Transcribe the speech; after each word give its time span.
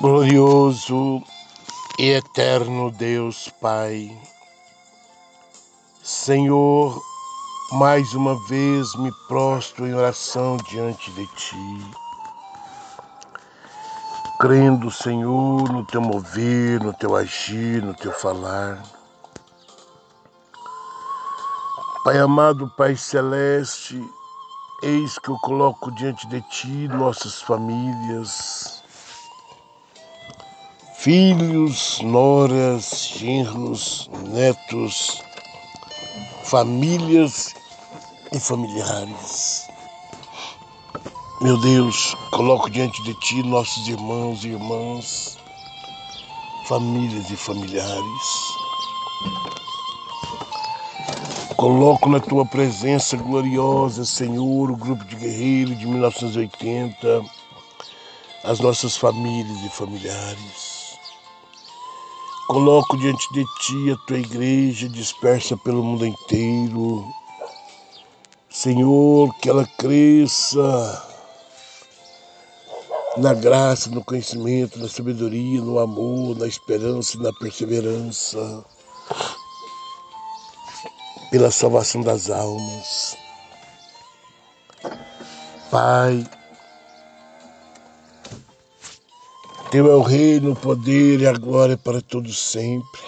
Glorioso 0.00 1.22
e 1.98 2.10
eterno 2.10 2.90
Deus 2.92 3.52
Pai, 3.60 4.16
Senhor, 6.00 7.02
mais 7.72 8.14
uma 8.14 8.34
vez 8.46 8.94
me 8.94 9.10
prostro 9.26 9.86
em 9.86 9.94
oração 9.94 10.56
diante 10.58 11.10
de 11.10 11.26
Ti, 11.26 11.90
crendo, 14.40 14.90
Senhor, 14.90 15.68
no 15.72 15.84
Teu 15.84 16.00
mover, 16.00 16.80
no 16.80 16.94
Teu 16.94 17.16
agir, 17.16 17.82
no 17.82 17.92
Teu 17.92 18.12
falar. 18.12 18.80
Pai 22.04 22.18
amado, 22.18 22.72
Pai 22.76 22.96
celeste, 22.96 24.00
eis 24.82 25.18
que 25.18 25.28
eu 25.28 25.36
coloco 25.38 25.90
diante 25.90 26.26
de 26.28 26.40
Ti 26.42 26.88
nossas 26.88 27.42
famílias, 27.42 28.77
filhos, 30.98 32.00
noras, 32.02 33.12
genros, 33.16 34.10
netos, 34.32 35.22
famílias 36.42 37.54
e 38.32 38.40
familiares. 38.40 39.68
Meu 41.40 41.56
Deus, 41.60 42.16
coloco 42.32 42.68
diante 42.68 43.00
de 43.04 43.14
Ti 43.20 43.44
nossos 43.44 43.86
irmãos 43.86 44.44
e 44.44 44.48
irmãs, 44.48 45.38
famílias 46.66 47.30
e 47.30 47.36
familiares. 47.36 48.22
Coloco 51.56 52.08
na 52.08 52.18
Tua 52.18 52.44
presença 52.44 53.16
gloriosa, 53.16 54.04
Senhor, 54.04 54.68
o 54.68 54.76
grupo 54.76 55.04
de 55.04 55.14
guerreiros 55.14 55.78
de 55.78 55.86
1980, 55.86 57.22
as 58.42 58.58
nossas 58.58 58.96
famílias 58.96 59.64
e 59.64 59.68
familiares. 59.68 60.67
Coloco 62.48 62.96
diante 62.96 63.30
de 63.34 63.44
ti 63.60 63.90
a 63.92 63.96
tua 64.06 64.18
igreja 64.18 64.88
dispersa 64.88 65.54
pelo 65.54 65.84
mundo 65.84 66.06
inteiro. 66.06 67.06
Senhor, 68.48 69.34
que 69.34 69.50
ela 69.50 69.66
cresça 69.78 71.04
na 73.18 73.34
graça, 73.34 73.90
no 73.90 74.02
conhecimento, 74.02 74.78
na 74.78 74.88
sabedoria, 74.88 75.60
no 75.60 75.78
amor, 75.78 76.38
na 76.38 76.46
esperança 76.46 77.18
e 77.18 77.20
na 77.20 77.34
perseverança, 77.34 78.64
pela 81.30 81.50
salvação 81.50 82.00
das 82.00 82.30
almas. 82.30 83.14
Pai, 85.70 86.26
Teu 89.70 89.92
é 89.92 89.94
o 89.94 90.00
reino, 90.00 90.52
o 90.52 90.56
poder 90.56 91.20
e 91.20 91.26
a 91.26 91.32
glória 91.34 91.76
para 91.76 92.00
todos 92.00 92.38
sempre. 92.38 93.02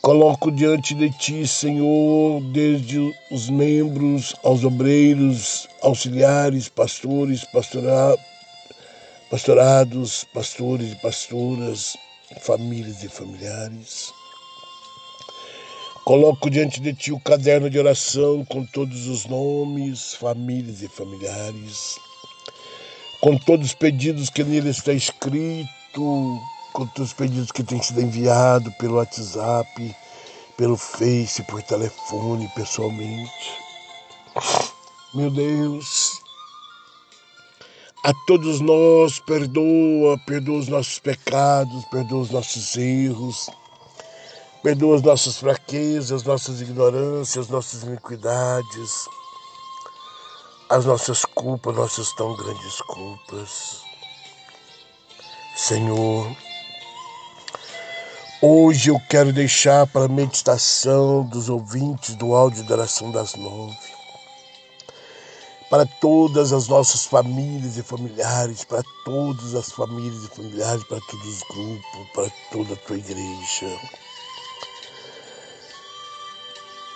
Coloco 0.00 0.52
diante 0.52 0.94
de 0.94 1.10
ti, 1.18 1.44
Senhor, 1.48 2.40
desde 2.52 3.12
os 3.32 3.50
membros 3.50 4.36
aos 4.44 4.62
obreiros, 4.62 5.66
auxiliares, 5.82 6.68
pastores, 6.68 7.42
pastora, 7.42 8.16
pastorados, 9.28 10.22
pastores 10.32 10.92
e 10.92 10.96
pastoras, 10.96 11.96
famílias 12.40 13.02
e 13.02 13.08
familiares. 13.08 14.12
Coloco 16.04 16.48
diante 16.48 16.80
de 16.80 16.94
ti 16.94 17.10
o 17.10 17.18
caderno 17.18 17.68
de 17.68 17.80
oração 17.80 18.44
com 18.44 18.64
todos 18.64 19.08
os 19.08 19.26
nomes, 19.26 20.14
famílias 20.14 20.82
e 20.82 20.88
familiares 20.88 21.98
com 23.20 23.36
todos 23.36 23.68
os 23.68 23.74
pedidos 23.74 24.30
que 24.30 24.44
nele 24.44 24.70
está 24.70 24.92
escrito, 24.92 26.40
com 26.72 26.86
todos 26.86 27.08
os 27.08 27.12
pedidos 27.12 27.50
que 27.50 27.64
têm 27.64 27.82
sido 27.82 28.00
enviados 28.00 28.72
pelo 28.76 28.96
WhatsApp, 28.96 29.96
pelo 30.56 30.76
Face, 30.76 31.42
por 31.44 31.62
telefone, 31.62 32.50
pessoalmente. 32.54 33.52
Meu 35.14 35.30
Deus, 35.30 36.20
a 38.04 38.12
todos 38.26 38.60
nós 38.60 39.18
perdoa, 39.20 40.18
perdoa 40.26 40.58
os 40.58 40.68
nossos 40.68 40.98
pecados, 41.00 41.84
perdoa 41.86 42.20
os 42.20 42.30
nossos 42.30 42.76
erros, 42.76 43.50
perdoa 44.62 44.96
as 44.96 45.02
nossas 45.02 45.38
fraquezas, 45.38 46.22
nossas 46.22 46.60
ignorâncias, 46.60 47.48
nossas 47.48 47.82
iniquidades 47.82 49.08
as 50.68 50.84
nossas 50.84 51.24
culpas, 51.24 51.74
nossas 51.74 52.12
tão 52.12 52.36
grandes 52.36 52.80
culpas. 52.82 53.82
Senhor, 55.56 56.30
hoje 58.42 58.90
eu 58.90 59.00
quero 59.08 59.32
deixar 59.32 59.86
para 59.86 60.04
a 60.04 60.08
meditação 60.08 61.24
dos 61.24 61.48
ouvintes 61.48 62.14
do 62.16 62.34
áudio 62.34 62.64
da 62.64 62.74
oração 62.74 63.10
das 63.10 63.34
nove, 63.34 63.76
para 65.70 65.86
todas 65.86 66.52
as 66.52 66.68
nossas 66.68 67.06
famílias 67.06 67.78
e 67.78 67.82
familiares, 67.82 68.62
para 68.64 68.82
todas 69.06 69.54
as 69.54 69.72
famílias 69.72 70.24
e 70.24 70.28
familiares, 70.28 70.84
para 70.84 71.00
todos 71.00 71.26
os 71.26 71.42
grupos, 71.44 72.12
para 72.14 72.30
toda 72.52 72.74
a 72.74 72.76
tua 72.76 72.98
igreja. 72.98 74.07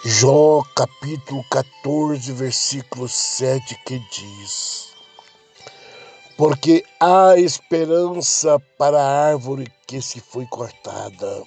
Jó 0.04 0.64
capítulo 0.74 1.44
14, 1.48 2.32
versículo 2.32 3.08
7, 3.08 3.78
que 3.86 4.00
diz: 4.00 4.88
Porque 6.36 6.84
há 6.98 7.36
esperança 7.38 8.58
para 8.76 9.00
a 9.00 9.28
árvore 9.28 9.72
que 9.86 10.02
se 10.02 10.20
foi 10.20 10.44
cortada, 10.46 11.44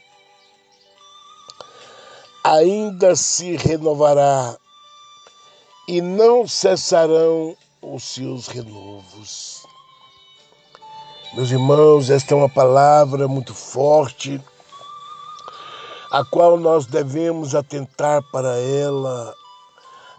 ainda 2.46 3.14
se 3.18 3.58
renovará, 3.58 4.58
e 5.86 6.00
não 6.00 6.48
cessarão 6.48 7.58
os 7.82 8.04
seus 8.04 8.48
renovos. 8.48 9.64
Meus 11.34 11.52
irmãos, 11.52 12.10
esta 12.10 12.34
é 12.34 12.38
uma 12.38 12.48
palavra 12.48 13.28
muito 13.28 13.54
forte 13.54 14.42
a 16.12 16.24
qual 16.24 16.58
nós 16.58 16.86
devemos 16.86 17.56
atentar 17.56 18.22
para 18.32 18.58
ela, 18.58 19.36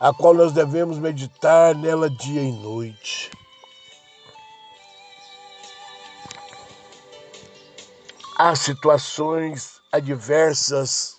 a 0.00 0.12
qual 0.12 0.34
nós 0.34 0.52
devemos 0.52 0.98
meditar 0.98 1.74
nela 1.74 2.10
dia 2.10 2.42
e 2.42 2.52
noite. 2.52 3.30
Há 8.38 8.54
situações 8.54 9.80
adversas, 9.90 11.16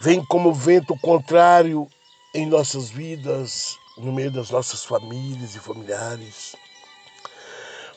vêm 0.00 0.24
como 0.24 0.52
vento 0.52 0.98
contrário 1.00 1.86
em 2.34 2.46
nossas 2.46 2.90
vidas, 2.90 3.76
no 3.96 4.12
meio 4.12 4.32
das 4.32 4.50
nossas 4.50 4.84
famílias 4.84 5.54
e 5.54 5.60
familiares 5.60 6.56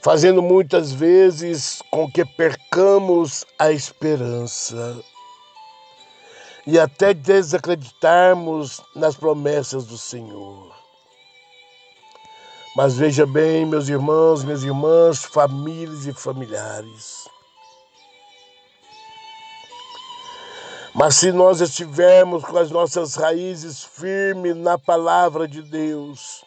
fazendo 0.05 0.39
muitas 0.39 0.91
vezes 0.91 1.81
com 1.89 2.07
que 2.07 2.23
percamos 2.23 3.43
a 3.57 3.71
esperança 3.71 5.03
e 6.67 6.77
até 6.77 7.11
desacreditarmos 7.11 8.81
nas 8.95 9.15
promessas 9.15 9.83
do 9.87 9.97
Senhor. 9.97 10.71
Mas 12.75 12.95
veja 12.95 13.25
bem, 13.25 13.65
meus 13.65 13.89
irmãos, 13.89 14.43
minhas 14.43 14.63
irmãs, 14.63 15.25
famílias 15.25 16.05
e 16.05 16.13
familiares. 16.13 17.27
Mas 20.93 21.15
se 21.15 21.31
nós 21.31 21.61
estivermos 21.61 22.43
com 22.43 22.59
as 22.59 22.69
nossas 22.69 23.15
raízes 23.15 23.83
firmes 23.83 24.55
na 24.55 24.77
palavra 24.77 25.47
de 25.47 25.63
Deus, 25.63 26.45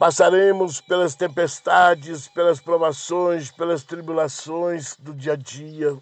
Passaremos 0.00 0.80
pelas 0.80 1.14
tempestades, 1.14 2.26
pelas 2.26 2.58
provações, 2.58 3.50
pelas 3.50 3.82
tribulações 3.84 4.96
do 4.96 5.12
dia 5.12 5.34
a 5.34 5.36
dia. 5.36 5.94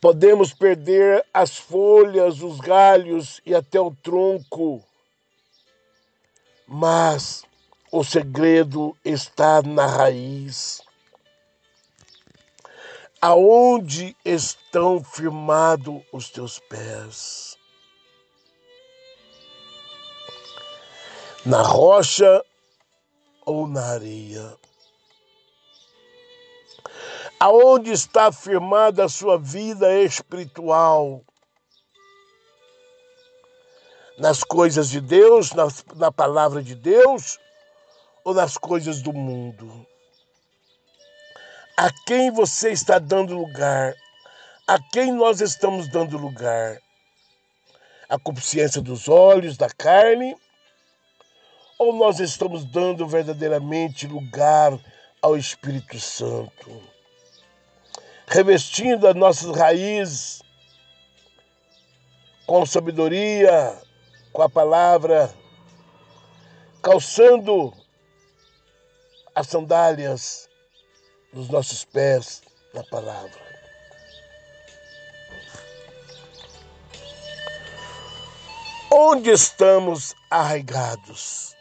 Podemos 0.00 0.52
perder 0.52 1.24
as 1.32 1.56
folhas, 1.56 2.42
os 2.42 2.58
galhos 2.58 3.40
e 3.46 3.54
até 3.54 3.80
o 3.80 3.94
tronco, 3.94 4.82
mas 6.66 7.44
o 7.92 8.02
segredo 8.02 8.96
está 9.04 9.62
na 9.62 9.86
raiz. 9.86 10.82
Aonde 13.22 14.16
estão 14.24 15.04
firmados 15.04 16.02
os 16.12 16.30
teus 16.30 16.58
pés? 16.58 17.55
Na 21.46 21.62
rocha 21.62 22.44
ou 23.44 23.68
na 23.68 23.92
areia. 23.92 24.56
Aonde 27.38 27.92
está 27.92 28.32
firmada 28.32 29.04
a 29.04 29.08
sua 29.08 29.38
vida 29.38 30.02
espiritual? 30.02 31.22
Nas 34.18 34.42
coisas 34.42 34.90
de 34.90 35.00
Deus, 35.00 35.52
na, 35.52 35.68
na 35.94 36.10
palavra 36.10 36.62
de 36.62 36.74
Deus 36.74 37.38
ou 38.24 38.34
nas 38.34 38.58
coisas 38.58 39.00
do 39.00 39.12
mundo? 39.12 39.86
A 41.76 41.92
quem 42.06 42.32
você 42.32 42.72
está 42.72 42.98
dando 42.98 43.34
lugar? 43.34 43.94
A 44.66 44.80
quem 44.90 45.12
nós 45.12 45.40
estamos 45.40 45.88
dando 45.92 46.18
lugar? 46.18 46.80
A 48.08 48.18
consciência 48.18 48.80
dos 48.80 49.08
olhos, 49.08 49.56
da 49.56 49.68
carne? 49.68 50.34
Ou 51.78 51.92
nós 51.92 52.20
estamos 52.20 52.64
dando 52.64 53.06
verdadeiramente 53.06 54.06
lugar 54.06 54.78
ao 55.20 55.36
Espírito 55.36 56.00
Santo? 56.00 56.82
Revestindo 58.26 59.06
as 59.06 59.14
nossas 59.14 59.54
raízes 59.54 60.42
com 62.46 62.64
sabedoria, 62.64 63.76
com 64.32 64.42
a 64.42 64.48
palavra, 64.48 65.34
calçando 66.82 67.74
as 69.34 69.46
sandálias 69.48 70.48
dos 71.32 71.48
nossos 71.48 71.84
pés 71.84 72.40
na 72.72 72.84
palavra. 72.84 73.44
Onde 78.90 79.30
estamos 79.30 80.14
arraigados? 80.30 81.55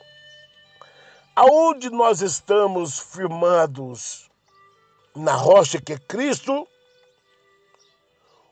Aonde 1.35 1.89
nós 1.89 2.21
estamos 2.21 2.97
firmados? 2.97 4.29
Na 5.13 5.33
rocha 5.33 5.81
que 5.81 5.91
é 5.91 5.97
Cristo? 5.97 6.65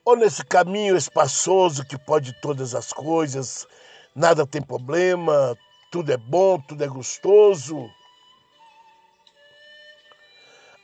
Ou 0.04 0.18
nesse 0.18 0.44
caminho 0.44 0.98
espaçoso 0.98 1.86
que 1.86 1.98
pode 1.98 2.34
todas 2.42 2.76
as 2.76 2.92
coisas, 2.92 3.66
nada 4.14 4.46
tem 4.46 4.62
problema, 4.62 5.58
tudo 5.90 6.12
é 6.12 6.18
bom, 6.18 6.60
tudo 6.60 6.84
é 6.84 6.88
gostoso? 6.88 7.90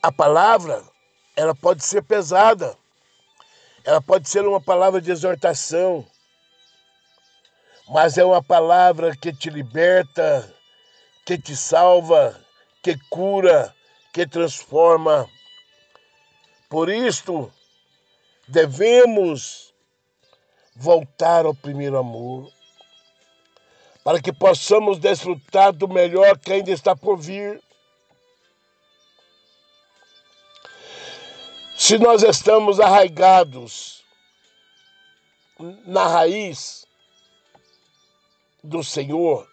A 0.02 0.10
palavra, 0.10 0.82
ela 1.36 1.54
pode 1.54 1.84
ser 1.84 2.02
pesada, 2.02 2.78
ela 3.84 4.02
pode 4.02 4.30
ser 4.30 4.48
uma 4.48 4.62
palavra 4.62 5.02
de 5.02 5.12
exortação, 5.12 6.08
mas 7.90 8.18
é 8.18 8.24
uma 8.24 8.42
palavra 8.42 9.14
que 9.18 9.34
te 9.34 9.50
liberta, 9.50 10.56
que 11.30 11.38
te 11.38 11.56
salva, 11.56 12.44
que 12.82 12.98
cura, 13.08 13.76
que 14.12 14.26
transforma. 14.26 15.30
Por 16.68 16.90
isto, 16.90 17.54
devemos 18.48 19.72
voltar 20.76 21.46
ao 21.46 21.54
primeiro 21.54 22.00
amor, 22.00 22.52
para 24.04 24.20
que 24.20 24.34
possamos 24.34 24.98
desfrutar 24.98 25.72
do 25.72 25.88
melhor 25.88 26.36
que 26.40 26.52
ainda 26.52 26.72
está 26.72 26.96
por 26.96 27.20
vir. 27.20 27.62
Se 31.78 32.00
nós 32.00 32.24
estamos 32.24 32.80
arraigados 32.80 34.04
na 35.86 36.08
raiz 36.08 36.88
do 38.64 38.84
Senhor, 38.84 39.48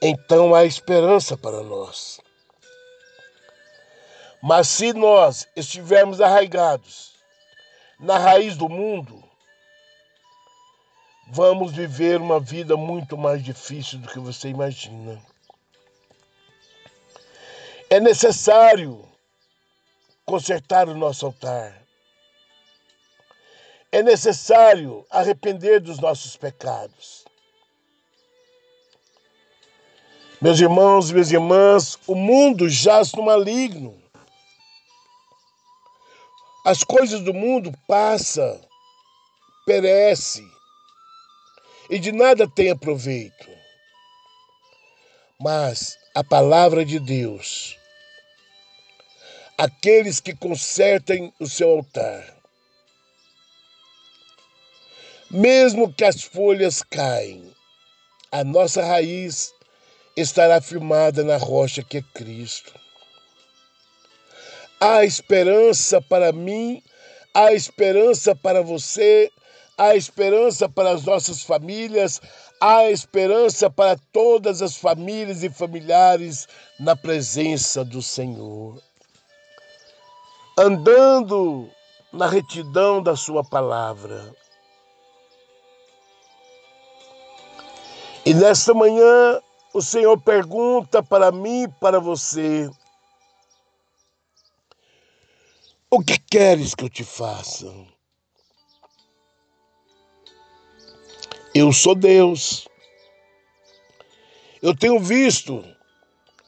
então 0.00 0.54
há 0.54 0.64
esperança 0.64 1.36
para 1.36 1.62
nós. 1.62 2.20
Mas 4.40 4.68
se 4.68 4.92
nós 4.92 5.48
estivermos 5.56 6.20
arraigados 6.20 7.14
na 7.98 8.16
raiz 8.16 8.56
do 8.56 8.68
mundo, 8.68 9.22
vamos 11.26 11.72
viver 11.72 12.20
uma 12.20 12.38
vida 12.38 12.76
muito 12.76 13.18
mais 13.18 13.42
difícil 13.42 13.98
do 13.98 14.08
que 14.08 14.20
você 14.20 14.48
imagina. 14.48 15.20
É 17.90 17.98
necessário 17.98 19.04
consertar 20.24 20.88
o 20.88 20.94
nosso 20.94 21.26
altar. 21.26 21.82
É 23.90 24.02
necessário 24.02 25.06
arrepender 25.10 25.80
dos 25.80 25.98
nossos 25.98 26.36
pecados. 26.36 27.24
Meus 30.40 30.60
irmãos, 30.60 31.10
minhas 31.10 31.32
irmãs, 31.32 31.98
o 32.06 32.14
mundo 32.14 32.68
jaz 32.68 33.12
no 33.12 33.22
maligno. 33.22 34.00
As 36.64 36.84
coisas 36.84 37.20
do 37.22 37.34
mundo 37.34 37.72
passam, 37.86 38.60
perece 39.66 40.46
e 41.90 41.98
de 41.98 42.12
nada 42.12 42.48
tem 42.48 42.70
aproveito. 42.70 43.48
Mas 45.40 45.96
a 46.14 46.22
palavra 46.22 46.84
de 46.84 46.98
Deus 46.98 47.78
aqueles 49.58 50.20
que 50.20 50.36
consertem 50.36 51.34
o 51.40 51.48
seu 51.48 51.70
altar. 51.70 52.32
Mesmo 55.28 55.92
que 55.92 56.04
as 56.04 56.22
folhas 56.22 56.80
caem, 56.80 57.52
a 58.30 58.44
nossa 58.44 58.84
raiz 58.84 59.52
estará 60.20 60.60
firmada 60.60 61.22
na 61.22 61.36
rocha 61.36 61.82
que 61.82 61.98
é 61.98 62.02
Cristo. 62.02 62.72
Há 64.80 65.04
esperança 65.04 66.00
para 66.00 66.32
mim, 66.32 66.82
há 67.34 67.52
esperança 67.52 68.34
para 68.34 68.62
você, 68.62 69.30
há 69.76 69.96
esperança 69.96 70.68
para 70.68 70.90
as 70.90 71.04
nossas 71.04 71.42
famílias, 71.42 72.20
há 72.60 72.90
esperança 72.90 73.68
para 73.68 73.98
todas 74.12 74.62
as 74.62 74.76
famílias 74.76 75.42
e 75.42 75.50
familiares 75.50 76.46
na 76.78 76.94
presença 76.94 77.84
do 77.84 78.00
Senhor 78.00 78.80
andando 80.58 81.70
na 82.12 82.26
retidão 82.26 83.00
da 83.00 83.14
Sua 83.14 83.44
palavra. 83.44 84.34
E 88.26 88.34
nesta 88.34 88.74
manhã, 88.74 89.40
o 89.72 89.82
Senhor 89.82 90.20
pergunta 90.20 91.02
para 91.02 91.30
mim 91.30 91.64
e 91.64 91.68
para 91.68 92.00
você: 92.00 92.70
O 95.90 96.00
que 96.00 96.18
queres 96.18 96.74
que 96.74 96.84
eu 96.84 96.90
te 96.90 97.04
faça? 97.04 97.66
Eu 101.54 101.72
sou 101.72 101.94
Deus. 101.94 102.68
Eu 104.60 104.76
tenho 104.76 104.98
visto 104.98 105.64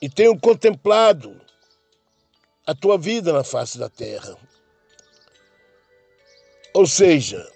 e 0.03 0.09
tenho 0.09 0.39
contemplado 0.39 1.41
a 2.67 2.75
tua 2.75 2.99
vida 2.99 3.33
na 3.33 3.45
face 3.45 3.79
da 3.79 3.89
terra. 3.89 4.37
Ou 6.75 6.87
seja, 6.87 7.51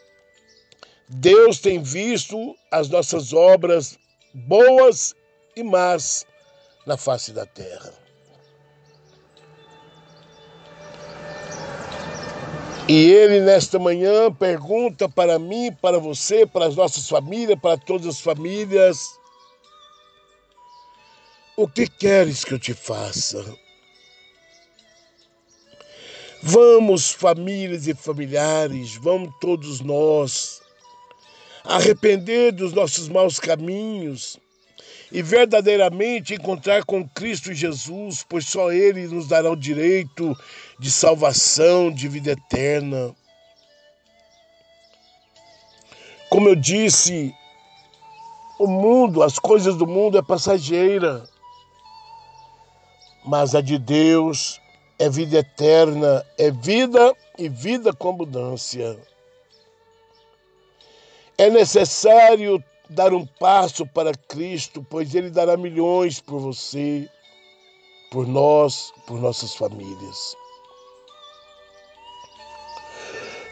Deus 1.09 1.59
tem 1.59 1.83
visto 1.83 2.56
as 2.71 2.88
nossas 2.88 3.33
obras 3.33 3.99
boas 4.33 5.14
e 5.56 5.62
más 5.62 6.26
na 6.87 6.96
face 6.96 7.32
da 7.32 7.46
terra. 7.46 7.92
E 12.87 13.11
ele, 13.11 13.40
nesta 13.40 13.78
manhã, 13.78 14.30
pergunta 14.30 15.08
para 15.08 15.38
mim, 15.38 15.73
para 15.80 15.99
você, 15.99 16.46
para 16.46 16.66
as 16.66 16.76
nossas 16.76 17.08
famílias, 17.08 17.58
para 17.58 17.78
todas 17.78 18.06
as 18.06 18.20
famílias: 18.20 19.18
O 21.56 21.66
que 21.66 21.88
queres 21.88 22.44
que 22.44 22.52
eu 22.52 22.58
te 22.58 22.75
faça? 22.75 23.42
Vamos, 26.42 27.11
famílias 27.11 27.87
e 27.87 27.94
familiares, 27.94 28.96
vamos 28.96 29.32
todos 29.40 29.80
nós 29.80 30.61
arrepender 31.64 32.52
dos 32.52 32.75
nossos 32.75 33.08
maus 33.08 33.40
caminhos 33.40 34.38
e 35.14 35.23
verdadeiramente 35.23 36.35
encontrar 36.35 36.85
com 36.85 37.09
Cristo 37.09 37.54
Jesus, 37.54 38.26
pois 38.28 38.49
só 38.49 38.73
Ele 38.73 39.06
nos 39.06 39.28
dará 39.28 39.49
o 39.49 39.54
direito 39.54 40.37
de 40.76 40.90
salvação, 40.90 41.88
de 41.88 42.09
vida 42.09 42.33
eterna. 42.33 43.14
Como 46.28 46.49
eu 46.49 46.56
disse, 46.56 47.33
o 48.59 48.66
mundo, 48.66 49.23
as 49.23 49.38
coisas 49.38 49.76
do 49.76 49.87
mundo 49.87 50.18
é 50.18 50.23
passageira, 50.23 51.23
mas 53.25 53.54
a 53.54 53.61
de 53.61 53.78
Deus 53.78 54.61
é 54.99 55.09
vida 55.09 55.38
eterna, 55.38 56.26
é 56.37 56.50
vida 56.50 57.14
e 57.38 57.49
vida 57.49 57.92
com 57.92 58.09
abundância. 58.09 58.99
É 61.38 61.49
necessário 61.49 62.61
dar 62.88 63.12
um 63.12 63.26
passo 63.26 63.87
para 63.87 64.12
Cristo, 64.14 64.85
pois 64.88 65.14
Ele 65.14 65.31
dará 65.31 65.57
milhões 65.57 66.21
por 66.21 66.38
você, 66.38 67.09
por 68.11 68.26
nós, 68.26 68.93
por 69.07 69.21
nossas 69.21 69.55
famílias. 69.55 70.37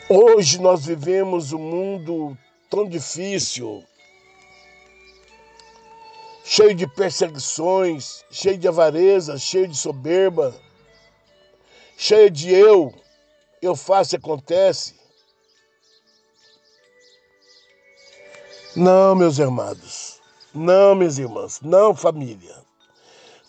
Hoje 0.09 0.61
nós 0.61 0.85
vivemos 0.85 1.53
um 1.53 1.59
mundo 1.59 2.37
tão 2.69 2.87
difícil, 2.89 3.83
cheio 6.45 6.75
de 6.75 6.87
perseguições, 6.87 8.25
cheio 8.31 8.59
de 8.59 8.69
avareza, 8.69 9.39
cheio 9.39 9.67
de 9.69 9.77
soberba, 9.77 10.55
cheio 11.97 12.31
de 12.31 12.53
eu, 12.53 12.93
eu 13.63 13.75
faço 13.75 14.15
e 14.15 14.19
acontece. 14.19 15.02
Não, 18.75 19.15
meus 19.15 19.39
irmãos, 19.39 20.19
não, 20.55 20.95
minhas 20.95 21.19
irmãs, 21.19 21.61
não, 21.61 21.95
família. 21.95 22.57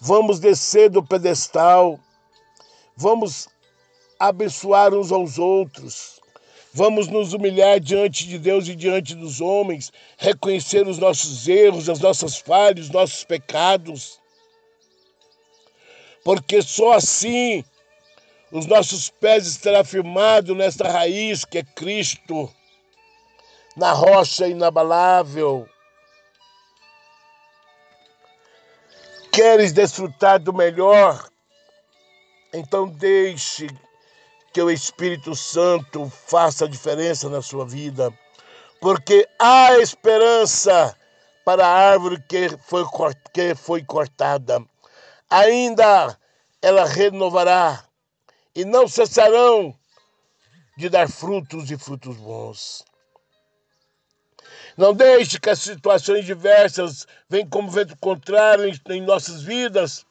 Vamos 0.02 0.38
descer 0.38 0.90
do 0.90 1.02
pedestal, 1.02 1.98
vamos 2.94 3.48
abençoar 4.20 4.94
uns 4.94 5.14
aos 5.14 5.40
outros, 5.40 6.20
vamos 6.74 7.08
nos 7.08 7.32
humilhar 7.32 7.80
diante 7.80 8.28
de 8.28 8.38
Deus 8.38 8.68
e 8.68 8.76
diante 8.76 9.16
dos 9.16 9.40
homens, 9.40 9.94
reconhecer 10.18 10.86
os 10.86 10.98
nossos 10.98 11.48
erros, 11.48 11.88
as 11.88 12.00
nossas 12.00 12.38
falhas, 12.38 12.88
os 12.88 12.92
nossos 12.92 13.24
pecados, 13.24 14.20
porque 16.22 16.62
só 16.62 16.92
assim 16.92 17.64
os 18.52 18.66
nossos 18.66 19.10
pés 19.10 19.48
estarão 19.48 19.86
firmados 19.86 20.56
nesta 20.58 20.86
raiz 20.92 21.46
que 21.46 21.60
é 21.60 21.64
Cristo 21.64 22.54
na 23.76 23.92
rocha 23.92 24.48
inabalável. 24.48 25.68
Queres 29.32 29.74
desfrutar 29.74 30.40
do 30.40 30.54
melhor? 30.54 31.28
Então 32.54 32.88
deixe 32.88 33.68
que 34.54 34.62
o 34.62 34.70
Espírito 34.70 35.36
Santo 35.36 36.08
faça 36.10 36.66
a 36.66 36.70
diferença 36.70 37.28
na 37.28 37.42
sua 37.42 37.66
vida, 37.66 38.14
porque 38.80 39.28
há 39.40 39.80
esperança 39.80 40.96
para 41.44 41.66
a 41.66 41.92
árvore 41.92 42.22
que 42.30 42.50
foi, 42.60 42.86
que 43.34 43.56
foi 43.56 43.84
cortada. 43.84 44.64
Ainda 45.28 46.16
ela 46.62 46.86
renovará 46.86 47.84
e 48.56 48.64
não 48.64 48.88
cessarão 48.88 49.74
de 50.78 50.90
dar 50.90 51.10
frutos 51.10 51.72
e 51.72 51.78
frutos 51.78 52.16
bons. 52.18 52.86
Não 54.76 54.94
deixe 54.94 55.40
que 55.40 55.50
as 55.50 55.60
situações 55.60 56.26
diversas 56.26 57.06
venham 57.30 57.48
como 57.48 57.70
vento 57.70 57.96
contrário 57.98 58.74
em, 58.90 59.02
nossas 59.02 59.44
vidas, 59.44 60.06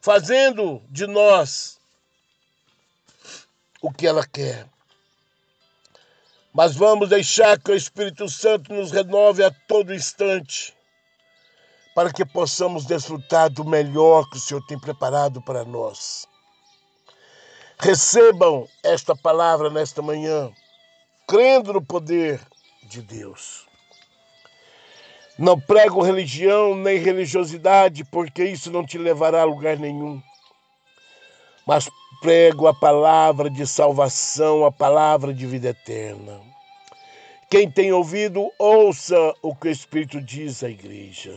fazendo 0.00 0.82
de 0.88 1.06
nós 1.06 1.78
o 3.80 3.92
que 3.92 4.06
ela 4.06 4.26
quer. 4.26 4.66
Mas 6.52 6.74
vamos 6.74 7.08
deixar 7.08 7.60
que 7.60 7.70
o 7.70 7.76
Espírito 7.76 8.28
Santo 8.28 8.74
nos 8.74 8.90
renove 8.90 9.44
a 9.44 9.50
todo 9.68 9.94
instante, 9.94 10.74
para 11.94 12.12
que 12.12 12.24
possamos 12.24 12.84
desfrutar 12.86 13.48
do 13.48 13.64
melhor 13.64 14.28
que 14.28 14.38
o 14.38 14.40
Senhor 14.40 14.64
tem 14.66 14.78
preparado 14.78 15.40
para 15.40 15.64
nós. 15.64 16.26
Recebam 17.78 18.68
esta 18.82 19.14
palavra 19.14 19.70
nesta 19.70 20.02
manhã, 20.02 20.52
crendo 21.28 21.72
no 21.72 21.82
poder 21.82 22.40
de 22.82 23.00
Deus. 23.00 23.69
Não 25.40 25.58
prego 25.58 26.02
religião 26.02 26.74
nem 26.74 26.98
religiosidade, 26.98 28.04
porque 28.04 28.44
isso 28.44 28.70
não 28.70 28.84
te 28.84 28.98
levará 28.98 29.40
a 29.40 29.46
lugar 29.46 29.78
nenhum. 29.78 30.22
Mas 31.66 31.88
prego 32.20 32.66
a 32.66 32.74
palavra 32.74 33.48
de 33.48 33.66
salvação, 33.66 34.66
a 34.66 34.70
palavra 34.70 35.32
de 35.32 35.46
vida 35.46 35.70
eterna. 35.70 36.42
Quem 37.48 37.70
tem 37.70 37.90
ouvido, 37.90 38.52
ouça 38.58 39.16
o 39.40 39.56
que 39.56 39.68
o 39.68 39.70
Espírito 39.70 40.20
diz 40.20 40.62
à 40.62 40.68
igreja. 40.68 41.34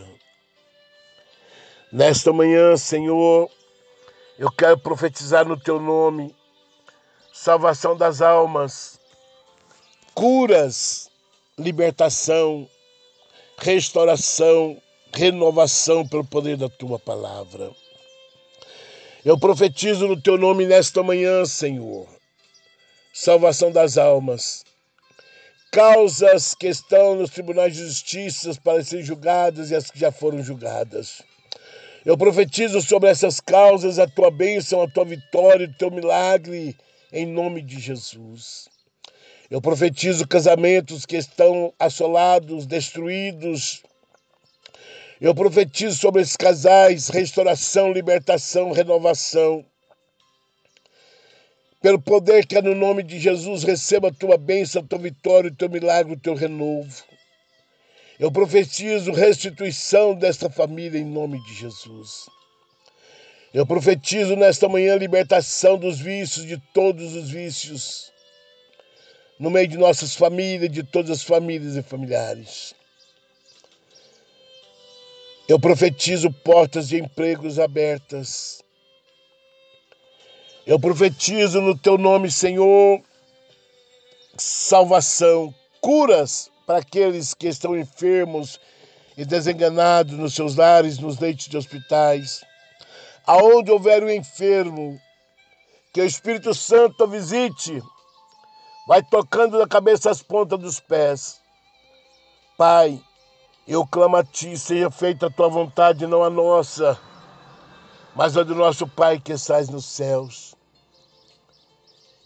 Nesta 1.90 2.30
manhã, 2.30 2.76
Senhor, 2.76 3.50
eu 4.38 4.50
quero 4.52 4.78
profetizar 4.80 5.48
no 5.48 5.58
teu 5.58 5.80
nome 5.80 6.36
salvação 7.32 7.96
das 7.96 8.20
almas, 8.20 9.00
curas, 10.14 11.10
libertação, 11.58 12.68
restauração, 13.56 14.80
renovação 15.12 16.06
pelo 16.06 16.24
poder 16.24 16.56
da 16.56 16.68
tua 16.68 16.98
palavra. 16.98 17.70
Eu 19.24 19.38
profetizo 19.38 20.06
no 20.06 20.20
teu 20.20 20.36
nome 20.36 20.66
nesta 20.66 21.02
manhã, 21.02 21.44
Senhor, 21.44 22.06
salvação 23.12 23.72
das 23.72 23.96
almas, 23.96 24.64
causas 25.72 26.54
que 26.54 26.66
estão 26.66 27.16
nos 27.16 27.30
tribunais 27.30 27.74
de 27.74 27.84
justiça 27.84 28.52
para 28.62 28.84
serem 28.84 29.04
julgadas 29.04 29.70
e 29.70 29.74
as 29.74 29.90
que 29.90 29.98
já 29.98 30.12
foram 30.12 30.42
julgadas. 30.42 31.22
Eu 32.04 32.18
profetizo 32.18 32.82
sobre 32.82 33.08
essas 33.08 33.40
causas 33.40 33.98
a 33.98 34.06
tua 34.06 34.30
bênção, 34.30 34.82
a 34.82 34.88
tua 34.88 35.06
vitória, 35.06 35.66
o 35.66 35.78
teu 35.78 35.90
milagre, 35.90 36.76
em 37.10 37.24
nome 37.24 37.62
de 37.62 37.80
Jesus. 37.80 38.68
Eu 39.54 39.60
profetizo 39.60 40.26
casamentos 40.26 41.06
que 41.06 41.16
estão 41.16 41.72
assolados, 41.78 42.66
destruídos. 42.66 43.84
Eu 45.20 45.32
profetizo 45.32 45.96
sobre 45.96 46.22
esses 46.22 46.36
casais 46.36 47.06
restauração, 47.08 47.92
libertação, 47.92 48.72
renovação. 48.72 49.64
Pelo 51.80 52.02
poder 52.02 52.44
que 52.44 52.56
é 52.56 52.62
no 52.62 52.74
nome 52.74 53.04
de 53.04 53.20
Jesus, 53.20 53.62
receba 53.62 54.08
a 54.08 54.12
tua 54.12 54.36
bênção, 54.36 54.82
a 54.82 54.84
tua 54.84 54.98
vitória, 54.98 55.48
o 55.52 55.54
teu 55.54 55.70
milagre, 55.70 56.14
o 56.14 56.18
teu 56.18 56.34
renovo. 56.34 57.04
Eu 58.18 58.32
profetizo 58.32 59.12
restituição 59.12 60.16
desta 60.16 60.50
família 60.50 60.98
em 60.98 61.04
nome 61.04 61.40
de 61.44 61.54
Jesus. 61.54 62.28
Eu 63.54 63.64
profetizo 63.64 64.34
nesta 64.34 64.68
manhã 64.68 64.96
libertação 64.96 65.78
dos 65.78 66.00
vícios, 66.00 66.44
de 66.44 66.60
todos 66.72 67.14
os 67.14 67.30
vícios 67.30 68.12
no 69.38 69.50
meio 69.50 69.68
de 69.68 69.76
nossas 69.76 70.14
famílias, 70.14 70.70
de 70.70 70.82
todas 70.82 71.10
as 71.10 71.22
famílias 71.22 71.76
e 71.76 71.82
familiares. 71.82 72.74
Eu 75.46 75.60
profetizo 75.60 76.32
portas 76.32 76.88
de 76.88 76.98
empregos 76.98 77.58
abertas. 77.58 78.62
Eu 80.66 80.80
profetizo 80.80 81.60
no 81.60 81.76
teu 81.76 81.98
nome, 81.98 82.30
Senhor, 82.30 83.02
salvação, 84.38 85.54
curas 85.80 86.50
para 86.66 86.78
aqueles 86.78 87.34
que 87.34 87.48
estão 87.48 87.78
enfermos 87.78 88.58
e 89.18 89.24
desenganados 89.24 90.14
nos 90.14 90.34
seus 90.34 90.56
lares, 90.56 90.98
nos 90.98 91.18
leitos 91.18 91.46
de 91.46 91.56
hospitais. 91.58 92.42
Aonde 93.26 93.70
houver 93.70 94.02
um 94.02 94.10
enfermo, 94.10 94.98
que 95.92 96.00
o 96.00 96.06
Espírito 96.06 96.54
Santo 96.54 97.06
visite 97.06 97.82
vai 98.86 99.02
tocando 99.02 99.58
da 99.58 99.66
cabeça 99.66 100.10
às 100.10 100.22
pontas 100.22 100.58
dos 100.58 100.80
pés. 100.80 101.40
Pai, 102.56 103.02
eu 103.66 103.86
clamo 103.86 104.16
a 104.16 104.24
Ti, 104.24 104.56
seja 104.56 104.90
feita 104.90 105.26
a 105.26 105.30
Tua 105.30 105.48
vontade, 105.48 106.06
não 106.06 106.22
a 106.22 106.30
nossa, 106.30 106.98
mas 108.14 108.36
a 108.36 108.42
do 108.42 108.54
nosso 108.54 108.86
Pai 108.86 109.18
que 109.18 109.32
estás 109.32 109.68
nos 109.68 109.84
céus. 109.84 110.54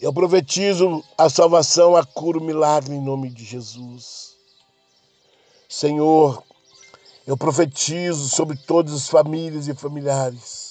Eu 0.00 0.12
profetizo 0.12 1.02
a 1.16 1.28
salvação, 1.28 1.96
a 1.96 2.04
cura, 2.04 2.38
o 2.38 2.44
milagre 2.44 2.94
em 2.94 3.02
nome 3.02 3.30
de 3.30 3.44
Jesus. 3.44 4.36
Senhor, 5.68 6.42
eu 7.26 7.36
profetizo 7.36 8.28
sobre 8.28 8.56
todas 8.56 8.94
as 8.94 9.08
famílias 9.08 9.66
e 9.66 9.74
familiares 9.74 10.68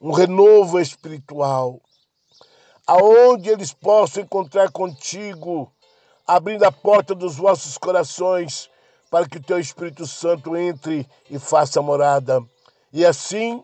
um 0.00 0.12
renovo 0.12 0.78
espiritual, 0.78 1.80
aonde 2.86 3.50
eles 3.50 3.72
possam 3.72 4.22
encontrar 4.22 4.70
contigo, 4.70 5.70
abrindo 6.26 6.64
a 6.64 6.72
porta 6.72 7.14
dos 7.14 7.36
vossos 7.36 7.76
corações, 7.76 8.70
para 9.10 9.28
que 9.28 9.38
o 9.38 9.42
teu 9.42 9.58
Espírito 9.58 10.06
Santo 10.06 10.56
entre 10.56 11.08
e 11.30 11.38
faça 11.38 11.82
morada. 11.82 12.42
E 12.92 13.04
assim 13.04 13.62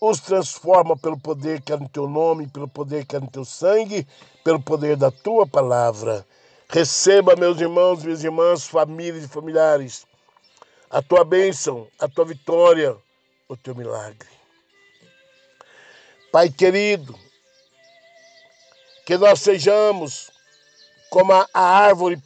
os 0.00 0.20
transforma 0.20 0.96
pelo 0.96 1.18
poder 1.18 1.62
que 1.62 1.72
é 1.72 1.76
no 1.76 1.88
teu 1.88 2.06
nome, 2.06 2.46
pelo 2.46 2.68
poder 2.68 3.06
que 3.06 3.16
é 3.16 3.20
no 3.20 3.30
teu 3.30 3.44
sangue, 3.44 4.06
pelo 4.42 4.60
poder 4.60 4.96
da 4.96 5.10
tua 5.10 5.46
palavra. 5.46 6.26
Receba, 6.68 7.36
meus 7.36 7.60
irmãos, 7.60 8.04
minhas 8.04 8.22
irmãs, 8.22 8.66
famílias 8.66 9.24
e 9.24 9.28
familiares, 9.28 10.06
a 10.90 11.00
tua 11.00 11.24
bênção, 11.24 11.88
a 11.98 12.08
tua 12.08 12.24
vitória, 12.24 12.96
o 13.48 13.56
teu 13.56 13.74
milagre. 13.74 14.28
Pai 16.30 16.50
querido, 16.50 17.18
que 19.04 19.16
nós 19.18 19.40
sejamos 19.40 20.30
como 21.10 21.32
a 21.32 21.48
árvore 21.54 22.20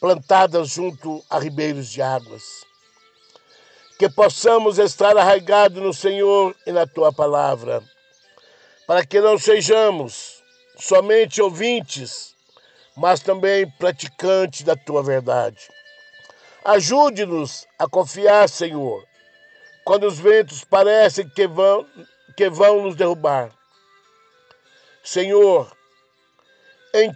plantada 0.00 0.62
junto 0.64 1.24
a 1.30 1.38
ribeiros 1.38 1.88
de 1.88 2.02
águas. 2.02 2.42
Que 3.98 4.10
possamos 4.10 4.78
estar 4.78 5.16
arraigados 5.16 5.82
no 5.82 5.94
Senhor 5.94 6.54
e 6.66 6.72
na 6.72 6.86
tua 6.86 7.12
palavra, 7.12 7.82
para 8.86 9.06
que 9.06 9.20
não 9.20 9.38
sejamos 9.38 10.42
somente 10.76 11.40
ouvintes, 11.40 12.34
mas 12.96 13.20
também 13.20 13.70
praticantes 13.78 14.62
da 14.62 14.76
tua 14.76 15.02
verdade. 15.02 15.68
Ajude-nos 16.64 17.66
a 17.78 17.88
confiar, 17.88 18.48
Senhor, 18.48 19.06
quando 19.84 20.06
os 20.06 20.18
ventos 20.18 20.64
parecem 20.64 21.28
que 21.28 21.46
vão, 21.46 21.86
que 22.36 22.50
vão 22.50 22.82
nos 22.82 22.96
derrubar. 22.96 23.50
Senhor, 25.02 25.73
em, 26.94 27.12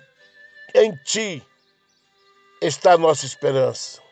em 0.75 0.95
Ti 1.05 1.43
está 2.61 2.95
a 2.95 2.99
nossa 2.99 3.25
esperança. 3.25 4.03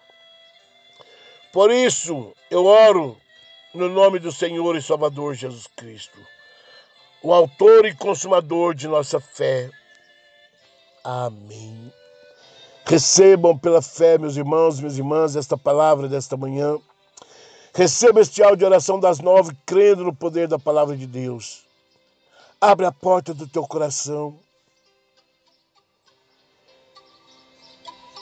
Por 1.52 1.70
isso, 1.70 2.32
eu 2.50 2.64
oro 2.64 3.16
no 3.74 3.88
nome 3.88 4.18
do 4.18 4.30
Senhor 4.30 4.76
e 4.76 4.82
Salvador 4.82 5.34
Jesus 5.34 5.66
Cristo, 5.76 6.18
o 7.22 7.34
Autor 7.34 7.84
e 7.84 7.94
Consumador 7.94 8.74
de 8.74 8.86
nossa 8.86 9.18
fé. 9.20 9.70
Amém. 11.02 11.92
Recebam 12.84 13.58
pela 13.58 13.82
fé, 13.82 14.16
meus 14.16 14.36
irmãos, 14.36 14.78
minhas 14.78 14.96
irmãs, 14.96 15.34
esta 15.34 15.56
palavra 15.56 16.08
desta 16.08 16.36
manhã. 16.36 16.78
Receba 17.74 18.20
este 18.20 18.42
áudio 18.42 18.58
de 18.58 18.64
oração 18.64 19.00
das 19.00 19.18
nove, 19.18 19.56
crendo 19.66 20.04
no 20.04 20.14
poder 20.14 20.46
da 20.46 20.58
palavra 20.58 20.96
de 20.96 21.06
Deus. 21.06 21.64
Abre 22.60 22.86
a 22.86 22.92
porta 22.92 23.34
do 23.34 23.46
teu 23.46 23.66
coração. 23.66 24.38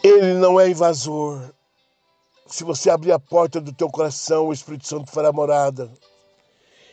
Ele 0.04 0.34
não 0.34 0.60
é 0.60 0.68
invasor. 0.68 1.50
Se 2.46 2.62
você 2.62 2.90
abrir 2.90 3.12
a 3.12 3.18
porta 3.18 3.58
do 3.58 3.72
teu 3.72 3.88
coração, 3.88 4.48
o 4.48 4.52
Espírito 4.52 4.86
Santo 4.86 5.10
fará 5.10 5.32
morada 5.32 5.90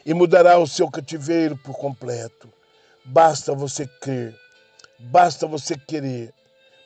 e 0.06 0.14
mudará 0.14 0.58
o 0.58 0.66
seu 0.66 0.90
cativeiro 0.90 1.58
por 1.58 1.76
completo. 1.76 2.48
Basta 3.04 3.54
você 3.54 3.86
crer, 3.86 4.34
basta 4.98 5.46
você 5.46 5.78
querer, 5.78 6.34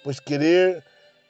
pois 0.03 0.20
querer 0.20 0.84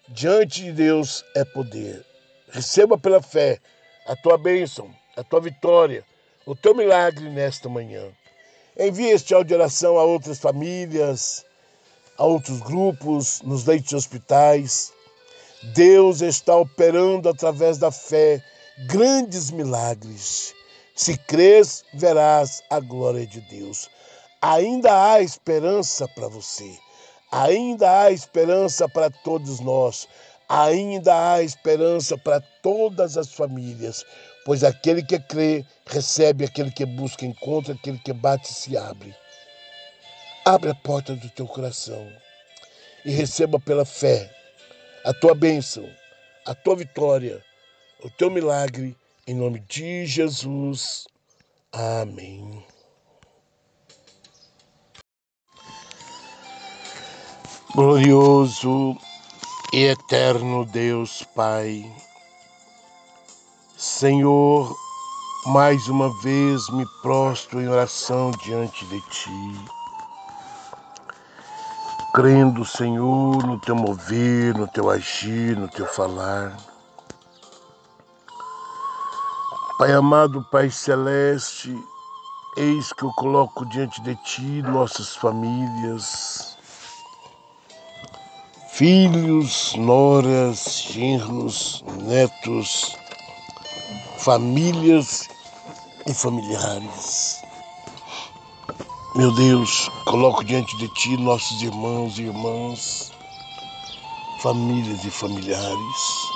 diante 0.08 0.64
de 0.64 0.72
Deus 0.72 1.26
é 1.36 1.44
poder. 1.44 2.06
Receba 2.48 2.98
pela 2.98 3.22
fé 3.22 3.60
a 4.08 4.16
tua 4.16 4.38
bênção, 4.38 4.90
a 5.18 5.26
tua 5.26 5.42
vitória, 5.42 6.06
o 6.46 6.56
teu 6.56 6.74
milagre 6.74 7.30
nesta 7.30 7.68
manhã. 7.68 8.14
Envie 8.80 9.10
este 9.10 9.34
áudio 9.34 9.50
de 9.50 9.56
oração 9.56 9.98
a 9.98 10.04
outras 10.04 10.40
famílias, 10.40 11.46
a 12.18 12.26
outros 12.26 12.60
grupos, 12.62 13.42
nos 13.44 13.66
leitos 13.66 13.90
de 13.90 13.96
hospitais. 13.96 14.94
Deus 15.74 16.22
está 16.22 16.56
operando 16.56 17.30
através 17.30 17.78
da 17.78 17.92
fé 17.92 18.42
grandes 18.88 19.52
milagres. 19.52 20.54
Se 20.96 21.18
crês, 21.18 21.84
verás 21.94 22.62
a 22.70 22.80
glória 22.80 23.26
de 23.26 23.42
Deus. 23.42 23.90
Ainda 24.42 25.14
há 25.14 25.22
esperança 25.22 26.08
para 26.10 26.28
você. 26.28 26.70
Ainda 27.32 28.04
há 28.04 28.12
esperança 28.12 28.88
para 28.88 29.10
todos 29.10 29.60
nós 29.60 30.08
ainda 30.48 31.34
há 31.34 31.42
esperança 31.42 32.18
para 32.18 32.42
todas 32.62 33.18
as 33.18 33.32
famílias, 33.34 34.06
pois 34.46 34.64
aquele 34.64 35.04
que 35.04 35.20
crê 35.20 35.66
recebe, 35.86 36.46
aquele 36.46 36.72
que 36.72 36.86
busca 36.86 37.26
encontra, 37.26 37.74
aquele 37.74 37.98
que 38.00 38.14
bate 38.14 38.52
se 38.54 38.78
abre. 38.78 39.16
Abre 40.48 40.70
a 40.70 40.76
porta 40.76 41.16
do 41.16 41.28
teu 41.32 41.48
coração 41.48 42.08
e 43.04 43.10
receba 43.10 43.60
pela 43.60 43.84
fé 43.84 44.32
a 45.04 45.12
tua 45.12 45.34
bênção, 45.34 45.90
a 46.46 46.54
tua 46.54 46.76
vitória, 46.76 47.44
o 48.04 48.12
teu 48.12 48.30
milagre, 48.30 48.96
em 49.26 49.34
nome 49.34 49.60
de 49.62 50.06
Jesus. 50.06 51.08
Amém. 51.72 52.64
Glorioso 57.74 58.96
e 59.74 59.86
eterno 59.86 60.64
Deus 60.64 61.24
Pai, 61.36 61.92
Senhor, 63.76 64.78
mais 65.48 65.88
uma 65.88 66.10
vez 66.22 66.70
me 66.70 66.86
prostro 67.02 67.60
em 67.60 67.68
oração 67.68 68.30
diante 68.44 68.86
de 68.86 69.02
Ti, 69.10 69.75
crendo, 72.16 72.64
Senhor, 72.64 73.46
no 73.46 73.60
Teu 73.60 73.76
mover, 73.76 74.56
no 74.56 74.66
Teu 74.70 74.90
agir, 74.90 75.58
no 75.58 75.68
Teu 75.68 75.86
falar. 75.86 76.56
Pai 79.78 79.92
amado, 79.92 80.42
Pai 80.50 80.72
celeste, 80.72 81.78
eis 82.56 82.94
que 82.94 83.04
eu 83.04 83.12
coloco 83.18 83.66
diante 83.66 84.02
de 84.02 84.16
Ti 84.24 84.62
nossas 84.62 85.14
famílias, 85.18 86.58
filhos, 88.70 89.76
noras, 89.76 90.84
genros, 90.90 91.84
netos, 92.02 92.96
famílias 94.20 95.28
e 96.08 96.14
familiares. 96.14 97.45
Meu 99.16 99.32
Deus, 99.32 99.90
coloco 100.04 100.44
diante 100.44 100.76
de 100.76 100.90
Ti 100.90 101.16
nossos 101.16 101.62
irmãos 101.62 102.20
e 102.20 102.24
irmãs, 102.24 103.14
famílias 104.42 105.06
e 105.06 105.10
familiares. 105.10 106.28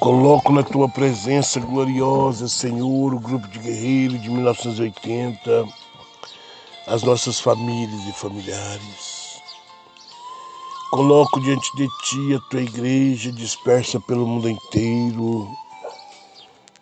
Coloco 0.00 0.54
na 0.54 0.62
Tua 0.62 0.88
presença 0.88 1.60
gloriosa, 1.60 2.48
Senhor, 2.48 3.12
o 3.12 3.20
grupo 3.20 3.46
de 3.48 3.58
guerreiros 3.58 4.22
de 4.22 4.30
1980, 4.30 5.68
as 6.86 7.02
nossas 7.02 7.38
famílias 7.38 8.08
e 8.08 8.12
familiares. 8.14 9.42
Coloco 10.92 11.38
diante 11.42 11.76
de 11.76 11.86
ti 12.04 12.34
a 12.34 12.40
tua 12.48 12.62
igreja 12.62 13.30
dispersa 13.32 14.00
pelo 14.00 14.26
mundo 14.26 14.48
inteiro. 14.48 15.46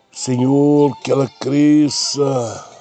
Senhor, 0.09 0.95
que 1.01 1.11
ela 1.11 1.27
cresça 1.27 2.72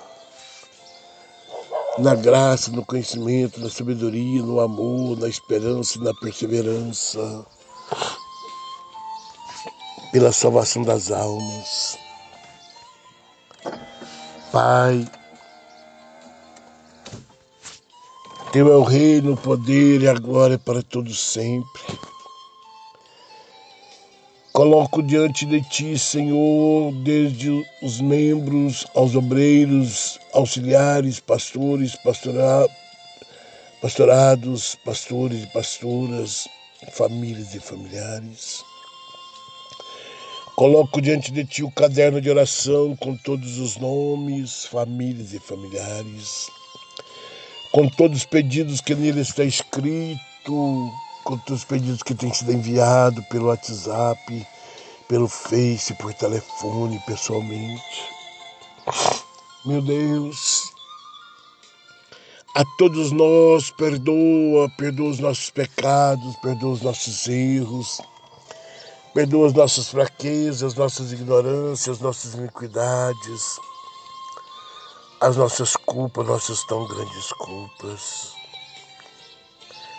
na 1.98 2.14
graça, 2.14 2.70
no 2.70 2.85
conhecimento, 2.85 3.61
na 3.61 3.68
sabedoria, 3.68 4.42
no 4.42 4.61
amor, 4.61 5.18
na 5.18 5.28
esperança 5.28 6.00
na 6.00 6.14
perseverança, 6.14 7.46
pela 10.12 10.33
salvação 10.33 10.83
das 10.83 11.11
almas. 11.11 11.98
Pai, 14.50 15.07
Teu 18.52 18.70
é 18.70 18.76
o 18.76 18.83
reino, 18.83 19.33
o 19.33 19.37
poder 19.37 20.02
e 20.02 20.09
a 20.09 20.12
glória 20.12 20.59
para 20.59 20.83
todos 20.83 21.18
sempre. 21.18 21.83
Coloco 24.62 25.03
diante 25.03 25.44
de 25.44 25.61
ti, 25.61 25.98
Senhor, 25.98 26.92
desde 27.03 27.51
os 27.83 28.01
membros 28.01 28.87
aos 28.94 29.16
obreiros, 29.16 30.20
auxiliares, 30.33 31.18
pastores, 31.18 31.96
pastora, 31.96 32.68
pastorados, 33.83 34.77
pastores 34.85 35.42
e 35.42 35.46
pastoras, 35.48 36.46
famílias 36.92 37.53
e 37.57 37.59
familiares. 37.59 38.62
Coloco 40.55 41.01
diante 41.01 41.33
de 41.33 41.44
ti 41.44 41.64
o 41.64 41.70
caderno 41.72 42.20
de 42.20 42.31
oração 42.31 42.94
com 42.94 43.16
todos 43.16 43.59
os 43.59 43.77
nomes, 43.79 44.64
famílias 44.66 45.33
e 45.33 45.40
familiares 45.40 46.46
com 47.72 47.88
todos 47.88 48.18
os 48.18 48.27
pedidos 48.27 48.83
que 48.83 48.94
nele 48.94 49.22
está 49.22 49.42
escrito, 49.42 50.92
com 51.24 51.38
todos 51.38 51.61
os 51.61 51.64
pedidos 51.64 52.02
que 52.02 52.14
têm 52.14 52.32
sido 52.32 52.52
enviados 52.52 53.24
pelo 53.26 53.46
WhatsApp, 53.46 54.46
pelo 55.08 55.28
Face, 55.28 55.94
por 55.94 56.12
telefone, 56.14 57.02
pessoalmente. 57.06 57.82
Meu 59.64 59.80
Deus, 59.80 60.72
a 62.54 62.64
todos 62.78 63.12
nós 63.12 63.70
perdoa, 63.70 64.68
perdoa 64.76 65.11
os 65.11 65.18
nossos 65.18 65.50
pecados, 65.50 66.37
perdoa 66.37 66.72
os 66.72 66.82
nossos 66.82 67.26
erros, 67.28 68.00
perdoa 69.14 69.46
as 69.46 69.52
nossas 69.52 69.88
fraquezas, 69.88 70.74
nossas 70.74 71.12
ignorâncias, 71.12 72.00
nossas 72.00 72.35
iniquidades 72.35 73.58
as 75.22 75.37
nossas 75.37 75.76
culpas, 75.76 76.26
nossas 76.26 76.64
tão 76.64 76.85
grandes 76.88 77.32
culpas. 77.35 78.32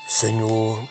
Senhor, 0.05 0.85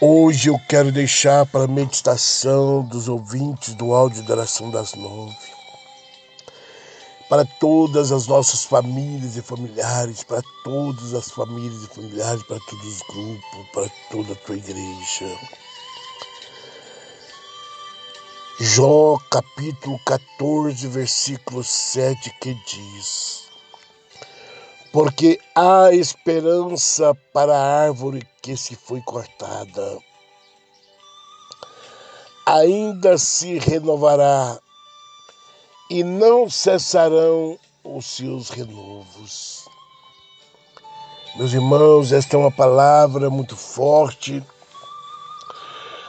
hoje 0.00 0.48
eu 0.48 0.58
quero 0.66 0.90
deixar 0.90 1.44
para 1.44 1.64
a 1.64 1.68
meditação 1.68 2.82
dos 2.82 3.06
ouvintes 3.06 3.74
do 3.74 3.92
áudio 3.92 4.22
da 4.22 4.34
oração 4.34 4.70
das 4.70 4.94
nove, 4.94 5.36
para 7.28 7.44
todas 7.44 8.10
as 8.10 8.26
nossas 8.26 8.64
famílias 8.64 9.36
e 9.36 9.42
familiares, 9.42 10.24
para 10.24 10.42
todas 10.64 11.12
as 11.12 11.30
famílias 11.30 11.84
e 11.84 11.94
familiares, 11.94 12.42
para 12.44 12.58
todos 12.60 12.86
os 12.86 13.02
grupos, 13.02 13.68
para 13.74 13.90
toda 14.10 14.32
a 14.32 14.36
tua 14.36 14.56
igreja. 14.56 15.38
Jó 18.58 19.18
capítulo 19.30 19.98
14, 20.06 20.86
versículo 20.88 21.62
7, 21.62 22.34
que 22.40 22.54
diz: 22.66 23.49
Porque 24.92 25.38
há 25.54 25.92
esperança 25.92 27.14
para 27.32 27.56
a 27.56 27.82
árvore 27.84 28.26
que 28.42 28.56
se 28.56 28.74
foi 28.74 29.00
cortada. 29.02 29.98
ainda 32.50 33.16
se 33.16 33.58
renovará 33.58 34.58
e 35.88 36.02
não 36.02 36.50
cessarão 36.50 37.56
os 37.84 38.06
seus 38.06 38.50
renovos. 38.50 39.64
Meus 41.36 41.52
irmãos, 41.52 42.10
esta 42.10 42.36
é 42.36 42.38
uma 42.38 42.50
palavra 42.50 43.30
muito 43.30 43.56
forte, 43.56 44.44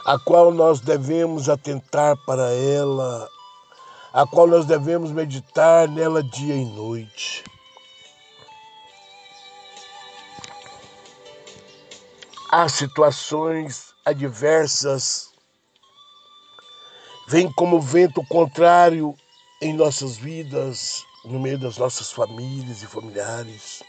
a 0.04 0.18
qual 0.18 0.50
nós 0.50 0.80
devemos 0.80 1.48
atentar 1.48 2.16
para 2.26 2.50
ela, 2.52 3.28
a 4.12 4.26
qual 4.26 4.48
nós 4.48 4.66
devemos 4.66 5.12
meditar 5.12 5.88
nela 5.88 6.24
dia 6.24 6.56
e 6.56 6.64
noite. 6.64 7.44
Há 12.54 12.68
situações 12.68 13.94
adversas, 14.04 15.30
vêm 17.26 17.50
como 17.50 17.80
vento 17.80 18.22
contrário 18.26 19.14
em 19.62 19.72
nossas 19.72 20.18
vidas, 20.18 21.02
no 21.24 21.40
meio 21.40 21.58
das 21.58 21.78
nossas 21.78 22.12
famílias 22.12 22.82
e 22.82 22.86
familiares, 22.86 23.82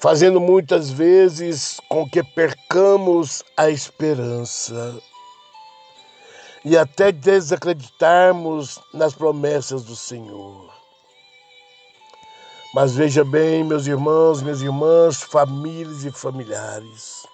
fazendo 0.00 0.40
muitas 0.40 0.88
vezes 0.88 1.80
com 1.88 2.08
que 2.08 2.22
percamos 2.22 3.42
a 3.56 3.70
esperança. 3.70 4.96
E 6.64 6.78
até 6.78 7.10
desacreditarmos 7.10 8.78
nas 8.94 9.14
promessas 9.14 9.82
do 9.82 9.96
Senhor. 9.96 10.75
Mas 12.76 12.94
veja 12.94 13.24
bem, 13.24 13.64
meus 13.64 13.86
irmãos, 13.86 14.42
minhas 14.42 14.60
irmãs, 14.60 15.22
famílias 15.22 16.04
e 16.04 16.10
familiares. 16.10 17.26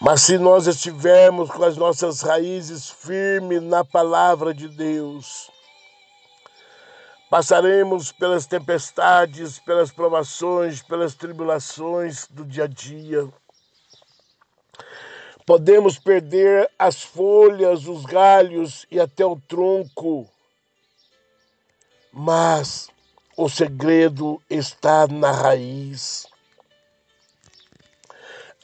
Mas 0.00 0.22
se 0.22 0.38
nós 0.38 0.66
estivermos 0.66 1.50
com 1.50 1.62
as 1.62 1.76
nossas 1.76 2.22
raízes 2.22 2.88
firmes 2.88 3.62
na 3.62 3.84
palavra 3.84 4.54
de 4.54 4.66
Deus, 4.66 5.50
passaremos 7.28 8.10
pelas 8.10 8.46
tempestades, 8.46 9.58
pelas 9.58 9.92
provações, 9.92 10.82
pelas 10.82 11.12
tribulações 11.12 12.26
do 12.30 12.46
dia 12.46 12.64
a 12.64 12.66
dia. 12.66 13.28
Podemos 15.44 15.98
perder 15.98 16.66
as 16.78 17.02
folhas, 17.02 17.86
os 17.86 18.06
galhos 18.06 18.86
e 18.90 18.98
até 18.98 19.26
o 19.26 19.38
tronco 19.38 20.30
mas 22.16 22.88
o 23.36 23.48
segredo 23.48 24.40
está 24.48 25.08
na 25.08 25.32
raiz. 25.32 26.28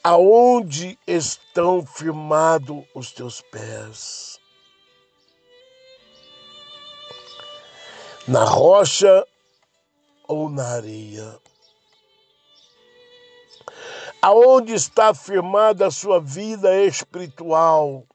Aonde 0.01 0.97
estão 1.05 1.85
firmados 1.85 2.85
os 2.95 3.11
teus 3.11 3.41
pés? 3.41 4.39
Na 8.25 8.45
rocha 8.45 9.27
ou 10.27 10.49
na 10.49 10.65
areia? 10.75 11.37
Aonde 14.21 14.73
está 14.73 15.13
firmada 15.13 15.87
a 15.87 15.91
sua 15.91 16.21
vida 16.21 16.73
espiritual? 16.83 18.07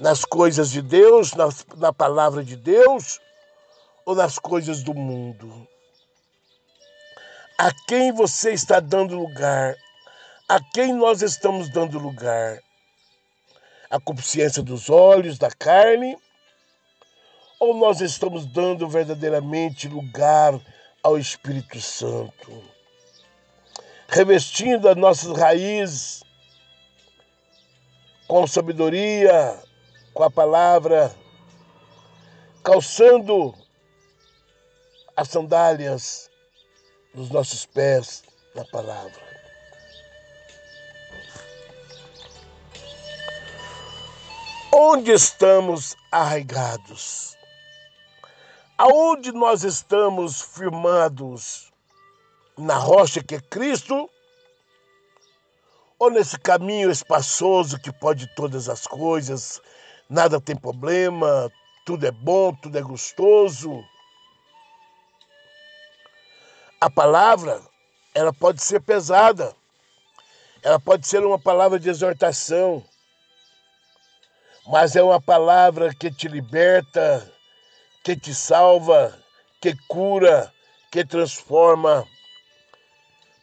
Nas 0.00 0.24
coisas 0.24 0.70
de 0.70 0.80
Deus, 0.80 1.34
na, 1.34 1.48
na 1.76 1.92
palavra 1.92 2.42
de 2.42 2.56
Deus 2.56 3.20
ou 4.04 4.14
nas 4.14 4.38
coisas 4.38 4.82
do 4.82 4.94
mundo? 4.94 5.68
A 7.58 7.70
quem 7.86 8.10
você 8.10 8.52
está 8.52 8.80
dando 8.80 9.14
lugar? 9.14 9.76
A 10.48 10.58
quem 10.72 10.94
nós 10.94 11.20
estamos 11.20 11.68
dando 11.68 11.98
lugar? 11.98 12.58
A 13.90 14.00
consciência 14.00 14.62
dos 14.62 14.88
olhos, 14.88 15.38
da 15.38 15.50
carne? 15.50 16.16
Ou 17.58 17.76
nós 17.76 18.00
estamos 18.00 18.46
dando 18.46 18.88
verdadeiramente 18.88 19.86
lugar 19.86 20.58
ao 21.02 21.18
Espírito 21.18 21.78
Santo? 21.80 22.64
Revestindo 24.08 24.88
as 24.88 24.96
nossas 24.96 25.36
raízes 25.36 26.24
com 28.26 28.46
sabedoria, 28.46 29.62
com 30.20 30.24
a 30.24 30.30
palavra, 30.30 31.16
calçando 32.62 33.54
as 35.16 35.28
sandálias 35.30 36.30
dos 37.14 37.30
nossos 37.30 37.64
pés 37.64 38.22
na 38.54 38.62
palavra. 38.66 39.18
Onde 44.70 45.10
estamos 45.10 45.96
arraigados? 46.12 47.34
Aonde 48.76 49.32
nós 49.32 49.64
estamos 49.64 50.42
firmados? 50.42 51.72
Na 52.58 52.76
rocha 52.76 53.24
que 53.24 53.36
é 53.36 53.40
Cristo? 53.40 54.10
Ou 55.98 56.10
nesse 56.10 56.38
caminho 56.38 56.90
espaçoso 56.90 57.80
que 57.80 57.90
pode 57.90 58.26
todas 58.34 58.68
as 58.68 58.86
coisas, 58.86 59.62
nada 60.10 60.40
tem 60.40 60.56
problema, 60.56 61.50
tudo 61.86 62.04
é 62.04 62.10
bom, 62.10 62.52
tudo 62.52 62.76
é 62.76 62.82
gostoso. 62.82 63.82
A 66.80 66.90
palavra, 66.90 67.62
ela 68.12 68.32
pode 68.32 68.60
ser 68.60 68.80
pesada, 68.80 69.54
ela 70.62 70.80
pode 70.80 71.06
ser 71.06 71.24
uma 71.24 71.38
palavra 71.38 71.78
de 71.78 71.88
exortação, 71.88 72.84
mas 74.66 74.96
é 74.96 75.02
uma 75.02 75.20
palavra 75.20 75.94
que 75.94 76.10
te 76.10 76.26
liberta, 76.26 77.32
que 78.02 78.16
te 78.16 78.34
salva, 78.34 79.16
que 79.60 79.76
cura, 79.86 80.52
que 80.90 81.04
transforma. 81.04 82.04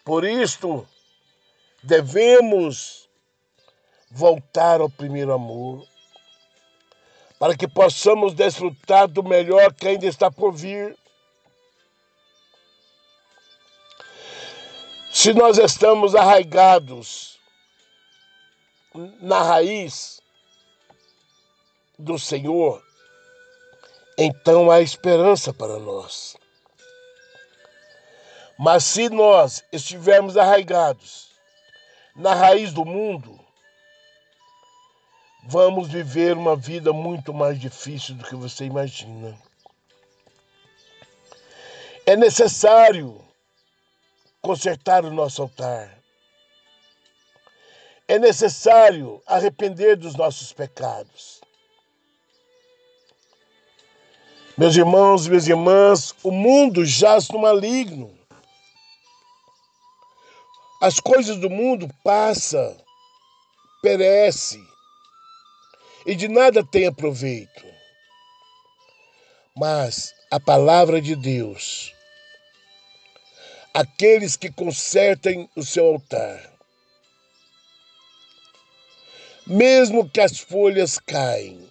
Por 0.03 0.25
isto, 0.25 0.87
devemos 1.81 3.07
voltar 4.11 4.81
ao 4.81 4.89
primeiro 4.89 5.33
amor 5.33 5.87
para 7.39 7.55
que 7.55 7.67
possamos 7.67 8.33
desfrutar 8.33 9.07
do 9.07 9.23
melhor 9.23 9.73
que 9.73 9.87
ainda 9.87 10.05
está 10.05 10.31
por 10.31 10.51
vir. 10.51 10.97
Se 15.11 15.33
nós 15.33 15.57
estamos 15.57 16.15
arraigados 16.15 17.39
na 19.21 19.41
raiz 19.41 20.21
do 21.97 22.17
Senhor, 22.17 22.83
então 24.17 24.71
há 24.71 24.81
esperança 24.81 25.53
para 25.53 25.77
nós. 25.79 26.35
Mas 28.57 28.83
se 28.83 29.09
nós 29.09 29.63
estivermos 29.71 30.35
arraigados 30.35 31.27
na 32.15 32.33
raiz 32.33 32.73
do 32.73 32.83
mundo, 32.83 33.36
vamos 35.49 35.87
viver 35.87 36.35
uma 36.35 36.57
vida 36.57 36.91
muito 36.91 37.33
mais 37.33 37.57
difícil 37.57 38.15
do 38.15 38.25
que 38.25 38.35
você 38.35 38.65
imagina. 38.65 39.39
É 42.05 42.17
necessário 42.17 43.23
consertar 44.41 45.05
o 45.05 45.13
nosso 45.13 45.41
altar. 45.41 45.97
É 48.09 48.19
necessário 48.19 49.21
arrepender 49.25 49.95
dos 49.95 50.15
nossos 50.15 50.51
pecados. 50.51 51.41
Meus 54.57 54.75
irmãos 54.75 55.25
e 55.25 55.29
minhas 55.29 55.47
irmãs, 55.47 56.15
o 56.23 56.31
mundo 56.31 56.85
jaz 56.85 57.29
no 57.29 57.39
maligno. 57.39 58.17
As 60.81 60.99
coisas 60.99 61.37
do 61.37 61.49
mundo 61.49 61.87
passam, 62.03 62.77
perecem 63.81 64.76
e 66.07 66.15
de 66.15 66.29
nada 66.29 66.63
tenha 66.63 66.91
proveito. 66.91 67.65
Mas 69.53 70.15
a 70.31 70.39
palavra 70.39 71.01
de 71.01 71.15
Deus, 71.17 71.93
aqueles 73.73 74.37
que 74.37 74.49
consertem 74.49 75.49
o 75.53 75.63
seu 75.63 75.85
altar, 75.85 76.53
mesmo 79.45 80.09
que 80.09 80.21
as 80.21 80.39
folhas 80.39 80.97
caem, 80.97 81.69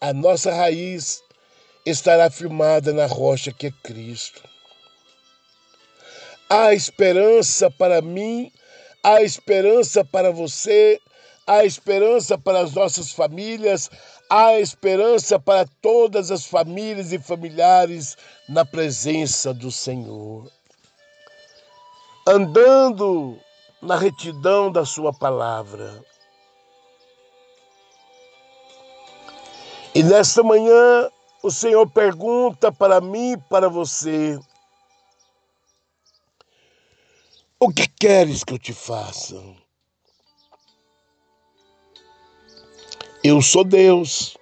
a 0.00 0.14
nossa 0.14 0.50
raiz 0.50 1.22
estará 1.84 2.30
firmada 2.30 2.94
na 2.94 3.04
rocha 3.04 3.52
que 3.52 3.66
é 3.66 3.72
Cristo. 3.82 4.42
Há 6.48 6.72
esperança 6.72 7.70
para 7.70 8.00
mim, 8.00 8.50
há 9.02 9.22
esperança 9.22 10.02
para 10.02 10.30
você, 10.30 10.98
há 11.50 11.64
esperança 11.64 12.38
para 12.38 12.60
as 12.60 12.72
nossas 12.74 13.10
famílias, 13.10 13.90
há 14.30 14.60
esperança 14.60 15.36
para 15.36 15.66
todas 15.82 16.30
as 16.30 16.46
famílias 16.46 17.12
e 17.12 17.18
familiares 17.18 18.16
na 18.48 18.64
presença 18.64 19.52
do 19.52 19.72
Senhor. 19.72 20.48
Andando 22.24 23.36
na 23.82 23.96
retidão 23.96 24.70
da 24.70 24.84
Sua 24.84 25.12
palavra. 25.12 26.00
E 29.92 30.04
nesta 30.04 30.44
manhã, 30.44 31.10
o 31.42 31.50
Senhor 31.50 31.90
pergunta 31.90 32.70
para 32.70 33.00
mim 33.00 33.32
e 33.32 33.36
para 33.36 33.68
você: 33.68 34.38
O 37.58 37.70
que 37.70 37.88
queres 37.88 38.44
que 38.44 38.54
eu 38.54 38.58
te 38.58 38.72
faça? 38.72 39.59
Eu 43.22 43.42
sou 43.42 43.64
Deus. 43.64 44.36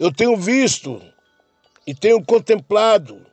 Eu 0.00 0.10
tenho 0.10 0.36
visto 0.36 1.02
e 1.86 1.94
tenho 1.94 2.24
contemplado 2.24 3.26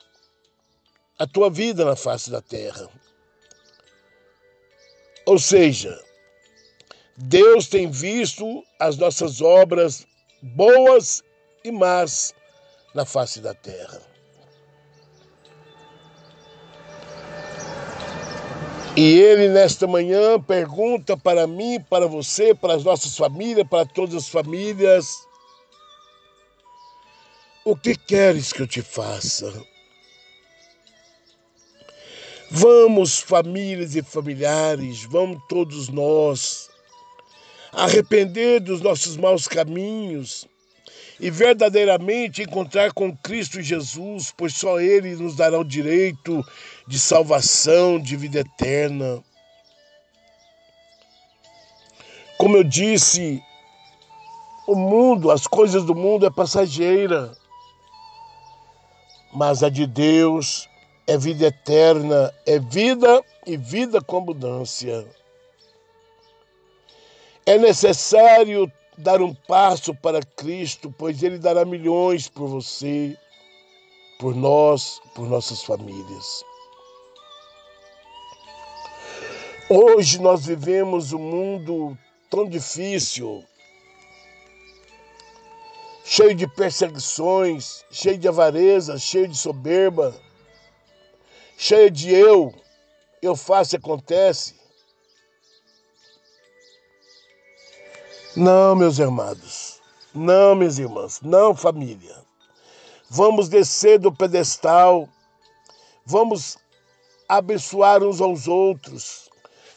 a 1.18 1.26
tua 1.26 1.50
vida 1.50 1.86
na 1.86 1.96
face 1.96 2.30
da 2.30 2.42
terra. 2.42 2.90
Ou 5.26 5.40
seja, 5.40 5.98
Deus 7.16 7.68
tem 7.68 7.90
visto 7.90 8.62
as 8.78 8.98
nossas 8.98 9.40
obras 9.40 10.06
boas 10.42 11.24
e 11.64 11.72
más 11.72 12.34
na 12.94 13.06
face 13.06 13.40
da 13.40 13.54
terra. 13.54 14.15
E 18.98 19.20
ele, 19.20 19.50
nesta 19.50 19.86
manhã, 19.86 20.40
pergunta 20.40 21.18
para 21.18 21.46
mim, 21.46 21.82
para 21.90 22.08
você, 22.08 22.56
para 22.56 22.76
as 22.76 22.84
nossas 22.86 23.18
famílias, 23.18 23.68
para 23.68 23.86
todas 23.86 24.16
as 24.16 24.30
famílias: 24.30 25.28
O 27.66 27.76
que 27.76 27.96
queres 27.98 28.54
que 28.54 28.62
eu 28.62 28.68
te 28.68 28.82
faça? 28.82 29.52
Vamos, 32.50 33.20
famílias 33.20 33.96
e 33.96 34.02
familiares, 34.02 35.04
vamos 35.04 35.42
todos 35.50 35.90
nós 35.90 36.70
arrepender 37.74 38.62
dos 38.62 38.80
nossos 38.80 39.18
maus 39.18 39.46
caminhos 39.46 40.48
e 41.20 41.30
verdadeiramente 41.30 42.44
encontrar 42.44 42.92
com 42.94 43.16
Cristo 43.16 43.62
Jesus, 43.62 44.34
pois 44.36 44.54
só 44.56 44.80
Ele 44.80 45.16
nos 45.16 45.36
dará 45.36 45.58
o 45.58 45.64
direito 45.64 46.44
de 46.88 47.00
salvação, 47.00 48.00
de 48.00 48.16
vida 48.16 48.40
eterna. 48.40 49.24
Como 52.38 52.58
eu 52.58 52.64
disse, 52.64 53.42
o 54.68 54.76
mundo, 54.76 55.32
as 55.32 55.48
coisas 55.48 55.84
do 55.84 55.96
mundo 55.96 56.26
é 56.26 56.32
passageira, 56.32 57.32
mas 59.34 59.64
a 59.64 59.70
de 59.70 59.86
Deus 59.88 60.68
é 61.08 61.18
vida 61.18 61.48
eterna, 61.48 62.34
é 62.46 62.60
vida 62.60 63.24
e 63.46 63.56
vida 63.56 64.02
com 64.02 64.18
abundância. 64.18 65.06
É 67.46 67.58
necessário 67.58 68.72
dar 68.98 69.22
um 69.22 69.34
passo 69.34 69.94
para 69.94 70.22
Cristo, 70.22 70.94
pois 70.98 71.22
Ele 71.22 71.38
dará 71.38 71.66
milhões 71.66 72.28
por 72.28 72.48
você, 72.48 73.18
por 74.20 74.36
nós, 74.36 75.02
por 75.14 75.28
nossas 75.28 75.64
famílias. 75.64 76.44
Hoje 79.70 80.22
nós 80.22 80.46
vivemos 80.46 81.12
um 81.12 81.20
mundo 81.20 81.98
tão 82.30 82.48
difícil, 82.48 83.44
cheio 86.04 86.36
de 86.36 86.48
perseguições, 86.48 87.84
cheio 87.90 88.18
de 88.18 88.28
avareza, 88.28 88.98
cheio 88.98 89.28
de 89.28 89.36
soberba, 89.36 90.16
cheio 91.58 91.90
de 91.90 92.14
eu, 92.14 92.54
eu 93.22 93.36
faço 93.36 93.76
e 93.76 93.78
acontece. 93.78 94.55
Não, 98.36 98.76
meus 98.76 99.00
irmãos, 99.00 99.80
não, 100.14 100.56
minhas 100.56 100.78
irmãs, 100.78 101.22
não, 101.22 101.56
família. 101.56 102.18
Vamos 103.10 103.48
descer 103.48 103.98
do 103.98 104.12
pedestal, 104.12 105.08
vamos 106.06 106.58
abençoar 107.30 108.04
uns 108.04 108.20
aos 108.20 108.46
outros, 108.46 109.30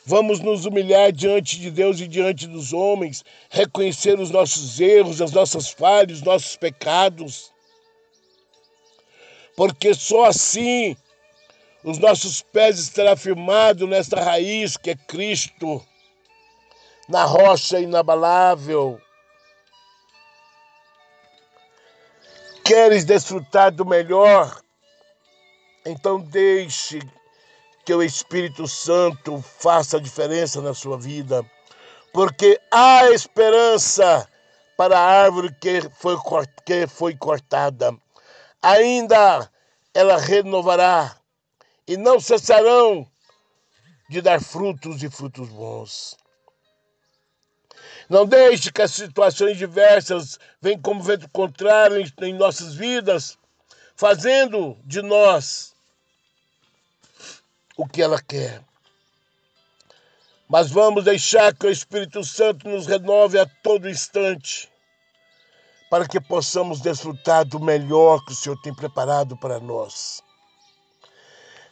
vamos 0.05 0.41
nos 0.41 0.67
humilhar 0.67 1.13
diante 1.13 1.61
de 1.61 1.71
Deus 1.71 2.01
e 2.01 2.09
diante 2.09 2.49
dos 2.49 2.73
homens, 2.73 3.25
reconhecer 3.49 4.19
os 4.19 4.31
nossos 4.31 4.81
erros, 4.81 5.23
as 5.23 5.31
nossas 5.31 5.71
falhas, 5.71 6.19
os 6.19 6.25
nossos 6.25 6.57
pecados, 6.57 7.53
porque 9.55 9.95
só 9.95 10.25
assim 10.25 10.97
os 11.85 11.99
nossos 11.99 12.43
pés 12.43 12.81
estarão 12.81 13.17
firmados 13.17 13.89
nesta 13.89 14.21
raiz 14.21 14.77
que 14.77 14.91
é 14.91 14.97
Cristo 14.97 15.81
na 17.09 17.25
rocha 17.25 17.81
inabalável. 17.81 19.01
Queres 22.65 23.05
desfrutar 23.05 23.73
do 23.73 23.87
melhor? 23.87 24.61
Então 25.87 26.21
deixe 26.21 27.01
que 27.87 27.95
o 27.95 28.03
Espírito 28.03 28.69
Santo 28.69 29.41
faça 29.41 29.97
a 29.97 30.01
diferença 30.01 30.61
na 30.61 30.75
sua 30.75 30.99
vida, 30.99 31.43
porque 32.13 32.61
há 32.71 33.11
esperança 33.11 34.29
para 34.77 34.99
a 34.99 35.23
árvore 35.23 35.55
que 35.59 35.81
foi, 35.99 36.17
que 36.67 36.87
foi 36.87 37.17
cortada. 37.17 37.97
Ainda 38.61 39.51
ela 39.95 40.19
renovará 40.19 41.17
e 41.87 41.97
não 41.97 42.21
cessarão 42.21 43.07
de 44.11 44.21
dar 44.21 44.43
frutos 44.43 45.03
e 45.03 45.09
frutos 45.09 45.49
bons. 45.49 46.15
Não 48.09 48.25
deixe 48.25 48.73
que 48.73 48.81
as 48.81 48.93
situações 48.93 49.59
diversas 49.59 50.39
venham 50.63 50.81
como 50.81 51.03
vento 51.03 51.29
contrário 51.29 52.03
em 52.23 52.33
nossas 52.33 52.75
vidas, 52.75 53.37
fazendo 53.95 54.79
de 54.85 55.03
nós 55.03 55.75
o 57.77 57.87
que 57.87 58.01
ela 58.01 58.21
quer. 58.21 58.63
Mas 60.49 60.71
vamos 60.71 61.05
deixar 61.05 61.55
que 61.55 61.67
o 61.67 61.71
Espírito 61.71 62.25
Santo 62.25 62.67
nos 62.67 62.87
renove 62.87 63.39
a 63.39 63.45
todo 63.63 63.89
instante, 63.89 64.71
para 65.91 66.09
que 66.09 66.19
possamos 66.19 66.81
desfrutar 66.81 67.45
do 67.45 67.61
melhor 67.61 68.25
que 68.25 68.33
o 68.33 68.35
Senhor 68.35 68.57
tem 68.63 68.75
preparado 68.75 69.37
para 69.37 69.61
nós. 69.61 70.23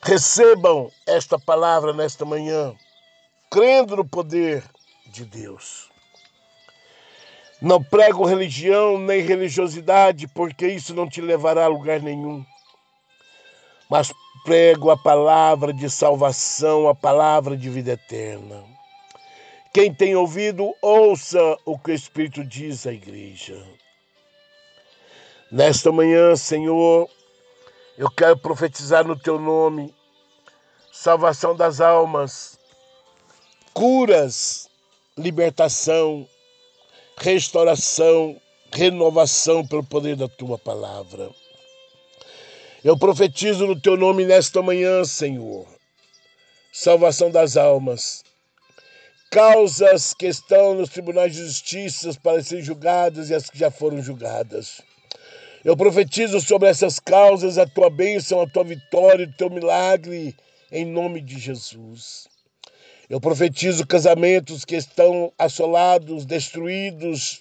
Recebam 0.03 0.91
esta 1.07 1.39
palavra 1.39 1.95
nesta 1.95 2.27
manhã, 2.27 2.77
crendo 3.51 3.97
no 3.97 4.07
poder 4.07 4.63
de 5.07 5.25
Deus. 5.25 5.86
Não 7.61 7.83
prego 7.83 8.25
religião 8.25 8.99
nem 8.99 9.23
religiosidade, 9.23 10.29
porque 10.29 10.67
isso 10.69 10.95
não 10.95 11.09
te 11.09 11.21
levará 11.21 11.65
a 11.65 11.69
lugar 11.69 12.01
nenhum. 12.01 12.45
Mas 13.89 14.13
prego 14.45 14.91
a 14.91 14.97
palavra 14.97 15.73
de 15.73 15.89
salvação, 15.89 16.89
a 16.89 16.95
palavra 16.95 17.57
de 17.57 17.71
vida 17.71 17.93
eterna. 17.93 18.63
Quem 19.73 19.93
tem 19.93 20.15
ouvido, 20.15 20.75
ouça 20.83 21.39
o 21.65 21.79
que 21.79 21.91
o 21.91 21.95
Espírito 21.95 22.45
diz 22.45 22.87
à 22.87 22.93
igreja. 22.93 23.63
Nesta 25.51 25.93
manhã, 25.93 26.35
Senhor, 26.37 27.09
eu 27.97 28.11
quero 28.11 28.37
profetizar 28.37 29.07
no 29.07 29.19
teu 29.19 29.39
nome 29.39 29.95
salvação 30.93 31.55
das 31.55 31.81
almas, 31.81 32.59
curas, 33.73 34.69
libertação, 35.17 36.27
restauração, 37.17 38.41
renovação 38.73 39.67
pelo 39.67 39.83
poder 39.83 40.17
da 40.17 40.29
tua 40.29 40.59
palavra. 40.59 41.31
Eu 42.85 42.97
profetizo 42.97 43.67
no 43.67 43.81
teu 43.81 43.97
nome 43.97 44.25
nesta 44.25 44.63
manhã, 44.63 45.05
Senhor, 45.05 45.67
salvação 46.73 47.31
das 47.31 47.57
almas, 47.57 48.23
causas 49.31 50.15
que 50.15 50.27
estão 50.27 50.75
nos 50.75 50.91
tribunais 50.91 51.35
de 51.35 51.45
justiça 51.45 52.11
para 52.23 52.43
serem 52.43 52.63
julgadas 52.63 53.31
e 53.31 53.35
as 53.35 53.51
que 53.51 53.59
já 53.59 53.71
foram 53.71 54.01
julgadas. 54.01 54.81
Eu 55.65 55.77
profetizo 55.77 56.41
sobre 56.41 56.69
essas 56.69 57.01
causas 57.01 57.59
a 57.59 57.67
tua 57.67 57.91
bênção, 57.91 58.41
a 58.41 58.49
tua 58.49 58.63
vitória, 58.63 59.27
o 59.27 59.37
teu 59.37 59.51
milagre, 59.51 60.37
em 60.71 60.85
nome 60.85 61.21
de 61.21 61.39
Jesus. 61.39 62.29
Eu 63.09 63.21
profetizo 63.21 63.87
casamentos 63.87 64.65
que 64.65 64.75
estão 64.75 65.33
assolados, 65.39 66.27
destruídos. 66.27 67.41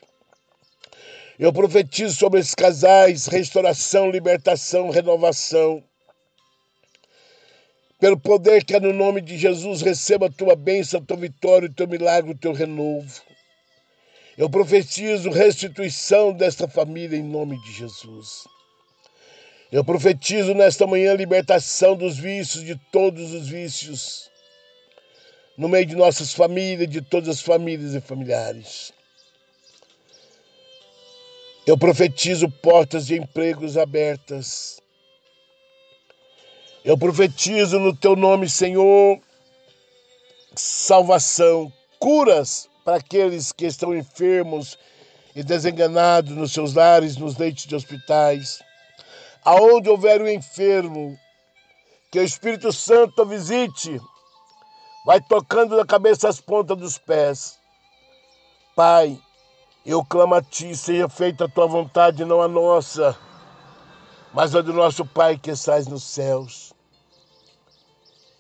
Eu 1.40 1.52
profetizo 1.52 2.16
sobre 2.16 2.40
esses 2.40 2.54
casais 2.54 3.26
restauração, 3.26 4.12
libertação, 4.12 4.92
renovação. 4.92 5.84
Pelo 8.00 8.20
poder 8.20 8.64
que 8.64 8.76
é 8.76 8.80
no 8.80 8.94
nome 8.94 9.22
de 9.22 9.38
Jesus, 9.38 9.82
receba 9.82 10.28
a 10.28 10.32
tua 10.32 10.56
bênção, 10.56 11.00
a 11.00 11.04
tua 11.04 11.18
vitória, 11.18 11.68
o 11.68 11.74
teu 11.74 11.88
milagre, 11.88 12.32
o 12.32 12.38
teu 12.38 12.54
renovo. 12.54 13.22
Eu 14.38 14.50
profetizo 14.50 15.32
restituição 15.32 16.32
desta 16.32 16.68
família 16.68 17.18
em 17.18 17.24
nome 17.24 17.60
de 17.64 17.72
Jesus. 17.72 18.44
Eu 19.72 19.84
profetizo 19.84 20.54
nesta 20.54 20.86
manhã 20.86 21.16
libertação 21.16 21.96
dos 21.96 22.18
vícios, 22.18 22.64
de 22.64 22.76
todos 22.92 23.34
os 23.34 23.48
vícios 23.48 24.30
no 25.58 25.70
meio 25.70 25.86
de 25.86 25.96
nossas 25.96 26.34
famílias, 26.34 26.90
de 26.90 27.02
todas 27.02 27.30
as 27.30 27.42
famílias 27.42 27.94
e 27.94 28.02
familiares. 28.02 28.94
Eu 31.66 31.78
profetizo 31.78 32.50
portas 32.50 33.08
de 33.08 33.16
empregos 33.16 33.78
abertas. 33.78 34.80
Eu 36.84 36.98
profetizo 36.98 37.80
no 37.80 37.96
teu 37.96 38.16
nome, 38.16 38.48
Senhor, 38.48 39.20
salvação, 40.56 41.74
curas 41.98 42.70
para 42.84 42.98
aqueles 42.98 43.52
que 43.52 43.66
estão 43.66 43.96
enfermos 43.96 44.78
e 45.36 45.44
desenganados 45.44 46.32
nos 46.32 46.54
seus 46.54 46.76
lares, 46.76 47.18
nos 47.18 47.36
leitos 47.38 47.66
de 47.66 47.76
hospitais. 47.76 48.62
Aonde 49.44 49.90
houver 49.90 50.22
um 50.22 50.28
enfermo, 50.28 51.18
que 52.12 52.20
o 52.20 52.24
Espírito 52.24 52.72
Santo 52.72 53.26
visite, 53.26 54.00
vai 55.06 55.22
tocando 55.22 55.78
na 55.78 55.86
cabeça 55.86 56.28
as 56.28 56.42
pontas 56.42 56.78
dos 56.78 56.98
pés. 56.98 57.60
Pai, 58.76 59.22
eu 59.86 60.04
clamo 60.04 60.34
a 60.34 60.42
Ti, 60.42 60.76
seja 60.76 61.08
feita 61.08 61.46
a 61.46 61.50
Tua 61.50 61.68
vontade, 61.68 62.26
não 62.26 62.42
a 62.42 62.48
nossa, 62.48 63.18
mas 64.34 64.56
a 64.56 64.62
do 64.62 64.74
nosso 64.74 65.06
Pai 65.06 65.38
que 65.38 65.52
estás 65.52 65.88
nos 65.88 66.04
céus. 66.04 66.74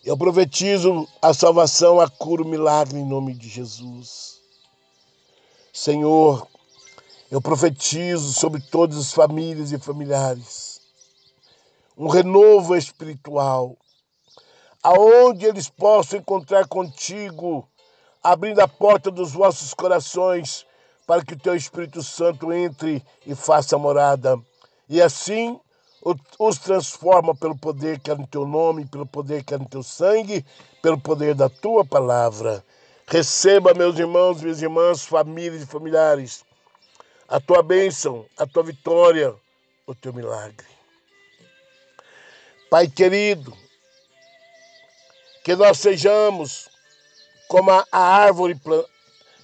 Eu 0.03 0.17
profetizo 0.17 1.07
a 1.21 1.33
salvação, 1.33 1.99
a 1.99 2.09
cura, 2.09 2.43
o 2.43 2.47
milagre 2.47 2.97
em 2.97 3.05
nome 3.05 3.33
de 3.33 3.47
Jesus. 3.47 4.41
Senhor, 5.71 6.47
eu 7.29 7.41
profetizo 7.41 8.33
sobre 8.33 8.61
todas 8.61 8.97
as 8.97 9.13
famílias 9.13 9.71
e 9.71 9.77
familiares 9.77 10.75
um 11.97 12.07
renovo 12.07 12.75
espiritual, 12.75 13.77
aonde 14.85 15.47
eles 15.47 15.67
possam 15.67 16.19
encontrar 16.19 16.67
contigo, 16.67 17.67
abrindo 18.23 18.59
a 18.59 18.67
porta 18.67 19.09
dos 19.09 19.31
vossos 19.31 19.73
corações 19.73 20.63
para 21.07 21.25
que 21.25 21.33
o 21.33 21.39
teu 21.39 21.55
Espírito 21.55 22.03
Santo 22.03 22.53
entre 22.53 23.03
e 23.25 23.33
faça 23.33 23.79
morada. 23.79 24.39
E 24.87 25.01
assim 25.01 25.59
os 26.37 26.59
transforma 26.59 27.33
pelo 27.33 27.57
poder 27.57 27.99
que 27.99 28.11
é 28.11 28.15
no 28.15 28.27
teu 28.27 28.45
nome, 28.45 28.85
pelo 28.85 29.07
poder 29.07 29.43
que 29.43 29.55
é 29.55 29.57
no 29.57 29.67
teu 29.67 29.81
sangue, 29.81 30.45
pelo 30.83 30.99
poder 30.99 31.33
da 31.33 31.49
tua 31.49 31.83
palavra. 31.83 32.63
Receba, 33.07 33.73
meus 33.73 33.97
irmãos, 33.97 34.39
minhas 34.39 34.61
irmãs, 34.61 35.03
famílias 35.03 35.63
e 35.63 35.65
familiares, 35.65 36.45
a 37.27 37.39
tua 37.39 37.63
bênção, 37.63 38.23
a 38.37 38.45
tua 38.45 38.61
vitória, 38.61 39.33
o 39.87 39.95
teu 39.95 40.13
milagre. 40.13 40.67
Pai 42.69 42.87
querido, 42.87 43.64
que 45.45 45.55
nós 45.55 45.77
sejamos 45.77 46.67
como 47.47 47.69
a 47.69 47.85
árvore 47.91 48.59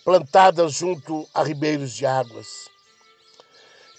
plantada 0.03 0.67
junto 0.67 1.29
a 1.31 1.43
ribeiros 1.43 1.93
de 1.93 2.07
águas. 2.07 2.47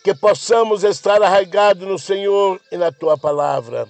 Que 0.03 0.13
possamos 0.13 0.83
estar 0.83 1.23
arraigados 1.23 1.87
no 1.87 1.97
Senhor 2.01 2.61
e 2.73 2.77
na 2.77 2.91
tua 2.91 3.17
palavra, 3.17 3.89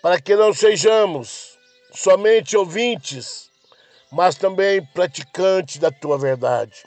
para 0.00 0.18
que 0.18 0.34
não 0.34 0.54
sejamos 0.54 1.58
somente 1.92 2.56
ouvintes, 2.56 3.50
mas 4.10 4.36
também 4.36 4.82
praticantes 4.94 5.76
da 5.76 5.90
tua 5.90 6.16
verdade. 6.16 6.82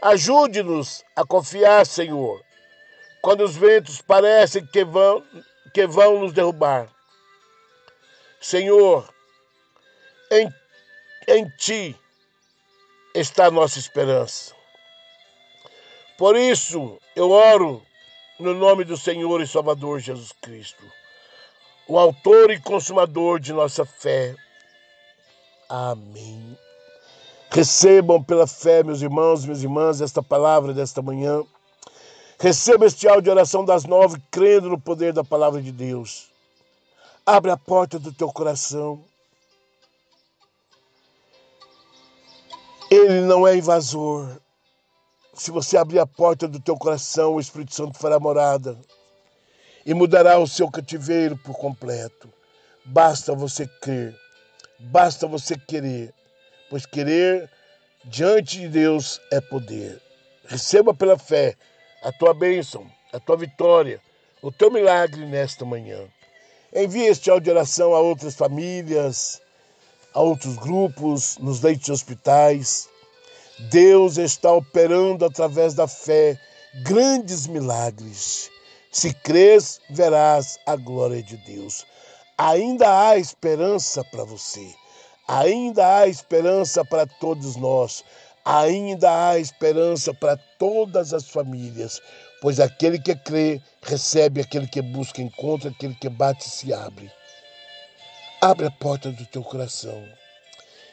Ajude-nos 0.00 1.04
a 1.16 1.26
confiar, 1.26 1.84
Senhor, 1.84 2.40
quando 3.20 3.42
os 3.42 3.56
ventos 3.56 4.00
parecem 4.00 4.64
que 4.64 4.84
vão, 4.84 5.24
que 5.74 5.88
vão 5.88 6.20
nos 6.20 6.32
derrubar. 6.32 6.88
Senhor, 8.40 9.12
em, 10.34 10.54
em 11.28 11.48
Ti 11.56 11.96
está 13.14 13.46
a 13.46 13.50
nossa 13.50 13.78
esperança. 13.78 14.54
Por 16.18 16.36
isso, 16.36 16.98
eu 17.16 17.30
oro 17.30 17.82
no 18.38 18.54
nome 18.54 18.84
do 18.84 18.96
Senhor 18.96 19.40
e 19.40 19.46
Salvador 19.46 20.00
Jesus 20.00 20.32
Cristo, 20.42 20.84
o 21.88 21.98
Autor 21.98 22.50
e 22.50 22.60
Consumador 22.60 23.38
de 23.38 23.52
nossa 23.52 23.84
fé. 23.84 24.34
Amém. 25.68 26.58
Recebam 27.50 28.22
pela 28.22 28.46
fé, 28.46 28.82
meus 28.82 29.00
irmãos, 29.00 29.44
minhas 29.44 29.62
irmãs, 29.62 30.00
esta 30.00 30.22
palavra 30.22 30.72
desta 30.72 31.00
manhã. 31.00 31.42
Receba 32.38 32.86
este 32.86 33.06
áudio 33.06 33.22
de 33.22 33.30
oração 33.30 33.64
das 33.64 33.84
nove, 33.84 34.20
crendo 34.30 34.68
no 34.68 34.80
poder 34.80 35.12
da 35.12 35.22
palavra 35.22 35.62
de 35.62 35.70
Deus. 35.70 36.28
Abre 37.24 37.50
a 37.50 37.56
porta 37.56 37.98
do 37.98 38.12
teu 38.12 38.28
coração. 38.32 39.04
Ele 42.94 43.20
não 43.22 43.46
é 43.46 43.56
invasor. 43.56 44.40
Se 45.34 45.50
você 45.50 45.76
abrir 45.76 45.98
a 45.98 46.06
porta 46.06 46.46
do 46.46 46.60
teu 46.60 46.76
coração, 46.76 47.34
o 47.34 47.40
Espírito 47.40 47.74
Santo 47.74 47.98
fará 47.98 48.20
morada 48.20 48.78
e 49.84 49.92
mudará 49.92 50.38
o 50.38 50.46
seu 50.46 50.70
cativeiro 50.70 51.36
por 51.38 51.56
completo. 51.56 52.32
Basta 52.84 53.34
você 53.34 53.66
crer, 53.66 54.14
basta 54.78 55.26
você 55.26 55.56
querer 55.56 56.14
pois 56.74 56.86
querer 56.86 57.48
diante 58.04 58.58
de 58.58 58.68
Deus 58.68 59.20
é 59.30 59.40
poder. 59.40 60.00
Receba 60.46 60.92
pela 60.92 61.16
fé 61.16 61.54
a 62.02 62.10
tua 62.10 62.34
bênção, 62.34 62.84
a 63.12 63.20
tua 63.20 63.36
vitória, 63.36 64.00
o 64.42 64.50
teu 64.50 64.72
milagre 64.72 65.24
nesta 65.24 65.64
manhã. 65.64 66.00
Envie 66.74 67.06
este 67.06 67.30
áudio 67.30 67.44
de 67.44 67.50
oração 67.52 67.94
a 67.94 68.00
outras 68.00 68.34
famílias, 68.34 69.40
a 70.14 70.20
outros 70.20 70.56
grupos, 70.56 71.36
nos 71.38 71.60
leitos 71.60 71.86
de 71.86 71.92
hospitais. 71.92 72.88
Deus 73.70 74.16
está 74.16 74.52
operando 74.52 75.24
através 75.24 75.74
da 75.74 75.86
fé 75.86 76.38
grandes 76.84 77.46
milagres. 77.46 78.50
Se 78.90 79.12
crês, 79.12 79.80
verás 79.90 80.58
a 80.66 80.76
glória 80.76 81.22
de 81.22 81.36
Deus. 81.38 81.84
Ainda 82.38 83.08
há 83.08 83.18
esperança 83.18 84.04
para 84.04 84.24
você. 84.24 84.74
Ainda 85.26 86.00
há 86.00 86.06
esperança 86.06 86.84
para 86.84 87.06
todos 87.06 87.56
nós, 87.56 88.04
ainda 88.44 89.30
há 89.30 89.38
esperança 89.38 90.12
para 90.12 90.36
todas 90.58 91.14
as 91.14 91.30
famílias, 91.30 91.98
pois 92.42 92.60
aquele 92.60 92.98
que 92.98 93.16
crê 93.16 93.58
recebe, 93.80 94.42
aquele 94.42 94.66
que 94.66 94.82
busca 94.82 95.22
encontra, 95.22 95.70
aquele 95.70 95.94
que 95.94 96.10
bate 96.10 96.44
se 96.44 96.74
abre. 96.74 97.10
Abre 98.44 98.66
a 98.66 98.70
porta 98.70 99.10
do 99.10 99.24
teu 99.24 99.42
coração 99.42 100.06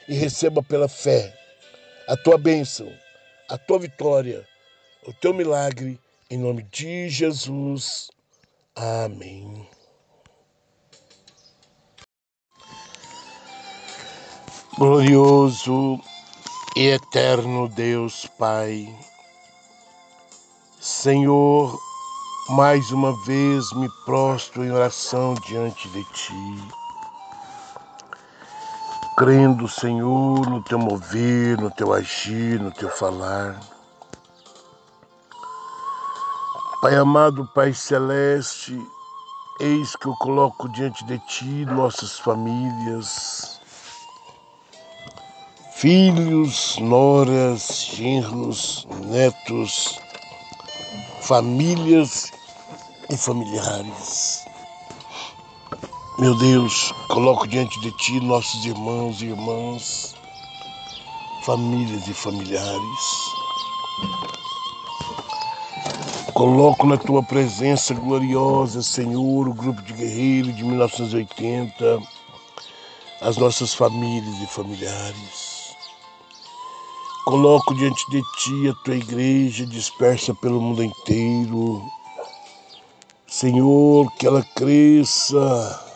e 0.08 0.14
receba 0.14 0.64
pela 0.64 0.88
fé 0.88 1.38
a 2.08 2.16
tua 2.16 2.38
bênção, 2.38 2.90
a 3.50 3.58
tua 3.58 3.78
vitória, 3.78 4.48
o 5.06 5.12
teu 5.12 5.34
milagre, 5.34 6.00
em 6.30 6.38
nome 6.38 6.64
de 6.72 7.10
Jesus. 7.10 8.10
Amém. 8.74 9.68
Glorioso 14.78 16.00
e 16.78 16.88
eterno 16.88 17.68
Deus 17.68 18.28
Pai, 18.40 18.88
Senhor, 20.80 21.78
mais 22.52 22.92
uma 22.92 23.12
vez 23.26 23.74
me 23.74 23.90
prostro 24.06 24.64
em 24.64 24.72
oração 24.72 25.34
diante 25.46 25.90
de 25.90 26.02
Ti, 26.14 26.81
crendo, 29.22 29.68
Senhor, 29.68 30.50
no 30.50 30.64
Teu 30.64 30.80
mover, 30.80 31.56
no 31.62 31.70
Teu 31.70 31.94
agir, 31.94 32.60
no 32.60 32.72
Teu 32.72 32.90
falar. 32.90 33.60
Pai 36.82 36.96
amado, 36.96 37.48
Pai 37.54 37.72
celeste, 37.72 38.76
eis 39.60 39.96
que 39.96 40.08
eu 40.08 40.16
coloco 40.16 40.68
diante 40.70 41.06
de 41.06 41.20
Ti 41.20 41.66
nossas 41.68 42.18
famílias, 42.18 43.62
filhos, 45.76 46.80
noras, 46.80 47.92
genros, 47.94 48.88
netos, 49.06 50.00
famílias 51.22 52.32
e 53.08 53.16
familiares. 53.16 54.51
Meu 56.20 56.36
Deus, 56.36 56.94
coloco 57.08 57.48
diante 57.48 57.80
de 57.80 57.90
Ti 57.94 58.20
nossos 58.20 58.66
irmãos 58.66 59.22
e 59.22 59.28
irmãs, 59.28 60.14
famílias 61.44 62.06
e 62.06 62.14
familiares. 62.14 63.32
Coloco 66.34 66.86
na 66.86 66.98
Tua 66.98 67.24
presença 67.24 67.94
gloriosa, 67.94 68.84
Senhor, 68.84 69.48
o 69.48 69.54
grupo 69.54 69.82
de 69.84 69.94
guerreiros 69.94 70.56
de 70.56 70.64
1980, 70.64 72.02
as 73.22 73.38
nossas 73.38 73.74
famílias 73.74 74.42
e 74.42 74.48
familiares. 74.48 75.76
Coloco 77.24 77.74
diante 77.74 78.10
de 78.12 78.22
ti 78.38 78.68
a 78.68 78.74
tua 78.84 78.96
igreja 78.96 79.66
dispersa 79.66 80.36
pelo 80.36 80.60
mundo 80.60 80.84
inteiro. 80.84 81.82
Senhor, 83.28 84.12
que 84.18 84.28
ela 84.28 84.44
cresça, 84.44 85.91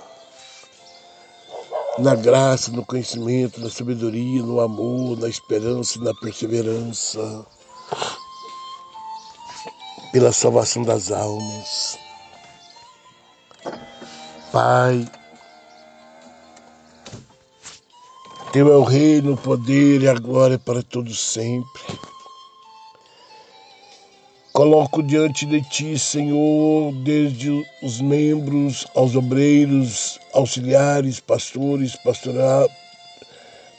na 1.97 2.15
graça, 2.15 2.71
no 2.71 2.85
conhecimento, 2.85 3.61
na 3.61 3.69
sabedoria, 3.69 4.41
no 4.43 4.59
amor, 4.59 5.17
na 5.17 5.29
esperança, 5.29 5.99
na 5.99 6.13
perseverança, 6.13 7.45
pela 10.11 10.31
salvação 10.31 10.83
das 10.83 11.11
almas. 11.11 11.97
Pai, 14.51 15.05
Teu 18.55 18.71
é 18.71 18.77
o 18.77 18.83
reino, 18.83 19.33
o 19.33 19.37
poder 19.37 20.01
e 20.01 20.07
a 20.07 20.13
glória 20.13 20.57
para 20.57 20.81
todos 20.81 21.19
sempre. 21.19 21.81
Coloco 24.55 25.03
diante 25.03 25.45
de 25.45 25.61
ti, 25.61 25.99
Senhor, 25.99 26.93
desde 27.03 27.51
os 27.83 27.99
membros 27.99 28.87
aos 28.95 29.13
obreiros, 29.13 30.17
auxiliares, 30.33 31.19
pastores, 31.19 31.97
pastora, 31.97 32.65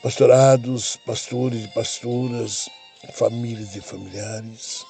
pastorados, 0.03 0.99
pastores 1.07 1.65
e 1.65 1.69
pastoras, 1.69 2.69
famílias 3.15 3.75
e 3.75 3.81
familiares. 3.81 4.85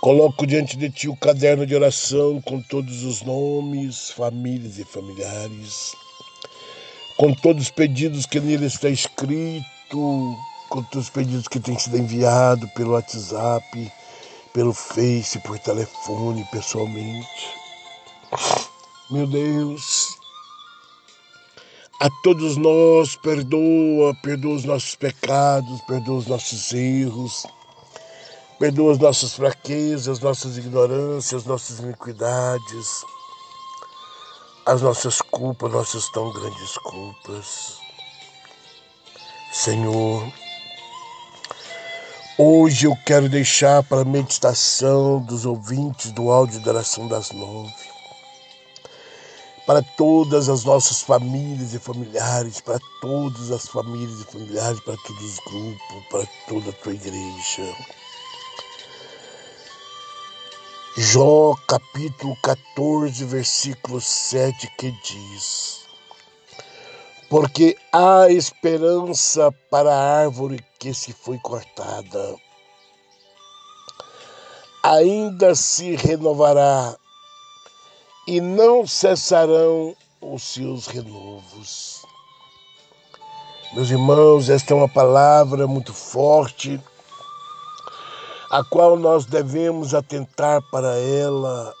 Coloco 0.00 0.46
diante 0.46 0.78
de 0.78 0.88
ti 0.88 1.06
o 1.06 1.14
caderno 1.14 1.66
de 1.66 1.74
oração 1.74 2.40
com 2.40 2.58
todos 2.58 3.04
os 3.04 3.20
nomes, 3.20 4.12
famílias 4.12 4.78
e 4.78 4.84
familiares, 4.84 5.92
com 7.18 7.34
todos 7.34 7.64
os 7.64 7.70
pedidos 7.70 8.24
que 8.24 8.40
nele 8.40 8.64
está 8.64 8.88
escrito, 8.88 10.38
com 10.70 10.82
todos 10.84 11.06
os 11.06 11.10
pedidos 11.10 11.48
que 11.48 11.60
têm 11.60 11.78
sido 11.78 11.98
enviados 11.98 12.70
pelo 12.72 12.92
WhatsApp, 12.92 13.92
pelo 14.54 14.72
Face, 14.72 15.38
por 15.40 15.58
telefone, 15.58 16.46
pessoalmente. 16.50 17.54
Meu 19.10 19.26
Deus, 19.26 20.16
a 22.00 22.08
todos 22.22 22.56
nós 22.56 23.16
perdoa, 23.16 24.14
perdoa 24.22 24.54
os 24.54 24.64
nossos 24.64 24.94
pecados, 24.94 25.80
perdoa 25.82 26.18
os 26.18 26.26
nossos 26.28 26.72
erros, 26.72 27.44
perdoa 28.58 28.92
as 28.92 28.98
nossas 28.98 29.34
fraquezas, 29.34 30.20
nossas 30.20 30.56
ignorâncias, 30.56 31.44
nossas 31.44 31.80
iniquidades, 31.80 33.04
as 34.66 34.80
nossas 34.80 35.20
culpas, 35.20 35.72
nossas 35.72 36.08
tão 36.10 36.32
grandes 36.32 36.78
culpas. 36.78 37.78
Senhor, 39.52 40.32
Hoje 42.42 42.86
eu 42.86 42.96
quero 43.04 43.28
deixar 43.28 43.82
para 43.82 44.00
a 44.00 44.04
meditação 44.04 45.20
dos 45.20 45.44
ouvintes 45.44 46.10
do 46.10 46.30
áudio 46.30 46.58
da 46.60 46.70
oração 46.70 47.06
das 47.06 47.32
nove, 47.32 47.70
para 49.66 49.82
todas 49.82 50.48
as 50.48 50.64
nossas 50.64 51.02
famílias 51.02 51.74
e 51.74 51.78
familiares, 51.78 52.58
para 52.62 52.78
todas 53.02 53.50
as 53.50 53.68
famílias 53.68 54.22
e 54.22 54.24
familiares, 54.24 54.80
para 54.80 54.96
todos 54.96 55.22
os 55.22 55.38
grupos, 55.40 56.06
para 56.10 56.26
toda 56.48 56.70
a 56.70 56.82
tua 56.82 56.94
igreja. 56.94 57.76
Jó 60.96 61.54
capítulo 61.68 62.34
14, 62.42 63.22
versículo 63.26 64.00
7 64.00 64.66
que 64.78 64.90
diz: 65.04 65.80
porque 67.30 67.76
há 67.92 68.28
esperança 68.28 69.52
para 69.70 69.94
a 69.94 70.22
árvore 70.22 70.58
que 70.80 70.92
se 70.92 71.12
foi 71.12 71.38
cortada. 71.38 72.34
Ainda 74.82 75.54
se 75.54 75.94
renovará 75.94 76.96
e 78.26 78.40
não 78.40 78.84
cessarão 78.84 79.94
os 80.20 80.42
seus 80.42 80.88
renovos. 80.88 82.02
Meus 83.74 83.90
irmãos, 83.90 84.50
esta 84.50 84.74
é 84.74 84.76
uma 84.76 84.88
palavra 84.88 85.68
muito 85.68 85.94
forte, 85.94 86.82
a 88.50 88.64
qual 88.64 88.96
nós 88.96 89.24
devemos 89.24 89.94
atentar 89.94 90.60
para 90.72 90.98
ela, 90.98 91.72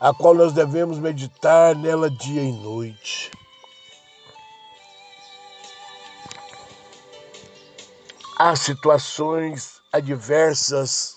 a 0.00 0.14
qual 0.14 0.34
nós 0.34 0.54
devemos 0.54 0.98
meditar 0.98 1.76
nela 1.76 2.08
dia 2.08 2.42
e 2.42 2.52
noite. 2.52 3.30
Há 8.42 8.56
situações 8.56 9.80
adversas, 9.92 11.16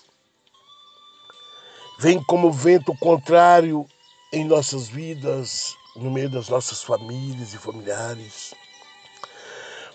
vem 1.98 2.22
como 2.22 2.52
vento 2.52 2.96
contrário 3.00 3.84
em 4.32 4.44
nossas 4.44 4.86
vidas, 4.86 5.74
no 5.96 6.08
meio 6.08 6.30
das 6.30 6.48
nossas 6.48 6.84
famílias 6.84 7.52
e 7.52 7.58
familiares, 7.58 8.54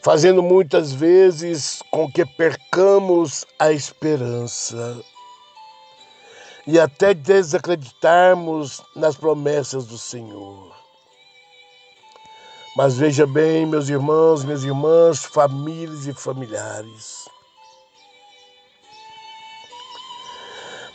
fazendo 0.02 0.44
muitas 0.44 0.92
vezes 0.92 1.82
com 1.90 2.12
que 2.12 2.26
percamos 2.26 3.46
a 3.58 3.72
esperança. 3.72 5.02
E 6.68 6.78
até 6.78 7.14
desacreditarmos 7.14 8.82
nas 8.94 9.16
promessas 9.16 9.86
do 9.86 9.98
Senhor. 9.98 10.81
Mas 12.74 12.98
veja 12.98 13.28
bem, 13.28 13.66
meus 13.66 13.90
irmãos, 13.90 14.46
minhas 14.46 14.64
irmãs, 14.64 15.26
famílias 15.26 16.08
e 16.08 16.14
familiares. 16.14 17.28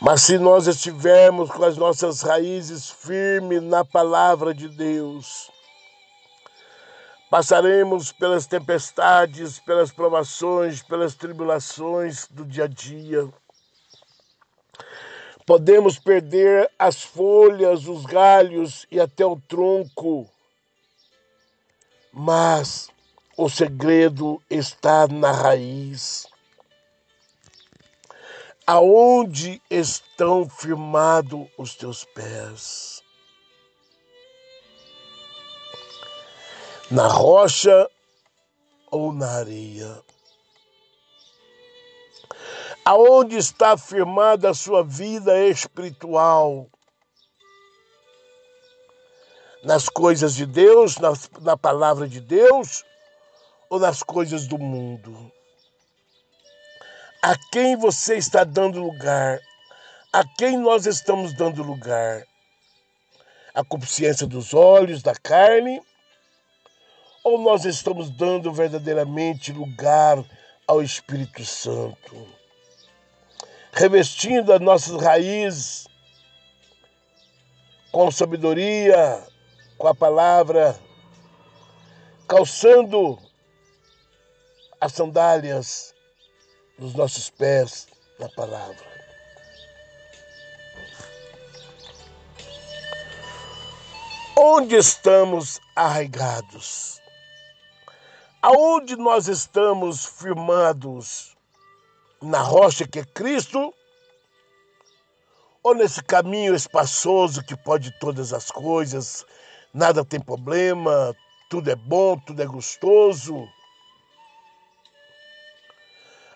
Mas 0.01 0.23
se 0.23 0.39
nós 0.39 0.65
estivermos 0.65 1.51
com 1.51 1.63
as 1.63 1.77
nossas 1.77 2.23
raízes 2.23 2.89
firmes 2.89 3.61
na 3.61 3.85
palavra 3.85 4.55
de 4.55 4.67
Deus, 4.67 5.51
passaremos 7.29 8.11
pelas 8.11 8.47
tempestades, 8.47 9.59
pelas 9.59 9.91
provações, 9.91 10.81
pelas 10.81 11.13
tribulações 11.13 12.27
do 12.27 12.43
dia 12.43 12.63
a 12.63 12.67
dia. 12.67 13.29
Podemos 15.45 15.99
perder 15.99 16.71
as 16.79 17.03
folhas, 17.03 17.87
os 17.87 18.03
galhos 18.03 18.87
e 18.89 18.99
até 18.99 19.23
o 19.23 19.39
tronco 19.39 20.27
mas 22.11 22.89
o 23.37 23.49
segredo 23.49 24.41
está 24.49 25.07
na 25.07 25.31
raiz. 25.31 26.27
Aonde 28.65 29.61
estão 29.69 30.49
firmados 30.49 31.47
os 31.57 31.75
teus 31.75 32.03
pés? 32.03 33.01
Na 36.89 37.07
rocha 37.07 37.89
ou 38.91 39.13
na 39.13 39.29
areia? 39.29 40.01
Aonde 42.83 43.37
está 43.37 43.77
firmada 43.77 44.49
a 44.49 44.53
sua 44.53 44.83
vida 44.83 45.37
espiritual? 45.45 46.69
Nas 49.67 49.89
coisas 49.89 50.33
de 50.33 50.45
Deus, 50.45 50.97
na, 50.97 51.11
na 51.41 51.57
palavra 51.57 52.07
de 52.07 52.21
Deus 52.21 52.85
ou 53.69 53.77
nas 53.77 54.01
coisas 54.01 54.47
do 54.47 54.57
mundo? 54.57 55.29
A 57.21 57.35
quem 57.51 57.75
você 57.75 58.15
está 58.15 58.45
dando 58.45 58.79
lugar? 58.79 59.41
A 60.13 60.23
quem 60.23 60.57
nós 60.57 60.85
estamos 60.85 61.33
dando 61.33 61.61
lugar? 61.63 62.23
A 63.53 63.61
consciência 63.61 64.25
dos 64.25 64.53
olhos, 64.53 65.03
da 65.03 65.13
carne? 65.13 65.81
Ou 67.21 67.37
nós 67.37 67.65
estamos 67.65 68.09
dando 68.09 68.53
verdadeiramente 68.53 69.51
lugar 69.51 70.23
ao 70.65 70.81
Espírito 70.81 71.43
Santo? 71.43 72.25
Revestindo 73.73 74.53
as 74.53 74.61
nossas 74.61 75.01
raízes 75.01 75.89
com 77.91 78.09
sabedoria, 78.09 79.27
com 79.77 79.87
a 79.87 79.95
palavra, 79.95 80.77
calçando 82.27 83.19
as 84.81 84.93
sandálias 84.93 85.93
dos 86.77 86.93
nossos 86.93 87.29
pés 87.29 87.87
na 88.19 88.27
palavra. 88.29 88.85
Onde 94.35 94.75
estamos 94.75 95.59
arraigados? 95.75 97.01
Aonde 98.41 98.95
nós 98.95 99.27
estamos 99.27 100.05
firmados? 100.05 101.35
Na 102.21 102.41
rocha 102.41 102.87
que 102.87 102.99
é 102.99 103.05
Cristo? 103.05 103.73
Ou 105.63 105.75
nesse 105.75 106.03
caminho 106.03 106.55
espaçoso 106.55 107.43
que 107.43 107.55
pode 107.55 107.91
todas 107.99 108.31
as 108.31 108.49
coisas, 108.49 109.25
nada 109.77 110.03
tem 110.03 110.19
problema, 110.19 111.15
tudo 111.47 111.69
é 111.69 111.75
bom, 111.75 112.17
tudo 112.17 112.41
é 112.41 112.45
gostoso. 112.47 113.47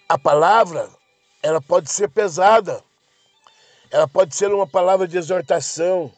A 0.07 0.17
palavra, 0.17 0.87
ela 1.41 1.59
pode 1.59 1.89
ser 1.89 2.07
pesada, 2.09 2.83
ela 3.89 4.07
pode 4.07 4.35
ser 4.35 4.53
uma 4.53 4.67
palavra 4.67 5.07
de 5.07 5.17
exortação, 5.17 6.13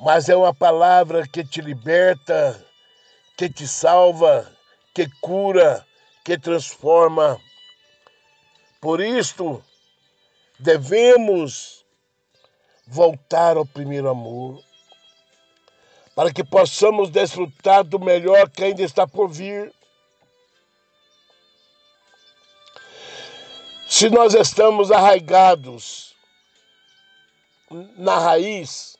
mas 0.00 0.28
é 0.28 0.34
uma 0.34 0.52
palavra 0.52 1.26
que 1.28 1.44
te 1.44 1.60
liberta, 1.60 2.66
que 3.36 3.48
te 3.48 3.68
salva, 3.68 4.50
que 4.92 5.08
cura, 5.20 5.86
que 6.24 6.36
transforma. 6.36 7.40
Por 8.80 9.00
isto, 9.00 9.62
devemos 10.58 11.86
voltar 12.84 13.56
ao 13.56 13.64
primeiro 13.64 14.08
amor, 14.08 14.65
para 16.16 16.32
que 16.32 16.42
possamos 16.42 17.10
desfrutar 17.10 17.84
do 17.84 18.00
melhor 18.00 18.48
que 18.48 18.64
ainda 18.64 18.82
está 18.82 19.06
por 19.06 19.28
vir. 19.28 19.70
Se 23.86 24.08
nós 24.08 24.32
estamos 24.32 24.90
arraigados 24.90 26.16
na 27.98 28.18
raiz 28.18 28.96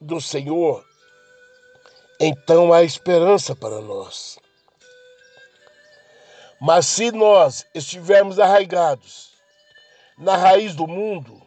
do 0.00 0.20
Senhor, 0.20 0.86
então 2.20 2.72
há 2.72 2.84
esperança 2.84 3.56
para 3.56 3.80
nós. 3.80 4.38
Mas 6.60 6.86
se 6.86 7.10
nós 7.10 7.66
estivermos 7.74 8.38
arraigados 8.38 9.32
na 10.16 10.36
raiz 10.36 10.76
do 10.76 10.86
mundo, 10.86 11.41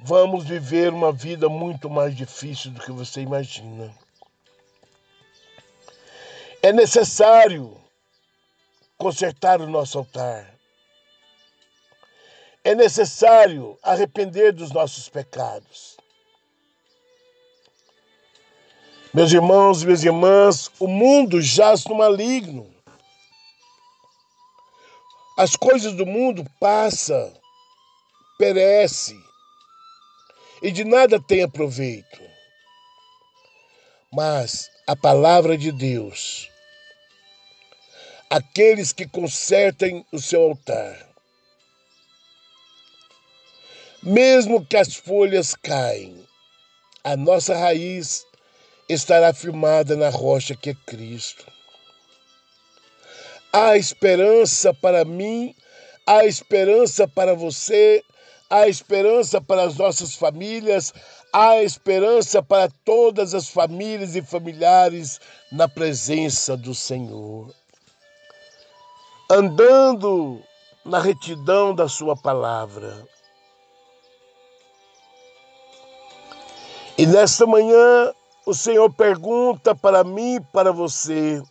vamos 0.00 0.44
viver 0.44 0.92
uma 0.92 1.12
vida 1.12 1.48
muito 1.48 1.88
mais 1.88 2.14
difícil 2.14 2.70
do 2.70 2.80
que 2.80 2.92
você 2.92 3.20
imagina. 3.20 3.94
É 6.62 6.72
necessário 6.72 7.80
consertar 8.98 9.60
o 9.60 9.68
nosso 9.68 9.98
altar. 9.98 10.54
É 12.64 12.74
necessário 12.74 13.78
arrepender 13.82 14.52
dos 14.52 14.72
nossos 14.72 15.08
pecados. 15.08 15.96
Meus 19.14 19.32
irmãos 19.32 19.82
e 19.82 19.86
minhas 19.86 20.04
irmãs, 20.04 20.70
o 20.78 20.88
mundo 20.88 21.40
jaz 21.40 21.84
no 21.84 21.94
maligno. 21.94 22.74
As 25.38 25.54
coisas 25.54 25.94
do 25.94 26.04
mundo 26.04 26.44
passam, 26.58 27.32
perecem 28.38 29.25
e 30.62 30.70
de 30.70 30.84
nada 30.84 31.20
tem 31.20 31.48
proveito. 31.48 32.22
Mas 34.12 34.70
a 34.86 34.96
palavra 34.96 35.58
de 35.58 35.72
Deus, 35.72 36.48
aqueles 38.30 38.92
que 38.92 39.06
consertem 39.06 40.06
o 40.12 40.18
seu 40.18 40.42
altar, 40.42 41.06
mesmo 44.02 44.64
que 44.64 44.76
as 44.76 44.94
folhas 44.94 45.54
caem, 45.54 46.24
a 47.02 47.16
nossa 47.16 47.56
raiz 47.56 48.24
estará 48.88 49.34
firmada 49.34 49.96
na 49.96 50.08
rocha 50.08 50.54
que 50.54 50.70
é 50.70 50.74
Cristo. 50.86 51.44
Há 53.52 53.76
esperança 53.76 54.72
para 54.74 55.04
mim, 55.04 55.54
há 56.06 56.24
esperança 56.24 57.08
para 57.08 57.34
você, 57.34 58.02
há 58.50 58.68
esperança 58.68 59.40
para 59.40 59.64
as 59.64 59.76
nossas 59.76 60.14
famílias, 60.14 60.92
há 61.32 61.62
esperança 61.62 62.42
para 62.42 62.70
todas 62.84 63.34
as 63.34 63.48
famílias 63.48 64.16
e 64.16 64.22
familiares 64.22 65.20
na 65.52 65.68
presença 65.68 66.56
do 66.56 66.74
Senhor. 66.74 67.54
Andando 69.30 70.42
na 70.84 71.00
retidão 71.00 71.74
da 71.74 71.88
Sua 71.88 72.16
palavra, 72.16 73.06
E 76.98 77.04
nesta 77.04 77.44
manhã, 77.46 78.10
o 78.46 78.54
Senhor 78.54 78.90
pergunta 78.94 79.74
para 79.74 80.02
mim 80.02 80.36
e 80.36 80.40
para 80.40 80.72
você: 80.72 81.42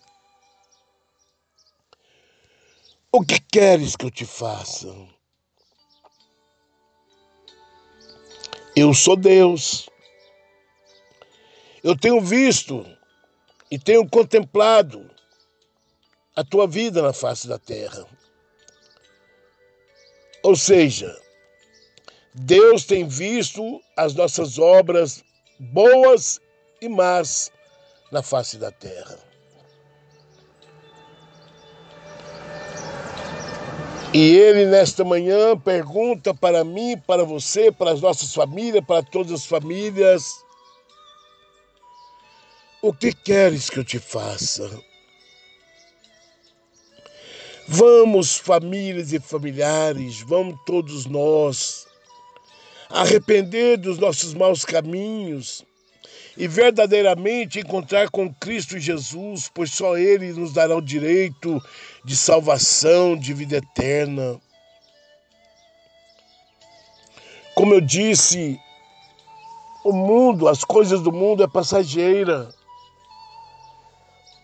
O 3.12 3.22
que 3.22 3.40
queres 3.40 3.96
que 3.96 4.06
eu 4.06 4.12
te 4.12 4.26
faça? 4.26 4.92
Eu 8.76 8.94
sou 8.94 9.16
Deus. 9.16 9.90
Eu 11.82 11.98
tenho 11.98 12.20
visto 12.20 12.86
e 13.72 13.80
tenho 13.80 14.08
contemplado 14.10 15.10
a 16.36 16.44
tua 16.44 16.68
vida 16.68 17.02
na 17.02 17.14
face 17.14 17.48
da 17.48 17.58
terra. 17.58 18.06
Ou 20.44 20.58
seja, 20.58 21.16
Deus 22.34 22.84
tem 22.84 23.08
visto 23.08 23.82
as 23.96 24.14
nossas 24.14 24.60
obras 24.60 25.24
boas 25.58 26.42
e 26.82 26.90
más 26.90 27.50
na 28.12 28.22
face 28.22 28.58
da 28.58 28.72
terra. 28.72 29.18
E 34.18 34.38
ele, 34.38 34.66
nesta 34.66 35.04
manhã, 35.04 35.58
pergunta 35.58 36.34
para 36.34 36.64
mim, 36.64 36.98
para 36.98 37.26
você, 37.26 37.70
para 37.70 37.92
as 37.92 38.00
nossas 38.00 38.34
famílias, 38.34 38.82
para 38.86 39.04
todas 39.04 39.34
as 39.34 39.46
famílias: 39.46 40.42
O 42.82 42.94
que 42.94 43.12
queres 43.12 43.70
que 43.70 43.78
eu 43.78 43.84
te 43.84 44.00
faça? 44.00 44.72
Vamos, 47.68 48.38
famílias 48.38 49.12
e 49.12 49.20
familiares, 49.20 50.22
vamos 50.22 50.58
todos 50.66 51.06
nós 51.06 51.86
arrepender 52.90 53.76
dos 53.76 53.98
nossos 53.98 54.34
maus 54.34 54.64
caminhos 54.64 55.66
e 56.38 56.48
verdadeiramente 56.48 57.60
encontrar 57.60 58.10
com 58.10 58.34
Cristo 58.34 58.78
Jesus, 58.78 59.50
pois 59.54 59.72
só 59.72 59.98
Ele 59.98 60.34
nos 60.34 60.52
dará 60.54 60.76
o 60.76 60.82
direito 60.82 61.62
de 62.04 62.16
salvação, 62.16 63.16
de 63.16 63.34
vida 63.34 63.58
eterna. 63.58 64.40
Como 67.56 67.74
eu 67.74 67.80
disse, 67.80 68.60
o 69.86 69.94
mundo, 69.94 70.48
as 70.50 70.64
coisas 70.64 71.02
do 71.02 71.12
mundo 71.12 71.42
é 71.44 71.48
passageira, 71.48 72.50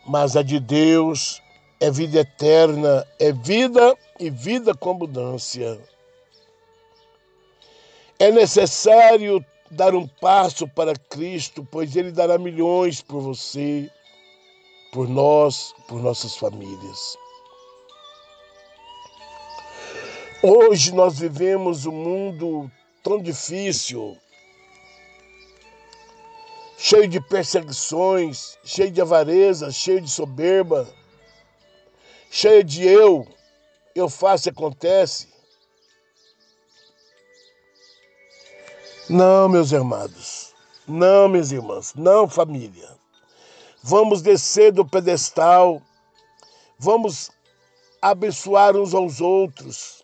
mas 0.08 0.38
a 0.38 0.42
de 0.42 0.60
Deus 0.60 1.42
é 1.82 1.92
vida 1.92 2.20
eterna, 2.20 3.06
é 3.20 3.34
vida 3.34 3.98
e 4.20 4.30
vida 4.30 4.74
com 4.74 4.92
abundância. 4.92 5.78
É 8.18 8.32
necessário 8.32 9.44
dar 9.72 9.96
um 9.96 10.06
passo 10.06 10.68
para 10.68 10.94
Cristo, 10.94 11.66
pois 11.72 11.96
Ele 11.96 12.12
dará 12.12 12.38
milhões 12.38 13.02
por 13.02 13.22
você, 13.22 13.90
por 14.92 15.08
nós, 15.08 15.74
por 15.88 16.02
nossas 16.02 16.36
famílias. 16.36 17.18
Hoje 20.44 20.94
nós 20.94 21.20
vivemos 21.20 21.86
um 21.86 21.92
mundo 21.92 22.70
tão 23.02 23.22
difícil, 23.22 24.18
cheio 26.78 27.08
de 27.08 27.22
perseguições, 27.22 28.58
cheio 28.64 28.92
de 28.92 29.00
avareza, 29.00 29.72
cheio 29.72 30.02
de 30.02 30.10
soberba, 30.10 30.92
cheio 32.30 32.64
de 32.64 32.86
eu, 32.86 33.26
eu 33.96 34.10
faço 34.10 34.50
e 34.50 34.52
acontece. 34.52 35.31
Não, 39.12 39.50
meus 39.50 39.74
irmãos, 39.74 40.54
não, 40.88 41.28
minhas 41.28 41.52
irmãs, 41.52 41.94
não, 41.96 42.30
família. 42.30 42.88
Vamos 43.84 44.22
descer 44.22 44.72
do 44.72 44.86
pedestal, 44.86 45.82
vamos 46.80 47.30
abençoar 48.02 48.74
uns 48.78 48.94
aos 48.94 49.20
outros, 49.20 50.02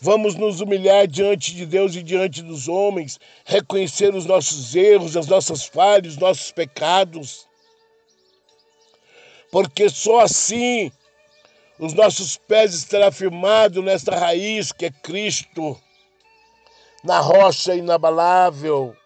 vamos 0.00 0.36
nos 0.36 0.62
humilhar 0.62 1.06
diante 1.06 1.54
de 1.54 1.66
Deus 1.66 1.94
e 1.96 2.02
diante 2.02 2.40
dos 2.40 2.66
homens, 2.66 3.20
reconhecer 3.44 4.14
os 4.14 4.24
nossos 4.24 4.74
erros, 4.74 5.18
as 5.18 5.26
nossas 5.26 5.66
falhas, 5.66 6.14
os 6.14 6.18
nossos 6.18 6.50
pecados, 6.50 7.46
porque 9.52 9.90
só 9.90 10.20
assim 10.20 10.90
os 11.78 11.92
nossos 11.92 12.38
pés 12.38 12.72
estarão 12.72 13.12
firmados 13.12 13.84
nesta 13.84 14.18
raiz 14.18 14.72
que 14.72 14.86
é 14.86 14.90
Cristo 14.90 15.78
na 17.06 17.20
rocha 17.20 17.72
inabalável. 17.72 18.96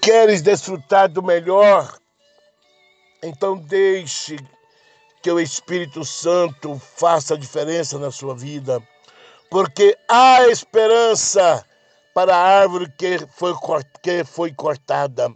Queres 0.00 0.40
desfrutar 0.40 1.06
do 1.06 1.22
melhor? 1.22 1.98
Então 3.22 3.58
deixe 3.58 4.38
que 5.22 5.30
o 5.30 5.38
Espírito 5.38 6.02
Santo 6.02 6.78
faça 6.78 7.34
a 7.34 7.38
diferença 7.38 7.98
na 7.98 8.10
sua 8.10 8.34
vida, 8.34 8.82
porque 9.50 9.94
há 10.08 10.48
esperança 10.48 11.62
para 12.14 12.34
a 12.34 12.60
árvore 12.60 12.90
que 12.96 13.18
foi, 13.36 13.52
que 14.02 14.24
foi 14.24 14.54
cortada. 14.54 15.30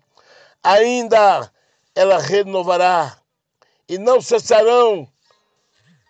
Ainda 0.62 1.52
ela 1.94 2.18
renovará 2.18 3.18
e 3.86 3.98
não 3.98 4.22
cessarão 4.22 5.06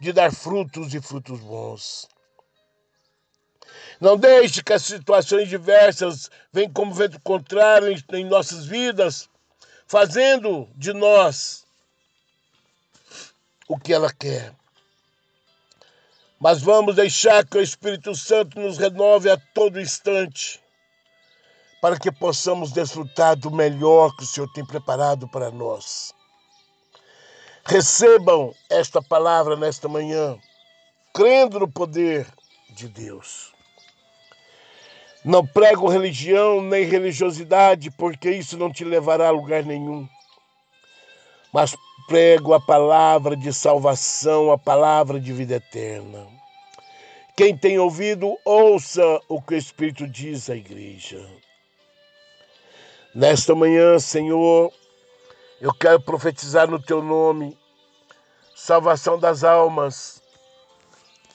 de 0.01 0.13
dar 0.13 0.33
frutos 0.33 0.95
e 0.95 1.01
frutos 1.01 1.41
bons. 1.41 2.12
Não 4.03 4.17
deixe 4.17 4.65
que 4.65 4.73
as 4.73 4.83
situações 4.83 5.49
diversas 5.49 6.29
venham 6.53 6.73
como 6.73 6.93
vento 6.93 7.21
contrário 7.21 7.97
em 8.13 8.25
nossas 8.25 8.67
vidas, 8.67 9.31
fazendo 9.87 10.69
de 10.75 10.93
nós 10.93 11.65
o 13.69 13.79
que 13.79 13.93
ela 13.93 14.13
quer. 14.13 14.53
Mas 16.41 16.61
vamos 16.61 16.97
deixar 16.97 17.47
que 17.47 17.57
o 17.57 17.63
Espírito 17.63 18.13
Santo 18.17 18.59
nos 18.59 18.77
renove 18.77 19.31
a 19.31 19.37
todo 19.37 19.81
instante, 19.81 20.61
para 21.81 21.97
que 21.97 22.11
possamos 22.11 22.73
desfrutar 22.73 23.37
do 23.37 23.53
melhor 23.53 24.17
que 24.17 24.25
o 24.25 24.27
Senhor 24.27 24.53
tem 24.53 24.67
preparado 24.67 25.29
para 25.29 25.53
nós. 25.53 26.13
Recebam 27.65 28.53
esta 28.69 29.01
palavra 29.01 29.55
nesta 29.55 29.89
manhã, 29.89 30.37
crendo 31.15 31.61
no 31.61 31.71
poder 31.71 32.27
de 32.69 32.89
Deus. 32.89 33.52
Não 35.25 35.47
prego 35.47 35.89
religião 35.89 36.61
nem 36.61 36.85
religiosidade, 36.85 37.91
porque 37.93 38.31
isso 38.31 38.59
não 38.59 38.73
te 38.73 38.85
levará 38.85 39.29
a 39.29 39.33
lugar 39.33 39.65
nenhum. 39.65 40.09
Mas 41.53 41.77
prego 42.09 42.55
a 42.55 42.61
palavra 42.61 43.37
de 43.37 43.53
salvação, 43.53 44.51
a 44.51 44.59
palavra 44.59 45.21
de 45.21 45.33
vida 45.33 45.55
eterna. 45.55 46.27
Quem 47.37 47.57
tem 47.57 47.79
ouvido, 47.79 48.37
ouça 48.45 49.03
o 49.29 49.41
que 49.41 49.55
o 49.55 49.59
Espírito 49.59 50.09
diz 50.09 50.51
à 50.51 50.57
igreja. 50.57 51.25
Nesta 53.15 53.55
manhã, 53.55 53.99
Senhor, 53.99 54.73
eu 55.61 55.73
quero 55.73 56.01
profetizar 56.01 56.69
no 56.69 56.83
teu 56.83 57.03
nome 57.03 57.57
salvação 58.55 59.19
das 59.19 59.45
almas, 59.45 60.23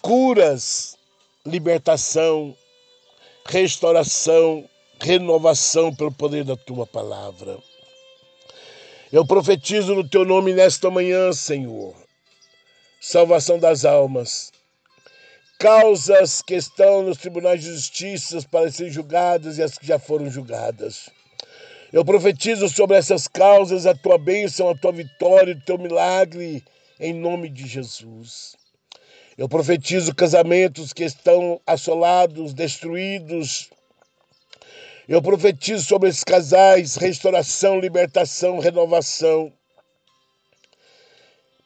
curas, 0.02 0.98
libertação, 1.46 2.56
restauração, 3.48 4.70
renovação 5.00 5.94
pelo 5.96 6.12
poder 6.12 6.44
da 6.44 6.58
tua 6.58 6.86
palavra. 6.86 7.58
Eu 9.12 9.26
profetizo 9.26 9.96
no 9.96 10.08
teu 10.08 10.26
nome 10.26 10.54
nesta 10.54 10.92
manhã, 10.92 11.32
Senhor, 11.32 11.96
salvação 13.00 13.58
das 13.58 13.86
almas, 13.86 14.52
causas 15.58 16.42
que 16.42 16.56
estão 16.56 17.04
nos 17.04 17.18
tribunais 17.18 17.62
de 17.62 17.72
justiça 17.72 18.46
para 18.52 18.70
serem 18.70 18.92
julgadas 18.92 19.58
e 19.58 19.64
as 19.64 19.78
que 19.78 19.88
já 19.88 19.98
foram 19.98 20.30
julgadas. 20.30 21.10
Eu 21.94 22.04
profetizo 22.04 22.68
sobre 22.68 22.98
essas 22.98 23.30
causas 23.30 23.86
a 23.86 23.96
tua 23.96 24.18
bênção, 24.18 24.70
a 24.70 24.76
tua 24.78 24.92
vitória, 24.92 25.56
o 25.56 25.66
teu 25.66 25.78
milagre, 25.78 26.62
em 27.00 27.14
nome 27.14 27.48
de 27.48 27.66
Jesus. 27.66 28.58
Eu 29.38 29.48
profetizo 29.48 30.16
casamentos 30.16 30.92
que 30.92 31.04
estão 31.04 31.62
assolados, 31.68 32.56
destruídos. 32.56 33.70
Eu 35.08 35.22
profetizo 35.22 35.86
sobre 35.86 36.10
esses 36.10 36.24
casais 36.24 36.96
restauração, 36.96 37.80
libertação, 37.80 38.58
renovação. 38.58 39.54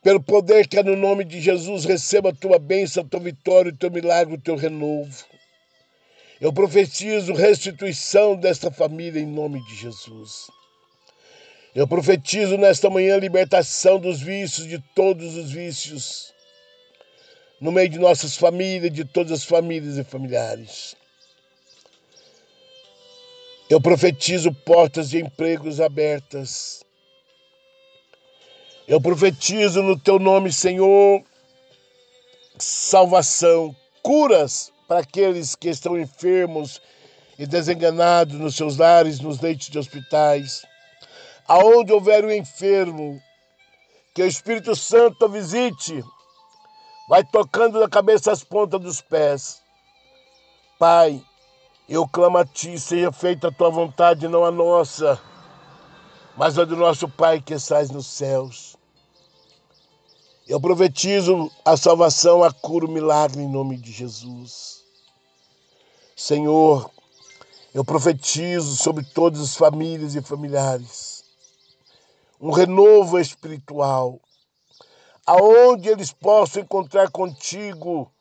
Pelo 0.03 0.21
poder 0.21 0.67
que 0.67 0.79
é 0.79 0.83
no 0.83 0.97
nome 0.97 1.23
de 1.23 1.39
Jesus, 1.39 1.85
receba 1.85 2.29
a 2.29 2.35
tua 2.35 2.59
bênção, 2.59 3.03
a 3.03 3.07
tua 3.07 3.21
vitória, 3.21 3.71
o 3.71 3.77
teu 3.77 3.89
milagre, 3.89 4.33
o 4.33 4.41
teu 4.41 4.57
renovo. 4.57 5.23
Eu 6.41 6.51
profetizo 6.51 7.33
restituição 7.33 8.35
desta 8.35 8.69
família 8.69 9.21
em 9.21 9.27
nome 9.27 9.63
de 9.65 9.75
Jesus. 9.75 10.47
Eu 11.73 11.87
profetizo 11.87 12.57
nesta 12.57 12.89
manhã 12.89 13.15
libertação 13.15 13.97
dos 13.97 14.19
vícios, 14.19 14.67
de 14.67 14.79
todos 14.93 15.37
os 15.37 15.51
vícios, 15.51 16.33
no 17.61 17.71
meio 17.71 17.87
de 17.87 17.99
nossas 17.99 18.35
famílias, 18.35 18.91
de 18.91 19.05
todas 19.05 19.31
as 19.31 19.43
famílias 19.43 19.95
e 19.95 20.03
familiares. 20.03 20.95
Eu 23.69 23.79
profetizo 23.79 24.51
portas 24.51 25.11
de 25.11 25.19
empregos 25.19 25.79
abertas. 25.79 26.83
Eu 28.87 28.99
profetizo 28.99 29.83
no 29.83 29.97
teu 29.97 30.17
nome, 30.17 30.51
Senhor, 30.51 31.23
salvação, 32.57 33.75
curas 34.01 34.73
para 34.87 35.01
aqueles 35.01 35.55
que 35.55 35.69
estão 35.69 35.97
enfermos 35.97 36.81
e 37.37 37.45
desenganados 37.45 38.39
nos 38.39 38.55
seus 38.55 38.75
lares, 38.75 39.19
nos 39.19 39.39
leitos 39.39 39.69
de 39.69 39.77
hospitais. 39.77 40.65
Aonde 41.47 41.93
houver 41.93 42.25
um 42.25 42.31
enfermo, 42.31 43.21
que 44.13 44.23
o 44.23 44.27
Espírito 44.27 44.75
Santo 44.75 45.29
visite, 45.29 46.03
vai 47.11 47.25
tocando 47.25 47.77
da 47.77 47.89
cabeça 47.89 48.31
às 48.31 48.41
pontas 48.41 48.79
dos 48.79 49.01
pés. 49.01 49.61
Pai, 50.79 51.21
eu 51.89 52.07
clamo 52.07 52.37
a 52.37 52.45
Ti, 52.45 52.79
seja 52.79 53.11
feita 53.11 53.49
a 53.49 53.51
Tua 53.51 53.69
vontade, 53.69 54.29
não 54.29 54.45
a 54.45 54.49
nossa, 54.49 55.21
mas 56.37 56.57
a 56.57 56.63
do 56.63 56.77
nosso 56.77 57.09
Pai 57.09 57.41
que 57.41 57.53
estás 57.53 57.89
nos 57.89 58.07
céus. 58.07 58.77
Eu 60.47 60.61
profetizo 60.61 61.51
a 61.65 61.75
salvação, 61.75 62.45
a 62.45 62.53
cura, 62.53 62.85
o 62.85 62.89
milagre 62.89 63.41
em 63.41 63.51
nome 63.51 63.75
de 63.75 63.91
Jesus. 63.91 64.81
Senhor, 66.15 66.89
eu 67.73 67.83
profetizo 67.83 68.77
sobre 68.77 69.03
todas 69.03 69.41
as 69.41 69.53
famílias 69.57 70.15
e 70.15 70.21
familiares 70.21 71.25
um 72.39 72.51
renovo 72.51 73.19
espiritual, 73.19 74.17
aonde 75.25 75.89
eles 75.89 76.11
possam 76.11 76.61
encontrar 76.61 77.09
contigo, 77.11 78.11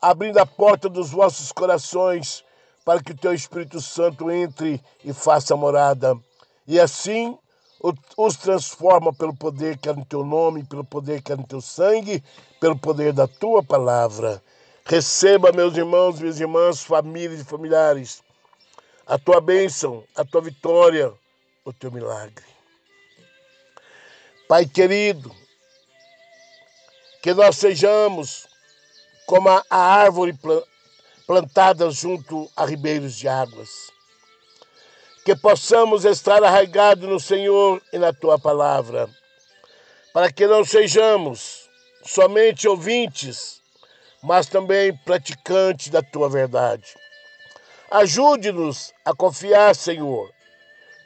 abrindo 0.00 0.38
a 0.38 0.46
porta 0.46 0.88
dos 0.88 1.10
vossos 1.10 1.52
corações 1.52 2.44
para 2.84 3.02
que 3.02 3.12
o 3.12 3.16
teu 3.16 3.34
Espírito 3.34 3.80
Santo 3.80 4.30
entre 4.30 4.80
e 5.04 5.12
faça 5.12 5.56
morada. 5.56 6.16
E 6.66 6.78
assim 6.78 7.36
os 8.16 8.36
transforma 8.36 9.12
pelo 9.12 9.36
poder 9.36 9.76
que 9.76 9.88
é 9.88 9.92
no 9.92 10.04
teu 10.04 10.24
nome, 10.24 10.64
pelo 10.64 10.84
poder 10.84 11.22
que 11.22 11.32
é 11.32 11.36
no 11.36 11.46
teu 11.46 11.60
sangue, 11.60 12.22
pelo 12.60 12.78
poder 12.78 13.12
da 13.12 13.26
tua 13.26 13.62
palavra. 13.62 14.42
Receba, 14.84 15.52
meus 15.52 15.76
irmãos, 15.76 16.18
minhas 16.18 16.40
irmãs, 16.40 16.82
famílias 16.82 17.40
e 17.40 17.44
familiares, 17.44 18.22
a 19.06 19.18
tua 19.18 19.40
bênção, 19.40 20.04
a 20.16 20.24
tua 20.24 20.40
vitória, 20.40 21.12
o 21.64 21.72
teu 21.72 21.90
milagre. 21.90 22.44
Pai 24.48 24.64
querido, 24.64 25.34
que 27.26 27.34
nós 27.34 27.56
sejamos 27.56 28.46
como 29.26 29.48
a 29.48 29.64
árvore 29.68 30.32
plantada 31.26 31.90
junto 31.90 32.48
a 32.54 32.64
ribeiros 32.64 33.16
de 33.16 33.26
águas. 33.26 33.68
Que 35.24 35.34
possamos 35.34 36.04
estar 36.04 36.44
arraigados 36.44 37.08
no 37.08 37.18
Senhor 37.18 37.82
e 37.92 37.98
na 37.98 38.12
tua 38.12 38.38
palavra, 38.38 39.10
para 40.14 40.30
que 40.30 40.46
não 40.46 40.64
sejamos 40.64 41.68
somente 42.04 42.68
ouvintes 42.68 43.60
mas 44.22 44.46
também 44.46 44.96
praticante 44.98 45.90
da 45.90 46.02
tua 46.02 46.28
verdade. 46.30 46.94
Ajude-nos 47.90 48.94
a 49.04 49.12
confiar, 49.12 49.74
Senhor, 49.74 50.32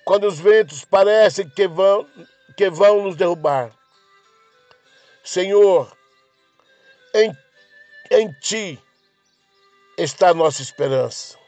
quando 0.05 0.27
os 0.27 0.39
ventos 0.39 0.85
parecem 0.85 1.49
que 1.49 1.67
vão, 1.67 2.07
que 2.59 2.69
vão 2.69 3.05
nos 3.05 3.17
derrubar. 3.17 3.71
Senhor, 5.25 5.91
em, 7.15 7.37
em 8.11 8.33
Ti 8.41 8.79
está 9.97 10.31
a 10.31 10.35
nossa 10.35 10.63
esperança. 10.63 11.39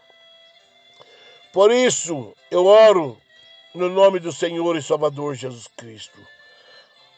Por 1.52 1.70
isso, 1.70 2.34
eu 2.50 2.66
oro 2.66 3.18
no 3.74 3.88
nome 3.88 4.18
do 4.18 4.32
Senhor 4.32 4.76
e 4.76 4.82
Salvador 4.82 5.34
Jesus 5.34 5.66
Cristo, 5.76 6.18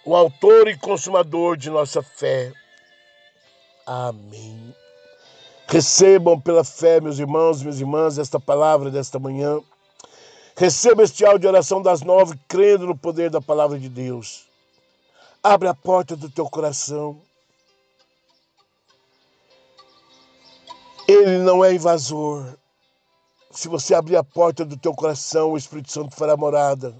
o 0.04 0.14
Autor 0.14 0.68
e 0.68 0.76
Consumador 0.76 1.56
de 1.56 1.70
nossa 1.70 2.02
fé 2.02 2.52
Amém. 3.86 4.74
Recebam 5.66 6.40
pela 6.40 6.64
fé, 6.64 7.00
meus 7.00 7.18
irmãos, 7.18 7.60
minhas 7.60 7.80
irmãs, 7.80 8.18
esta 8.18 8.40
palavra 8.40 8.90
desta 8.90 9.18
manhã. 9.18 9.60
Receba 10.56 11.02
este 11.02 11.24
áudio 11.24 11.40
de 11.40 11.46
oração 11.48 11.82
das 11.82 12.00
nove, 12.00 12.38
crendo 12.48 12.86
no 12.86 12.96
poder 12.96 13.28
da 13.28 13.42
palavra 13.42 13.78
de 13.78 13.88
Deus. 13.88 14.46
Abre 15.42 15.68
a 15.68 15.74
porta 15.74 16.16
do 16.16 16.30
teu 16.30 16.48
coração. 16.48 17.20
Ele 21.06 21.38
não 21.38 21.64
é 21.64 21.74
invasor. 21.74 22.56
Se 23.50 23.68
você 23.68 23.94
abrir 23.94 24.16
a 24.16 24.24
porta 24.24 24.64
do 24.64 24.76
teu 24.76 24.94
coração, 24.94 25.52
o 25.52 25.56
Espírito 25.56 25.92
Santo 25.92 26.16
fará 26.16 26.36
morada 26.36 26.94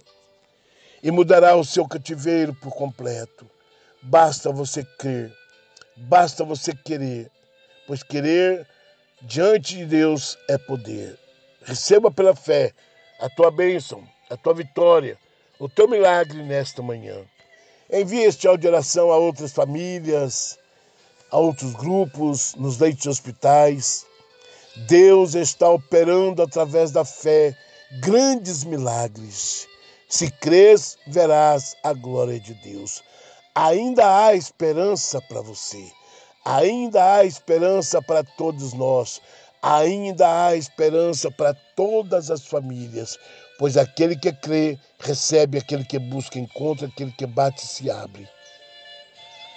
e 1.03 1.11
mudará 1.11 1.57
o 1.57 1.65
seu 1.65 1.89
cativeiro 1.89 2.55
por 2.55 2.75
completo. 2.75 3.47
Basta 4.03 4.53
você 4.53 4.85
crer. 4.99 5.33
Basta 5.97 6.45
você 6.45 6.75
querer, 6.75 7.31
pois 7.87 8.03
querer 8.03 8.67
diante 9.23 9.77
de 9.77 9.87
Deus 9.87 10.37
é 10.49 10.59
poder. 10.59 11.19
Receba 11.63 12.11
pela 12.11 12.37
fé 12.37 12.73
a 13.21 13.31
tua 13.31 13.51
bênção, 13.51 14.07
a 14.29 14.37
tua 14.37 14.53
vitória, 14.53 15.17
o 15.59 15.69
teu 15.69 15.89
milagre 15.89 16.43
nesta 16.43 16.83
manhã. 16.83 17.25
Envie 17.91 18.25
este 18.25 18.47
áudio 18.47 18.63
de 18.63 18.69
oração 18.69 19.11
a 19.11 19.17
outras 19.17 19.53
famílias, 19.53 20.59
a 21.35 21.37
outros 21.37 21.75
grupos, 21.75 22.55
nos 22.55 22.79
leitos 22.79 23.03
de 23.03 23.09
hospitais. 23.09 24.07
Deus 24.87 25.35
está 25.35 25.69
operando 25.69 26.41
através 26.41 26.93
da 26.93 27.05
fé 27.05 27.57
grandes 28.01 28.63
milagres. 28.63 29.67
Se 30.09 30.31
crês, 30.31 30.97
verás 31.09 31.75
a 31.83 31.93
glória 31.93 32.39
de 32.39 32.55
Deus. 32.55 33.03
Ainda 33.53 34.27
há 34.27 34.35
esperança 34.37 35.21
para 35.23 35.41
você. 35.41 35.85
Ainda 36.45 37.17
há 37.17 37.25
esperança 37.25 38.01
para 38.01 38.23
todos 38.23 38.73
nós. 38.73 39.21
Ainda 39.61 40.47
há 40.47 40.55
esperança 40.55 41.33
para 41.33 41.53
todas 41.75 42.31
as 42.31 42.47
famílias. 42.47 43.19
Pois 43.59 43.77
aquele 43.77 44.15
que 44.15 44.33
crê, 44.33 44.79
recebe, 45.01 45.59
aquele 45.59 45.85
que 45.85 45.99
busca, 45.99 46.39
encontra, 46.39 46.87
aquele 46.87 47.11
que 47.11 47.27
bate, 47.27 47.67
se 47.67 47.91
abre. 47.91 48.29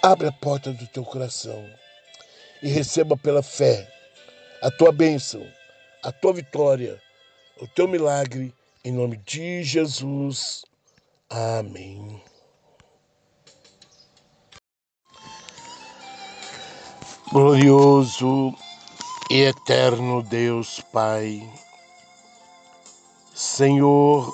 Abre 0.02 0.28
a 0.28 0.32
porta 0.32 0.72
do 0.72 0.86
teu 0.86 1.04
coração 1.04 1.68
e 2.62 2.68
receba 2.68 3.16
pela 3.16 3.42
fé 3.42 3.92
a 4.62 4.70
tua 4.70 4.92
bênção, 4.92 5.44
a 6.04 6.12
tua 6.12 6.32
vitória, 6.32 7.02
o 7.60 7.66
teu 7.66 7.88
milagre, 7.88 8.54
em 8.84 8.92
nome 8.92 9.16
de 9.16 9.64
Jesus. 9.64 10.64
Amém. 11.28 12.22
Glorioso 17.32 18.54
e 19.28 19.42
eterno 19.42 20.22
Deus 20.22 20.80
Pai, 20.92 21.42
Senhor, 23.34 24.32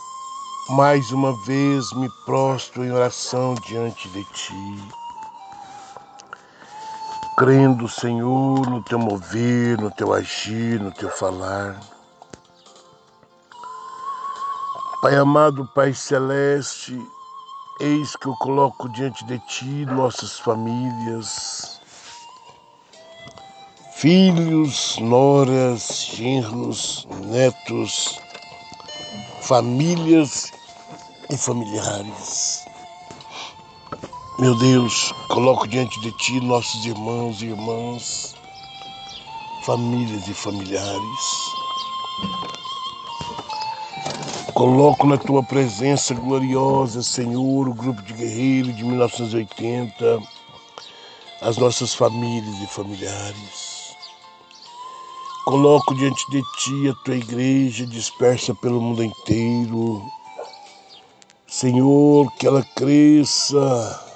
mais 0.68 1.10
uma 1.10 1.32
vez 1.46 1.90
me 1.94 2.10
prostro 2.26 2.84
em 2.84 2.92
oração 2.92 3.54
diante 3.66 4.10
de 4.10 4.24
Ti 4.24 5.03
crendo, 7.36 7.88
Senhor, 7.88 8.68
no 8.68 8.82
teu 8.82 8.98
mover, 8.98 9.78
no 9.80 9.90
teu 9.90 10.12
agir, 10.12 10.80
no 10.80 10.92
teu 10.92 11.10
falar. 11.10 11.80
Pai 15.02 15.16
amado, 15.16 15.68
Pai 15.74 15.92
celeste, 15.92 16.98
eis 17.80 18.16
que 18.16 18.26
eu 18.26 18.34
coloco 18.36 18.88
diante 18.88 19.24
de 19.24 19.38
ti 19.40 19.84
nossas 19.86 20.38
famílias, 20.38 21.80
filhos, 23.92 24.96
noras, 24.98 26.06
genros, 26.14 27.06
netos, 27.26 28.20
famílias 29.40 30.52
e 31.30 31.36
familiares. 31.36 32.63
Meu 34.36 34.56
Deus, 34.56 35.12
coloco 35.28 35.64
diante 35.68 36.00
de 36.00 36.10
Ti 36.10 36.40
nossos 36.40 36.84
irmãos 36.84 37.40
e 37.40 37.46
irmãs, 37.46 38.34
famílias 39.64 40.26
e 40.26 40.34
familiares. 40.34 41.20
Coloco 44.52 45.06
na 45.06 45.16
Tua 45.16 45.40
presença 45.44 46.14
gloriosa, 46.14 47.00
Senhor, 47.00 47.68
o 47.68 47.74
grupo 47.74 48.02
de 48.02 48.12
guerreiros 48.12 48.76
de 48.76 48.82
1980, 48.82 50.20
as 51.40 51.56
nossas 51.56 51.94
famílias 51.94 52.60
e 52.60 52.66
familiares. 52.66 53.94
Coloco 55.44 55.94
diante 55.94 56.28
de 56.32 56.42
Ti 56.58 56.88
a 56.88 57.04
Tua 57.04 57.14
igreja 57.14 57.86
dispersa 57.86 58.52
pelo 58.52 58.82
mundo 58.82 59.04
inteiro. 59.04 60.02
Senhor, 61.46 62.32
que 62.32 62.48
ela 62.48 62.64
cresça 62.74 64.12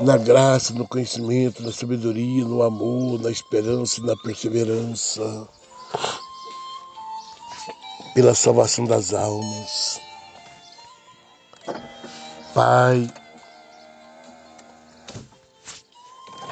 na 0.00 0.16
graça, 0.16 0.72
no 0.72 0.86
conhecimento, 0.86 1.62
na 1.62 1.72
sabedoria, 1.72 2.44
no 2.44 2.62
amor, 2.62 3.20
na 3.20 3.30
esperança 3.30 4.02
na 4.02 4.16
perseverança, 4.16 5.48
pela 8.14 8.34
salvação 8.34 8.84
das 8.86 9.12
almas. 9.12 10.00
Pai, 12.54 13.08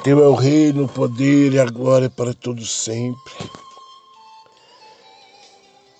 Teu 0.03 0.23
é 0.23 0.27
o 0.27 0.33
reino, 0.33 0.85
o 0.85 0.87
poder 0.87 1.53
e 1.53 1.59
a 1.59 1.65
glória 1.65 2.09
para 2.09 2.33
todos 2.33 2.71
sempre. 2.71 3.33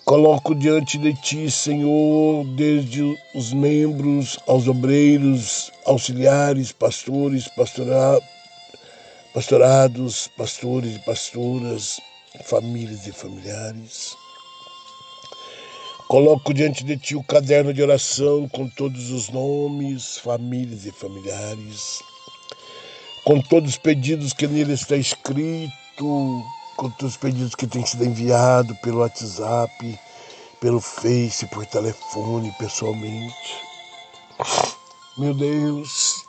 Coloco 0.06 0.54
diante 0.54 0.96
de 0.98 1.12
ti, 1.14 1.50
Senhor, 1.50 2.44
desde 2.56 3.16
os 3.34 3.52
membros 3.52 4.38
aos 4.48 4.66
obreiros, 4.66 5.70
auxiliares, 5.90 6.70
pastores, 6.70 7.48
pastora, 7.48 8.20
pastorados, 9.34 10.28
pastores 10.36 10.94
e 10.94 10.98
pastoras, 11.00 12.00
famílias 12.44 13.06
e 13.08 13.12
familiares. 13.12 14.16
Coloco 16.08 16.54
diante 16.54 16.84
de 16.84 16.96
ti 16.96 17.16
o 17.16 17.24
caderno 17.24 17.74
de 17.74 17.82
oração 17.82 18.48
com 18.48 18.68
todos 18.68 19.10
os 19.10 19.30
nomes, 19.30 20.18
famílias 20.18 20.86
e 20.86 20.92
familiares, 20.92 22.00
com 23.24 23.40
todos 23.40 23.70
os 23.70 23.78
pedidos 23.78 24.32
que 24.32 24.46
nele 24.46 24.74
está 24.74 24.96
escrito, 24.96 25.72
com 26.76 26.90
todos 26.98 27.14
os 27.14 27.16
pedidos 27.16 27.54
que 27.56 27.66
têm 27.66 27.84
sido 27.84 28.04
enviados 28.04 28.78
pelo 28.78 29.00
WhatsApp, 29.00 29.98
pelo 30.60 30.80
Face, 30.80 31.46
por 31.46 31.66
telefone, 31.66 32.54
pessoalmente. 32.58 33.70
Meu 35.18 35.34
Deus, 35.34 36.24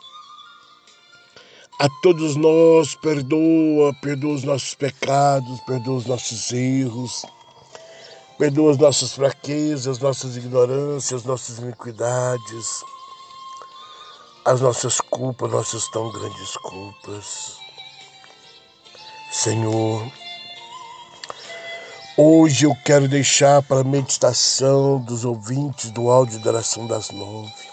a 1.78 1.88
todos 2.02 2.34
nós 2.36 2.94
perdoa, 2.96 3.94
perdoa 4.02 4.34
os 4.34 4.42
nossos 4.42 4.74
pecados, 4.74 5.60
perdoa 5.60 5.96
os 5.96 6.06
nossos 6.06 6.52
erros, 6.52 7.24
perdoa 8.38 8.72
as 8.72 8.78
nossas 8.78 9.12
fraquezas, 9.14 10.00
nossas 10.00 10.36
ignorâncias, 10.36 11.24
nossas 11.24 11.58
iniquidades, 11.58 12.82
as 14.44 14.60
nossas 14.60 15.00
culpas, 15.00 15.50
nossas 15.50 15.88
tão 15.88 16.10
grandes 16.10 16.56
culpas. 16.56 17.56
Senhor, 19.30 20.02
Hoje 22.14 22.66
eu 22.66 22.76
quero 22.84 23.08
deixar 23.08 23.62
para 23.62 23.80
a 23.80 23.84
meditação 23.84 25.00
dos 25.00 25.24
ouvintes 25.24 25.90
do 25.90 26.10
áudio 26.10 26.38
da 26.40 26.50
oração 26.50 26.86
das 26.86 27.08
nove, 27.08 27.71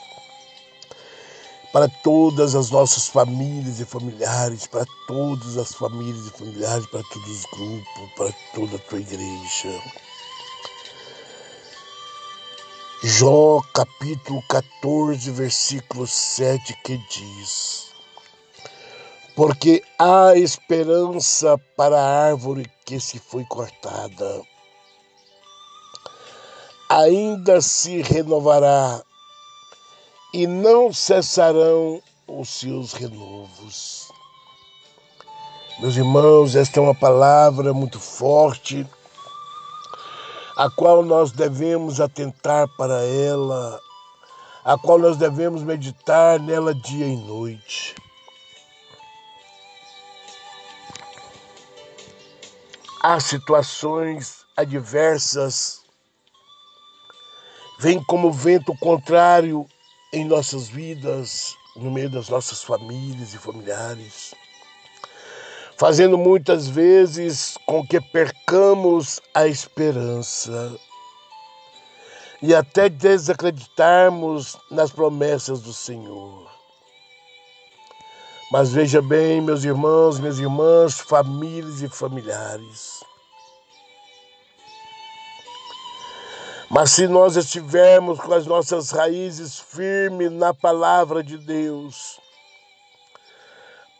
para 1.71 1.87
todas 1.87 2.55
as 2.55 2.71
nossas 2.71 3.07
famílias 3.07 3.79
e 3.79 3.85
familiares, 3.85 4.67
para 4.67 4.85
todas 5.07 5.57
as 5.57 5.73
famílias 5.73 6.27
e 6.27 6.31
familiares, 6.31 6.85
para 6.87 7.03
todos 7.03 7.29
os 7.29 7.45
grupos, 7.45 8.13
para 8.15 8.33
toda 8.53 8.75
a 8.75 8.79
tua 8.79 8.99
igreja. 8.99 9.81
Jó 13.03 13.61
capítulo 13.73 14.41
14, 14.49 15.31
versículo 15.31 16.05
7 16.05 16.75
que 16.83 16.97
diz: 16.97 17.89
porque 19.39 19.81
há 19.97 20.33
esperança 20.35 21.57
para 21.77 21.97
a 21.97 22.25
árvore 22.25 22.69
que 22.83 22.99
se 22.99 23.17
foi 23.17 23.45
cortada. 23.45 24.41
Ainda 26.89 27.61
se 27.61 28.01
renovará 28.01 29.01
e 30.33 30.47
não 30.47 30.93
cessarão 30.93 32.01
os 32.27 32.49
seus 32.49 32.93
renovos. 32.93 34.09
Meus 35.79 35.95
irmãos, 35.95 36.55
esta 36.55 36.79
é 36.79 36.83
uma 36.83 36.95
palavra 36.95 37.73
muito 37.73 37.99
forte, 37.99 38.85
a 40.57 40.69
qual 40.69 41.03
nós 41.03 41.31
devemos 41.31 42.01
atentar 42.01 42.67
para 42.77 43.03
ela, 43.03 43.79
a 44.63 44.77
qual 44.77 44.99
nós 44.99 45.17
devemos 45.17 45.63
meditar 45.63 46.39
nela 46.39 46.75
dia 46.75 47.07
e 47.07 47.15
noite. 47.15 47.95
há 53.01 53.19
situações 53.19 54.45
adversas, 54.57 55.81
vem 57.79 58.03
como 58.03 58.31
vento 58.31 58.75
contrário 58.77 59.65
em 60.11 60.25
nossas 60.25 60.67
vidas, 60.67 61.55
no 61.75 61.91
meio 61.91 62.09
das 62.09 62.29
nossas 62.29 62.63
famílias 62.63 63.33
e 63.33 63.37
familiares, 63.37 64.33
fazendo 65.77 66.17
muitas 66.17 66.67
vezes 66.67 67.57
com 67.65 67.85
que 67.85 68.01
percamos 68.01 69.21
a 69.33 69.47
esperança 69.47 70.75
e 72.41 72.55
até 72.55 72.89
desacreditarmos 72.89 74.57
nas 74.71 74.91
promessas 74.91 75.61
do 75.61 75.73
Senhor. 75.73 76.49
Mas 78.51 78.71
veja 78.71 79.01
bem, 79.01 79.41
meus 79.41 79.63
irmãos, 79.63 80.19
minhas 80.19 80.39
irmãs, 80.39 80.99
famílias 80.99 81.83
e 81.83 81.89
familiares. 81.89 83.03
Mas 86.69 86.91
se 86.91 87.07
nós 87.07 87.35
estivermos 87.35 88.19
com 88.19 88.33
as 88.33 88.45
nossas 88.45 88.91
raízes 88.91 89.59
firmes 89.59 90.31
na 90.31 90.53
palavra 90.53 91.23
de 91.23 91.37
Deus, 91.37 92.19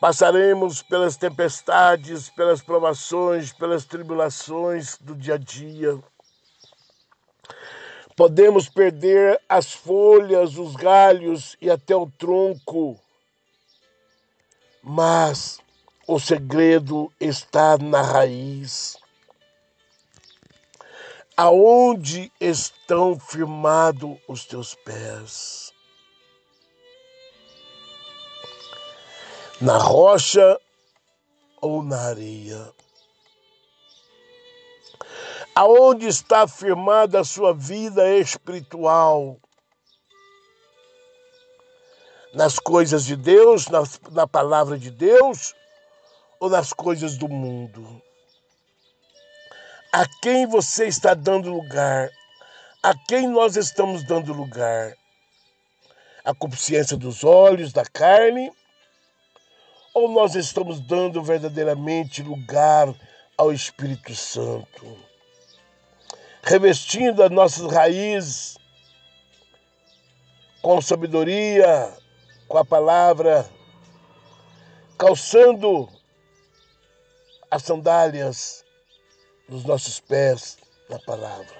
Passaremos 0.00 0.80
pelas 0.80 1.14
tempestades, 1.14 2.30
pelas 2.30 2.62
provações, 2.62 3.52
pelas 3.52 3.84
tribulações 3.84 4.96
do 4.96 5.14
dia 5.14 5.34
a 5.34 5.36
dia. 5.36 6.02
Podemos 8.16 8.66
perder 8.66 9.38
as 9.46 9.74
folhas, 9.74 10.56
os 10.56 10.74
galhos 10.74 11.54
e 11.60 11.70
até 11.70 11.94
o 11.94 12.10
tronco, 12.10 12.98
mas 14.82 15.58
o 16.08 16.18
segredo 16.18 17.12
está 17.20 17.76
na 17.76 18.00
raiz. 18.00 18.96
Aonde 21.42 22.30
estão 22.38 23.18
firmados 23.18 24.18
os 24.28 24.44
teus 24.44 24.74
pés? 24.74 25.72
Na 29.58 29.78
rocha 29.78 30.60
ou 31.62 31.82
na 31.82 31.98
areia? 31.98 32.70
Aonde 35.54 36.08
está 36.08 36.46
firmada 36.46 37.20
a 37.20 37.24
sua 37.24 37.54
vida 37.54 38.06
espiritual? 38.18 39.40
Nas 42.34 42.58
coisas 42.58 43.06
de 43.06 43.16
Deus, 43.16 43.66
na, 43.68 43.82
na 44.10 44.26
palavra 44.26 44.78
de 44.78 44.90
Deus 44.90 45.54
ou 46.38 46.50
nas 46.50 46.74
coisas 46.74 47.16
do 47.16 47.30
mundo? 47.30 48.09
A 49.92 50.06
quem 50.06 50.46
você 50.46 50.86
está 50.86 51.14
dando 51.14 51.50
lugar? 51.50 52.12
A 52.80 52.94
quem 52.94 53.26
nós 53.26 53.56
estamos 53.56 54.04
dando 54.04 54.32
lugar? 54.32 54.96
A 56.24 56.32
consciência 56.32 56.96
dos 56.96 57.24
olhos, 57.24 57.72
da 57.72 57.84
carne? 57.84 58.52
Ou 59.92 60.08
nós 60.08 60.36
estamos 60.36 60.78
dando 60.78 61.20
verdadeiramente 61.24 62.22
lugar 62.22 62.94
ao 63.36 63.52
Espírito 63.52 64.14
Santo? 64.14 64.96
Revestindo 66.40 67.24
as 67.24 67.30
nossas 67.30 67.72
raízes 67.72 68.56
com 70.62 70.80
sabedoria, 70.80 71.92
com 72.46 72.58
a 72.58 72.64
palavra, 72.64 73.44
calçando 74.96 75.88
as 77.50 77.64
sandálias 77.64 78.64
dos 79.50 79.64
nossos 79.64 79.98
pés 79.98 80.56
na 80.88 80.98
palavra. 81.00 81.58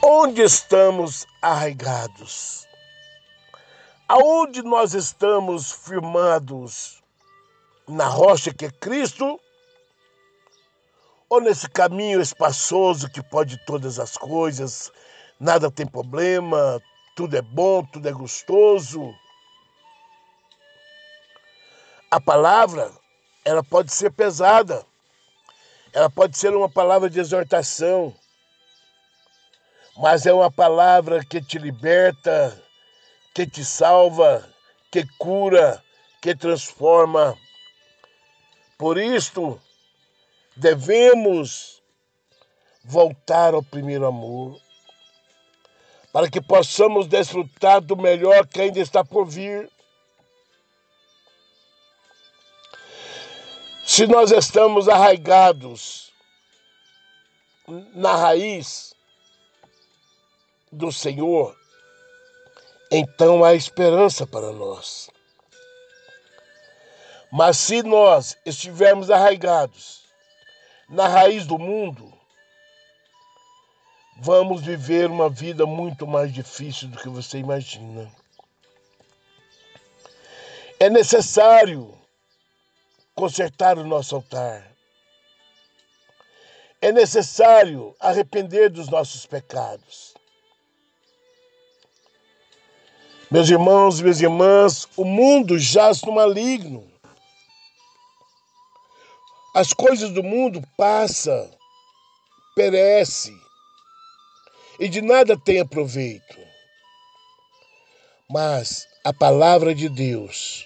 Onde 0.00 0.42
estamos 0.42 1.26
arraigados? 1.42 2.68
Aonde 4.06 4.62
nós 4.62 4.94
estamos 4.94 5.72
firmados? 5.72 7.02
Na 7.88 8.06
rocha 8.06 8.54
que 8.54 8.66
é 8.66 8.70
Cristo? 8.70 9.40
Ou 11.28 11.40
nesse 11.40 11.68
caminho 11.68 12.20
espaçoso 12.20 13.10
que 13.10 13.20
pode 13.20 13.58
todas 13.66 13.98
as 13.98 14.16
coisas, 14.16 14.92
nada 15.40 15.68
tem 15.68 15.84
problema, 15.84 16.80
tudo 17.16 17.36
é 17.36 17.42
bom, 17.42 17.84
tudo 17.84 18.08
é 18.08 18.12
gostoso? 18.12 19.12
A 22.10 22.20
palavra, 22.20 22.92
ela 23.44 23.64
pode 23.64 23.92
ser 23.92 24.12
pesada, 24.12 24.84
ela 25.92 26.08
pode 26.08 26.38
ser 26.38 26.54
uma 26.54 26.68
palavra 26.68 27.10
de 27.10 27.18
exortação, 27.18 28.14
mas 29.96 30.26
é 30.26 30.32
uma 30.32 30.50
palavra 30.50 31.24
que 31.24 31.42
te 31.42 31.58
liberta, 31.58 32.62
que 33.34 33.46
te 33.46 33.64
salva, 33.64 34.48
que 34.92 35.06
cura, 35.18 35.82
que 36.22 36.34
transforma. 36.34 37.36
Por 38.78 38.98
isto, 38.98 39.60
devemos 40.54 41.82
voltar 42.84 43.52
ao 43.52 43.62
primeiro 43.62 44.06
amor, 44.06 44.60
para 46.12 46.30
que 46.30 46.40
possamos 46.40 47.06
desfrutar 47.06 47.80
do 47.80 47.96
melhor 47.96 48.46
que 48.46 48.60
ainda 48.60 48.78
está 48.78 49.04
por 49.04 49.26
vir. 49.26 49.70
Se 53.86 54.04
nós 54.04 54.32
estamos 54.32 54.88
arraigados 54.88 56.12
na 57.94 58.16
raiz 58.16 58.92
do 60.72 60.90
Senhor, 60.90 61.56
então 62.90 63.44
há 63.44 63.54
esperança 63.54 64.26
para 64.26 64.50
nós. 64.50 65.08
Mas 67.30 67.58
se 67.58 67.84
nós 67.84 68.36
estivermos 68.44 69.08
arraigados 69.08 70.02
na 70.88 71.06
raiz 71.06 71.46
do 71.46 71.56
mundo, 71.56 72.12
vamos 74.16 74.62
viver 74.62 75.08
uma 75.08 75.30
vida 75.30 75.64
muito 75.64 76.08
mais 76.08 76.34
difícil 76.34 76.88
do 76.88 76.98
que 76.98 77.08
você 77.08 77.38
imagina. 77.38 78.12
É 80.80 80.90
necessário 80.90 81.95
consertar 83.16 83.78
o 83.78 83.86
nosso 83.86 84.14
altar. 84.14 84.70
É 86.82 86.92
necessário 86.92 87.96
arrepender 87.98 88.68
dos 88.68 88.88
nossos 88.88 89.24
pecados. 89.24 90.14
Meus 93.30 93.48
irmãos 93.48 93.98
e 93.98 94.02
minhas 94.02 94.20
irmãs, 94.20 94.86
o 94.96 95.04
mundo 95.04 95.58
jaz 95.58 96.02
no 96.02 96.12
maligno. 96.12 96.88
As 99.54 99.72
coisas 99.72 100.10
do 100.10 100.22
mundo 100.22 100.62
passam, 100.76 101.50
perece 102.54 103.34
e 104.78 104.88
de 104.88 105.00
nada 105.00 105.38
tem 105.38 105.58
aproveito. 105.58 106.38
Mas 108.28 108.86
a 109.02 109.12
palavra 109.14 109.74
de 109.74 109.88
Deus 109.88 110.65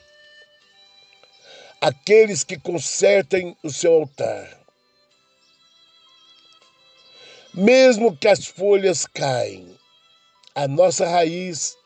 aqueles 1.80 2.44
que 2.44 2.58
consertem 2.58 3.56
o 3.62 3.70
seu 3.70 3.94
altar. 3.94 4.60
Mesmo 7.54 8.14
que 8.14 8.28
as 8.28 8.46
folhas 8.46 9.06
caem, 9.06 9.74
a 10.54 10.68
nossa 10.68 11.06
raiz 11.08 11.76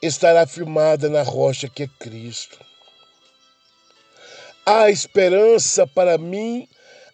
estará 0.00 0.46
firmada 0.46 1.08
na 1.08 1.22
rocha 1.22 1.68
que 1.68 1.82
é 1.82 1.88
Cristo. 1.98 2.58
Há 4.64 4.90
esperança 4.90 5.88
para 5.88 6.16
mim, 6.16 6.68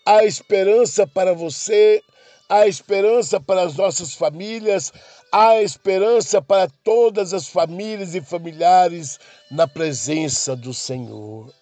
há 0.04 0.22
esperança 0.24 1.06
para 1.06 1.32
você, 1.32 2.02
há 2.46 2.66
esperança 2.66 3.40
para 3.40 3.62
as 3.62 3.74
nossas 3.74 4.12
famílias, 4.12 4.92
há 5.32 5.62
esperança 5.62 6.42
para 6.42 6.68
todas 6.84 7.32
as 7.32 7.48
famílias 7.48 8.14
e 8.14 8.20
familiares 8.20 9.18
na 9.50 9.66
presença 9.66 10.54
do 10.54 10.74
Senhor 10.74 11.57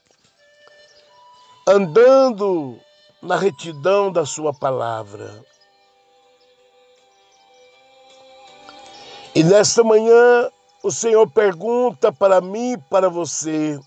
andando 1.66 2.80
na 3.20 3.36
retidão 3.36 4.12
da 4.12 4.24
Sua 4.24 4.54
palavra. 4.54 5.44
E 9.34 9.42
nesta 9.42 9.82
manhã, 9.82 10.50
o 10.82 10.90
Senhor 10.90 11.30
pergunta 11.30 12.12
para 12.12 12.40
mim 12.40 12.72
e 12.72 12.78
para 12.78 13.08
você: 13.08 13.78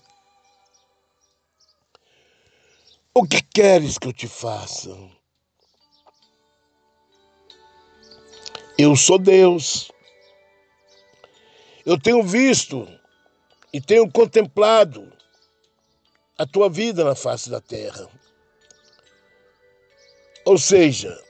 O 3.14 3.26
que 3.26 3.42
queres 3.42 3.96
que 3.96 4.08
eu 4.08 4.12
te 4.12 4.28
faça? 4.28 4.94
Eu 8.78 8.94
sou 8.94 9.18
Deus. 9.18 9.90
Eu 11.84 11.98
tenho 11.98 12.22
visto 12.22 12.86
e 13.72 13.80
tenho 13.80 14.10
contemplado 14.10 15.10
a 16.40 16.46
tua 16.46 16.70
vida 16.70 17.04
na 17.04 17.14
face 17.14 17.50
da 17.50 17.60
terra. 17.60 18.08
Ou 20.46 20.56
seja, 20.56 21.22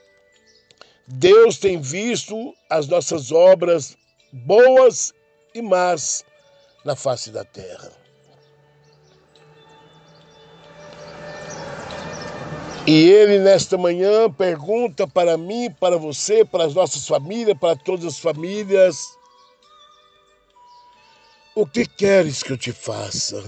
Deus 1.05 1.57
tem 1.57 1.81
visto 1.81 2.53
as 2.69 2.87
nossas 2.87 3.29
obras 3.29 3.97
boas 4.31 5.13
e 5.53 5.61
más 5.61 6.23
na 6.85 6.95
face 6.95 7.29
da 7.29 7.43
terra. 7.43 7.91
E 12.87 13.09
ele, 13.09 13.37
nesta 13.39 13.77
manhã, 13.77 14.31
pergunta 14.31 15.05
para 15.05 15.37
mim, 15.37 15.69
para 15.77 15.97
você, 15.97 16.45
para 16.45 16.63
as 16.63 16.73
nossas 16.73 17.05
famílias, 17.05 17.57
para 17.59 17.75
todas 17.75 18.05
as 18.05 18.17
famílias: 18.17 18.95
O 21.53 21.67
que 21.67 21.85
queres 21.85 22.41
que 22.41 22.53
eu 22.53 22.57
te 22.57 22.71
faça? 22.71 23.43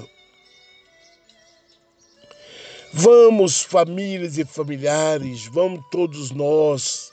Vamos, 2.95 3.63
famílias 3.63 4.37
e 4.37 4.45
familiares, 4.45 5.47
vamos 5.47 5.83
todos 5.89 6.29
nós 6.29 7.11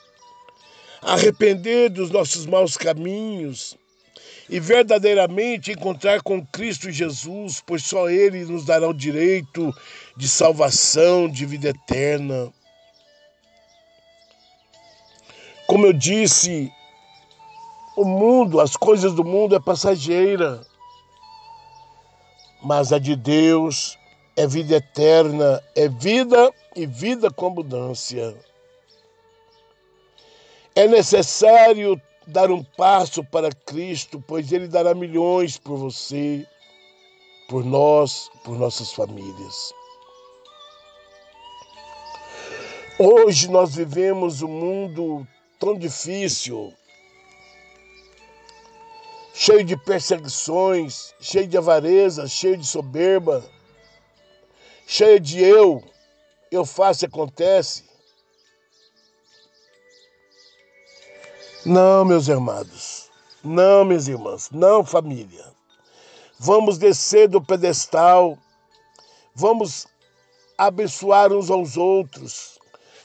arrepender 1.01 1.89
dos 1.89 2.11
nossos 2.11 2.45
maus 2.45 2.77
caminhos 2.77 3.79
e 4.51 4.61
verdadeiramente 4.61 5.73
encontrar 5.73 6.21
com 6.21 6.45
Cristo 6.45 6.91
Jesus, 6.91 7.63
pois 7.67 7.83
só 7.83 8.11
Ele 8.11 8.45
nos 8.45 8.67
dará 8.67 8.87
o 8.87 8.93
direito 8.93 9.75
de 10.19 10.29
salvação, 10.29 11.27
de 11.27 11.47
vida 11.47 11.71
eterna. 11.71 12.53
Como 15.67 15.87
eu 15.87 15.95
disse, 15.95 16.71
o 17.97 18.05
mundo, 18.05 18.61
as 18.61 18.77
coisas 18.77 19.15
do 19.15 19.25
mundo 19.25 19.57
é 19.57 19.61
passageira, 19.61 20.61
mas 22.63 22.93
a 22.93 22.99
de 22.99 23.17
Deus 23.17 23.99
é 24.41 24.47
vida 24.47 24.77
eterna, 24.77 25.63
é 25.77 25.87
vida 25.87 26.51
e 26.75 26.87
vida 26.87 27.31
com 27.31 27.49
abundância. 27.49 28.35
É 30.75 30.89
necessário 30.89 32.01
dar 32.27 32.51
um 32.51 32.65
passo 32.65 33.23
para 33.23 33.53
Cristo, 33.53 34.19
pois 34.27 34.51
Ele 34.51 34.67
dará 34.67 34.95
milhões 34.95 35.59
por 35.59 35.77
você, 35.77 36.47
por 37.51 37.63
nós, 37.63 38.31
por 38.43 38.59
nossas 38.59 38.91
famílias. 38.95 39.75
Hoje 42.99 43.51
nós 43.51 43.75
vivemos 43.75 44.41
um 44.41 44.49
mundo 44.49 45.27
tão 45.59 45.77
difícil, 45.77 46.73
cheio 49.35 49.65
de 49.65 49.77
perseguições, 49.77 51.15
cheio 51.21 51.47
de 51.47 51.59
avareza, 51.59 52.27
cheio 52.27 52.57
de 52.57 52.67
soberba, 52.67 53.45
cheio 54.91 55.21
de 55.21 55.41
eu, 55.41 55.85
eu 56.51 56.67
faço 56.67 57.05
e 57.05 57.07
acontece. 57.07 57.85
Não, 61.65 62.05
meus 62.05 62.27
irmãos, 62.27 63.09
não, 63.45 63.85
minhas 63.85 64.09
irmãs, 64.09 64.51
não, 64.51 64.85
família. 64.85 65.45
Vamos 66.41 66.77
descer 66.77 67.29
do 67.29 67.41
pedestal, 67.41 68.37
vamos 69.33 69.87
abençoar 70.59 71.33
uns 71.33 71.51
aos 71.51 71.77
outros, 71.77 72.59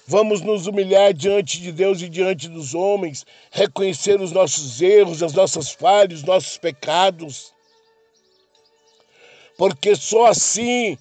vamos 0.08 0.42
nos 0.42 0.66
humilhar 0.66 1.14
diante 1.14 1.62
de 1.62 1.72
Deus 1.72 2.02
e 2.02 2.10
diante 2.10 2.50
dos 2.50 2.74
homens, 2.74 3.24
reconhecer 3.52 4.20
os 4.20 4.32
nossos 4.32 4.82
erros, 4.82 5.22
as 5.22 5.34
nossas 5.34 5.70
falhas, 5.70 6.22
os 6.22 6.26
nossos 6.26 6.58
pecados, 6.58 7.54
porque 9.56 9.96
só 9.96 10.26
assim 10.26 10.98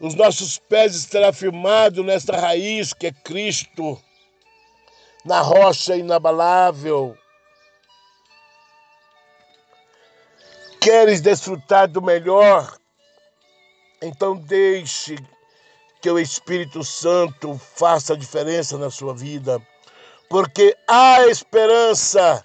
os 0.00 0.14
nossos 0.14 0.58
pés 0.58 0.94
estarão 0.94 1.32
firmados 1.32 2.04
nesta 2.04 2.34
raiz 2.34 2.94
que 2.94 3.08
é 3.08 3.12
Cristo 3.12 4.00
na 5.24 5.42
rocha 5.42 5.94
inabalável. 5.94 7.16
Queres 10.80 11.20
desfrutar 11.20 11.86
do 11.86 12.00
melhor? 12.00 12.74
Então 14.00 14.34
deixe 14.34 15.16
que 16.00 16.10
o 16.10 16.18
Espírito 16.18 16.82
Santo 16.82 17.58
faça 17.58 18.14
a 18.14 18.16
diferença 18.16 18.78
na 18.78 18.90
sua 18.90 19.14
vida, 19.14 19.60
porque 20.30 20.74
há 20.88 21.26
esperança 21.26 22.42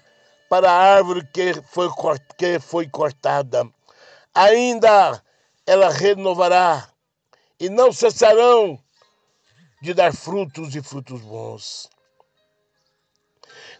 para 0.50 0.70
a 0.70 0.96
árvore 0.96 1.26
que 1.32 1.54
foi, 1.70 1.88
que 2.36 2.60
foi 2.60 2.86
cortada. 2.86 3.66
Ainda 4.34 5.22
ela 5.66 5.88
renovará 5.88 6.86
e 7.58 7.68
não 7.68 7.92
cessarão 7.92 8.78
de 9.82 9.94
dar 9.94 10.14
frutos 10.14 10.74
e 10.74 10.82
frutos 10.82 11.20
bons. 11.22 11.88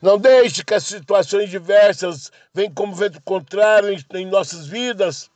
Não 0.01 0.19
deixe 0.19 0.65
que 0.65 0.75
as 0.75 0.85
situações 0.85 1.51
diversas 1.51 2.31
venham 2.53 2.73
como 2.73 2.95
vento 2.95 3.21
contrário 3.23 3.93
em, 3.93 4.05
em 4.19 4.27
nossas 4.27 4.67
vidas, 4.67 5.31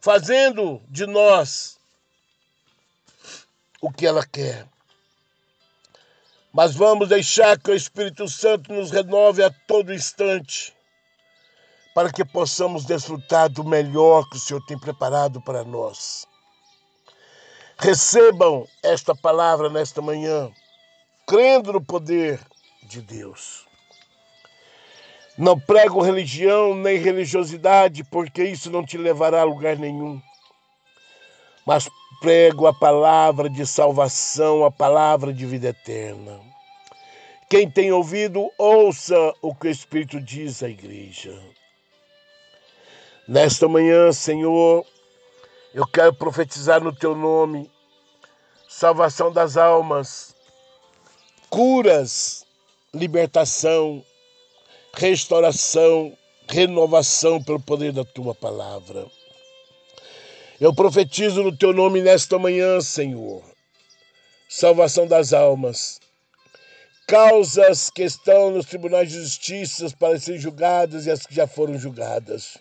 fazendo 0.00 0.82
de 0.88 1.06
nós 1.06 1.78
o 3.80 3.92
que 3.92 4.06
ela 4.06 4.26
quer. 4.26 4.66
Mas 6.52 6.74
vamos 6.74 7.08
deixar 7.08 7.58
que 7.58 7.70
o 7.70 7.74
Espírito 7.74 8.26
Santo 8.28 8.72
nos 8.72 8.90
renove 8.90 9.44
a 9.44 9.50
todo 9.50 9.92
instante, 9.92 10.74
para 11.94 12.10
que 12.10 12.24
possamos 12.24 12.84
desfrutar 12.84 13.48
do 13.48 13.62
melhor 13.62 14.28
que 14.28 14.36
o 14.36 14.40
Senhor 14.40 14.64
tem 14.64 14.78
preparado 14.78 15.40
para 15.40 15.64
nós. 15.64 16.26
Recebam 17.80 18.66
esta 18.82 19.14
palavra 19.14 19.70
nesta 19.70 20.02
manhã, 20.02 20.50
crendo 21.24 21.74
no 21.74 21.80
poder 21.80 22.40
de 22.82 23.00
Deus. 23.00 23.68
Não 25.38 25.56
prego 25.56 26.02
religião 26.02 26.74
nem 26.74 26.98
religiosidade, 26.98 28.02
porque 28.02 28.42
isso 28.42 28.68
não 28.68 28.84
te 28.84 28.98
levará 28.98 29.42
a 29.42 29.44
lugar 29.44 29.76
nenhum. 29.76 30.20
Mas 31.64 31.88
prego 32.20 32.66
a 32.66 32.74
palavra 32.74 33.48
de 33.48 33.64
salvação, 33.64 34.64
a 34.64 34.72
palavra 34.72 35.32
de 35.32 35.46
vida 35.46 35.68
eterna. 35.68 36.40
Quem 37.48 37.70
tem 37.70 37.92
ouvido, 37.92 38.50
ouça 38.58 39.32
o 39.40 39.54
que 39.54 39.68
o 39.68 39.70
Espírito 39.70 40.20
diz 40.20 40.64
à 40.64 40.68
igreja. 40.68 41.32
Nesta 43.28 43.68
manhã, 43.68 44.10
Senhor, 44.10 44.84
eu 45.74 45.86
quero 45.86 46.14
profetizar 46.14 46.82
no 46.82 46.92
teu 46.92 47.14
nome. 47.14 47.70
Salvação 48.68 49.32
das 49.32 49.56
almas, 49.56 50.34
curas, 51.48 52.44
libertação, 52.92 54.04
restauração, 54.94 56.16
renovação 56.48 57.42
pelo 57.42 57.60
poder 57.60 57.92
da 57.92 58.04
tua 58.04 58.34
palavra. 58.34 59.06
Eu 60.60 60.74
profetizo 60.74 61.42
no 61.42 61.56
teu 61.56 61.72
nome 61.72 62.02
nesta 62.02 62.38
manhã, 62.38 62.80
Senhor, 62.80 63.42
salvação 64.48 65.06
das 65.06 65.32
almas, 65.32 66.00
causas 67.06 67.90
que 67.90 68.02
estão 68.02 68.50
nos 68.50 68.66
tribunais 68.66 69.10
de 69.10 69.20
justiça 69.20 69.88
para 69.98 70.18
serem 70.18 70.40
julgadas 70.40 71.06
e 71.06 71.10
as 71.10 71.26
que 71.26 71.34
já 71.34 71.46
foram 71.46 71.78
julgadas. 71.78 72.58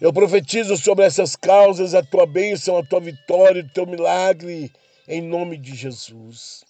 Eu 0.00 0.12
profetizo 0.12 0.76
sobre 0.76 1.04
essas 1.04 1.34
causas 1.34 1.92
a 1.92 2.02
tua 2.04 2.24
bênção, 2.24 2.78
a 2.78 2.84
tua 2.84 3.00
vitória, 3.00 3.62
o 3.62 3.68
teu 3.68 3.84
milagre, 3.84 4.70
em 5.08 5.20
nome 5.20 5.56
de 5.56 5.74
Jesus. 5.74 6.64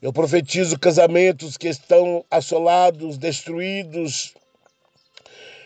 Eu 0.00 0.12
profetizo 0.12 0.78
casamentos 0.78 1.56
que 1.56 1.66
estão 1.66 2.24
assolados, 2.30 3.18
destruídos. 3.18 4.34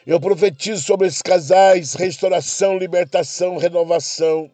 Eu 0.07 0.19
profetizo 0.19 0.83
sobre 0.83 1.09
esses 1.09 1.21
casais 1.21 1.93
restauração, 1.93 2.79
libertação, 2.79 3.59
renovação. 3.59 4.51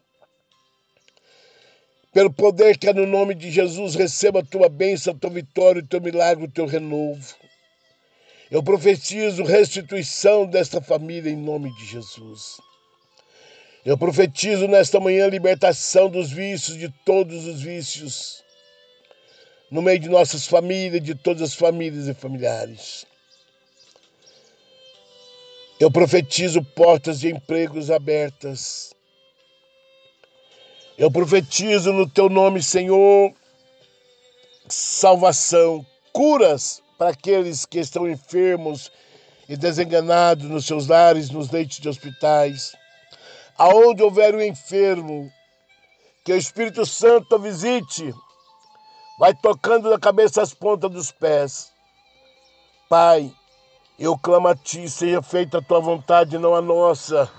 Pelo 2.12 2.32
poder 2.32 2.78
que 2.78 2.88
é 2.88 2.92
no 2.92 3.06
nome 3.06 3.36
de 3.36 3.48
Jesus, 3.48 3.94
receba 3.94 4.40
a 4.40 4.44
tua 4.44 4.68
bênção, 4.68 5.12
a 5.12 5.16
tua 5.16 5.30
vitória, 5.30 5.82
o 5.82 5.86
teu 5.86 6.00
milagre, 6.00 6.46
o 6.46 6.50
teu 6.50 6.66
renovo. 6.66 7.43
Eu 8.50 8.62
profetizo 8.62 9.42
restituição 9.42 10.46
desta 10.46 10.80
família 10.80 11.30
em 11.30 11.36
nome 11.36 11.74
de 11.74 11.86
Jesus. 11.86 12.60
Eu 13.84 13.96
profetizo 13.98 14.68
nesta 14.68 15.00
manhã 15.00 15.26
libertação 15.26 16.08
dos 16.08 16.30
vícios, 16.30 16.78
de 16.78 16.88
todos 17.04 17.46
os 17.46 17.60
vícios 17.62 18.44
no 19.70 19.82
meio 19.82 19.98
de 19.98 20.08
nossas 20.08 20.46
famílias, 20.46 21.02
de 21.02 21.14
todas 21.14 21.42
as 21.42 21.54
famílias 21.54 22.06
e 22.06 22.14
familiares. 22.14 23.06
Eu 25.80 25.90
profetizo 25.90 26.62
portas 26.62 27.20
de 27.20 27.30
empregos 27.30 27.90
abertas. 27.90 28.94
Eu 30.96 31.10
profetizo 31.10 31.92
no 31.92 32.08
teu 32.08 32.28
nome, 32.28 32.62
Senhor, 32.62 33.34
salvação, 34.68 35.84
curas 36.12 36.83
para 37.04 37.10
aqueles 37.10 37.66
que 37.66 37.80
estão 37.80 38.08
enfermos 38.08 38.90
e 39.46 39.58
desenganados 39.58 40.48
nos 40.48 40.64
seus 40.64 40.86
lares, 40.86 41.28
nos 41.28 41.50
leitos 41.50 41.76
de 41.76 41.86
hospitais. 41.86 42.74
Aonde 43.58 44.02
houver 44.02 44.34
um 44.34 44.40
enfermo, 44.40 45.30
que 46.24 46.32
o 46.32 46.36
Espírito 46.36 46.86
Santo 46.86 47.38
visite 47.38 48.14
vai 49.18 49.34
tocando 49.34 49.90
da 49.90 49.98
cabeça 49.98 50.40
às 50.40 50.54
pontas 50.54 50.90
dos 50.90 51.12
pés. 51.12 51.70
Pai, 52.88 53.30
eu 53.98 54.16
clamo 54.16 54.48
a 54.48 54.56
Ti, 54.56 54.88
seja 54.88 55.20
feita 55.20 55.58
a 55.58 55.62
Tua 55.62 55.80
vontade, 55.80 56.38
não 56.38 56.54
a 56.54 56.62
nossa, 56.62 57.30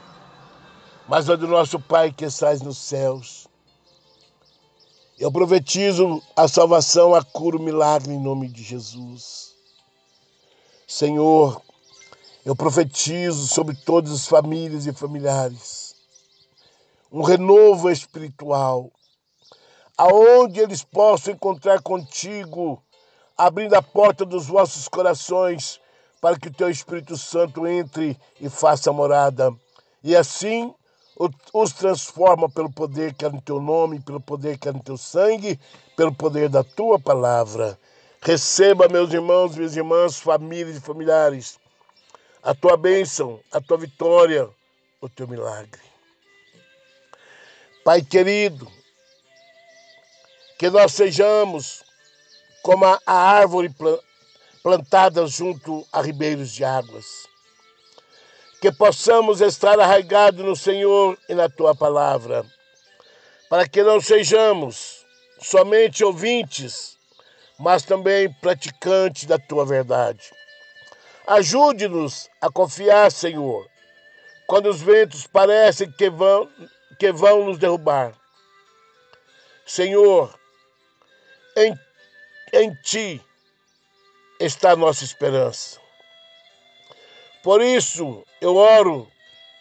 mas 1.07 1.28
a 1.28 1.36
do 1.36 1.47
nosso 1.47 1.80
Pai 1.80 2.11
que 2.11 2.26
estás 2.26 2.61
nos 2.61 2.78
céus. 2.78 3.47
Eu 5.18 5.32
profetizo 5.32 6.22
a 6.36 6.47
salvação, 6.47 7.16
a 7.16 7.24
cura, 7.24 7.57
o 7.57 7.61
milagre 7.61 8.13
em 8.13 8.22
nome 8.22 8.47
de 8.47 8.61
Jesus. 8.61 9.55
Senhor, 10.88 11.62
eu 12.46 12.56
profetizo 12.56 13.48
sobre 13.48 13.76
todas 13.76 14.12
as 14.12 14.28
famílias 14.28 14.86
e 14.86 14.94
familiares 14.94 15.96
um 17.16 17.22
renovo 17.22 17.90
espiritual, 17.90 18.92
aonde 19.98 20.60
eles 20.60 20.84
possam 20.84 21.34
encontrar 21.34 21.82
contigo, 21.82 22.84
abrindo 23.38 23.74
a 23.74 23.82
porta 23.82 24.26
dos 24.26 24.48
vossos 24.48 24.90
corações 24.90 25.80
para 26.20 26.38
que 26.38 26.50
o 26.50 26.54
teu 26.54 26.70
Espírito 26.70 27.16
Santo 27.16 27.66
entre 27.66 28.20
e 28.42 28.50
faça 28.50 28.92
morada. 28.92 29.56
E 30.04 30.14
assim 30.14 30.74
os 31.54 31.72
transforma 31.72 32.50
pelo 32.50 32.70
poder 32.70 33.14
que 33.14 33.24
é 33.24 33.30
no 33.30 33.42
teu 33.42 33.62
nome, 33.62 34.02
pelo 34.02 34.20
poder 34.20 34.58
que 34.58 34.68
é 34.68 34.74
no 34.74 34.84
teu 34.84 34.98
sangue, 34.98 35.58
pelo 35.96 36.14
poder 36.14 36.50
da 36.50 36.66
tua 36.66 37.00
palavra. 37.00 37.80
Receba, 38.26 38.88
meus 38.88 39.13
irmãos, 39.13 39.55
minhas 39.55 39.76
irmãs, 39.76 40.19
famílias 40.19 40.78
e 40.78 40.82
familiares, 40.82 41.59
a 42.41 42.55
tua 42.55 42.76
bênção, 42.76 43.39
a 43.51 43.61
tua 43.61 43.78
vitória, 43.78 44.49
o 44.99 45.07
teu 45.07 45.28
milagre. 45.28 45.82
Pai 47.84 48.01
querido, 48.01 48.67
que 50.57 50.71
nós 50.71 50.93
sejamos 50.93 51.84
como 52.63 52.84
a 52.86 52.99
árvore 53.05 53.71
plantada 54.63 55.28
junto 55.28 55.86
a 55.93 56.01
ribeiros 56.01 56.51
de 56.51 56.63
águas 56.63 57.28
que 58.59 58.71
possamos 58.71 59.41
estar 59.41 59.80
arraigados 59.80 60.43
no 60.43 60.55
Senhor 60.55 61.15
e 61.30 61.36
na 61.36 61.47
tua 61.47 61.76
palavra, 61.76 62.43
para 63.47 63.69
que 63.69 63.84
não 63.84 64.01
sejamos 64.01 65.05
somente 65.39 66.03
ouvintes, 66.03 66.95
mas 67.58 67.84
também 67.84 68.32
praticantes 68.34 69.26
da 69.26 69.38
tua 69.38 69.66
verdade. 69.66 70.32
Ajude-nos 71.28 72.30
a 72.39 72.51
confiar, 72.51 73.12
Senhor, 73.12 73.68
quando 74.47 74.70
os 74.70 74.82
ventos 74.82 75.26
parecem 75.26 75.91
que 75.91 76.10
vão, 76.10 76.49
que 76.99 77.12
vão 77.12 77.45
nos 77.45 77.58
derrubar. 77.58 78.14
Senhor, 79.66 80.38
em, 81.58 81.74
em 82.53 82.74
Ti 82.84 83.22
está 84.39 84.76
nossa 84.76 85.03
esperança. 85.03 85.80
Por 87.41 87.62
isso, 87.62 88.24
eu 88.41 88.56
oro 88.56 89.08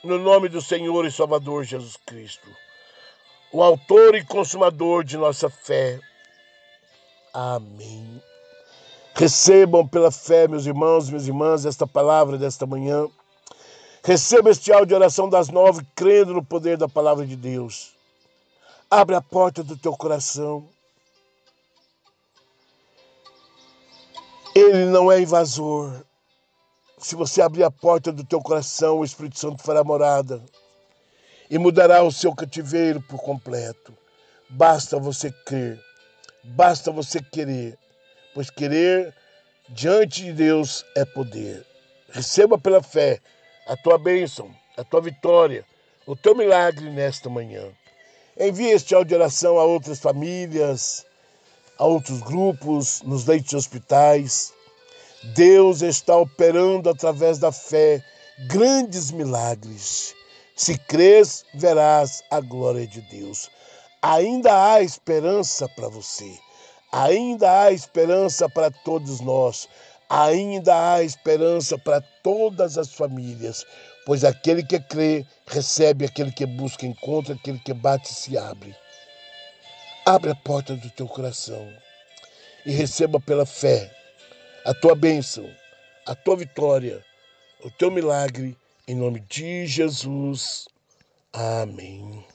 no 0.02 0.18
nome 0.18 0.48
do 0.48 0.60
Senhor 0.60 1.06
e 1.06 1.12
Salvador 1.12 1.64
Jesus 1.64 1.96
Cristo, 2.04 2.48
o 3.52 3.62
Autor 3.62 4.14
e 4.14 4.24
Consumador 4.24 5.04
de 5.04 5.16
nossa 5.16 5.48
fé. 5.48 5.98
Amém. 7.34 8.22
Recebam 9.12 9.86
pela 9.86 10.12
fé, 10.12 10.46
meus 10.46 10.66
irmãos, 10.66 11.08
minhas 11.08 11.26
irmãs, 11.26 11.66
esta 11.66 11.84
palavra 11.84 12.38
desta 12.38 12.64
manhã. 12.64 13.08
Receba 14.04 14.50
este 14.50 14.72
áudio 14.72 14.86
de 14.86 14.94
oração 14.94 15.28
das 15.28 15.48
nove, 15.48 15.84
crendo 15.96 16.32
no 16.32 16.44
poder 16.44 16.76
da 16.76 16.88
palavra 16.88 17.26
de 17.26 17.34
Deus. 17.34 17.92
Abre 18.88 19.16
a 19.16 19.20
porta 19.20 19.64
do 19.64 19.76
teu 19.76 19.96
coração. 19.96 20.68
Ele 24.54 24.84
não 24.84 25.10
é 25.10 25.20
invasor. 25.20 26.04
Se 26.98 27.16
você 27.16 27.42
abrir 27.42 27.64
a 27.64 27.70
porta 27.70 28.12
do 28.12 28.24
teu 28.24 28.40
coração, 28.40 28.98
o 28.98 29.04
Espírito 29.04 29.40
Santo 29.40 29.62
fará 29.62 29.82
morada 29.82 30.40
e 31.50 31.58
mudará 31.58 32.04
o 32.04 32.12
seu 32.12 32.32
cativeiro 32.32 33.00
por 33.02 33.20
completo. 33.20 33.92
Basta 34.48 34.98
você 35.00 35.32
crer, 35.44 35.82
basta 36.44 36.90
você 36.90 37.20
querer, 37.20 37.78
pois 38.34 38.50
querer 38.50 39.14
diante 39.68 40.24
de 40.24 40.32
Deus 40.32 40.84
é 40.96 41.04
poder. 41.04 41.64
Receba 42.10 42.58
pela 42.58 42.82
fé 42.82 43.20
a 43.66 43.76
tua 43.76 43.98
bênção, 43.98 44.54
a 44.76 44.84
tua 44.84 45.00
vitória, 45.00 45.64
o 46.06 46.14
teu 46.14 46.34
milagre 46.34 46.90
nesta 46.90 47.28
manhã. 47.28 47.72
Envie 48.38 48.70
este 48.70 48.94
áudio 48.94 49.08
de 49.08 49.14
oração 49.14 49.58
a 49.58 49.64
outras 49.64 50.00
famílias, 50.00 51.06
a 51.78 51.84
outros 51.86 52.20
grupos, 52.20 53.02
nos 53.02 53.26
leitos 53.26 53.50
de 53.50 53.56
hospitais, 53.56 54.52
Deus 55.32 55.80
está 55.80 56.16
operando 56.16 56.90
através 56.90 57.38
da 57.38 57.50
fé 57.50 58.04
grandes 58.46 59.10
milagres. 59.10 60.14
Se 60.54 60.76
crês, 60.76 61.44
verás 61.54 62.22
a 62.30 62.40
glória 62.40 62.86
de 62.86 63.00
Deus. 63.00 63.50
Ainda 64.06 64.74
há 64.74 64.82
esperança 64.82 65.66
para 65.66 65.88
você. 65.88 66.38
Ainda 66.92 67.62
há 67.62 67.72
esperança 67.72 68.46
para 68.50 68.70
todos 68.70 69.20
nós. 69.20 69.66
Ainda 70.10 70.92
há 70.92 71.02
esperança 71.02 71.78
para 71.78 72.02
todas 72.22 72.76
as 72.76 72.92
famílias. 72.92 73.64
Pois 74.04 74.22
aquele 74.22 74.62
que 74.62 74.78
crê, 74.78 75.24
recebe, 75.46 76.04
aquele 76.04 76.30
que 76.30 76.44
busca, 76.44 76.84
encontra, 76.84 77.32
aquele 77.32 77.58
que 77.58 77.72
bate, 77.72 78.12
se 78.12 78.36
abre. 78.36 78.76
Abre 80.04 80.32
a 80.32 80.36
porta 80.36 80.76
do 80.76 80.90
teu 80.90 81.08
coração 81.08 81.66
e 82.66 82.72
receba 82.72 83.18
pela 83.18 83.46
fé 83.46 83.90
a 84.66 84.74
tua 84.74 84.94
bênção, 84.94 85.50
a 86.04 86.14
tua 86.14 86.36
vitória, 86.36 87.02
o 87.62 87.70
teu 87.70 87.90
milagre, 87.90 88.54
em 88.86 88.94
nome 88.94 89.20
de 89.20 89.66
Jesus. 89.66 90.68
Amém. 91.32 92.33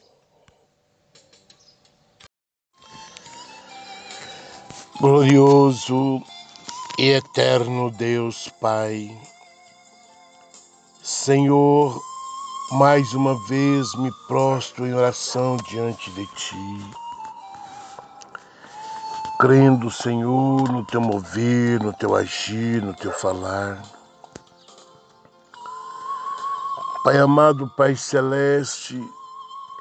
Glorioso 4.99 6.21
e 6.97 7.11
eterno 7.11 7.89
Deus 7.89 8.49
Pai, 8.59 9.17
Senhor, 11.01 12.01
mais 12.73 13.13
uma 13.13 13.33
vez 13.47 13.95
me 13.95 14.11
prostro 14.27 14.85
em 14.85 14.93
oração 14.93 15.55
diante 15.69 16.11
de 16.11 16.25
Ti 16.35 17.09
crendo, 19.39 19.89
Senhor, 19.89 20.69
no 20.69 20.83
teu 20.83 20.99
mover, 20.99 21.81
no 21.81 21.93
teu 21.93 22.13
agir, 22.13 22.81
no 22.81 22.93
teu 22.93 23.13
falar. 23.13 23.81
Pai 27.05 27.17
amado, 27.17 27.71
Pai 27.77 27.95
celeste, 27.95 29.01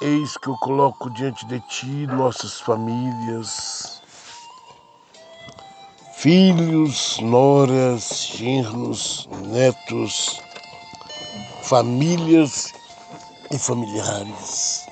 eis 0.00 0.36
que 0.36 0.46
eu 0.46 0.54
coloco 0.58 1.10
diante 1.10 1.44
de 1.46 1.58
ti 1.62 2.06
nossas 2.06 2.60
famílias, 2.60 3.97
filhos, 6.20 7.20
noras, 7.20 8.32
genros, 8.34 9.28
netos, 9.52 10.40
famílias 11.62 12.74
e 13.52 13.56
familiares. 13.56 14.84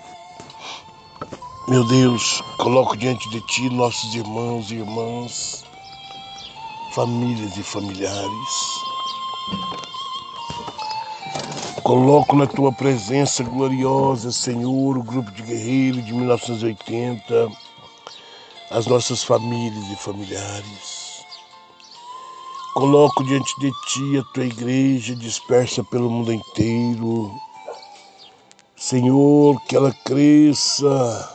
Meu 1.67 1.83
Deus, 1.89 2.41
coloco 2.59 2.97
diante 2.97 3.29
de 3.31 3.41
Ti 3.49 3.69
nossos 3.71 4.15
irmãos 4.15 4.71
e 4.71 4.77
irmãs, 4.77 5.65
famílias 6.95 7.57
e 7.57 7.63
familiares. 7.65 8.53
Coloco 11.83 12.37
na 12.37 12.47
Tua 12.47 12.71
presença 12.71 13.43
gloriosa, 13.43 14.31
Senhor, 14.31 14.97
o 14.97 15.03
grupo 15.03 15.33
de 15.33 15.43
guerreiros 15.43 16.07
de 16.07 16.13
1980, 16.13 17.51
as 18.71 18.87
nossas 18.87 19.25
famílias 19.25 19.91
e 19.91 19.97
familiares. 19.97 20.96
Coloco 22.77 23.25
diante 23.25 23.59
de 23.59 23.73
Ti 23.87 24.19
a 24.19 24.23
Tua 24.35 24.45
igreja 24.45 25.17
dispersa 25.17 25.83
pelo 25.83 26.11
mundo 26.11 26.31
inteiro. 26.31 27.35
Senhor, 28.77 29.59
que 29.63 29.75
ela 29.75 29.91
cresça 30.05 31.35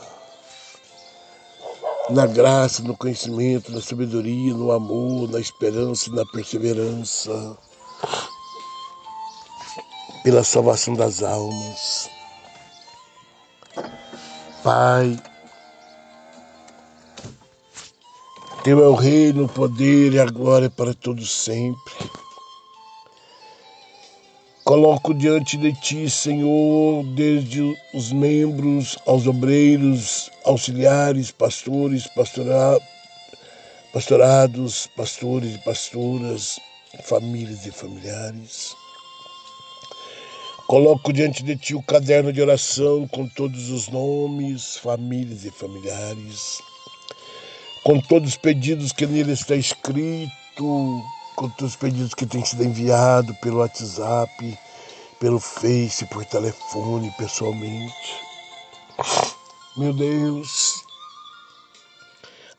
na 2.10 2.26
graça, 2.26 2.80
no 2.84 2.96
conhecimento, 2.96 3.72
na 3.72 3.80
sabedoria, 3.80 4.54
no 4.54 4.70
amor, 4.70 5.28
na 5.30 5.40
esperança 5.40 6.10
e 6.10 6.12
na 6.12 6.24
perseverança, 6.26 7.58
pela 10.22 10.44
salvação 10.44 10.94
das 10.94 11.24
almas. 11.24 12.08
Pai, 14.62 15.20
Teu 18.64 18.78
é 18.78 18.86
o 18.86 18.94
reino, 18.94 19.46
o 19.46 19.48
poder 19.48 20.12
e 20.12 20.20
a 20.20 20.24
glória 20.24 20.70
para 20.70 20.94
todos 20.94 21.32
sempre. 21.32 21.94
Coloco 24.62 25.12
diante 25.12 25.56
de 25.56 25.72
ti, 25.72 26.08
Senhor, 26.08 27.02
desde 27.16 27.60
os 27.92 28.12
membros 28.12 28.96
aos 29.04 29.26
obreiros, 29.26 30.30
auxiliares, 30.44 31.32
pastores, 31.32 32.06
pastora, 32.06 32.78
pastorados, 33.92 34.86
pastores 34.96 35.56
e 35.56 35.58
pastoras, 35.58 36.60
famílias 37.02 37.66
e 37.66 37.72
familiares. 37.72 38.76
Coloco 40.68 41.12
diante 41.12 41.42
de 41.42 41.56
ti 41.56 41.74
o 41.74 41.82
caderno 41.82 42.32
de 42.32 42.40
oração 42.40 43.08
com 43.08 43.26
todos 43.26 43.70
os 43.70 43.88
nomes, 43.88 44.76
famílias 44.76 45.44
e 45.44 45.50
familiares, 45.50 46.62
com 47.84 48.00
todos 48.00 48.30
os 48.30 48.36
pedidos 48.36 48.92
que 48.92 49.06
nele 49.06 49.32
está 49.32 49.56
escrito, 49.56 51.02
com 51.36 51.48
todos 51.50 51.72
os 51.72 51.76
pedidos 51.76 52.14
que 52.14 52.26
têm 52.26 52.44
sido 52.44 52.64
enviados 52.64 53.36
pelo 53.38 53.58
WhatsApp, 53.58 54.58
pelo 55.20 55.40
Face, 55.40 56.06
por 56.06 56.24
telefone, 56.26 57.12
pessoalmente. 57.18 58.16
Meu 59.76 59.92
Deus, 59.92 60.82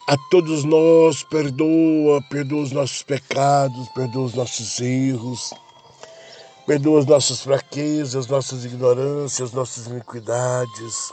A 0.08 0.18
todos 0.30 0.66
nós, 0.66 1.24
perdoa, 1.24 2.22
perdoa 2.30 2.64
os 2.64 2.72
nossos 2.74 3.02
pecados, 3.04 3.88
perdoa 3.96 4.26
os 4.26 4.34
nossos 4.34 4.80
erros, 4.82 5.54
perdoa 6.68 7.00
as 7.00 7.06
nossas 7.06 7.42
fraquezas, 7.42 8.28
nossas 8.28 8.66
ignorâncias, 8.66 9.54
nossas 9.54 9.88
iniquidades, 9.88 11.10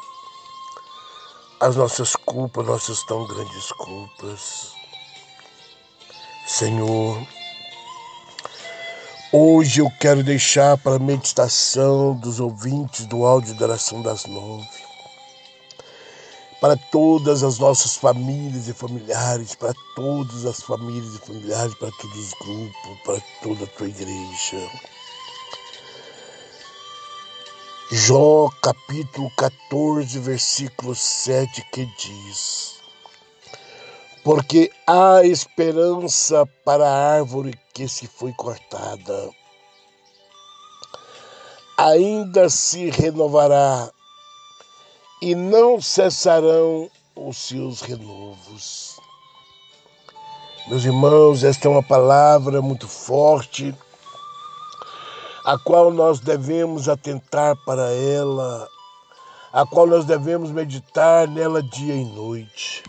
as 1.61 1.77
nossas 1.77 2.17
culpas, 2.17 2.67
nossas 2.67 3.05
tão 3.05 3.27
grandes 3.27 3.71
culpas. 3.73 4.73
Senhor, 6.47 7.21
hoje 9.31 9.81
eu 9.81 9.91
quero 10.01 10.25
deixar 10.25 10.79
para 10.79 10.97
a 10.97 10.99
meditação 10.99 12.15
dos 12.15 12.41
ouvintes 12.41 13.05
do 13.05 13.27
áudio 13.27 13.55
da 13.55 13.67
oração 13.67 14.01
das 14.01 14.25
nove 14.25 14.91
para 16.61 16.77
todas 16.77 17.43
as 17.43 17.59
nossas 17.59 17.97
famílias 17.97 18.69
e 18.69 18.75
familiares, 18.75 19.55
para 19.55 19.73
todas 19.97 20.45
as 20.45 20.63
famílias 20.63 21.15
e 21.15 21.19
familiares, 21.19 21.75
para 21.75 21.91
todos 21.91 22.19
os 22.19 22.35
grupos, 22.35 23.01
para 23.03 23.21
toda 23.43 23.65
a 23.65 23.67
tua 23.67 23.89
igreja. 23.89 24.71
Jó 27.93 28.49
capítulo 28.63 29.29
14, 29.37 30.21
versículo 30.21 30.95
7 30.95 31.61
que 31.73 31.87
diz: 31.87 32.77
Porque 34.23 34.71
há 34.87 35.25
esperança 35.25 36.47
para 36.65 36.89
a 36.89 37.15
árvore 37.15 37.53
que 37.75 37.89
se 37.89 38.07
foi 38.07 38.33
cortada, 38.33 39.31
ainda 41.77 42.49
se 42.49 42.91
renovará 42.91 43.91
e 45.21 45.35
não 45.35 45.83
cessarão 45.83 46.89
os 47.17 47.37
seus 47.39 47.81
renovos. 47.81 49.01
Meus 50.69 50.85
irmãos, 50.85 51.43
esta 51.43 51.67
é 51.67 51.71
uma 51.73 51.83
palavra 51.83 52.63
muito 52.63 52.87
forte, 52.87 53.75
a 55.45 55.59
qual 55.59 55.91
nós 55.91 56.21
devemos 56.21 56.89
atentar 56.89 57.57
para 57.65 57.91
ela, 57.93 58.69
a 59.53 59.67
qual 59.67 59.87
nós 59.87 60.05
devemos 60.05 60.51
meditar 60.51 61.27
nela 61.27 61.63
dia 61.63 61.95
e 61.95 62.05
noite. 62.05 62.83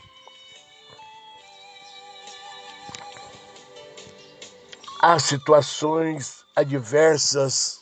Há 5.02 5.18
situações 5.18 6.44
adversas, 6.56 7.82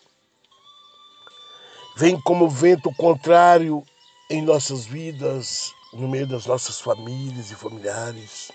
vêm 1.98 2.20
como 2.22 2.48
vento 2.48 2.94
contrário 2.96 3.84
em 4.30 4.42
nossas 4.42 4.86
vidas, 4.86 5.74
no 5.92 6.08
meio 6.08 6.28
das 6.28 6.46
nossas 6.46 6.80
famílias 6.80 7.52
e 7.52 7.56
familiares, 7.56 8.52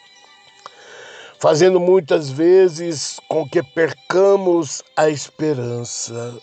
fazendo 1.44 1.78
muitas 1.78 2.30
vezes 2.30 3.20
com 3.28 3.46
que 3.46 3.62
percamos 3.62 4.82
a 4.96 5.10
esperança 5.10 6.40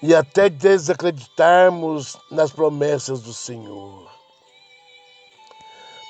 e 0.00 0.14
até 0.14 0.48
desacreditarmos 0.48 2.16
nas 2.30 2.52
promessas 2.52 3.20
do 3.20 3.34
Senhor. 3.34 4.08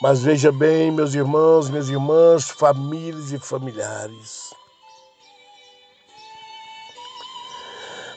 Mas 0.03 0.23
veja 0.23 0.53
bem, 0.53 0.91
meus 0.91 1.15
irmãos, 1.15 1.71
minhas 1.71 1.89
irmãs, 1.89 2.51
famílias 2.51 3.33
e 3.33 3.39
familiares. 3.39 4.53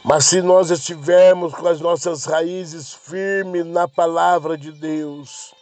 Mas 0.04 0.26
se 0.26 0.42
nós 0.42 0.70
estivermos 0.70 1.54
com 1.54 1.66
as 1.66 1.80
nossas 1.80 2.26
raízes 2.26 2.92
firmes 2.92 3.64
na 3.64 3.88
palavra 3.88 4.58
de 4.58 4.72
Deus, 4.72 5.55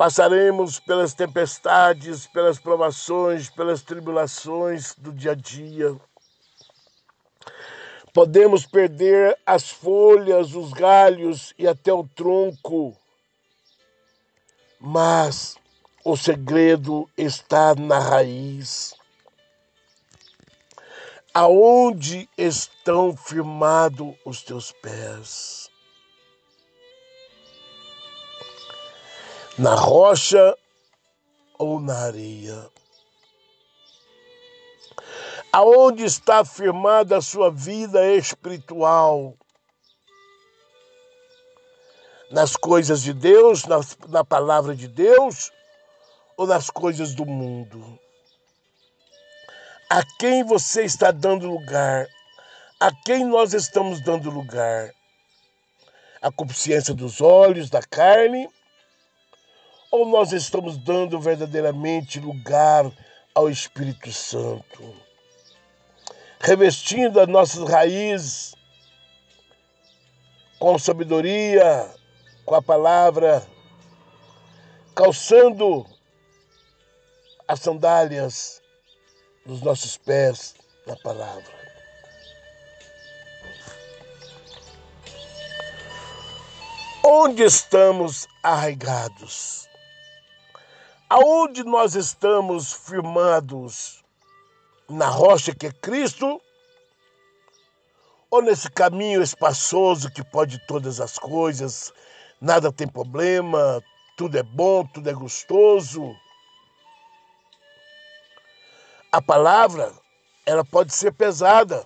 passaremos 0.00 0.80
pelas 0.80 1.12
tempestades, 1.12 2.26
pelas 2.26 2.58
provações, 2.58 3.50
pelas 3.50 3.82
tribulações 3.82 4.94
do 4.96 5.12
dia 5.12 5.32
a 5.32 5.34
dia. 5.34 5.94
Podemos 8.10 8.64
perder 8.64 9.38
as 9.44 9.68
folhas, 9.68 10.54
os 10.54 10.72
galhos 10.72 11.52
e 11.58 11.68
até 11.68 11.92
o 11.92 12.08
tronco, 12.16 12.96
mas 14.80 15.58
o 16.02 16.16
segredo 16.16 17.06
está 17.14 17.74
na 17.74 17.98
raiz 17.98 18.94
aonde 21.34 22.26
estão 22.38 23.14
firmados 23.14 24.14
os 24.24 24.42
teus 24.42 24.72
pés? 24.72 25.69
Na 29.60 29.74
rocha 29.74 30.56
ou 31.58 31.78
na 31.78 31.96
areia? 32.06 32.68
Aonde 35.52 36.04
está 36.04 36.44
firmada 36.44 37.18
a 37.18 37.22
sua 37.22 37.50
vida 37.50 38.14
espiritual? 38.14 39.36
Nas 42.30 42.56
coisas 42.56 43.02
de 43.02 43.12
Deus, 43.12 43.64
na, 43.64 43.80
na 44.08 44.24
palavra 44.24 44.74
de 44.74 44.88
Deus 44.88 45.52
ou 46.36 46.46
nas 46.46 46.70
coisas 46.70 47.14
do 47.14 47.26
mundo? 47.26 47.98
a 49.90 50.04
quem 50.20 50.44
você 50.44 50.84
está 50.84 51.10
dando 51.10 51.48
lugar, 51.48 52.06
a 52.78 52.92
quem 53.04 53.24
nós 53.24 53.52
estamos 53.52 54.00
dando 54.00 54.30
lugar. 54.30 54.94
A 56.22 56.30
consciência 56.30 56.94
dos 56.94 57.20
olhos, 57.20 57.68
da 57.68 57.82
carne, 57.82 58.48
ou 59.90 60.06
nós 60.06 60.32
estamos 60.32 60.76
dando 60.76 61.18
verdadeiramente 61.18 62.20
lugar 62.20 62.90
ao 63.34 63.50
Espírito 63.50 64.12
Santo, 64.12 64.94
revestindo 66.40 67.20
as 67.20 67.28
nossas 67.28 67.68
raízes 67.68 68.54
com 70.58 70.78
sabedoria, 70.78 71.92
com 72.44 72.54
a 72.54 72.62
palavra, 72.62 73.46
calçando 74.94 75.86
as 77.48 77.60
sandálias 77.60 78.62
dos 79.44 79.60
nossos 79.62 79.96
pés 79.96 80.54
na 80.86 80.96
palavra. 80.96 81.58
Onde 87.02 87.42
estamos 87.42 88.28
arraigados? 88.42 89.69
Aonde 91.12 91.64
nós 91.64 91.96
estamos 91.96 92.72
firmados? 92.72 94.04
Na 94.88 95.08
rocha 95.08 95.52
que 95.52 95.66
é 95.66 95.72
Cristo? 95.72 96.40
Ou 98.30 98.40
nesse 98.40 98.70
caminho 98.70 99.20
espaçoso 99.20 100.08
que 100.08 100.22
pode 100.22 100.64
todas 100.68 101.00
as 101.00 101.18
coisas, 101.18 101.92
nada 102.40 102.72
tem 102.72 102.86
problema, 102.86 103.82
tudo 104.16 104.38
é 104.38 104.42
bom, 104.44 104.86
tudo 104.86 105.10
é 105.10 105.12
gostoso? 105.12 106.14
A 109.10 109.20
palavra, 109.20 109.92
ela 110.46 110.64
pode 110.64 110.94
ser 110.94 111.12
pesada. 111.12 111.84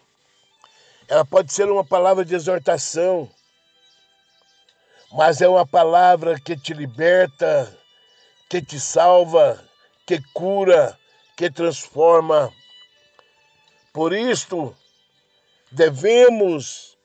Ela 1.08 1.24
pode 1.24 1.50
ser 1.50 1.70
uma 1.70 1.82
palavra 1.82 2.26
de 2.26 2.34
exortação. 2.34 3.30
Mas 5.10 5.40
é 5.40 5.48
uma 5.48 5.66
palavra 5.66 6.38
que 6.38 6.54
te 6.54 6.74
liberta, 6.74 7.74
que 8.54 8.62
te 8.62 8.78
salva, 8.78 9.60
que 10.06 10.22
cura, 10.32 10.96
que 11.36 11.50
transforma. 11.50 12.54
Por 13.92 14.12
isto, 14.12 14.76
devemos 15.72 16.96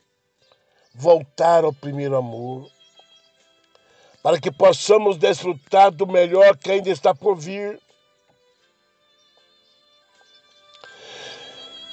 voltar 0.94 1.64
ao 1.64 1.74
primeiro 1.74 2.16
amor, 2.16 2.70
para 4.22 4.40
que 4.40 4.52
possamos 4.52 5.18
desfrutar 5.18 5.90
do 5.90 6.06
melhor 6.06 6.56
que 6.56 6.70
ainda 6.70 6.92
está 6.92 7.16
por 7.16 7.36
vir. 7.36 7.82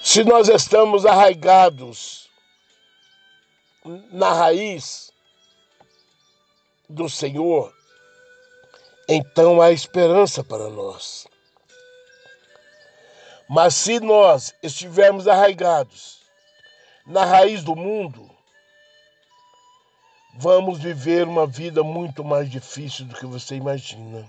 Se 0.02 0.22
nós 0.22 0.50
estamos 0.50 1.06
arraigados 1.06 2.28
na 4.12 4.34
raiz 4.34 5.10
do 6.90 7.08
Senhor, 7.08 7.75
então 9.08 9.60
há 9.60 9.70
esperança 9.70 10.42
para 10.42 10.68
nós. 10.68 11.26
Mas 13.48 13.74
se 13.74 14.00
nós 14.00 14.54
estivermos 14.62 15.28
arraigados 15.28 16.20
na 17.06 17.24
raiz 17.24 17.62
do 17.62 17.76
mundo, 17.76 18.28
vamos 20.34 20.78
viver 20.78 21.28
uma 21.28 21.46
vida 21.46 21.84
muito 21.84 22.24
mais 22.24 22.50
difícil 22.50 23.04
do 23.06 23.14
que 23.14 23.24
você 23.24 23.54
imagina. 23.54 24.28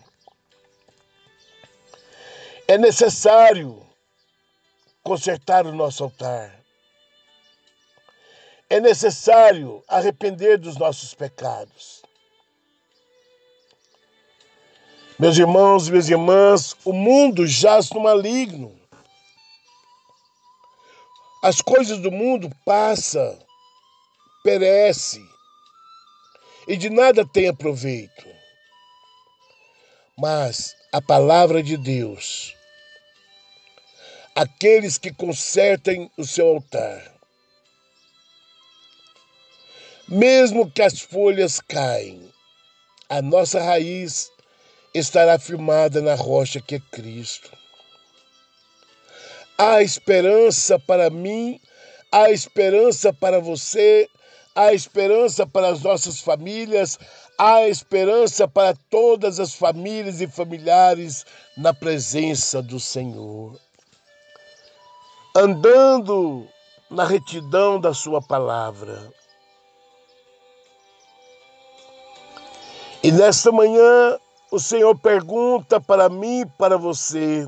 É 2.68 2.78
necessário 2.78 3.84
consertar 5.02 5.66
o 5.66 5.74
nosso 5.74 6.04
altar. 6.04 6.54
É 8.70 8.80
necessário 8.80 9.84
arrepender 9.88 10.58
dos 10.58 10.78
nossos 10.78 11.14
pecados. 11.14 12.04
Meus 15.19 15.35
irmãos 15.35 15.88
e 15.88 15.91
minhas 15.91 16.10
irmãs, 16.10 16.76
o 16.85 16.94
mundo 16.94 17.48
jaz 17.48 17.89
no 17.89 17.99
maligno. 17.99 18.80
As 21.44 21.60
coisas 21.60 21.98
do 21.98 22.11
mundo 22.11 22.52
passam, 22.64 23.39
perece 24.44 25.19
e 26.68 26.77
de 26.77 26.91
nada 26.91 27.26
tem 27.26 27.48
aproveito. 27.48 28.27
Mas 30.15 30.76
a 30.94 31.02
palavra 31.02 31.64
de 31.64 31.77
Deus, 31.77 32.56
aqueles 34.35 34.99
que 34.99 35.11
consertem 35.11 36.11
o 36.15 36.26
seu 36.26 36.48
altar, 36.48 37.11
mesmo 40.07 40.69
que 40.69 40.84
as 40.84 41.02
folhas 41.02 41.60
caem, 41.60 42.31
a 43.10 43.19
nossa 43.19 43.60
raiz 43.60 44.31
estará 44.98 45.38
firmada 45.40 46.02
na 46.02 46.15
rocha 46.15 46.61
que 46.61 46.76
é 46.76 46.80
Cristo. 46.80 47.52
Há 49.57 49.82
esperança 49.82 50.78
para 50.78 51.10
mim, 51.10 51.60
há 52.11 52.30
esperança 52.30 53.11
para 53.11 53.40
você, 53.40 54.07
há 54.56 54.74
esperança 54.74 55.48
para 55.48 55.69
as 55.69 55.82
nossas 55.82 56.19
famílias, 56.19 56.99
há 57.38 57.68
esperança 57.68 58.48
para 58.48 58.76
todas 58.90 59.40
as 59.40 59.53
famílias 59.53 60.22
e 60.22 60.28
familiares 60.28 61.26
na 61.56 61.74
presença 61.74 62.61
do 62.61 62.80
Senhor. 62.80 63.60
Andando 65.36 66.48
na 66.90 67.06
retidão 67.06 67.80
da 67.80 67.94
Sua 67.94 68.22
palavra. 68.22 69.11
E 73.03 73.11
nesta 73.11 73.52
manhã, 73.52 74.19
o 74.52 74.60
Senhor 74.60 74.98
pergunta 74.98 75.80
para 75.80 76.10
mim 76.10 76.41
e 76.41 76.45
para 76.45 76.78
você: 76.78 77.48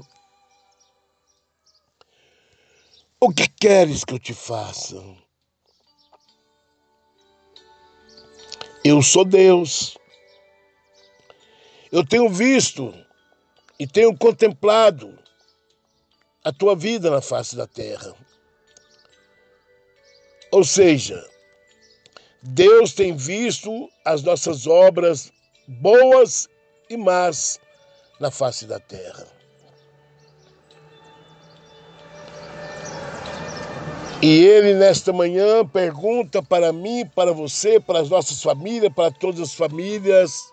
O 3.19 3.29
que 3.29 3.47
queres 3.47 4.03
que 4.03 4.13
eu 4.13 4.19
te 4.19 4.33
faça? 4.33 5.01
Eu 8.83 9.01
sou 9.01 9.25
Deus. 9.25 9.97
Eu 11.91 12.05
tenho 12.05 12.29
visto 12.29 12.93
e 13.79 13.87
tenho 13.87 14.15
contemplado 14.17 15.17
a 16.43 16.51
tua 16.51 16.75
vida 16.75 17.09
na 17.09 17.21
face 17.21 17.55
da 17.55 17.65
terra. 17.65 18.13
Ou 20.51 20.63
seja, 20.63 21.27
Deus 22.41 22.93
tem 22.93 23.15
visto 23.15 23.89
as 24.05 24.23
nossas 24.23 24.65
obras 24.65 25.31
boas 25.67 26.47
e 26.89 26.97
más 26.97 27.59
na 28.19 28.31
face 28.31 28.65
da 28.65 28.79
terra. 28.79 29.27
E 34.21 34.45
ele, 34.45 34.73
nesta 34.73 35.13
manhã, 35.13 35.65
pergunta 35.65 36.43
para 36.43 36.73
mim, 36.73 37.05
para 37.15 37.31
você, 37.31 37.79
para 37.79 37.99
as 37.99 38.09
nossas 38.09 38.43
famílias, 38.43 38.91
para 38.93 39.11
todas 39.11 39.39
as 39.39 39.53
famílias: 39.53 40.51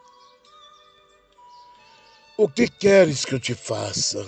O 2.36 2.48
que 2.48 2.68
queres 2.68 3.24
que 3.24 3.34
eu 3.34 3.40
te 3.40 3.54
faça? 3.54 4.24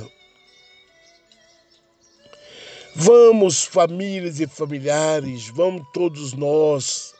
Vamos, 2.96 3.62
famílias 3.62 4.40
e 4.40 4.46
familiares, 4.48 5.48
vamos 5.50 5.86
todos 5.92 6.32
nós 6.32 7.14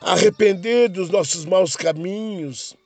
arrepender 0.00 0.88
dos 0.88 1.08
nossos 1.08 1.44
maus 1.44 1.76
caminhos 1.76 2.76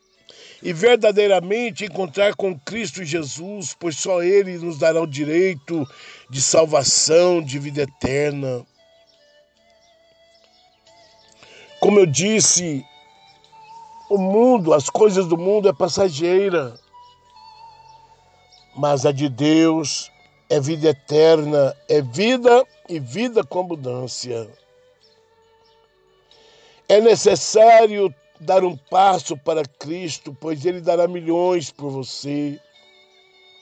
e 0.63 0.73
verdadeiramente 0.73 1.85
encontrar 1.85 2.35
com 2.35 2.59
Cristo 2.59 3.05
Jesus, 3.05 3.77
pois 3.79 3.97
só 3.99 4.23
Ele 4.23 4.59
nos 4.59 4.79
dará 4.79 5.01
o 5.01 5.07
direito 5.07 5.87
de 6.31 6.41
salvação, 6.41 7.43
de 7.43 7.59
vida 7.59 7.83
eterna. 7.83 8.65
Como 11.81 12.01
eu 12.01 12.07
disse, 12.07 12.85
o 14.09 14.19
mundo, 14.19 14.73
as 14.73 14.89
coisas 14.89 15.27
do 15.27 15.37
mundo 15.37 15.69
é 15.69 15.73
passageira, 15.73 16.75
mas 18.77 19.05
a 19.05 19.13
de 19.13 19.29
Deus 19.29 20.11
é 20.49 20.61
vida 20.61 20.89
eterna, 20.89 21.77
é 21.89 22.01
vida 22.01 22.65
e 22.89 22.99
vida 22.99 23.45
com 23.45 23.61
abundância. 23.61 24.49
É 26.89 27.01
necessário 27.01 28.15
dar 28.41 28.65
um 28.65 28.77
passo 28.77 29.37
para 29.37 29.65
Cristo, 29.65 30.37
pois 30.41 30.65
Ele 30.65 30.81
dará 30.81 31.09
milhões 31.09 31.71
por 31.71 31.91
você, 31.91 32.61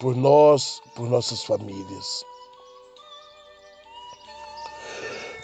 por 0.01 0.17
nós, 0.17 0.83
por 0.95 1.09
nossas 1.09 1.45
famílias. 1.45 2.25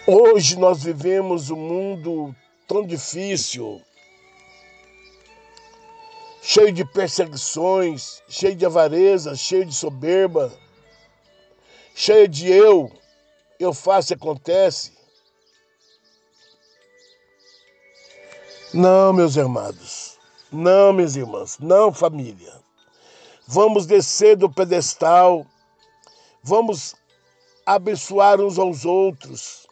Hoje 0.07 0.57
nós 0.57 0.83
vivemos 0.83 1.49
um 1.49 1.55
mundo 1.55 2.35
tão 2.67 2.85
difícil, 2.85 3.81
cheio 6.41 6.71
de 6.71 6.83
perseguições, 6.83 8.21
cheio 8.27 8.55
de 8.55 8.65
avareza, 8.65 9.35
cheio 9.35 9.65
de 9.65 9.75
soberba, 9.75 10.51
cheio 11.93 12.27
de 12.27 12.49
eu, 12.49 12.91
eu 13.59 13.73
faço 13.73 14.11
e 14.11 14.15
acontece. 14.15 15.00
Não, 18.73 19.11
meus 19.11 19.35
irmãos, 19.35 20.17
não, 20.49 20.93
minhas 20.93 21.17
irmãs, 21.17 21.57
não, 21.59 21.91
família. 21.91 22.53
Vamos 23.45 23.85
descer 23.85 24.37
do 24.37 24.49
pedestal, 24.49 25.45
vamos 26.41 26.95
abençoar 27.65 28.39
uns 28.39 28.57
aos 28.57 28.85
outros, 28.85 29.67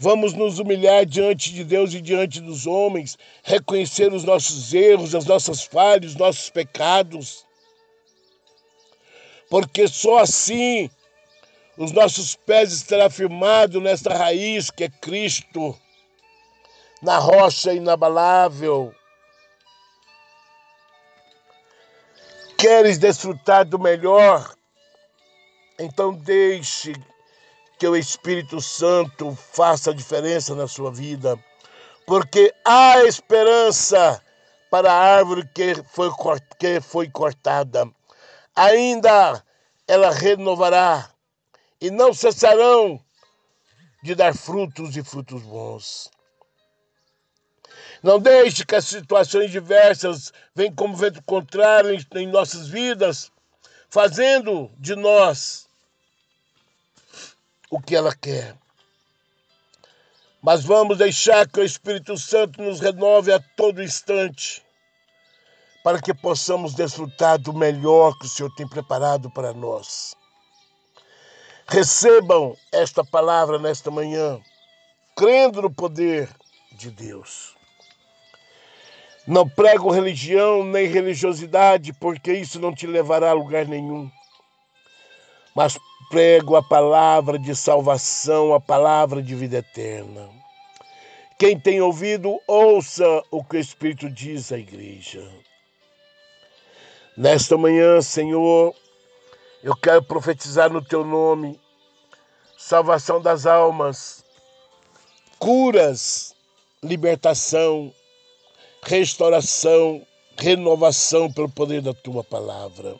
vamos 0.00 0.32
nos 0.32 0.58
humilhar 0.58 1.06
diante 1.06 1.52
de 1.52 1.62
Deus 1.62 1.94
e 1.94 2.00
diante 2.00 2.40
dos 2.40 2.66
homens, 2.66 3.16
reconhecer 3.44 4.12
os 4.12 4.24
nossos 4.24 4.74
erros, 4.74 5.14
as 5.14 5.26
nossas 5.26 5.62
falhas, 5.62 6.10
os 6.10 6.16
nossos 6.16 6.50
pecados, 6.50 7.46
porque 9.48 9.86
só 9.86 10.18
assim 10.18 10.90
os 11.78 11.92
nossos 11.92 12.34
pés 12.34 12.72
estarão 12.72 13.08
firmados 13.08 13.80
nesta 13.80 14.12
raiz 14.12 14.72
que 14.72 14.84
é 14.84 14.88
Cristo 14.88 15.78
na 17.02 17.18
rocha 17.18 17.72
inabalável. 17.72 18.94
Queres 22.58 22.98
desfrutar 22.98 23.64
do 23.64 23.78
melhor? 23.78 24.54
Então 25.78 26.12
deixe 26.12 26.92
que 27.78 27.88
o 27.88 27.96
Espírito 27.96 28.60
Santo 28.60 29.34
faça 29.34 29.90
a 29.90 29.94
diferença 29.94 30.54
na 30.54 30.68
sua 30.68 30.92
vida, 30.92 31.42
porque 32.06 32.54
há 32.62 33.02
esperança 33.04 34.22
para 34.70 34.92
a 34.92 35.16
árvore 35.16 35.48
que 35.54 35.82
foi, 35.84 36.10
que 36.58 36.80
foi 36.82 37.08
cortada. 37.08 37.90
Ainda 38.54 39.42
ela 39.88 40.10
renovará 40.10 41.10
e 41.80 41.90
não 41.90 42.12
cessarão 42.12 43.00
de 44.02 44.14
dar 44.14 44.34
frutos 44.34 44.94
e 44.96 45.02
frutos 45.02 45.42
bons. 45.42 46.10
Não 48.02 48.18
deixe 48.18 48.64
que 48.64 48.74
as 48.74 48.86
situações 48.86 49.50
diversas 49.50 50.32
venham 50.54 50.74
como 50.74 50.96
vento 50.96 51.22
contrário 51.22 51.94
em 52.14 52.26
nossas 52.26 52.66
vidas, 52.66 53.30
fazendo 53.90 54.70
de 54.78 54.96
nós 54.96 55.68
o 57.70 57.80
que 57.80 57.94
ela 57.94 58.14
quer. 58.14 58.56
Mas 60.42 60.64
vamos 60.64 60.96
deixar 60.96 61.46
que 61.46 61.60
o 61.60 61.64
Espírito 61.64 62.16
Santo 62.16 62.62
nos 62.62 62.80
renove 62.80 63.30
a 63.32 63.38
todo 63.38 63.82
instante, 63.82 64.64
para 65.84 66.00
que 66.00 66.14
possamos 66.14 66.74
desfrutar 66.74 67.38
do 67.38 67.52
melhor 67.52 68.18
que 68.18 68.24
o 68.24 68.28
Senhor 68.28 68.50
tem 68.54 68.66
preparado 68.66 69.30
para 69.30 69.52
nós. 69.52 70.16
Recebam 71.66 72.56
esta 72.72 73.04
palavra 73.04 73.58
nesta 73.58 73.90
manhã, 73.90 74.40
crendo 75.14 75.60
no 75.60 75.70
poder 75.70 76.28
de 76.72 76.90
Deus. 76.90 77.59
Não 79.30 79.48
prego 79.48 79.92
religião 79.92 80.64
nem 80.64 80.88
religiosidade, 80.88 81.92
porque 81.92 82.32
isso 82.32 82.58
não 82.58 82.74
te 82.74 82.84
levará 82.84 83.30
a 83.30 83.32
lugar 83.32 83.64
nenhum. 83.64 84.10
Mas 85.54 85.78
prego 86.08 86.56
a 86.56 86.62
palavra 86.64 87.38
de 87.38 87.54
salvação, 87.54 88.52
a 88.52 88.58
palavra 88.58 89.22
de 89.22 89.32
vida 89.36 89.58
eterna. 89.58 90.28
Quem 91.38 91.56
tem 91.56 91.80
ouvido, 91.80 92.40
ouça 92.44 93.06
o 93.30 93.44
que 93.44 93.56
o 93.56 93.60
Espírito 93.60 94.10
diz 94.10 94.50
à 94.50 94.58
igreja. 94.58 95.24
Nesta 97.16 97.56
manhã, 97.56 98.00
Senhor, 98.00 98.74
eu 99.62 99.76
quero 99.76 100.02
profetizar 100.02 100.72
no 100.72 100.82
teu 100.82 101.04
nome 101.04 101.56
salvação 102.58 103.22
das 103.22 103.46
almas, 103.46 104.24
curas, 105.38 106.34
libertação, 106.82 107.94
restauração, 108.82 110.06
renovação 110.38 111.32
pelo 111.32 111.48
poder 111.48 111.82
da 111.82 111.92
tua 111.92 112.24
palavra. 112.24 112.96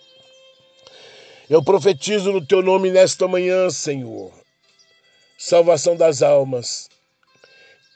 Eu 1.49 1.63
profetizo 1.65 2.33
no 2.33 2.45
teu 2.45 2.63
nome 2.63 2.91
nesta 2.91 3.27
manhã, 3.27 3.71
Senhor, 3.71 4.33
salvação 5.37 5.97
das 5.97 6.23
almas, 6.23 6.89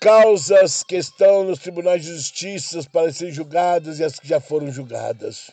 causas 0.01 0.83
que 0.83 0.97
estão 0.97 1.45
nos 1.45 1.61
tribunais 1.61 2.03
de 2.03 2.13
justiça 2.13 2.81
para 2.91 3.13
serem 3.13 3.33
julgadas 3.33 4.01
e 4.01 4.05
as 4.05 4.19
que 4.19 4.27
já 4.27 4.41
foram 4.41 4.73
julgadas. 4.73 5.51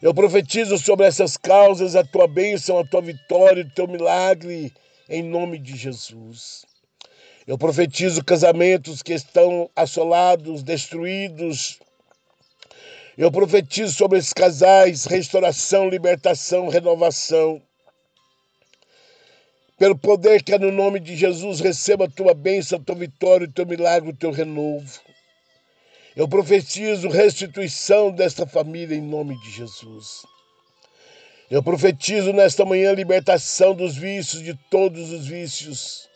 Eu 0.00 0.12
profetizo 0.12 0.76
sobre 0.78 1.06
essas 1.06 1.36
causas 1.36 1.94
a 1.94 2.02
tua 2.02 2.26
bênção, 2.26 2.78
a 2.78 2.84
tua 2.84 3.00
vitória, 3.00 3.62
o 3.62 3.70
teu 3.70 3.86
milagre, 3.86 4.72
em 5.08 5.22
nome 5.22 5.58
de 5.58 5.76
Jesus. 5.76 6.64
Eu 7.46 7.58
profetizo 7.58 8.24
casamentos 8.24 9.02
que 9.02 9.12
estão 9.12 9.68
assolados, 9.74 10.62
destruídos. 10.62 11.80
Eu 13.18 13.32
profetizo 13.32 13.92
sobre 13.92 14.18
esses 14.18 14.32
casais 14.32 15.06
restauração, 15.06 15.88
libertação, 15.88 16.68
renovação. 16.68 17.60
Pelo 19.76 19.98
poder 19.98 20.44
que 20.44 20.54
é 20.54 20.58
no 20.58 20.70
nome 20.70 21.00
de 21.00 21.16
Jesus, 21.16 21.58
receba 21.58 22.04
a 22.04 22.10
tua 22.10 22.32
bênção, 22.32 22.78
a 22.78 22.82
tua 22.82 22.94
vitória, 22.94 23.48
o 23.48 23.52
teu 23.52 23.66
milagre, 23.66 24.10
o 24.10 24.16
teu 24.16 24.30
renovo. 24.30 25.00
Eu 26.14 26.28
profetizo 26.28 27.08
restituição 27.08 28.12
desta 28.12 28.46
família 28.46 28.94
em 28.94 29.00
nome 29.00 29.36
de 29.40 29.50
Jesus. 29.50 30.22
Eu 31.50 31.62
profetizo 31.62 32.32
nesta 32.32 32.64
manhã 32.64 32.92
libertação 32.92 33.74
dos 33.74 33.96
vícios, 33.96 34.42
de 34.42 34.54
todos 34.70 35.10
os 35.10 35.26
vícios 35.26 36.11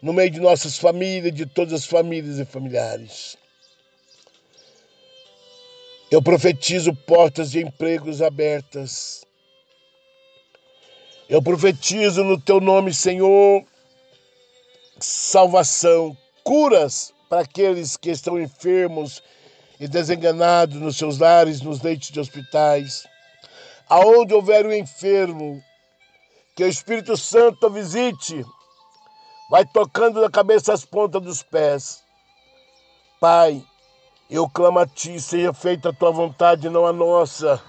no 0.00 0.12
meio 0.12 0.30
de 0.30 0.40
nossas 0.40 0.78
famílias, 0.78 1.34
de 1.34 1.46
todas 1.46 1.72
as 1.72 1.84
famílias 1.84 2.38
e 2.38 2.44
familiares. 2.44 3.36
Eu 6.10 6.22
profetizo 6.22 6.94
portas 6.94 7.50
de 7.50 7.60
empregos 7.60 8.22
abertas. 8.22 9.26
Eu 11.28 11.42
profetizo 11.42 12.24
no 12.24 12.40
teu 12.40 12.60
nome, 12.60 12.94
Senhor, 12.94 13.62
salvação, 14.98 16.16
curas 16.42 17.12
para 17.28 17.42
aqueles 17.42 17.96
que 17.96 18.10
estão 18.10 18.40
enfermos 18.40 19.22
e 19.78 19.86
desenganados 19.86 20.76
nos 20.76 20.96
seus 20.96 21.18
lares, 21.18 21.60
nos 21.60 21.82
leitos 21.82 22.10
de 22.10 22.18
hospitais. 22.18 23.06
Aonde 23.86 24.32
houver 24.32 24.66
um 24.66 24.72
enfermo, 24.72 25.62
que 26.56 26.64
o 26.64 26.68
Espírito 26.68 27.16
Santo 27.16 27.68
visite 27.68 28.44
vai 29.48 29.64
tocando 29.64 30.20
da 30.20 30.30
cabeça 30.30 30.72
às 30.72 30.84
pontas 30.84 31.22
dos 31.22 31.42
pés. 31.42 32.02
Pai, 33.20 33.64
eu 34.30 34.48
clamo 34.48 34.78
a 34.78 34.86
Ti, 34.86 35.20
seja 35.20 35.52
feita 35.52 35.88
a 35.88 35.92
Tua 35.92 36.10
vontade, 36.10 36.68
não 36.68 36.86
a 36.86 36.92
nossa, 36.92 37.62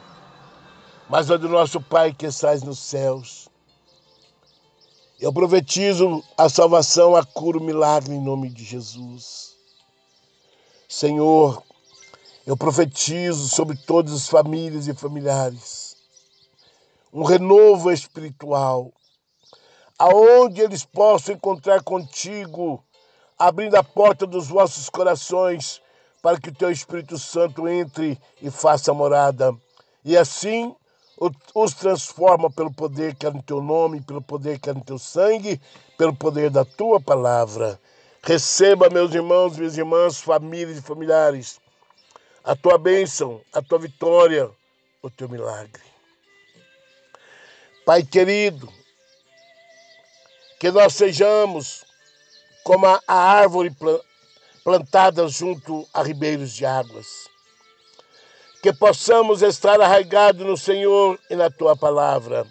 mas 1.09 1.31
a 1.31 1.37
do 1.37 1.49
nosso 1.49 1.81
Pai 1.81 2.13
que 2.13 2.25
estás 2.25 2.63
nos 2.63 2.79
céus. 2.79 3.47
Eu 5.19 5.33
profetizo 5.33 6.23
a 6.37 6.47
salvação, 6.47 7.15
a 7.15 7.25
cura, 7.25 7.57
o 7.57 7.63
milagre 7.63 8.13
em 8.13 8.23
nome 8.23 8.49
de 8.49 8.63
Jesus. 8.63 9.55
Senhor, 10.87 11.61
eu 12.45 12.55
profetizo 12.55 13.47
sobre 13.49 13.75
todas 13.75 14.13
as 14.13 14.29
famílias 14.29 14.87
e 14.87 14.93
familiares 14.93 15.89
um 17.11 17.23
renovo 17.23 17.91
espiritual, 17.91 18.91
aonde 19.99 20.61
eles 20.61 20.85
possam 20.85 21.35
encontrar 21.35 21.83
contigo, 21.83 22.81
abrindo 23.37 23.75
a 23.75 23.83
porta 23.83 24.25
dos 24.25 24.47
vossos 24.47 24.89
corações, 24.89 25.81
para 26.21 26.39
que 26.39 26.49
o 26.49 26.55
teu 26.55 26.71
Espírito 26.71 27.17
Santo 27.17 27.67
entre 27.67 28.19
e 28.41 28.49
faça 28.49 28.93
morada. 28.93 29.53
E 30.05 30.17
assim 30.17 30.73
os 31.53 31.73
transforma 31.73 32.49
pelo 32.49 32.71
poder 32.71 33.13
que 33.13 33.25
é 33.25 33.29
no 33.29 33.43
teu 33.43 33.61
nome, 33.61 34.01
pelo 34.01 34.21
poder 34.21 34.57
que 34.57 34.69
é 34.69 34.73
no 34.73 34.83
teu 34.83 34.97
sangue, 34.97 35.59
pelo 35.97 36.15
poder 36.15 36.49
da 36.49 36.63
tua 36.63 37.01
palavra. 37.01 37.77
Receba, 38.23 38.89
meus 38.89 39.13
irmãos, 39.13 39.57
minhas 39.57 39.77
irmãs, 39.77 40.21
famílias 40.21 40.77
e 40.77 40.81
familiares, 40.81 41.59
a 42.43 42.55
tua 42.55 42.77
bênção, 42.77 43.41
a 43.51 43.61
tua 43.61 43.79
vitória, 43.79 44.49
o 45.01 45.09
teu 45.09 45.27
milagre. 45.27 45.83
Pai 47.85 48.03
querido, 48.03 48.71
que 50.59 50.69
nós 50.71 50.93
sejamos 50.93 51.85
como 52.65 52.85
a 52.85 53.01
árvore 53.07 53.71
plantada 54.63 55.27
junto 55.27 55.87
a 55.93 56.03
ribeiros 56.03 56.53
de 56.53 56.65
águas. 56.65 57.07
Que 58.61 58.73
possamos 58.73 59.41
estar 59.41 59.79
arraigados 59.79 60.45
no 60.45 60.57
Senhor 60.57 61.17
e 61.29 61.35
na 61.35 61.49
tua 61.49 61.77
palavra, 61.77 62.45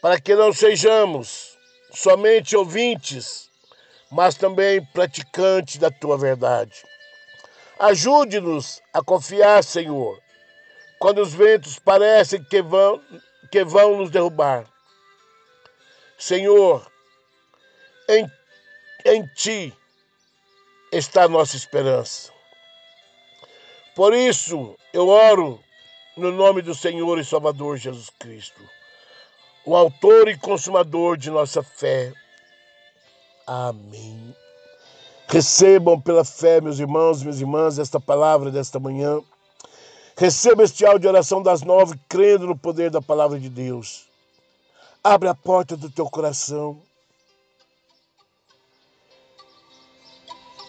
para 0.00 0.20
que 0.20 0.36
não 0.36 0.52
sejamos 0.52 1.58
somente 1.92 2.56
ouvintes, 2.56 3.50
mas 4.08 4.36
também 4.36 4.84
praticantes 4.92 5.78
da 5.78 5.90
tua 5.90 6.16
verdade. 6.16 6.84
Ajude-nos 7.76 8.80
a 8.92 9.02
confiar, 9.02 9.64
Senhor, 9.64 10.20
quando 11.00 11.20
os 11.20 11.34
ventos 11.34 11.78
parecem 11.78 12.44
que 12.44 12.62
vão, 12.62 13.02
que 13.50 13.64
vão 13.64 13.96
nos 13.96 14.10
derrubar. 14.10 14.64
Senhor, 16.16 16.89
em, 18.10 18.30
em 19.04 19.26
ti 19.34 19.72
está 20.92 21.24
a 21.24 21.28
nossa 21.28 21.56
esperança. 21.56 22.32
Por 23.94 24.12
isso, 24.14 24.76
eu 24.92 25.08
oro 25.08 25.60
no 26.16 26.32
nome 26.32 26.62
do 26.62 26.74
Senhor 26.74 27.18
e 27.18 27.24
Salvador 27.24 27.76
Jesus 27.76 28.10
Cristo, 28.18 28.60
o 29.64 29.76
autor 29.76 30.28
e 30.28 30.36
consumador 30.36 31.16
de 31.16 31.30
nossa 31.30 31.62
fé. 31.62 32.12
Amém. 33.46 34.34
Recebam 35.28 36.00
pela 36.00 36.24
fé, 36.24 36.60
meus 36.60 36.80
irmãos, 36.80 37.22
minhas 37.22 37.40
irmãs, 37.40 37.78
esta 37.78 38.00
palavra 38.00 38.50
desta 38.50 38.80
manhã. 38.80 39.20
Receba 40.16 40.64
este 40.64 40.84
áudio 40.84 41.00
de 41.00 41.08
oração 41.08 41.42
das 41.42 41.62
nove, 41.62 41.98
crendo 42.08 42.48
no 42.48 42.58
poder 42.58 42.90
da 42.90 43.00
palavra 43.00 43.38
de 43.38 43.48
Deus. 43.48 44.06
Abre 45.02 45.28
a 45.28 45.34
porta 45.34 45.76
do 45.76 45.88
teu 45.88 46.06
coração 46.10 46.82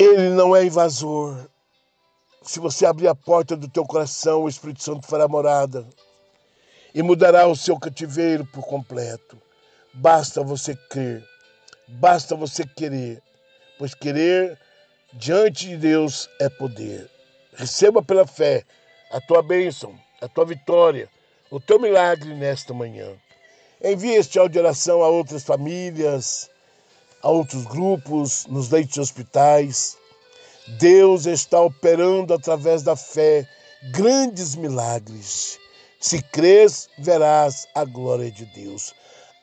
Ele 0.04 0.30
não 0.30 0.56
é 0.56 0.66
invasor. 0.66 1.48
Se 2.42 2.60
você 2.60 2.88
abrir 2.88 3.08
a 3.08 3.14
porta 3.14 3.56
do 3.56 3.68
teu 3.68 3.86
coração, 3.86 4.42
o 4.42 4.50
Espírito 4.50 4.82
Santo 4.82 5.06
fará 5.06 5.28
morada 5.28 5.88
e 6.92 7.04
mudará 7.04 7.46
o 7.46 7.56
seu 7.56 7.78
cativeiro 7.80 8.44
por 8.48 8.66
completo. 8.66 9.40
Basta 9.94 10.42
você 10.42 10.76
crer, 10.90 11.24
basta 11.88 12.36
você 12.36 12.66
querer, 12.66 13.22
pois 13.78 13.94
querer 13.94 14.58
diante 15.14 15.68
de 15.68 15.78
Deus 15.78 16.28
é 16.40 16.50
poder. 16.50 17.08
Receba 17.54 18.02
pela 18.02 18.26
fé 18.26 18.64
a 19.12 19.22
tua 19.22 19.44
bênção, 19.44 19.96
a 20.20 20.28
tua 20.28 20.46
vitória, 20.46 21.08
o 21.52 21.60
teu 21.60 21.80
milagre 21.80 22.34
nesta 22.34 22.74
manhã. 22.74 23.08
Envie 23.84 24.16
este 24.16 24.40
áudio 24.40 24.54
de 24.54 24.60
oração 24.66 25.04
a 25.04 25.10
outras 25.10 25.44
famílias, 25.44 26.50
a 27.22 27.30
outros 27.30 27.66
grupos, 27.66 28.46
nos 28.48 28.70
leitos 28.70 28.94
de 28.94 29.02
hospitais. 29.02 29.98
Deus 30.80 31.26
está 31.26 31.60
operando 31.62 32.34
através 32.34 32.84
da 32.84 32.96
fé 32.96 33.48
grandes 33.92 34.56
milagres. 34.56 35.60
Se 36.00 36.22
crês, 36.22 36.90
verás 37.00 37.68
a 37.76 37.86
glória 37.86 38.32
de 38.32 38.46
Deus. 38.46 38.94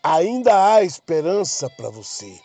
Ainda 0.02 0.74
há 0.74 0.82
esperança 0.82 1.68
para 1.76 1.90
você. 1.90 2.38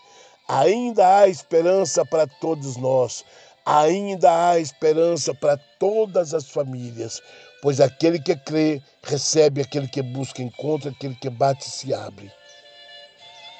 Ainda 0.47 1.19
há 1.19 1.27
esperança 1.27 2.05
para 2.05 2.27
todos 2.27 2.77
nós. 2.77 3.23
Ainda 3.65 4.49
há 4.49 4.59
esperança 4.59 5.33
para 5.33 5.57
todas 5.79 6.33
as 6.33 6.49
famílias, 6.49 7.21
pois 7.61 7.79
aquele 7.79 8.19
que 8.19 8.35
crê 8.35 8.81
recebe, 9.01 9.61
aquele 9.61 9.87
que 9.87 10.01
busca 10.01 10.41
encontra, 10.41 10.91
aquele 10.91 11.15
que 11.15 11.29
bate 11.29 11.69
se 11.69 11.93
abre. 11.93 12.29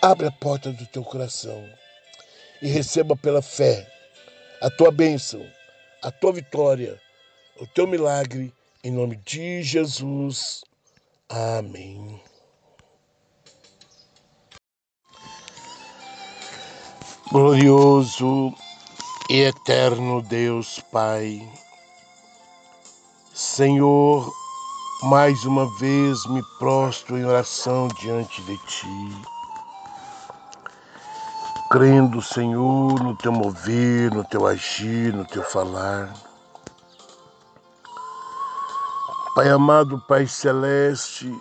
Abre 0.03 0.27
a 0.27 0.31
porta 0.31 0.69
do 0.69 0.85
teu 0.87 1.01
coração 1.01 1.65
e 2.61 2.67
receba 2.67 3.15
pela 3.15 3.41
fé 3.41 3.89
a 4.61 4.69
tua 4.69 4.91
bênção, 4.91 5.41
a 6.01 6.11
tua 6.11 6.33
vitória, 6.33 6.99
o 7.57 7.65
teu 7.65 7.87
milagre, 7.87 8.53
em 8.83 8.91
nome 8.91 9.15
de 9.25 9.63
Jesus. 9.63 10.61
Amém. 11.29 12.21
Glorioso 17.31 18.53
e 19.29 19.39
eterno 19.39 20.21
Deus 20.21 20.81
Pai, 20.91 21.49
Senhor, 23.33 24.29
mais 25.03 25.45
uma 25.45 25.65
vez 25.79 26.25
me 26.25 26.43
prostro 26.59 27.17
em 27.17 27.23
oração 27.23 27.87
diante 28.01 28.41
de 28.41 28.57
Ti 28.65 29.32
crendo, 31.73 32.21
Senhor, 32.21 33.01
no 33.01 33.15
teu 33.15 33.31
mover, 33.31 34.13
no 34.13 34.23
teu 34.23 34.45
agir, 34.45 35.11
no 35.11 35.25
teu 35.25 35.41
falar. 35.41 36.13
Pai 39.33 39.49
amado, 39.49 39.99
Pai 40.07 40.27
celeste, 40.27 41.33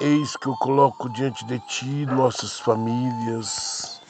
eis 0.00 0.34
que 0.34 0.46
eu 0.46 0.54
coloco 0.56 1.10
diante 1.10 1.44
de 1.44 1.58
Ti 1.58 2.06
nossas 2.06 2.58
famílias, 2.58 4.00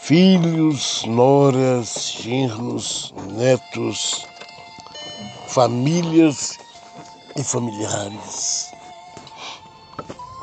filhos, 0.00 1.04
noras, 1.04 2.16
genros, 2.20 3.14
netos, 3.28 4.26
famílias 5.46 6.58
e 7.36 7.44
familiares. 7.44 8.75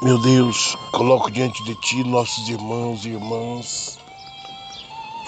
Meu 0.04 0.18
Deus, 0.18 0.76
coloco 0.92 1.32
diante 1.32 1.64
de 1.64 1.76
Ti 1.76 2.04
nossos 2.04 2.50
irmãos 2.50 3.06
e 3.06 3.12
irmãs, 3.12 3.98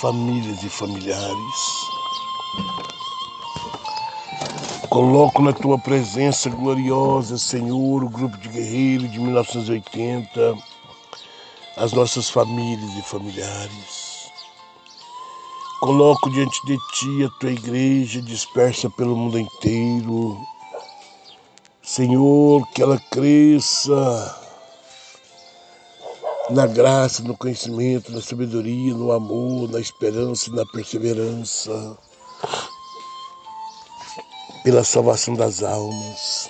famílias 0.02 0.62
e 0.64 0.70
familiares. 0.70 1.56
Coloco 4.90 5.42
na 5.42 5.54
tua 5.54 5.80
presença 5.80 6.50
gloriosa, 6.50 7.38
Senhor, 7.38 8.04
o 8.04 8.10
grupo 8.10 8.38
de 8.38 8.50
guerreiros 8.50 9.10
de 9.10 9.18
1980, 9.18 10.58
as 11.78 11.94
nossas 11.94 12.30
famílias 12.30 12.98
e 12.98 13.02
familiares. 13.02 14.30
Coloco 15.80 16.30
diante 16.32 16.60
de 16.66 16.78
ti 16.96 17.24
a 17.24 17.30
tua 17.40 17.52
igreja 17.52 18.22
dispersa 18.22 18.90
pelo 18.90 19.16
mundo 19.16 19.40
inteiro. 19.40 20.38
Senhor, 21.82 22.68
que 22.74 22.82
ela 22.82 23.00
cresça 23.10 24.44
na 26.50 26.68
graça, 26.68 27.24
no 27.24 27.36
conhecimento, 27.36 28.12
na 28.12 28.22
sabedoria, 28.22 28.94
no 28.94 29.12
amor, 29.12 29.72
na 29.72 29.80
esperança 29.80 30.52
na 30.52 30.66
perseverança 30.66 31.98
pela 34.64 34.84
salvação 34.84 35.36
das 35.36 35.64
almas. 35.64 36.50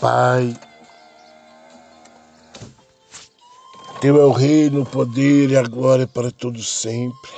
Pai, 0.00 0.54
Teu 4.00 4.20
é 4.20 4.24
o 4.24 4.32
reino, 4.32 4.82
o 4.82 4.86
poder 4.86 5.50
e 5.50 5.56
a 5.56 5.62
glória 5.62 6.08
para 6.08 6.32
todos 6.32 6.68
sempre. 6.68 7.30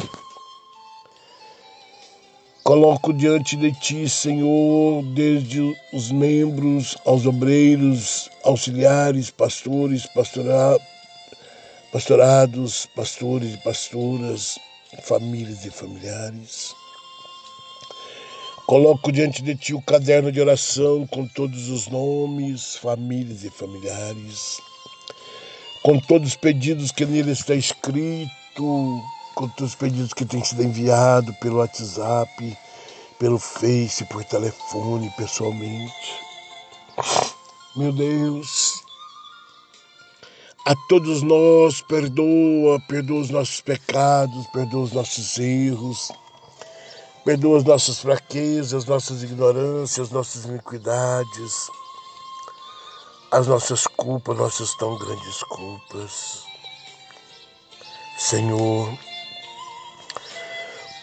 Coloco 2.64 3.12
diante 3.12 3.56
de 3.56 3.72
Ti, 3.72 4.08
Senhor, 4.08 5.02
desde 5.14 5.60
os 5.92 6.10
membros 6.10 6.96
aos 7.04 7.26
obreiros, 7.26 8.30
auxiliares, 8.42 9.30
pastores, 9.30 10.06
pastora, 10.06 10.80
pastorados, 11.92 12.86
pastores 12.96 13.52
e 13.52 13.58
pastoras, 13.58 14.58
famílias 15.02 15.66
e 15.66 15.70
familiares. 15.70 16.74
Coloco 18.66 19.12
diante 19.12 19.42
de 19.42 19.54
ti 19.54 19.74
o 19.74 19.82
caderno 19.82 20.32
de 20.32 20.40
oração 20.40 21.06
com 21.08 21.28
todos 21.28 21.68
os 21.68 21.86
nomes, 21.88 22.76
famílias 22.76 23.44
e 23.44 23.50
familiares, 23.50 24.58
com 25.82 26.00
todos 26.00 26.28
os 26.28 26.36
pedidos 26.36 26.90
que 26.90 27.04
nele 27.04 27.32
está 27.32 27.54
escrito, 27.54 29.02
todos 29.34 29.60
os 29.60 29.74
pedidos 29.74 30.12
que 30.12 30.24
têm 30.24 30.44
sido 30.44 30.62
enviados 30.62 31.34
pelo 31.36 31.58
WhatsApp, 31.58 32.58
pelo 33.18 33.38
Face, 33.38 34.04
por 34.06 34.24
telefone, 34.24 35.12
pessoalmente. 35.16 36.20
Meu 37.76 37.92
Deus, 37.92 38.82
a 40.66 40.74
todos 40.88 41.22
nós 41.22 41.80
perdoa, 41.82 42.80
perdoa 42.88 43.20
os 43.20 43.30
nossos 43.30 43.60
pecados, 43.60 44.46
perdoa 44.48 44.82
os 44.82 44.92
nossos 44.92 45.38
erros 45.38 46.12
Perdoa 47.24 47.56
as 47.56 47.64
nossas 47.64 48.00
fraquezas, 48.00 48.84
nossas 48.84 49.22
ignorâncias, 49.22 50.10
nossas 50.10 50.44
iniquidades, 50.44 51.70
as 53.30 53.46
nossas 53.46 53.86
culpas, 53.86 54.36
nossas 54.36 54.74
tão 54.74 54.94
grandes 54.98 55.42
culpas. 55.44 56.44
Senhor, 58.18 58.92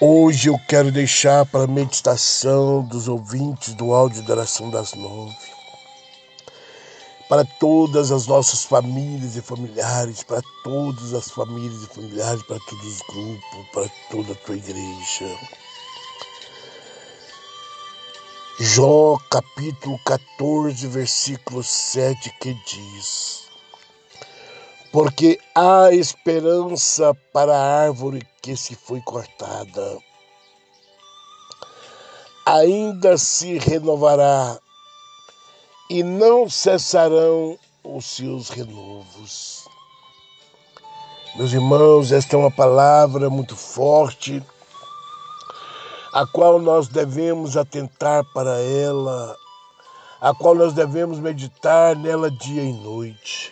hoje 0.03 0.49
eu 0.49 0.57
quero 0.67 0.91
deixar 0.91 1.45
para 1.45 1.65
a 1.65 1.67
meditação 1.67 2.81
dos 2.81 3.07
ouvintes 3.07 3.75
do 3.75 3.93
áudio 3.93 4.23
da 4.23 4.33
oração 4.33 4.71
das 4.71 4.95
nove, 4.95 5.37
para 7.29 7.45
todas 7.59 8.11
as 8.11 8.25
nossas 8.25 8.63
famílias 8.63 9.35
e 9.35 9.41
familiares, 9.43 10.23
para 10.23 10.41
todas 10.63 11.13
as 11.13 11.29
famílias 11.29 11.83
e 11.83 11.87
familiares, 11.87 12.41
para 12.43 12.57
todos 12.67 12.83
os 12.83 13.01
grupos, 13.01 13.69
para 13.71 13.89
toda 14.09 14.33
a 14.33 14.35
tua 14.37 14.55
igreja. 14.55 15.37
Jó 18.59 19.17
capítulo 19.29 19.99
14, 20.03 20.87
versículo 20.87 21.63
7, 21.63 22.33
que 22.41 22.55
diz: 22.65 23.43
Porque 24.91 25.39
há 25.55 25.89
esperança 25.91 27.13
para 27.31 27.55
a 27.55 27.83
árvore 27.83 28.30
que 28.41 28.57
se 28.57 28.75
foi 28.75 28.99
cortada, 29.01 29.97
ainda 32.45 33.17
se 33.17 33.57
renovará, 33.59 34.59
e 35.89 36.03
não 36.03 36.49
cessarão 36.49 37.57
os 37.83 38.05
seus 38.05 38.49
renovos. 38.49 39.65
Meus 41.35 41.53
irmãos, 41.53 42.11
esta 42.11 42.35
é 42.35 42.39
uma 42.39 42.51
palavra 42.51 43.29
muito 43.29 43.55
forte 43.55 44.43
a 46.13 46.25
qual 46.25 46.59
nós 46.59 46.87
devemos 46.87 47.55
atentar 47.55 48.23
para 48.33 48.59
ela, 48.59 49.35
a 50.19 50.33
qual 50.33 50.55
nós 50.55 50.73
devemos 50.73 51.19
meditar 51.19 51.95
nela 51.95 52.29
dia 52.29 52.63
e 52.63 52.73
noite. 52.73 53.51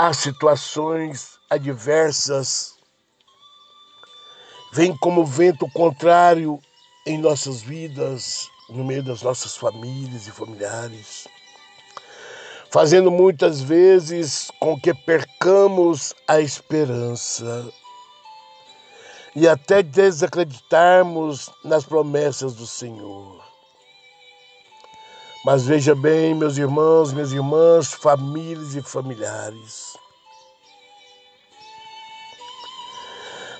Há 0.00 0.12
situações 0.12 1.40
adversas, 1.50 2.76
vêm 4.72 4.96
como 4.96 5.26
vento 5.26 5.68
contrário 5.72 6.60
em 7.04 7.18
nossas 7.18 7.62
vidas, 7.62 8.48
no 8.70 8.84
meio 8.84 9.02
das 9.02 9.22
nossas 9.22 9.56
famílias 9.56 10.28
e 10.28 10.30
familiares. 10.30 11.26
Fazendo 12.70 13.10
muitas 13.10 13.60
vezes 13.60 14.52
com 14.60 14.80
que 14.80 14.94
percamos 14.94 16.14
a 16.28 16.40
esperança. 16.40 17.68
E 19.34 19.48
até 19.48 19.82
desacreditarmos 19.82 21.50
nas 21.64 21.84
promessas 21.84 22.54
do 22.54 22.68
Senhor. 22.68 23.47
Mas 25.44 25.64
veja 25.66 25.94
bem, 25.94 26.34
meus 26.34 26.56
irmãos, 26.56 27.12
minhas 27.12 27.32
irmãs, 27.32 27.92
famílias 27.92 28.74
e 28.74 28.82
familiares. 28.82 29.96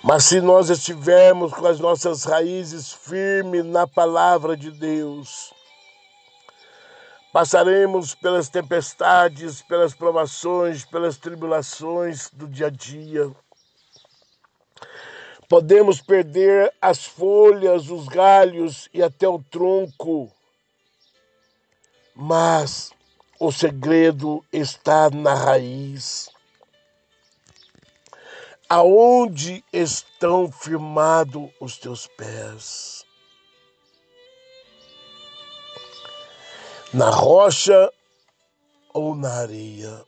Mas 0.03 0.25
se 0.25 0.41
nós 0.41 0.71
estivermos 0.71 1.53
com 1.53 1.67
as 1.67 1.79
nossas 1.79 2.25
raízes 2.25 2.93
firmes 2.93 3.65
na 3.65 3.87
palavra 3.87 4.57
de 4.57 4.71
Deus, 4.71 5.53
Passaremos 7.39 8.15
pelas 8.15 8.49
tempestades, 8.49 9.61
pelas 9.61 9.95
provações, 9.95 10.85
pelas 10.85 11.19
tribulações 11.19 12.31
do 12.33 12.49
dia 12.49 12.69
a 12.69 12.71
dia. 12.71 13.31
Podemos 15.47 16.01
perder 16.01 16.73
as 16.81 17.05
folhas, 17.05 17.91
os 17.91 18.09
galhos 18.09 18.89
e 18.95 19.03
até 19.03 19.29
o 19.29 19.43
tronco, 19.43 20.33
mas 22.19 22.91
o 23.39 23.53
segredo 23.53 24.45
está 24.53 25.09
na 25.09 25.33
raiz. 25.33 26.29
Aonde 28.69 29.65
estão 29.73 30.51
firmados 30.51 31.49
os 31.61 31.79
teus 31.79 32.07
pés? 32.09 32.99
na 36.93 37.11
rocha 37.11 37.93
ou 38.95 39.15
na 39.15 39.31
areia. 39.41 40.05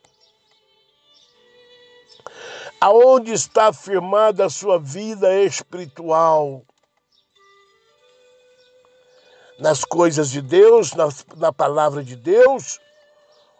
Aonde 2.79 3.33
está 3.33 3.71
firmada 3.71 4.45
a 4.45 4.49
sua 4.49 4.79
vida 4.79 5.31
espiritual? 5.43 6.65
Nas 9.61 9.85
coisas 9.85 10.29
de 10.29 10.41
Deus, 10.41 10.91
na, 10.93 11.07
na 11.37 11.53
palavra 11.53 12.03
de 12.03 12.17
Deus 12.17 12.79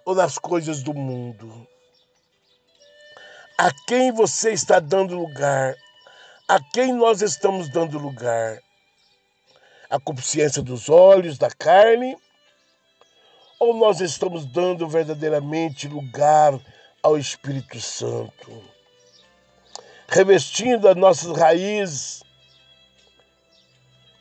ou 0.03 0.13
nas 0.13 0.37
coisas 0.37 0.83
do 0.83 0.93
mundo? 0.93 1.65
A 3.57 3.71
quem 3.87 4.11
você 4.11 4.51
está 4.51 4.79
dando 4.79 5.15
lugar? 5.15 5.75
A 6.47 6.59
quem 6.73 6.91
nós 6.91 7.21
estamos 7.21 7.69
dando 7.69 7.97
lugar? 7.97 8.59
A 9.89 9.97
consciência 9.99 10.61
dos 10.61 10.89
olhos, 10.89 11.37
da 11.37 11.49
carne 11.49 12.17
ou 13.59 13.75
nós 13.75 14.01
estamos 14.01 14.45
dando 14.45 14.89
verdadeiramente 14.89 15.87
lugar 15.87 16.59
ao 17.01 17.17
Espírito 17.17 17.79
Santo? 17.79 18.71
revestindo 20.11 20.89
as 20.89 20.95
nossas 20.95 21.37
raízes 21.37 22.21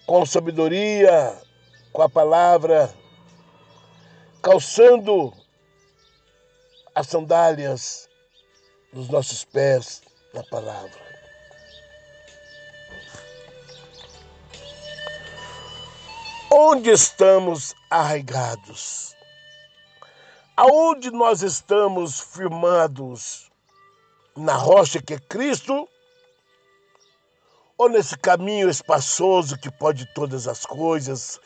com 0.07 0.25
sabedoria, 0.25 1.37
com 1.93 2.03
a 2.03 2.09
palavra, 2.09 2.93
calçando 4.43 5.33
as 6.95 7.07
sandálias 7.07 8.09
dos 8.93 9.09
nossos 9.09 9.45
pés 9.45 10.03
na 10.35 10.43
palavra. 10.45 11.11
Onde 16.53 16.91
estamos 16.91 17.75
arraigados? 17.89 19.15
Aonde 20.57 21.11
nós 21.11 21.43
estamos 21.43 22.21
firmados? 22.21 23.51
Na 24.37 24.55
rocha 24.55 25.01
que 25.01 25.15
é 25.15 25.19
Cristo? 25.19 25.89
Ou 27.79 27.89
nesse 27.89 28.17
caminho 28.19 28.69
espaçoso 28.69 29.59
que 29.59 29.71
pode 29.71 30.07
todas 30.13 30.47
as 30.47 30.67
coisas, 30.67 31.41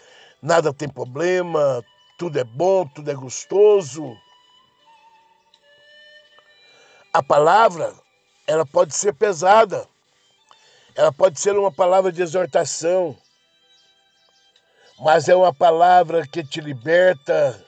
nada 0.44 0.74
tem 0.74 0.88
problema, 0.88 1.82
tudo 2.18 2.38
é 2.38 2.44
bom, 2.44 2.86
tudo 2.86 3.10
é 3.10 3.14
gostoso? 3.14 4.14
A 7.10 7.22
palavra, 7.22 7.94
ela 8.46 8.66
pode 8.66 8.94
ser 8.94 9.14
pesada. 9.14 9.88
Ela 10.94 11.10
pode 11.10 11.40
ser 11.40 11.56
uma 11.56 11.72
palavra 11.72 12.12
de 12.12 12.20
exortação. 12.20 13.16
Mas 15.00 15.30
é 15.30 15.34
uma 15.34 15.52
palavra 15.52 16.26
que 16.26 16.44
te 16.44 16.60
liberta, 16.60 17.64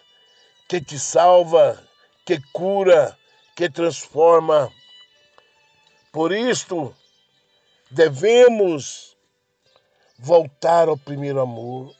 que 0.69 0.79
te 0.79 0.99
salva, 0.99 1.83
que 2.27 2.39
cura, 2.53 3.17
que 3.57 3.71
transforma. 3.71 4.71
Por 6.13 6.31
isto, 6.31 6.95
devemos 7.91 9.17
voltar 10.19 10.89
ao 10.89 10.99
primeiro 10.99 11.41
amor, 11.41 11.95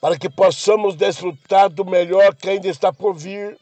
para 0.00 0.18
que 0.18 0.30
possamos 0.30 0.96
desfrutar 0.96 1.68
do 1.68 1.84
melhor 1.84 2.34
que 2.34 2.48
ainda 2.48 2.68
está 2.68 2.92
por 2.92 3.14
vir. 3.14 3.58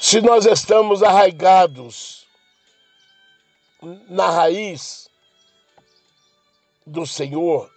Se 0.00 0.20
nós 0.20 0.44
estamos 0.44 1.02
arraigados 1.02 2.26
na 4.08 4.28
raiz 4.30 5.08
do 6.84 7.06
Senhor, 7.06 7.70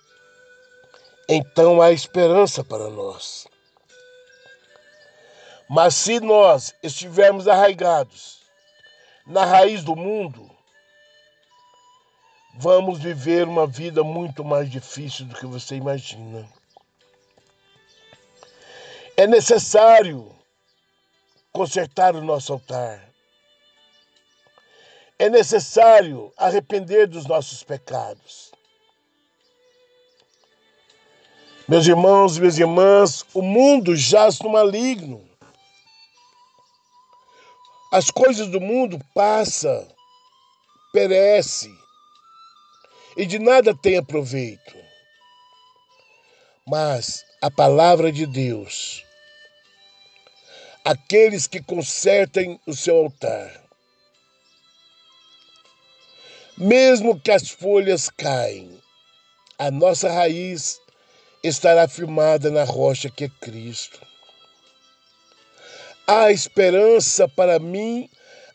então 1.27 1.81
há 1.81 1.91
esperança 1.91 2.63
para 2.63 2.89
nós. 2.89 3.47
Mas 5.69 5.93
se 5.93 6.19
nós 6.19 6.73
estivermos 6.81 7.47
arraigados 7.47 8.39
na 9.27 9.45
raiz 9.45 9.83
do 9.83 9.95
mundo, 9.95 10.48
vamos 12.61 12.99
viver 12.99 13.47
uma 13.47 13.65
vida 13.65 14.03
muito 14.03 14.43
mais 14.43 14.69
difícil 14.69 15.25
do 15.25 15.33
que 15.33 15.45
você 15.45 15.77
imagina. 15.77 16.45
É 19.15 19.25
necessário 19.25 20.29
consertar 21.53 22.17
o 22.17 22.21
nosso 22.21 22.51
altar. 22.51 23.09
É 25.17 25.29
necessário 25.29 26.33
arrepender 26.35 27.07
dos 27.07 27.25
nossos 27.25 27.63
pecados. 27.63 28.51
Meus 31.65 31.87
irmãos 31.87 32.35
e 32.35 32.41
minhas 32.41 32.59
irmãs, 32.59 33.25
o 33.33 33.41
mundo 33.41 33.95
jaz 33.95 34.37
no 34.41 34.49
maligno. 34.49 35.25
As 37.93 38.11
coisas 38.11 38.47
do 38.47 38.59
mundo 38.59 38.99
passam, 39.13 39.87
perece 40.91 41.79
e 43.19 43.25
de 43.25 43.37
nada 43.37 43.75
tem 43.75 43.97
aproveito. 43.97 44.75
Mas 46.65 47.23
a 47.41 47.51
palavra 47.51 48.11
de 48.11 48.25
Deus 48.25 49.03
aqueles 50.85 51.45
que 51.45 51.61
consertem 51.61 52.59
o 52.65 52.73
seu 52.73 52.95
altar. 52.95 53.61
Mesmo 56.57 57.19
que 57.19 57.29
as 57.29 57.49
folhas 57.49 58.09
caem, 58.09 58.79
a 59.57 59.69
nossa 59.69 60.09
raiz 60.09 60.79
estará 61.43 61.87
firmada 61.87 62.49
na 62.49 62.63
rocha 62.63 63.09
que 63.09 63.25
é 63.25 63.29
Cristo. 63.41 63.99
Há 66.07 66.31
esperança 66.31 67.27
para 67.27 67.59
mim, 67.59 68.09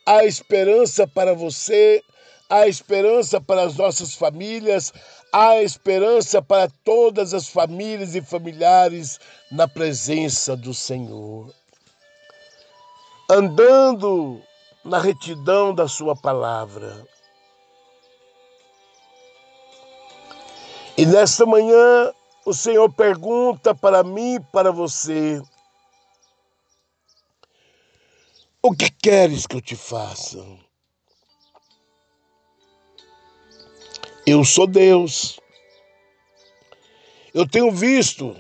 há 0.05 0.25
esperança 0.25 1.07
para 1.07 1.35
você, 1.35 2.03
há 2.49 2.67
esperança 2.69 3.41
para 3.41 3.63
as 3.63 3.77
nossas 3.77 4.15
famílias, 4.15 4.93
há 5.33 5.63
esperança 5.63 6.41
para 6.41 6.71
todas 6.85 7.35
as 7.35 7.49
famílias 7.49 8.15
e 8.15 8.23
familiares 8.23 9.19
na 9.51 9.67
presença 9.67 10.57
do 10.57 10.73
Senhor 10.73 11.53
andando 13.29 14.41
na 14.85 14.99
retidão 14.99 15.75
da 15.75 15.89
Sua 15.89 16.15
palavra. 16.15 17.07
E 20.97 21.05
nesta 21.07 21.45
manhã, 21.45 22.13
o 22.45 22.53
Senhor 22.53 22.93
pergunta 22.93 23.75
para 23.75 24.05
mim 24.05 24.37
e 24.37 24.41
para 24.41 24.71
você: 24.71 25.43
O 28.63 28.73
que 28.73 28.91
queres 28.91 29.47
que 29.47 29.57
eu 29.57 29.63
te 29.63 29.75
faça? 29.75 30.39
Eu 34.27 34.43
sou 34.43 34.67
Deus. 34.67 35.39
Eu 37.35 37.47
tenho 37.47 37.71
visto 37.71 38.35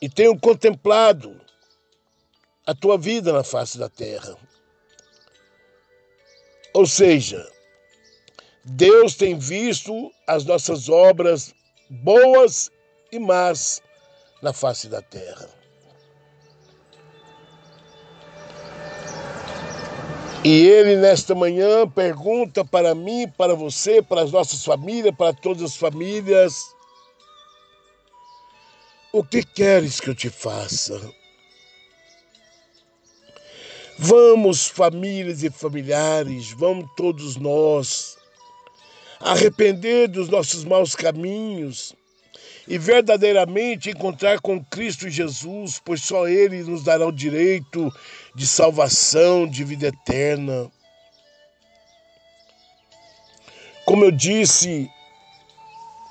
e 0.00 0.08
tenho 0.08 0.38
contemplado 0.38 1.38
a 2.66 2.74
tua 2.74 2.96
vida 2.96 3.30
na 3.30 3.44
face 3.44 3.76
da 3.76 3.88
terra. 3.90 4.34
Ou 6.72 6.86
seja, 6.86 7.46
Deus 8.64 9.14
tem 9.14 9.38
visto 9.38 10.10
as 10.26 10.46
nossas 10.46 10.88
obras 10.88 11.54
boas 11.90 12.70
e 13.12 13.18
más 13.18 13.82
na 14.40 14.54
face 14.54 14.88
da 14.88 15.02
terra. 15.02 15.63
E 20.44 20.68
ele, 20.68 20.96
nesta 20.96 21.34
manhã, 21.34 21.88
pergunta 21.88 22.62
para 22.62 22.94
mim, 22.94 23.26
para 23.26 23.54
você, 23.54 24.02
para 24.02 24.20
as 24.20 24.30
nossas 24.30 24.62
famílias, 24.62 25.16
para 25.16 25.32
todas 25.32 25.62
as 25.62 25.76
famílias: 25.76 26.54
O 29.10 29.24
que 29.24 29.42
queres 29.42 30.00
que 30.00 30.10
eu 30.10 30.14
te 30.14 30.28
faça? 30.28 31.00
Vamos, 33.98 34.66
famílias 34.66 35.42
e 35.42 35.50
familiares, 35.50 36.50
vamos 36.50 36.90
todos 36.94 37.36
nós 37.36 38.18
arrepender 39.20 40.08
dos 40.08 40.28
nossos 40.28 40.64
maus 40.64 40.94
caminhos 40.94 41.94
e 42.66 42.78
verdadeiramente 42.78 43.90
encontrar 43.90 44.40
com 44.40 44.64
Cristo 44.64 45.08
Jesus, 45.08 45.80
pois 45.84 46.02
só 46.02 46.26
Ele 46.26 46.62
nos 46.62 46.82
dará 46.82 47.06
o 47.06 47.12
direito 47.12 47.92
de 48.34 48.46
salvação, 48.46 49.46
de 49.46 49.64
vida 49.64 49.88
eterna. 49.88 50.70
Como 53.84 54.04
eu 54.04 54.10
disse, 54.10 54.88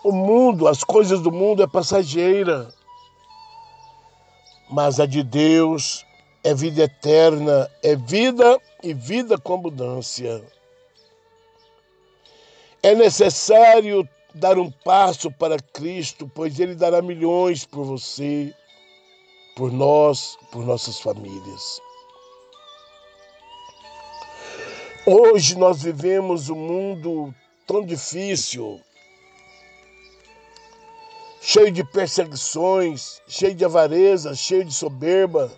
o 0.04 0.12
mundo, 0.12 0.68
as 0.68 0.84
coisas 0.84 1.22
do 1.22 1.32
mundo 1.32 1.64
é 1.64 1.68
passageira, 1.68 2.68
mas 4.70 5.00
a 5.00 5.06
de 5.06 5.24
Deus 5.24 6.06
é 6.44 6.54
vida 6.54 6.84
eterna, 6.84 7.70
é 7.82 7.96
vida 7.96 8.60
e 8.84 8.94
vida 8.94 9.38
com 9.38 9.56
abundância. 9.56 10.44
É 12.84 12.94
necessário 12.94 14.08
dar 14.34 14.58
um 14.58 14.70
passo 14.72 15.32
para 15.32 15.58
Cristo, 15.58 16.30
pois 16.34 16.60
Ele 16.60 16.76
dará 16.76 17.02
milhões 17.02 17.66
por 17.66 17.84
você, 17.84 18.54
por 19.56 19.72
nós, 19.72 20.38
por 20.52 20.66
nossas 20.66 21.00
famílias. 21.00 21.80
Hoje 25.06 25.58
nós 25.58 25.84
vivemos 25.84 26.50
um 26.50 26.56
mundo 26.56 27.34
tão 27.68 27.86
difícil, 27.86 28.80
cheio 31.42 31.72
de 31.72 31.84
perseguições, 31.92 33.22
cheio 33.28 33.54
de 33.54 33.66
avareza, 33.66 34.34
cheio 34.34 34.64
de 34.64 34.74
soberba 34.74 35.52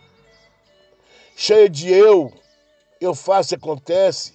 cheia 1.35 1.69
de 1.69 1.91
eu, 1.91 2.31
eu 2.99 3.13
faço 3.13 3.53
e 3.53 3.57
acontece. 3.57 4.33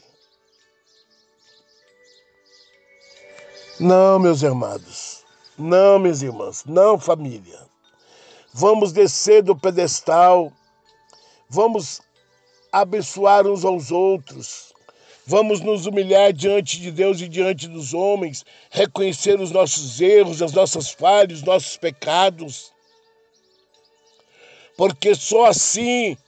Não, 3.81 4.19
meus 4.19 4.43
irmãos, 4.43 5.25
não, 5.57 5.99
minhas 5.99 6.21
irmãs, 6.21 6.65
não, 6.67 6.99
família. 6.99 7.59
Vamos 8.53 8.93
descer 8.93 9.43
do 9.43 9.57
pedestal, 9.57 10.53
vamos 11.49 12.03
abençoar 12.71 13.47
uns 13.47 13.65
aos 13.65 13.91
outros. 13.91 14.75
Vamos 15.25 15.61
nos 15.61 15.87
humilhar 15.87 16.31
diante 16.31 16.79
de 16.79 16.91
Deus 16.91 17.23
e 17.23 17.29
diante 17.29 17.69
dos 17.69 17.95
homens, 17.95 18.45
reconhecer 18.71 19.41
os 19.41 19.51
nossos 19.51 19.99
erros, 19.99 20.43
as 20.43 20.53
nossas 20.53 20.91
falhas, 20.91 21.39
os 21.39 21.45
nossos 21.45 21.79
pecados. 21.79 22.71
Porque 24.77 25.15
só 25.15 25.47
assim 25.47 26.19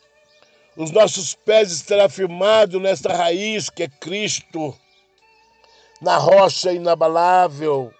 os 0.75 0.91
nossos 0.91 1.35
pés 1.35 1.71
estarão 1.71 2.09
firmados 2.09 2.81
nesta 2.81 3.15
raiz 3.15 3.69
que 3.69 3.83
é 3.83 3.89
Cristo, 3.89 4.75
na 6.03 6.17
rocha 6.17 6.73
inabalável. 6.73 7.95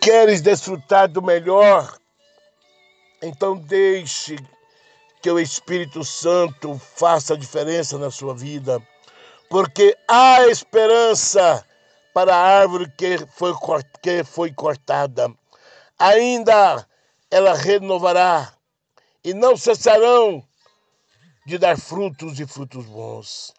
Queres 0.00 0.40
desfrutar 0.40 1.08
do 1.08 1.20
melhor? 1.20 1.98
Então 3.20 3.56
deixe 3.56 4.36
que 5.20 5.28
o 5.28 5.40
Espírito 5.40 6.04
Santo 6.04 6.78
faça 6.78 7.34
a 7.34 7.36
diferença 7.36 7.98
na 7.98 8.08
sua 8.08 8.34
vida, 8.36 8.80
porque 9.50 9.96
há 10.06 10.46
esperança 10.46 11.66
para 12.14 12.36
a 12.36 12.60
árvore 12.60 12.88
que 12.96 13.18
foi, 13.26 13.52
que 14.00 14.22
foi 14.22 14.52
cortada. 14.52 15.28
Ainda 15.98 16.86
ela 17.32 17.52
renovará 17.54 18.52
e 19.24 19.34
não 19.34 19.56
cessarão 19.56 20.46
de 21.44 21.58
dar 21.58 21.76
frutos 21.76 22.38
e 22.38 22.46
frutos 22.46 22.86
bons. 22.86 23.55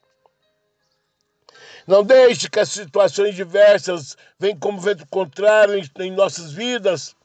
Não 1.87 2.03
deixe 2.03 2.49
que 2.49 2.59
as 2.59 2.67
situações 2.67 3.33
diversas 3.33 4.17
venham 4.37 4.59
como 4.59 4.81
vento 4.81 5.07
contrário 5.07 5.81
em 5.99 6.11
nossas 6.11 6.51
vidas, 6.51 7.15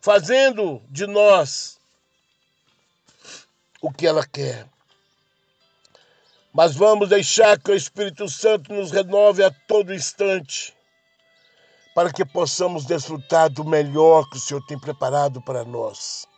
fazendo 0.00 0.80
de 0.88 1.04
nós 1.04 1.80
o 3.82 3.92
que 3.92 4.06
ela 4.06 4.24
quer. 4.24 4.68
Mas 6.52 6.76
vamos 6.76 7.08
deixar 7.08 7.58
que 7.58 7.72
o 7.72 7.74
Espírito 7.74 8.28
Santo 8.28 8.72
nos 8.72 8.92
renove 8.92 9.42
a 9.42 9.50
todo 9.50 9.92
instante, 9.92 10.72
para 11.92 12.12
que 12.12 12.24
possamos 12.24 12.84
desfrutar 12.84 13.50
do 13.50 13.64
melhor 13.64 14.30
que 14.30 14.36
o 14.36 14.40
Senhor 14.40 14.64
tem 14.64 14.78
preparado 14.78 15.42
para 15.42 15.64
nós. 15.64 16.28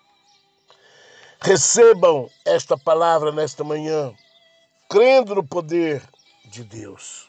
Recebam 1.42 2.30
esta 2.46 2.78
palavra 2.78 3.30
nesta 3.30 3.62
manhã, 3.62 4.14
crendo 4.88 5.34
no 5.34 5.46
poder 5.46 6.02
de 6.46 6.64
Deus. 6.64 7.25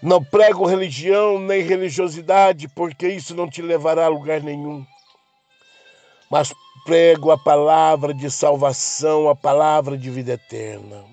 Não 0.00 0.22
prego 0.22 0.64
religião 0.64 1.40
nem 1.40 1.62
religiosidade, 1.62 2.68
porque 2.68 3.08
isso 3.08 3.34
não 3.34 3.50
te 3.50 3.60
levará 3.60 4.06
a 4.06 4.08
lugar 4.08 4.40
nenhum. 4.40 4.86
Mas 6.30 6.52
prego 6.84 7.32
a 7.32 7.38
palavra 7.38 8.14
de 8.14 8.30
salvação, 8.30 9.28
a 9.28 9.34
palavra 9.34 9.98
de 9.98 10.08
vida 10.08 10.32
eterna. 10.32 11.04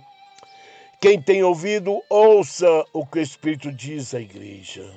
Quem 1.01 1.21
tem 1.21 1.43
ouvido, 1.43 2.01
ouça 2.09 2.67
o 2.93 3.05
que 3.05 3.19
o 3.19 3.21
Espírito 3.21 3.71
diz 3.71 4.13
à 4.13 4.19
igreja. 4.19 4.89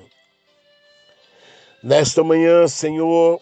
Nesta 1.81 2.23
manhã, 2.23 2.67
Senhor, 2.67 3.41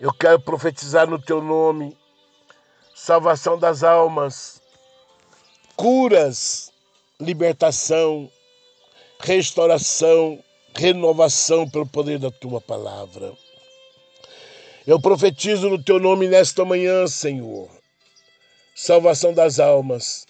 eu 0.00 0.12
quero 0.12 0.40
profetizar 0.40 1.08
no 1.08 1.20
teu 1.20 1.42
nome 1.42 1.96
salvação 2.94 3.58
das 3.58 3.82
almas, 3.82 4.62
curas, 5.74 6.70
libertação, 7.18 8.30
restauração, 9.20 10.42
renovação 10.74 11.68
pelo 11.68 11.86
poder 11.86 12.18
da 12.18 12.30
tua 12.30 12.60
palavra. 12.60 13.32
Eu 14.86 15.00
profetizo 15.00 15.68
no 15.68 15.82
teu 15.82 16.00
nome 16.00 16.26
nesta 16.26 16.64
manhã, 16.64 17.06
Senhor. 17.06 17.68
Salvação 18.74 19.34
das 19.34 19.60
almas. 19.60 20.26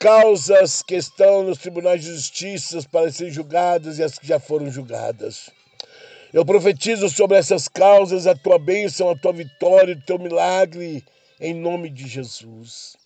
Causas 0.00 0.82
que 0.82 0.96
estão 0.96 1.44
nos 1.44 1.58
tribunais 1.58 2.02
de 2.02 2.12
justiça 2.12 2.80
para 2.90 3.10
serem 3.10 3.32
julgadas 3.32 3.98
e 3.98 4.02
as 4.02 4.18
que 4.18 4.26
já 4.26 4.40
foram 4.40 4.70
julgadas. 4.70 5.48
Eu 6.32 6.44
profetizo 6.44 7.08
sobre 7.08 7.38
essas 7.38 7.68
causas 7.68 8.26
a 8.26 8.34
tua 8.34 8.58
bênção, 8.58 9.08
a 9.08 9.16
tua 9.16 9.32
vitória, 9.32 9.94
o 9.94 10.02
teu 10.04 10.18
milagre, 10.18 11.02
em 11.40 11.54
nome 11.54 11.88
de 11.88 12.06
Jesus. 12.06 12.96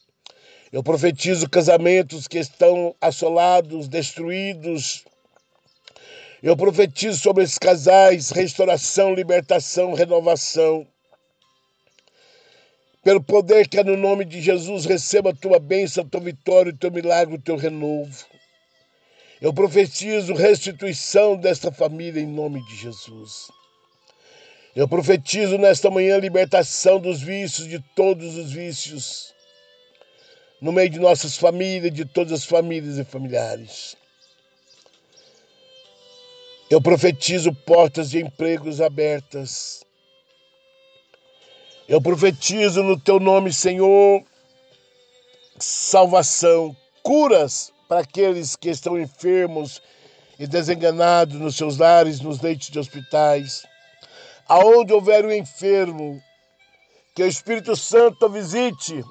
Eu 0.72 0.82
profetizo 0.82 1.50
casamentos 1.50 2.28
que 2.28 2.38
estão 2.38 2.94
assolados, 3.00 3.88
destruídos, 3.88 5.04
eu 6.42 6.56
profetizo 6.56 7.18
sobre 7.18 7.44
esses 7.44 7.58
casais 7.58 8.30
restauração, 8.30 9.14
libertação, 9.14 9.92
renovação. 9.92 10.86
Pelo 13.02 13.22
poder 13.22 13.68
que 13.68 13.78
é 13.78 13.84
no 13.84 13.96
nome 13.96 14.24
de 14.24 14.40
Jesus, 14.40 14.86
receba 14.86 15.30
a 15.30 15.34
tua 15.34 15.58
bênção, 15.58 16.02
a 16.02 16.06
tua 16.06 16.20
vitória, 16.20 16.72
o 16.72 16.76
teu 16.76 16.90
milagre, 16.90 17.34
o 17.34 17.40
teu 17.40 17.56
renovo. 17.56 18.24
Eu 19.40 19.52
profetizo 19.52 20.32
restituição 20.32 21.36
desta 21.36 21.70
família 21.70 22.22
em 22.22 22.26
nome 22.26 22.64
de 22.66 22.76
Jesus. 22.76 23.50
Eu 24.74 24.88
profetizo 24.88 25.58
nesta 25.58 25.90
manhã 25.90 26.16
libertação 26.16 26.98
dos 26.98 27.20
vícios, 27.20 27.66
de 27.66 27.80
todos 27.94 28.36
os 28.36 28.52
vícios, 28.52 29.34
no 30.60 30.72
meio 30.72 30.90
de 30.90 30.98
nossas 30.98 31.36
famílias, 31.36 31.92
de 31.92 32.04
todas 32.04 32.32
as 32.32 32.44
famílias 32.44 32.98
e 32.98 33.04
familiares. 33.04 33.96
Eu 36.68 36.80
profetizo 36.80 37.52
portas 37.52 38.10
de 38.10 38.20
empregos 38.20 38.80
abertas. 38.80 39.84
Eu 41.88 42.00
profetizo 42.00 42.82
no 42.82 42.98
teu 42.98 43.18
nome, 43.18 43.52
Senhor, 43.52 44.22
salvação, 45.58 46.76
curas 47.02 47.72
para 47.88 48.02
aqueles 48.02 48.54
que 48.54 48.68
estão 48.70 49.00
enfermos 49.00 49.82
e 50.38 50.46
desenganados 50.46 51.34
nos 51.34 51.56
seus 51.56 51.76
lares, 51.76 52.20
nos 52.20 52.40
leitos 52.40 52.70
de 52.70 52.78
hospitais. 52.78 53.66
Aonde 54.48 54.92
houver 54.92 55.26
um 55.26 55.32
enfermo, 55.32 56.22
que 57.14 57.22
o 57.22 57.26
Espírito 57.26 57.74
Santo 57.74 58.28
visite, 58.28 59.02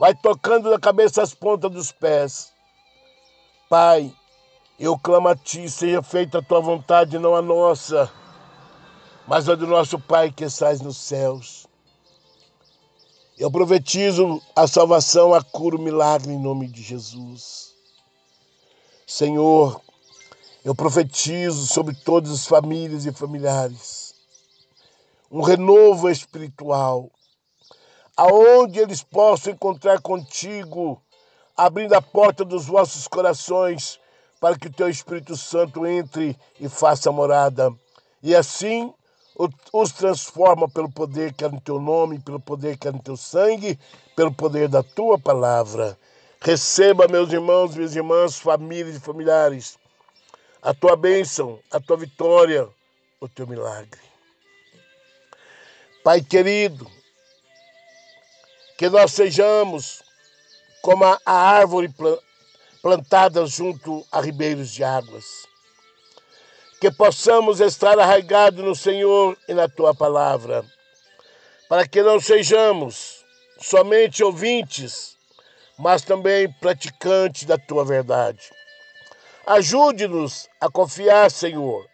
vai 0.00 0.14
tocando 0.14 0.70
da 0.70 0.78
cabeça 0.78 1.20
as 1.20 1.34
pontas 1.34 1.70
dos 1.70 1.92
pés. 1.92 2.50
Pai, 3.68 4.10
eu 4.78 4.98
clamo 4.98 5.28
a 5.28 5.36
ti, 5.36 5.68
seja 5.68 6.02
feita 6.02 6.38
a 6.38 6.42
tua 6.42 6.58
vontade, 6.58 7.18
não 7.18 7.36
a 7.36 7.42
nossa, 7.42 8.10
mas 9.28 9.46
a 9.46 9.54
do 9.54 9.66
nosso 9.66 9.98
Pai 10.00 10.32
que 10.32 10.44
estás 10.44 10.80
nos 10.80 10.96
céus. 10.96 11.66
Eu 13.38 13.50
profetizo 13.50 14.40
a 14.56 14.66
salvação, 14.66 15.34
a 15.34 15.44
cura, 15.44 15.76
o 15.76 15.82
milagre 15.82 16.32
em 16.32 16.40
nome 16.40 16.66
de 16.66 16.80
Jesus. 16.80 17.74
Senhor, 19.06 19.82
eu 20.64 20.74
profetizo 20.74 21.66
sobre 21.66 21.94
todas 21.94 22.32
as 22.32 22.46
famílias 22.46 23.04
e 23.04 23.12
familiares 23.12 24.14
um 25.30 25.42
renovo 25.42 26.10
espiritual, 26.10 27.08
aonde 28.20 28.78
eles 28.78 29.02
possam 29.02 29.54
encontrar 29.54 29.98
contigo, 30.02 31.00
abrindo 31.56 31.94
a 31.94 32.02
porta 32.02 32.44
dos 32.44 32.66
vossos 32.66 33.08
corações 33.08 33.98
para 34.38 34.58
que 34.58 34.66
o 34.66 34.72
teu 34.72 34.90
Espírito 34.90 35.34
Santo 35.38 35.86
entre 35.86 36.36
e 36.60 36.68
faça 36.68 37.10
morada. 37.10 37.72
E 38.22 38.36
assim 38.36 38.92
os 39.72 39.90
transforma 39.92 40.68
pelo 40.68 40.90
poder 40.90 41.32
que 41.32 41.46
é 41.46 41.48
no 41.48 41.62
teu 41.62 41.80
nome, 41.80 42.20
pelo 42.20 42.38
poder 42.38 42.76
que 42.76 42.88
é 42.88 42.92
no 42.92 43.02
teu 43.02 43.16
sangue, 43.16 43.78
pelo 44.14 44.34
poder 44.34 44.68
da 44.68 44.82
tua 44.82 45.18
palavra. 45.18 45.98
Receba, 46.42 47.08
meus 47.08 47.32
irmãos, 47.32 47.74
minhas 47.74 47.96
irmãs, 47.96 48.38
famílias 48.38 48.96
e 48.96 49.00
familiares, 49.00 49.78
a 50.60 50.74
tua 50.74 50.94
bênção, 50.94 51.58
a 51.72 51.80
tua 51.80 51.96
vitória, 51.96 52.68
o 53.18 53.26
teu 53.26 53.46
milagre. 53.46 54.00
Pai 56.04 56.20
querido, 56.20 56.99
que 58.80 58.88
nós 58.88 59.12
sejamos 59.12 60.02
como 60.80 61.04
a 61.04 61.20
árvore 61.26 61.94
plantadas 62.80 63.50
junto 63.50 64.06
a 64.10 64.22
ribeiros 64.22 64.70
de 64.72 64.82
águas. 64.82 65.46
Que 66.80 66.90
possamos 66.90 67.60
estar 67.60 67.98
arraigados 67.98 68.64
no 68.64 68.74
Senhor 68.74 69.36
e 69.46 69.52
na 69.52 69.68
tua 69.68 69.94
palavra, 69.94 70.64
para 71.68 71.86
que 71.86 72.02
não 72.02 72.18
sejamos 72.18 73.22
somente 73.60 74.24
ouvintes, 74.24 75.14
mas 75.78 76.00
também 76.00 76.50
praticantes 76.50 77.44
da 77.44 77.58
tua 77.58 77.84
verdade. 77.84 78.50
Ajude-nos 79.46 80.48
a 80.58 80.70
confiar, 80.70 81.30
Senhor, 81.30 81.86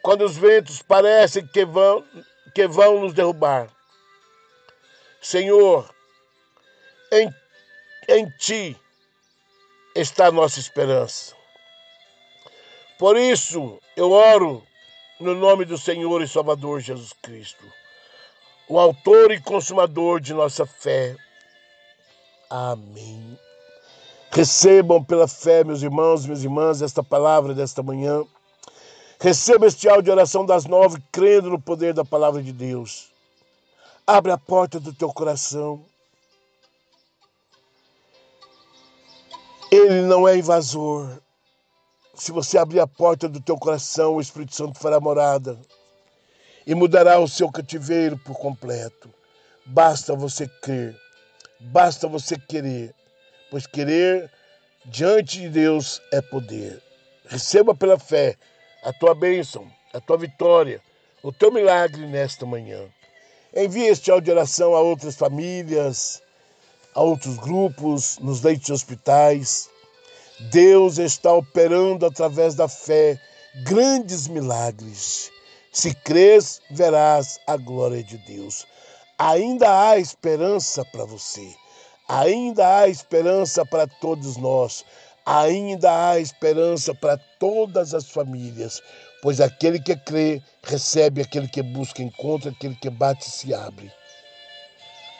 quando 0.00 0.24
os 0.24 0.34
ventos 0.34 0.80
parecem 0.80 1.46
que 1.46 1.66
vão, 1.66 2.02
que 2.54 2.66
vão 2.66 3.00
nos 3.00 3.12
derrubar. 3.12 3.68
Senhor, 5.20 5.94
em, 7.12 7.34
em 8.08 8.28
Ti 8.38 8.76
está 9.94 10.26
a 10.26 10.32
nossa 10.32 10.60
esperança. 10.60 11.34
Por 12.98 13.16
isso, 13.16 13.78
eu 13.96 14.10
oro 14.10 14.62
no 15.20 15.34
nome 15.34 15.64
do 15.64 15.78
Senhor 15.78 16.22
e 16.22 16.28
Salvador 16.28 16.80
Jesus 16.80 17.12
Cristo. 17.22 17.64
o 18.68 18.78
autor 18.78 19.30
e 19.30 19.40
consumador 19.40 20.20
de 20.20 20.34
nossa 20.34 20.66
fé. 20.66 21.16
Amém. 22.50 23.38
Recebam 24.30 25.02
pela 25.02 25.28
fé, 25.28 25.64
meus 25.64 25.82
irmãos, 25.82 26.26
minhas 26.26 26.44
irmãs, 26.44 26.82
esta 26.82 27.02
palavra 27.02 27.54
desta 27.54 27.82
manhã. 27.82 28.24
Receba 29.20 29.66
este 29.66 29.88
áudio 29.88 30.04
de 30.04 30.10
oração 30.10 30.44
das 30.44 30.66
nove, 30.66 31.02
crendo 31.10 31.48
no 31.50 31.60
poder 31.60 31.94
da 31.94 32.04
palavra 32.04 32.42
de 32.42 32.52
Deus. 32.52 33.10
Abre 34.06 34.32
a 34.32 34.38
porta 34.38 34.78
do 34.78 34.92
teu 34.92 35.12
coração. 35.12 35.84
Ele 39.76 40.00
não 40.02 40.26
é 40.26 40.36
invasor. 40.38 41.20
Se 42.14 42.32
você 42.32 42.56
abrir 42.56 42.80
a 42.80 42.86
porta 42.86 43.28
do 43.28 43.42
teu 43.42 43.58
coração, 43.58 44.14
o 44.14 44.20
Espírito 44.20 44.54
Santo 44.54 44.78
fará 44.78 44.98
morada 44.98 45.58
e 46.66 46.74
mudará 46.74 47.18
o 47.18 47.28
seu 47.28 47.52
cativeiro 47.52 48.16
por 48.18 48.38
completo. 48.38 49.12
Basta 49.66 50.14
você 50.14 50.48
crer, 50.62 50.96
basta 51.60 52.08
você 52.08 52.38
querer, 52.38 52.94
pois 53.50 53.66
querer 53.66 54.30
diante 54.86 55.40
de 55.40 55.48
Deus 55.50 56.00
é 56.10 56.22
poder. 56.22 56.82
Receba 57.26 57.74
pela 57.74 57.98
fé 57.98 58.34
a 58.82 58.94
tua 58.94 59.14
bênção, 59.14 59.70
a 59.92 60.00
tua 60.00 60.16
vitória, 60.16 60.80
o 61.22 61.30
teu 61.30 61.52
milagre 61.52 62.06
nesta 62.06 62.46
manhã. 62.46 62.80
Envie 63.54 63.88
este 63.88 64.10
áudio 64.10 64.24
de 64.24 64.30
oração 64.30 64.74
a 64.74 64.80
outras 64.80 65.16
famílias, 65.16 66.22
a 66.96 67.02
outros 67.02 67.36
grupos, 67.36 68.18
nos 68.20 68.40
leitos 68.40 68.66
de 68.66 68.72
hospitais. 68.72 69.68
Deus 70.50 70.96
está 70.96 71.30
operando 71.32 72.06
através 72.06 72.54
da 72.54 72.68
fé 72.68 73.20
grandes 73.64 74.26
milagres. 74.26 75.30
Se 75.70 75.94
crês, 75.94 76.62
verás 76.70 77.38
a 77.46 77.58
glória 77.58 78.02
de 78.02 78.16
Deus. 78.26 78.66
Ainda 79.18 79.90
há 79.90 79.98
esperança 79.98 80.86
para 80.86 81.04
você. 81.04 81.54
Ainda 82.08 82.78
há 82.78 82.88
esperança 82.88 83.64
para 83.66 83.86
todos 83.86 84.38
nós. 84.38 84.82
Ainda 85.26 86.10
há 86.10 86.18
esperança 86.18 86.94
para 86.94 87.18
todas 87.38 87.92
as 87.92 88.08
famílias. 88.08 88.80
Pois 89.20 89.38
aquele 89.38 89.78
que 89.78 89.96
crê, 89.96 90.40
recebe, 90.62 91.20
aquele 91.20 91.48
que 91.48 91.62
busca, 91.62 92.02
encontra, 92.02 92.50
aquele 92.50 92.76
que 92.76 92.88
bate, 92.88 93.28
se 93.28 93.52
abre. 93.52 93.92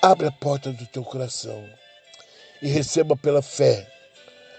Abre 0.02 0.26
a 0.26 0.32
porta 0.32 0.72
do 0.72 0.86
teu 0.86 1.02
coração 1.02 1.68
e 2.60 2.68
receba 2.68 3.16
pela 3.16 3.40
fé 3.40 3.90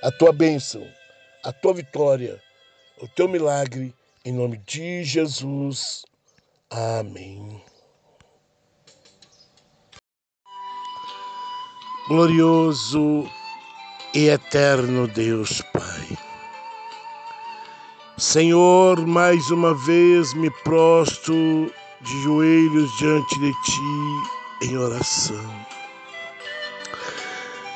a 0.04 0.12
tua 0.12 0.34
bênção, 0.34 0.86
a 1.44 1.52
tua 1.52 1.74
vitória, 1.74 2.42
o 3.00 3.08
teu 3.08 3.28
milagre, 3.28 3.94
em 4.26 4.34
nome 4.34 4.58
de 4.66 5.04
Jesus. 5.04 6.04
Amém. 6.70 7.62
Glorioso 12.08 13.30
e 14.14 14.30
eterno 14.30 15.08
Deus 15.08 15.62
Pai. 15.72 16.18
Senhor, 18.18 19.06
mais 19.06 19.52
uma 19.52 19.76
vez 19.86 20.34
me 20.34 20.50
prostro 20.64 21.72
de 22.02 22.24
joelhos 22.24 22.98
diante 22.98 23.40
de 23.40 23.52
Ti 23.52 24.37
em 24.62 24.78
oração 24.78 25.68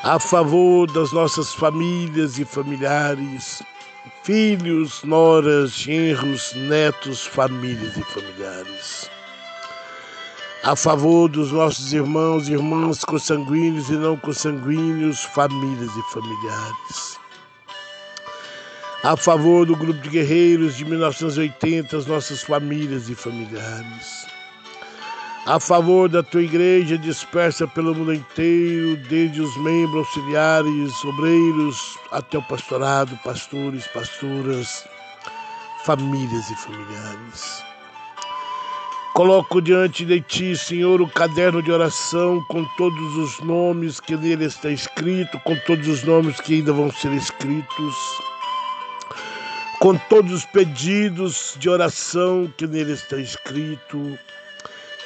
a 0.04 0.18
favor 0.18 0.92
das 0.92 1.12
nossas 1.12 1.54
famílias 1.54 2.40
e 2.40 2.46
familiares, 2.46 3.62
filhos, 4.24 5.04
noras, 5.04 5.74
genros, 5.74 6.54
netos, 6.56 7.24
famílias 7.24 7.96
e 7.96 8.04
familiares. 8.06 9.12
A 10.64 10.76
favor 10.76 11.30
dos 11.30 11.52
nossos 11.52 11.94
irmãos 11.94 12.48
e 12.48 12.54
irmãs 12.54 13.04
consanguíneos 13.06 13.90
e 13.90 13.94
não 13.94 14.18
consanguíneos, 14.18 15.24
famílias 15.24 15.92
e 15.96 16.14
familiares. 16.14 17.20
A 19.04 19.16
favor 19.16 19.68
do 19.68 19.76
grupo 19.76 20.00
de 20.02 20.10
guerreiros 20.10 20.78
de 20.78 20.86
1980, 20.86 21.96
as 21.96 22.06
nossas 22.08 22.42
famílias 22.42 23.08
e 23.08 23.14
familiares 23.16 24.31
a 25.46 25.60
favor 25.60 26.08
da 26.08 26.22
tua 26.22 26.44
igreja 26.44 26.98
dispersa 26.98 27.68
pelo 27.68 27.96
mundo 27.96 28.14
inteiro, 28.14 28.96
desde 29.10 29.42
os 29.42 29.58
membros 29.58 30.08
auxiliares, 30.08 31.04
obreiros, 31.04 31.98
até 32.12 32.38
o 32.38 32.44
pastorado, 32.44 33.18
pastores, 33.24 33.88
pastoras, 33.88 34.86
famílias 35.84 36.50
e 36.50 36.56
familiares. 36.58 37.64
Coloco 39.14 39.62
diante 39.62 40.06
de 40.06 40.22
ti, 40.22 40.56
Senhor, 40.56 41.02
o 41.02 41.08
caderno 41.10 41.62
de 41.62 41.72
oração 41.72 42.42
com 42.48 42.64
todos 42.78 43.16
os 43.18 43.40
nomes 43.42 44.00
que 44.00 44.16
nele 44.16 44.46
está 44.46 44.70
escrito, 44.70 45.40
com 45.40 45.56
todos 45.66 45.88
os 45.88 46.04
nomes 46.04 46.40
que 46.40 46.56
ainda 46.56 46.72
vão 46.72 46.92
ser 46.92 47.12
escritos, 47.14 47.96
com 49.80 49.98
todos 50.08 50.32
os 50.32 50.46
pedidos 50.46 51.56
de 51.58 51.68
oração 51.68 52.52
que 52.56 52.68
nele 52.68 52.94
está 52.94 53.18
escrito 53.18 54.18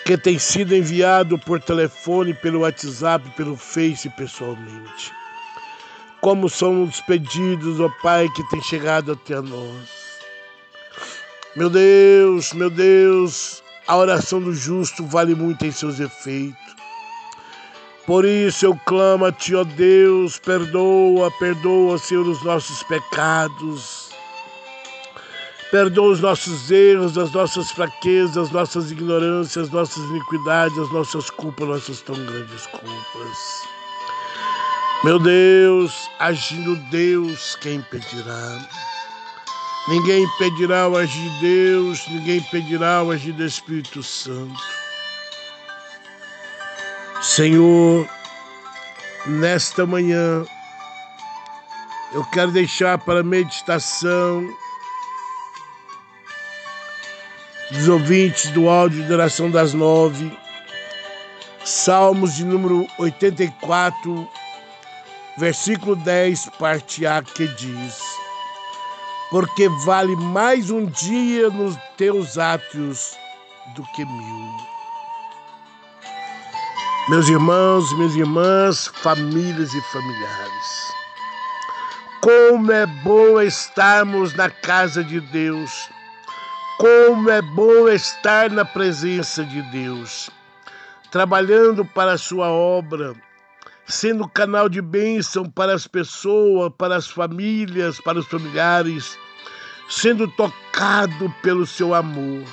que 0.06 0.16
tem 0.16 0.38
sido 0.38 0.76
enviado 0.76 1.38
por 1.40 1.60
telefone, 1.60 2.32
pelo 2.32 2.60
WhatsApp, 2.60 3.28
pelo 3.32 3.58
Face 3.58 4.08
pessoalmente. 4.12 5.12
Como 6.22 6.48
são 6.48 6.84
os 6.84 7.02
pedidos, 7.02 7.80
ó 7.80 7.90
Pai, 8.04 8.30
que 8.36 8.48
tem 8.50 8.62
chegado 8.62 9.14
até 9.14 9.42
nós. 9.42 9.90
Meu 11.56 11.72
Deus, 11.72 12.54
meu 12.54 12.70
Deus, 12.70 13.64
a 13.88 13.98
oração 13.98 14.40
do 14.40 14.54
justo 14.54 15.04
vale 15.08 15.34
muito 15.34 15.66
em 15.66 15.72
seus 15.72 16.00
efeitos. 16.00 16.76
Por 18.06 18.26
isso 18.26 18.64
eu 18.64 18.80
clamo 18.86 19.26
a 19.26 19.32
Ti, 19.32 19.56
ó 19.56 19.64
Deus, 19.64 20.38
perdoa, 20.38 21.32
perdoa, 21.40 21.98
Senhor, 21.98 22.28
os 22.28 22.44
nossos 22.44 22.84
pecados 22.84 24.05
Perdoa 25.76 26.14
os 26.14 26.22
nossos 26.22 26.72
erros, 26.72 27.18
as 27.18 27.34
nossas 27.34 27.70
fraquezas, 27.70 28.38
as 28.38 28.50
nossas 28.50 28.92
ignorâncias, 28.92 29.66
as 29.66 29.70
nossas 29.74 30.02
iniquidades, 30.06 30.80
as 30.80 30.90
nossas 30.90 31.30
culpas, 31.30 31.68
nossas 31.68 32.00
tão 32.00 32.16
grandes 32.16 32.66
culpas. 32.68 33.68
Meu 35.04 35.20
Deus, 35.20 36.10
agindo 36.18 36.78
Deus, 36.90 37.58
quem 37.58 37.76
impedirá? 37.76 38.70
Ninguém 39.90 40.24
impedirá 40.24 40.88
o 40.88 40.96
agir 40.96 41.30
de 41.32 41.40
Deus, 41.42 42.08
ninguém 42.08 42.38
impedirá 42.38 43.04
o 43.04 43.12
agir 43.12 43.34
do 43.34 43.44
Espírito 43.44 44.02
Santo. 44.02 44.64
Senhor, 47.22 48.08
nesta 49.26 49.86
manhã, 49.86 50.46
eu 52.14 52.24
quero 52.32 52.54
deixar 52.54 52.98
para 52.98 53.22
meditação 53.22 54.50
dos 57.72 57.88
ouvintes 57.88 58.50
do 58.52 58.70
áudio 58.70 59.04
de 59.04 59.14
oração 59.14 59.50
das 59.50 59.74
nove, 59.74 60.32
Salmos 61.64 62.36
de 62.36 62.46
número 62.46 62.88
84, 63.00 64.30
versículo 65.36 65.96
10, 65.96 66.50
parte 66.60 67.08
A, 67.08 67.24
que 67.24 67.48
diz: 67.48 68.00
Porque 69.32 69.68
vale 69.84 70.16
mais 70.16 70.70
um 70.70 70.86
dia 70.86 71.50
nos 71.50 71.76
teus 71.98 72.38
átrios 72.38 73.18
do 73.76 73.84
que 73.94 74.06
mil. 74.06 74.54
Meus 77.10 77.28
irmãos, 77.28 77.92
minhas 77.98 78.16
irmãs, 78.16 78.88
famílias 79.02 79.74
e 79.74 79.82
familiares, 79.92 80.94
como 82.22 82.72
é 82.72 82.86
bom 82.86 83.42
estarmos 83.42 84.36
na 84.36 84.52
casa 84.52 85.04
de 85.04 85.20
Deus 85.20 85.95
como 86.78 87.30
é 87.30 87.42
bom 87.42 87.88
estar 87.88 88.50
na 88.50 88.66
presença 88.66 89.44
de 89.46 89.62
Deus, 89.72 90.30
trabalhando 91.10 91.86
para 91.86 92.14
a 92.14 92.18
sua 92.18 92.50
obra, 92.50 93.16
sendo 93.88 94.28
canal 94.28 94.68
de 94.68 94.82
bênção 94.82 95.50
para 95.50 95.74
as 95.74 95.88
pessoas, 95.88 96.72
para 96.78 96.98
as 96.98 97.08
famílias, 97.08 98.02
para 98.02 98.20
os 98.20 98.28
familiares, 98.28 99.18
sendo 99.88 100.28
tocado 100.28 101.34
pelo 101.42 101.66
seu 101.66 101.94
amor. 101.94 102.44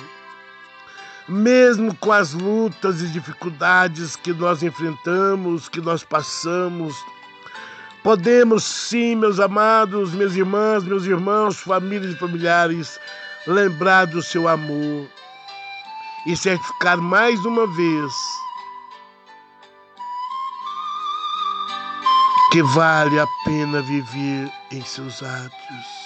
Mesmo 1.27 1.93
com 1.95 2.11
as 2.11 2.33
lutas 2.33 3.01
e 3.01 3.07
dificuldades 3.07 4.15
que 4.15 4.33
nós 4.33 4.63
enfrentamos, 4.63 5.67
que 5.67 5.81
nós 5.81 6.03
passamos, 6.03 6.95
podemos 8.01 8.63
sim, 8.63 9.15
meus 9.15 9.39
amados, 9.39 10.13
minhas 10.13 10.35
irmãs, 10.35 10.83
meus 10.83 11.05
irmãos, 11.05 11.59
famílias 11.59 12.13
e 12.13 12.17
familiares, 12.17 12.99
lembrar 13.47 14.05
do 14.05 14.21
seu 14.21 14.47
amor 14.47 15.07
e 16.25 16.35
certificar 16.35 16.97
mais 16.97 17.39
uma 17.45 17.67
vez 17.67 18.13
que 22.51 22.61
vale 22.63 23.19
a 23.19 23.27
pena 23.45 23.81
viver 23.81 24.51
em 24.71 24.83
seus 24.85 25.21
átrios. 25.23 26.03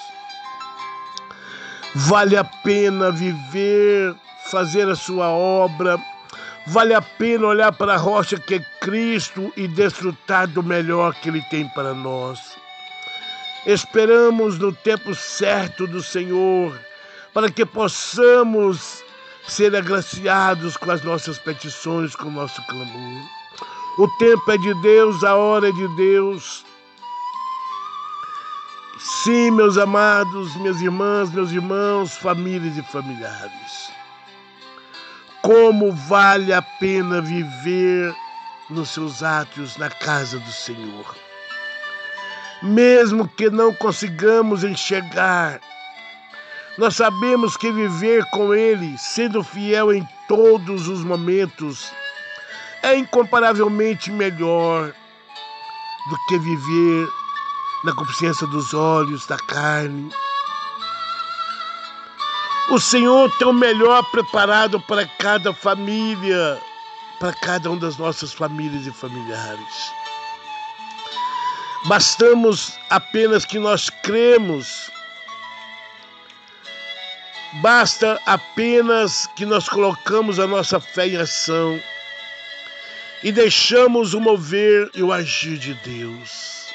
Vale 1.95 2.37
a 2.37 2.43
pena 2.43 3.11
viver, 3.11 4.15
fazer 4.49 4.87
a 4.87 4.95
sua 4.95 5.29
obra, 5.29 5.99
Vale 6.69 6.93
a 6.93 7.01
pena 7.01 7.47
olhar 7.47 7.71
para 7.71 7.93
a 7.93 7.97
rocha 7.97 8.37
que 8.37 8.55
é 8.55 8.59
Cristo 8.81 9.53
e 9.55 9.69
desfrutar 9.69 10.47
do 10.47 10.61
melhor 10.61 11.13
que 11.15 11.29
Ele 11.29 11.41
tem 11.43 11.65
para 11.69 11.93
nós. 11.93 12.57
Esperamos 13.65 14.59
no 14.59 14.73
tempo 14.73 15.15
certo 15.15 15.87
do 15.87 16.03
Senhor, 16.03 16.77
para 17.37 17.51
que 17.51 17.63
possamos 17.63 19.03
ser 19.47 19.75
agraciados 19.75 20.75
com 20.75 20.89
as 20.89 21.03
nossas 21.03 21.37
petições, 21.37 22.15
com 22.15 22.29
o 22.29 22.31
nosso 22.31 22.59
clamor. 22.65 23.29
O 23.99 24.07
tempo 24.17 24.51
é 24.51 24.57
de 24.57 24.73
Deus, 24.81 25.23
a 25.23 25.35
hora 25.35 25.69
é 25.69 25.71
de 25.71 25.87
Deus. 25.95 26.65
Sim, 29.23 29.51
meus 29.51 29.77
amados, 29.77 30.55
minhas 30.55 30.81
irmãs, 30.81 31.31
meus 31.31 31.51
irmãos, 31.51 32.17
famílias 32.17 32.75
e 32.75 32.81
familiares. 32.81 33.91
Como 35.43 35.91
vale 35.91 36.51
a 36.51 36.63
pena 36.63 37.21
viver 37.21 38.15
nos 38.67 38.89
seus 38.89 39.21
átrios 39.21 39.77
na 39.77 39.91
casa 39.91 40.39
do 40.39 40.51
Senhor. 40.51 41.15
Mesmo 42.63 43.27
que 43.27 43.47
não 43.51 43.71
consigamos 43.75 44.63
enxergar, 44.63 45.61
nós 46.77 46.95
sabemos 46.95 47.57
que 47.57 47.71
viver 47.71 48.23
com 48.31 48.53
Ele, 48.53 48.97
sendo 48.97 49.43
fiel 49.43 49.91
em 49.91 50.07
todos 50.27 50.87
os 50.87 51.03
momentos, 51.03 51.91
é 52.83 52.95
incomparavelmente 52.95 54.11
melhor 54.11 54.93
do 56.09 56.17
que 56.27 56.37
viver 56.37 57.09
na 57.83 57.93
consciência 57.95 58.45
dos 58.47 58.73
olhos, 58.73 59.25
da 59.25 59.37
carne. 59.37 60.11
O 62.69 62.79
Senhor 62.79 63.31
tem 63.37 63.47
o 63.47 63.53
melhor 63.53 64.03
preparado 64.11 64.79
para 64.81 65.05
cada 65.05 65.53
família, 65.53 66.61
para 67.19 67.33
cada 67.33 67.71
uma 67.71 67.79
das 67.79 67.97
nossas 67.97 68.33
famílias 68.33 68.85
e 68.85 68.91
familiares. 68.91 69.91
Bastamos 71.85 72.77
apenas 72.89 73.45
que 73.45 73.57
nós 73.57 73.89
cremos. 73.89 74.91
Basta 77.53 78.21
apenas 78.25 79.27
que 79.35 79.45
nós 79.45 79.69
colocamos 79.69 80.39
a 80.39 80.45
nossa 80.45 80.79
fé 80.79 81.07
em 81.07 81.17
ação 81.17 81.81
e 83.23 83.31
deixamos 83.31 84.13
o 84.13 84.19
mover 84.19 84.91
e 84.93 85.01
o 85.01 85.11
agir 85.11 85.57
de 85.57 85.73
Deus. 85.75 86.67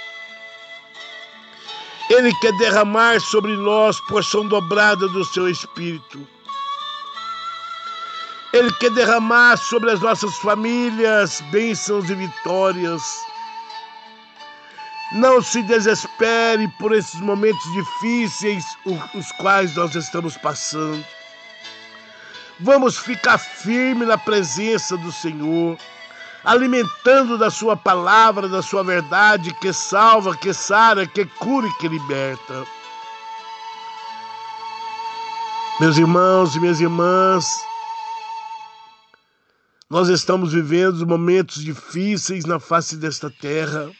Ele 2.11 2.35
quer 2.41 2.53
derramar 2.59 3.21
sobre 3.21 3.53
nós 3.57 4.01
porção 4.01 4.47
dobrada 4.47 5.09
do 5.09 5.25
seu 5.25 5.49
Espírito. 5.49 6.27
Ele 8.53 8.71
quer 8.73 8.91
derramar 8.91 9.57
sobre 9.57 9.91
as 9.91 10.01
nossas 10.01 10.37
famílias 10.39 11.41
bênçãos 11.51 12.11
e 12.11 12.15
vitórias. 12.15 13.03
Não 15.15 15.43
se 15.43 15.63
desespere 15.63 16.69
por 16.79 16.93
esses 16.93 17.21
momentos 17.21 17.63
difíceis 17.73 18.65
os 19.15 19.31
quais 19.33 19.75
nós 19.77 19.95
estamos 19.95 20.37
passando. 20.37 21.05
Vamos 22.61 22.97
ficar 22.97 23.39
firme 23.39 24.07
na 24.07 24.17
presença 24.17 24.97
do 24.97 25.13
Senhor 25.13 25.77
alimentando 26.45 27.39
da 27.39 27.51
sua 27.51 27.77
palavra, 27.77 28.49
da 28.49 28.63
sua 28.63 28.83
verdade, 28.83 29.55
que 29.55 29.73
salva, 29.73 30.37
que 30.37 30.53
sara, 30.53 31.07
que 31.07 31.25
cura 31.25 31.67
e 31.67 31.75
que 31.75 31.89
liberta. 31.89 32.65
Meus 35.81 35.97
irmãos 35.97 36.55
e 36.55 36.61
minhas 36.61 36.81
irmãs, 36.81 37.47
nós 39.89 40.09
estamos 40.09 40.53
vivendo 40.53 41.07
momentos 41.07 41.63
difíceis 41.63 42.45
na 42.45 42.59
face 42.59 42.97
desta 42.97 43.31
terra. 43.31 43.91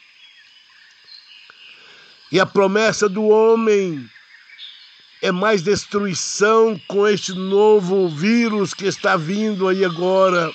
E 2.33 2.39
a 2.39 2.47
promessa 2.47 3.07
do 3.07 3.25
homem 3.25 4.09
é 5.21 5.31
mais 5.31 5.61
destruição 5.61 6.81
com 6.87 7.07
este 7.07 7.31
novo 7.31 8.09
vírus 8.09 8.73
que 8.73 8.87
está 8.87 9.15
vindo 9.15 9.67
aí 9.67 9.85
agora. 9.85 10.51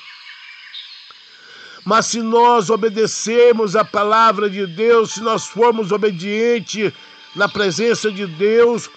Mas 1.85 2.07
se 2.07 2.21
nós 2.21 2.69
obedecermos 2.69 3.77
a 3.77 3.85
palavra 3.85 4.51
de 4.51 4.67
Deus, 4.67 5.13
se 5.13 5.21
nós 5.21 5.47
formos 5.47 5.93
obedientes 5.93 6.93
na 7.37 7.49
presença 7.49 8.11
de 8.11 8.27
Deus, 8.27 8.91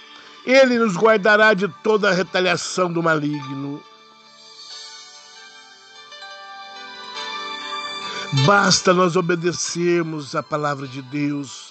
Ele 0.43 0.79
nos 0.79 0.97
guardará 0.97 1.53
de 1.53 1.67
toda 1.83 2.09
a 2.09 2.13
retaliação 2.13 2.91
do 2.91 3.03
maligno. 3.03 3.79
Basta 8.47 8.91
nós 8.91 9.15
obedecermos 9.15 10.35
a 10.35 10.41
palavra 10.41 10.87
de 10.87 11.03
Deus, 11.03 11.70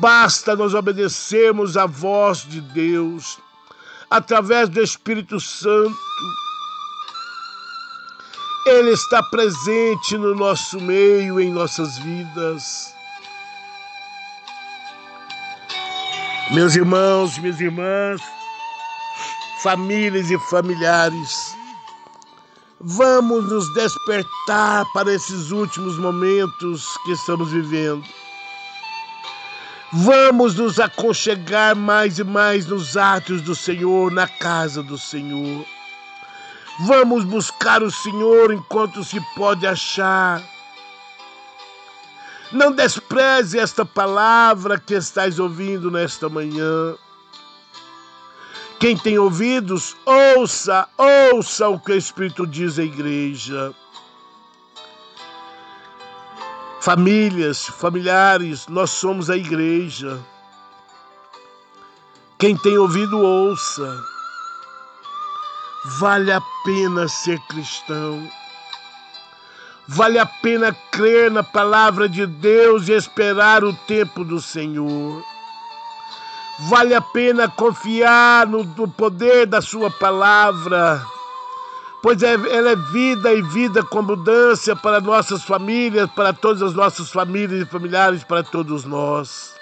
basta 0.00 0.54
nós 0.56 0.74
obedecermos 0.74 1.76
a 1.76 1.86
voz 1.86 2.46
de 2.48 2.60
Deus, 2.60 3.38
através 4.10 4.68
do 4.68 4.80
Espírito 4.82 5.40
Santo 5.40 5.96
ele 8.66 8.90
está 8.90 9.22
presente 9.22 10.18
no 10.18 10.34
nosso 10.34 10.80
meio, 10.80 11.40
em 11.40 11.50
nossas 11.50 11.98
vidas. 11.98 12.94
Meus 16.52 16.74
irmãos, 16.74 17.38
minhas 17.38 17.60
irmãs, 17.60 18.20
famílias 19.62 20.30
e 20.30 20.38
familiares, 20.50 21.56
vamos 22.80 23.48
nos 23.48 23.72
despertar 23.74 24.84
para 24.92 25.12
esses 25.12 25.50
últimos 25.50 25.98
momentos 25.98 26.86
que 27.04 27.12
estamos 27.12 27.50
vivendo. 27.50 28.04
Vamos 29.92 30.54
nos 30.54 30.78
aconchegar 30.78 31.74
mais 31.74 32.20
e 32.20 32.24
mais 32.24 32.64
nos 32.64 32.96
átrios 32.96 33.42
do 33.42 33.56
Senhor, 33.56 34.12
na 34.12 34.28
casa 34.28 34.84
do 34.84 34.96
Senhor. 34.96 35.66
Vamos 36.86 37.24
buscar 37.24 37.82
o 37.82 37.90
Senhor 37.90 38.52
enquanto 38.52 39.02
se 39.02 39.20
pode 39.34 39.66
achar. 39.66 40.40
Não 42.52 42.70
despreze 42.70 43.58
esta 43.58 43.84
palavra 43.84 44.78
que 44.78 44.94
estás 44.94 45.40
ouvindo 45.40 45.90
nesta 45.90 46.28
manhã. 46.28 46.94
Quem 48.78 48.96
tem 48.96 49.18
ouvidos, 49.18 49.96
ouça, 50.06 50.88
ouça 50.96 51.68
o 51.68 51.80
que 51.80 51.92
o 51.92 51.96
Espírito 51.96 52.46
diz 52.46 52.78
à 52.78 52.84
igreja. 52.84 53.74
Famílias, 56.80 57.66
familiares, 57.66 58.66
nós 58.66 58.90
somos 58.90 59.28
a 59.28 59.36
igreja. 59.36 60.18
Quem 62.38 62.56
tem 62.56 62.78
ouvido, 62.78 63.18
ouça. 63.18 64.02
Vale 65.98 66.32
a 66.32 66.40
pena 66.64 67.06
ser 67.06 67.38
cristão. 67.40 68.26
Vale 69.88 70.18
a 70.18 70.24
pena 70.24 70.74
crer 70.90 71.30
na 71.30 71.42
palavra 71.42 72.08
de 72.08 72.24
Deus 72.24 72.88
e 72.88 72.92
esperar 72.92 73.62
o 73.62 73.74
tempo 73.86 74.24
do 74.24 74.40
Senhor. 74.40 75.22
Vale 76.60 76.94
a 76.94 77.02
pena 77.02 77.46
confiar 77.46 78.46
no, 78.46 78.64
no 78.64 78.88
poder 78.88 79.46
da 79.46 79.60
Sua 79.60 79.90
palavra, 79.90 81.04
pois 82.02 82.22
é, 82.22 82.32
ela 82.32 82.70
é 82.70 82.76
vida 82.76 83.32
e 83.32 83.42
vida 83.42 83.82
com 83.82 83.98
abundância 83.98 84.74
para 84.74 85.00
nossas 85.00 85.42
famílias, 85.42 86.10
para 86.10 86.32
todas 86.32 86.62
as 86.62 86.74
nossas 86.74 87.10
famílias 87.10 87.62
e 87.62 87.70
familiares, 87.70 88.24
para 88.24 88.42
todos 88.42 88.84
nós. 88.84 89.54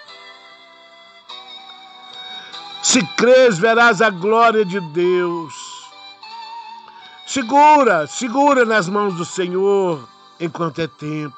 Se 2.83 3.05
crês, 3.17 3.59
verás 3.59 4.01
a 4.01 4.11
glória 4.11 4.65
de 4.65 4.81
Deus. 4.81 5.55
Segura, 7.27 8.07
segura 8.07 8.65
nas 8.65 8.89
mãos 8.89 9.15
do 9.15 9.25
Senhor 9.25 10.09
enquanto 10.41 10.79
é 10.79 10.87
tempo. 10.87 11.37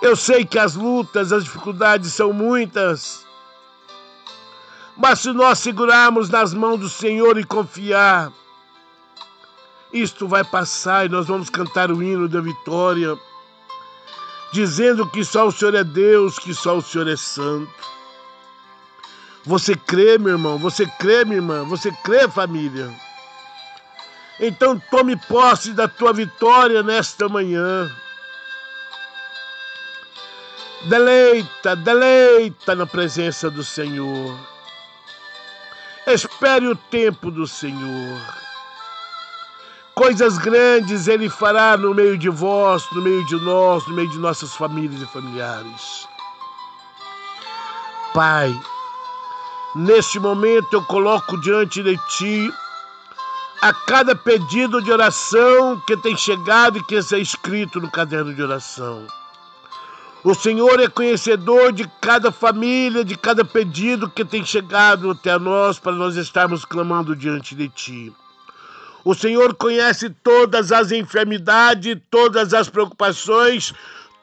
Eu 0.00 0.16
sei 0.16 0.44
que 0.44 0.58
as 0.58 0.74
lutas, 0.74 1.32
as 1.32 1.44
dificuldades 1.44 2.12
são 2.12 2.32
muitas, 2.32 3.26
mas 4.98 5.20
se 5.20 5.32
nós 5.32 5.60
segurarmos 5.60 6.28
nas 6.28 6.52
mãos 6.52 6.80
do 6.80 6.88
Senhor 6.88 7.38
e 7.38 7.44
confiar, 7.44 8.32
isto 9.92 10.26
vai 10.26 10.42
passar 10.42 11.06
e 11.06 11.08
nós 11.08 11.28
vamos 11.28 11.48
cantar 11.48 11.92
o 11.92 12.02
hino 12.02 12.28
da 12.28 12.40
vitória, 12.40 13.16
dizendo 14.52 15.08
que 15.08 15.24
só 15.24 15.46
o 15.46 15.52
Senhor 15.52 15.76
é 15.76 15.84
Deus, 15.84 16.36
que 16.40 16.52
só 16.52 16.76
o 16.76 16.82
Senhor 16.82 17.06
é 17.06 17.16
santo. 17.16 17.72
Você 19.46 19.76
crê, 19.76 20.18
meu 20.18 20.32
irmão? 20.32 20.58
Você 20.58 20.84
crê, 20.98 21.24
minha 21.24 21.36
irmã? 21.36 21.62
Você 21.64 21.92
crê, 22.02 22.28
família? 22.28 22.92
Então 24.40 24.82
tome 24.90 25.16
posse 25.16 25.72
da 25.72 25.86
tua 25.86 26.12
vitória 26.12 26.82
nesta 26.82 27.28
manhã. 27.28 27.88
Deleita, 30.88 31.76
deleita 31.76 32.74
na 32.74 32.86
presença 32.86 33.48
do 33.48 33.62
Senhor. 33.62 34.57
Espere 36.10 36.66
o 36.66 36.74
tempo 36.74 37.30
do 37.30 37.46
Senhor. 37.46 38.18
coisas 39.94 40.38
grandes 40.38 41.06
Ele 41.06 41.28
fará 41.28 41.76
no 41.76 41.92
meio 41.92 42.16
de 42.16 42.30
vós, 42.30 42.82
no 42.92 43.02
meio 43.02 43.26
de 43.26 43.36
nós, 43.36 43.86
no 43.86 43.94
meio 43.94 44.08
de 44.08 44.18
nossas 44.18 44.54
famílias 44.54 45.02
e 45.02 45.06
familiares. 45.06 46.08
Pai, 48.14 48.58
neste 49.74 50.18
momento 50.18 50.72
eu 50.72 50.82
coloco 50.84 51.38
diante 51.42 51.82
de 51.82 51.98
Ti 52.08 52.50
a 53.60 53.74
cada 53.74 54.16
pedido 54.16 54.80
de 54.80 54.90
oração 54.90 55.78
que 55.86 55.94
tem 55.98 56.16
chegado 56.16 56.78
e 56.78 56.84
que 56.84 56.94
está 56.94 57.18
escrito 57.18 57.80
no 57.80 57.90
caderno 57.90 58.34
de 58.34 58.42
oração. 58.42 59.06
O 60.24 60.34
Senhor 60.34 60.80
é 60.80 60.88
conhecedor 60.88 61.72
de 61.72 61.88
cada 62.00 62.32
família, 62.32 63.04
de 63.04 63.16
cada 63.16 63.44
pedido 63.44 64.10
que 64.10 64.24
tem 64.24 64.44
chegado 64.44 65.12
até 65.12 65.38
nós 65.38 65.78
para 65.78 65.92
nós 65.92 66.16
estarmos 66.16 66.64
clamando 66.64 67.14
diante 67.14 67.54
de 67.54 67.68
Ti. 67.68 68.12
O 69.04 69.14
Senhor 69.14 69.54
conhece 69.54 70.10
todas 70.10 70.72
as 70.72 70.90
enfermidades, 70.90 71.96
todas 72.10 72.52
as 72.52 72.68
preocupações, 72.68 73.72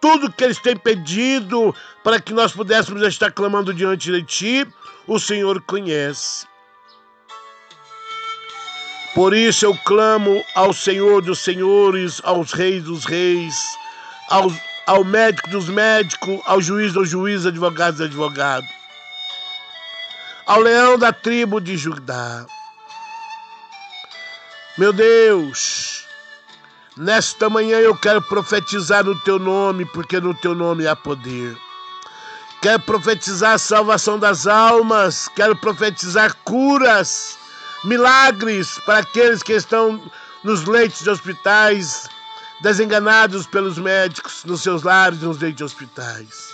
tudo 0.01 0.31
que 0.31 0.43
eles 0.43 0.59
têm 0.59 0.76
pedido 0.76 1.73
para 2.03 2.19
que 2.19 2.34
nós 2.34 2.51
pudéssemos 2.51 3.01
estar 3.01 3.31
clamando 3.31 3.73
diante 3.73 4.11
de 4.11 4.22
Ti, 4.22 4.67
o 5.07 5.17
Senhor 5.17 5.61
conhece. 5.61 6.45
Por 9.15 9.34
isso 9.34 9.65
eu 9.65 9.73
clamo 9.85 10.43
ao 10.53 10.73
Senhor 10.73 11.22
dos 11.22 11.39
Senhores, 11.39 12.19
aos 12.22 12.51
Reis 12.51 12.84
dos 12.84 13.05
Reis, 13.05 13.55
aos 14.30 14.53
ao 14.86 15.03
médico 15.03 15.49
dos 15.49 15.68
médicos, 15.68 16.40
ao 16.45 16.62
juiz 16.62 16.94
dos 16.94 17.10
juízes, 17.10 17.48
advogados 17.48 17.98
dos 17.98 18.07
advogados, 18.07 18.70
ao 20.45 20.60
leão 20.60 20.98
da 20.98 21.12
tribo 21.12 21.60
de 21.60 21.76
Judá. 21.76 22.45
Meu 24.78 24.94
Deus, 24.94 26.06
nesta 26.98 27.49
manhã 27.49 27.78
eu 27.80 27.95
quero 27.95 28.22
profetizar 28.22 29.03
no 29.03 29.20
teu 29.22 29.40
nome, 29.40 29.86
porque 29.86 30.20
no 30.20 30.34
teu 30.34 30.53
nome 30.53 30.86
há 30.86 30.95
poder. 30.95 31.57
Quero 32.62 32.82
profetizar 32.82 33.53
a 33.53 33.57
salvação 33.57 34.20
das 34.20 34.48
almas, 34.48 35.28
quero 35.36 35.56
profetizar 35.56 36.36
curas, 36.44 37.38
milagres 37.84 38.80
para 38.86 38.99
aqueles 38.99 39.41
que 39.41 39.53
estão 39.53 40.02
nos 40.44 40.66
leitos 40.66 41.02
de 41.02 41.10
hospitais, 41.10 42.07
desenganados 42.61 43.45
pelos 43.45 43.77
médicos 43.77 44.44
nos 44.45 44.61
seus 44.61 44.84
lares 44.84 45.22
e 45.22 45.26
nos 45.26 45.40
leitos 45.40 45.57
de 45.57 45.64
hospitais. 45.64 46.53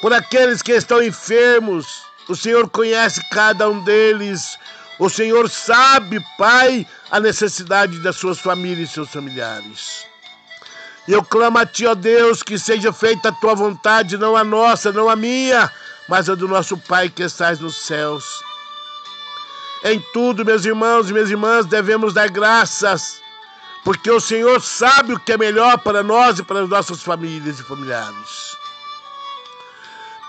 Por 0.00 0.12
aqueles 0.12 0.62
que 0.62 0.72
estão 0.72 1.02
enfermos, 1.02 2.02
o 2.28 2.34
Senhor 2.34 2.68
conhece 2.70 3.20
cada 3.30 3.68
um 3.68 3.82
deles. 3.84 4.58
O 4.98 5.10
Senhor 5.10 5.48
sabe, 5.50 6.24
Pai, 6.38 6.86
a 7.10 7.20
necessidade 7.20 7.98
das 7.98 8.16
suas 8.16 8.38
famílias 8.38 8.90
e 8.90 8.92
seus 8.92 9.10
familiares. 9.10 10.06
Eu 11.08 11.24
clamo 11.24 11.58
a 11.58 11.66
Ti, 11.66 11.86
ó 11.86 11.94
Deus, 11.94 12.42
que 12.42 12.58
seja 12.58 12.92
feita 12.92 13.28
a 13.28 13.32
Tua 13.32 13.54
vontade, 13.54 14.16
não 14.16 14.36
a 14.36 14.44
nossa, 14.44 14.92
não 14.92 15.08
a 15.08 15.16
minha, 15.16 15.70
mas 16.08 16.30
a 16.30 16.34
do 16.34 16.46
nosso 16.46 16.78
Pai 16.78 17.08
que 17.08 17.22
estás 17.22 17.60
nos 17.60 17.76
céus. 17.76 18.24
Em 19.84 20.00
tudo, 20.12 20.44
meus 20.44 20.64
irmãos 20.64 21.10
e 21.10 21.12
minhas 21.12 21.30
irmãs, 21.30 21.66
devemos 21.66 22.14
dar 22.14 22.30
graças 22.30 23.19
porque 23.84 24.10
o 24.10 24.20
Senhor 24.20 24.60
sabe 24.60 25.14
o 25.14 25.18
que 25.18 25.32
é 25.32 25.38
melhor 25.38 25.78
para 25.78 26.02
nós 26.02 26.38
e 26.38 26.42
para 26.42 26.62
as 26.62 26.68
nossas 26.68 27.02
famílias 27.02 27.58
e 27.58 27.62
familiares. 27.62 28.56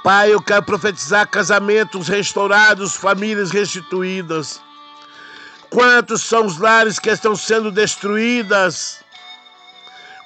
Pai, 0.03 0.33
eu 0.33 0.41
quero 0.41 0.63
profetizar 0.63 1.27
casamentos 1.27 2.07
restaurados, 2.07 2.95
famílias 2.95 3.51
restituídas. 3.51 4.61
Quantos 5.69 6.23
são 6.23 6.45
os 6.45 6.57
lares 6.57 6.97
que 6.97 7.09
estão 7.09 7.35
sendo 7.35 7.71
destruídas? 7.71 9.03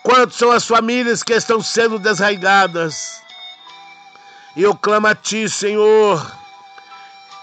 Quantos 0.04 0.38
são 0.38 0.52
as 0.52 0.66
famílias 0.66 1.24
que 1.24 1.34
estão 1.34 1.62
sendo 1.62 2.00
desraigadas? 2.00 3.22
Eu 4.56 4.76
clamo 4.76 5.08
a 5.08 5.16
Ti, 5.16 5.50
Senhor, 5.50 6.32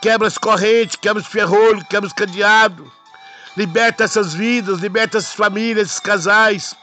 quebra 0.01 0.29
as 0.29 0.39
correntes, 0.39 0.97
quebra 0.97 1.21
os 1.21 1.29
ferrolhos, 1.29 1.85
quebra 1.89 2.07
os 2.07 2.13
cadeados 2.15 3.02
Liberta 3.57 4.05
essas 4.05 4.33
vidas, 4.33 4.81
liberta 4.81 5.19
essas 5.19 5.35
famílias, 5.35 5.89
esses 5.89 6.01
casais. 6.01 6.75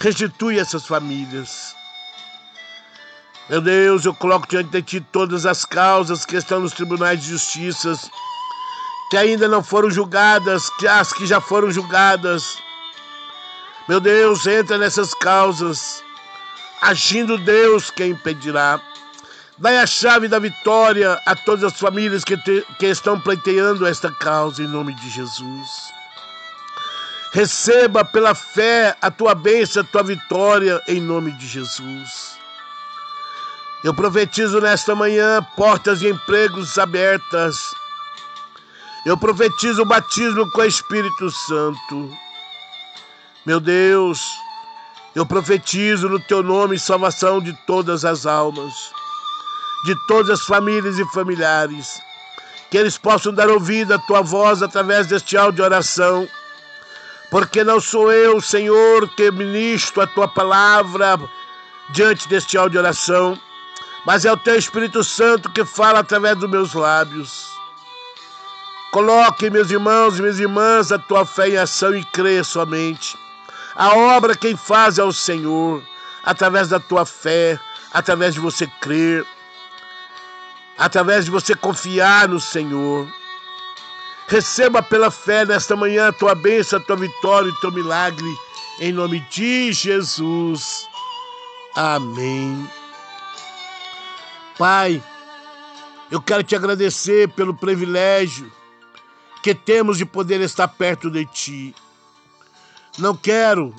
Restitui 0.00 0.58
essas 0.58 0.86
famílias. 0.86 1.74
Meu 3.48 3.60
Deus, 3.60 4.04
eu 4.04 4.14
coloco 4.14 4.46
diante 4.48 4.70
de 4.70 4.82
Ti 4.82 5.00
todas 5.00 5.44
as 5.44 5.64
causas 5.64 6.24
que 6.24 6.36
estão 6.36 6.60
nos 6.60 6.72
tribunais 6.72 7.20
de 7.20 7.28
justiça, 7.28 7.98
que 9.10 9.16
ainda 9.16 9.48
não 9.48 9.62
foram 9.62 9.90
julgadas, 9.90 10.70
que 10.78 10.86
as 10.86 11.12
que 11.12 11.26
já 11.26 11.40
foram 11.40 11.70
julgadas. 11.70 12.56
Meu 13.88 14.00
Deus, 14.00 14.46
entra 14.46 14.78
nessas 14.78 15.12
causas. 15.12 16.02
Agindo 16.80 17.36
Deus, 17.36 17.90
quem 17.90 18.12
impedirá? 18.12 18.80
Dai 19.58 19.76
a 19.78 19.86
chave 19.86 20.28
da 20.28 20.38
vitória 20.38 21.20
a 21.26 21.36
todas 21.36 21.64
as 21.64 21.78
famílias 21.78 22.24
que, 22.24 22.36
te, 22.36 22.66
que 22.78 22.86
estão 22.86 23.20
pleiteando 23.20 23.86
esta 23.86 24.10
causa, 24.10 24.62
em 24.62 24.66
nome 24.66 24.94
de 24.94 25.10
Jesus. 25.10 25.91
Receba 27.32 28.04
pela 28.04 28.34
fé 28.34 28.94
a 29.00 29.10
tua 29.10 29.34
bênção, 29.34 29.82
a 29.82 29.86
tua 29.86 30.02
vitória, 30.02 30.78
em 30.86 31.00
nome 31.00 31.32
de 31.32 31.46
Jesus. 31.46 32.36
Eu 33.82 33.94
profetizo 33.94 34.60
nesta 34.60 34.94
manhã 34.94 35.42
portas 35.56 36.00
de 36.00 36.08
empregos 36.08 36.78
abertas. 36.78 37.56
Eu 39.06 39.16
profetizo 39.16 39.80
o 39.80 39.86
batismo 39.86 40.48
com 40.50 40.60
o 40.60 40.66
Espírito 40.66 41.30
Santo. 41.30 42.14
Meu 43.46 43.58
Deus, 43.58 44.20
eu 45.14 45.24
profetizo 45.24 46.10
no 46.10 46.20
teu 46.20 46.42
nome 46.42 46.78
salvação 46.78 47.40
de 47.40 47.54
todas 47.66 48.04
as 48.04 48.26
almas, 48.26 48.74
de 49.86 49.96
todas 50.06 50.38
as 50.38 50.46
famílias 50.46 50.98
e 50.98 51.04
familiares, 51.06 51.98
que 52.70 52.76
eles 52.76 52.98
possam 52.98 53.32
dar 53.32 53.48
ouvido 53.48 53.94
à 53.94 53.98
tua 53.98 54.20
voz 54.20 54.62
através 54.62 55.06
deste 55.06 55.34
áudio 55.34 55.56
de 55.56 55.62
oração 55.62 56.28
porque 57.32 57.64
não 57.64 57.80
sou 57.80 58.12
eu, 58.12 58.42
Senhor, 58.42 59.08
que 59.08 59.30
ministro 59.30 60.02
a 60.02 60.06
tua 60.06 60.28
palavra 60.28 61.18
diante 61.88 62.28
deste 62.28 62.58
áudio 62.58 62.72
de 62.72 62.78
oração, 62.78 63.40
mas 64.04 64.26
é 64.26 64.30
o 64.30 64.36
teu 64.36 64.54
Espírito 64.54 65.02
Santo 65.02 65.50
que 65.50 65.64
fala 65.64 66.00
através 66.00 66.36
dos 66.36 66.50
meus 66.50 66.74
lábios. 66.74 67.50
Coloque, 68.90 69.48
meus 69.48 69.70
irmãos 69.70 70.18
e 70.18 70.20
minhas 70.20 70.38
irmãs, 70.38 70.92
a 70.92 70.98
tua 70.98 71.24
fé 71.24 71.48
em 71.48 71.56
ação 71.56 71.96
e 71.96 72.04
creia 72.04 72.44
somente. 72.44 73.16
A 73.74 73.94
obra 73.94 74.36
quem 74.36 74.54
faz 74.54 74.98
é 74.98 75.02
o 75.02 75.10
Senhor, 75.10 75.82
através 76.22 76.68
da 76.68 76.78
tua 76.78 77.06
fé, 77.06 77.58
através 77.94 78.34
de 78.34 78.40
você 78.40 78.66
crer, 78.82 79.24
através 80.76 81.24
de 81.24 81.30
você 81.30 81.54
confiar 81.54 82.28
no 82.28 82.38
Senhor. 82.38 83.08
Receba 84.32 84.82
pela 84.82 85.10
fé 85.10 85.44
nesta 85.44 85.76
manhã 85.76 86.08
a 86.08 86.12
tua 86.12 86.34
bênção, 86.34 86.78
a 86.78 86.82
tua 86.82 86.96
vitória 86.96 87.48
e 87.48 87.52
o 87.52 87.60
teu 87.60 87.70
milagre. 87.70 88.34
Em 88.80 88.90
nome 88.90 89.20
de 89.30 89.70
Jesus. 89.74 90.88
Amém. 91.76 92.66
Pai, 94.56 95.02
eu 96.10 96.18
quero 96.22 96.42
te 96.42 96.56
agradecer 96.56 97.28
pelo 97.34 97.52
privilégio 97.52 98.50
que 99.42 99.54
temos 99.54 99.98
de 99.98 100.06
poder 100.06 100.40
estar 100.40 100.66
perto 100.66 101.10
de 101.10 101.26
ti. 101.26 101.74
Não 102.96 103.14
quero 103.14 103.74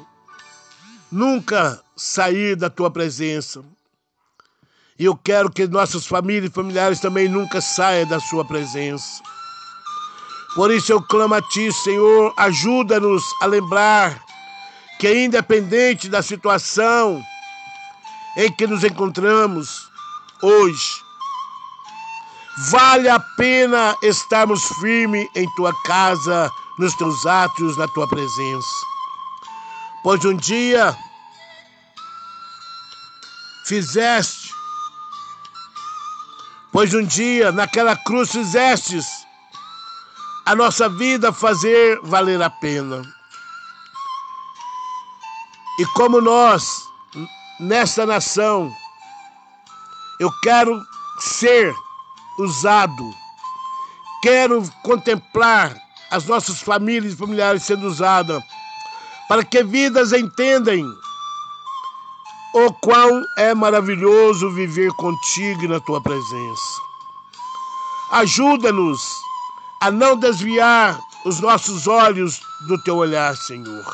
nunca 1.12 1.82
sair 1.96 2.56
da 2.56 2.70
tua 2.70 2.92
presença. 2.92 3.66
E 5.00 5.06
eu 5.06 5.16
quero 5.16 5.50
que 5.50 5.66
nossas 5.66 6.06
famílias 6.06 6.52
e 6.52 6.54
familiares 6.54 7.00
também 7.00 7.28
nunca 7.28 7.60
saiam 7.60 8.08
da 8.08 8.20
sua 8.20 8.46
presença. 8.46 9.33
Por 10.56 10.72
isso 10.72 10.92
eu 10.92 11.02
clamo 11.02 11.34
a 11.34 11.42
Ti, 11.42 11.72
Senhor, 11.72 12.32
ajuda-nos 12.38 13.24
a 13.42 13.48
lembrar 13.48 14.24
que, 15.00 15.26
independente 15.26 16.08
da 16.08 16.22
situação 16.22 17.24
em 18.38 18.52
que 18.52 18.68
nos 18.68 18.84
encontramos 18.84 19.90
hoje, 20.44 21.02
vale 22.70 23.10
a 23.10 23.20
pena 23.20 23.98
estarmos 24.04 24.64
firmes 24.80 25.28
em 25.36 25.52
Tua 25.56 25.74
casa, 25.84 26.52
nos 26.78 26.94
Teus 26.96 27.26
atos, 27.26 27.76
na 27.76 27.88
Tua 27.88 28.08
presença. 28.08 28.68
Pois 30.04 30.24
um 30.24 30.36
dia 30.36 30.96
fizeste, 33.66 34.54
pois 36.72 36.94
um 36.94 37.04
dia 37.04 37.52
naquela 37.52 37.96
cruz 37.96 38.32
fizestes 38.32 39.23
a 40.46 40.56
nossa 40.56 40.90
vida 40.90 41.32
fazer 41.32 42.00
valer 42.04 42.42
a 42.42 42.50
pena. 42.50 43.02
E 45.80 45.86
como 45.88 46.22
nós, 46.22 46.84
nesta 47.60 48.06
nação, 48.06 48.72
eu 50.20 50.32
quero 50.42 50.82
ser 51.20 51.74
usado, 52.40 53.04
quero 54.22 54.64
contemplar 54.84 55.76
as 56.12 56.26
nossas 56.26 56.62
famílias 56.62 57.14
e 57.14 57.18
familiares 57.18 57.64
sendo 57.64 57.88
usadas, 57.88 58.44
para 59.28 59.44
que 59.44 59.64
vidas 59.64 60.12
entendem 60.12 60.86
o 62.54 62.72
quão 62.74 63.24
é 63.38 63.56
maravilhoso 63.56 64.52
viver 64.52 64.92
contigo 64.94 65.68
na 65.68 65.80
tua 65.80 66.02
presença. 66.02 66.82
Ajuda-nos 68.12 69.23
a 69.84 69.92
não 69.92 70.16
desviar 70.16 70.98
os 71.26 71.42
nossos 71.42 71.88
olhos 71.88 72.40
do 72.70 72.82
teu 72.84 72.96
olhar, 72.96 73.36
Senhor. 73.36 73.86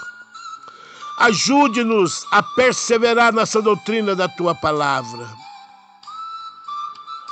Ajude-nos 1.17 2.27
a 2.31 2.43
perseverar 2.43 3.33
nessa 3.33 3.59
doutrina 3.59 4.15
da 4.15 4.27
tua 4.27 4.53
palavra. 4.53 5.27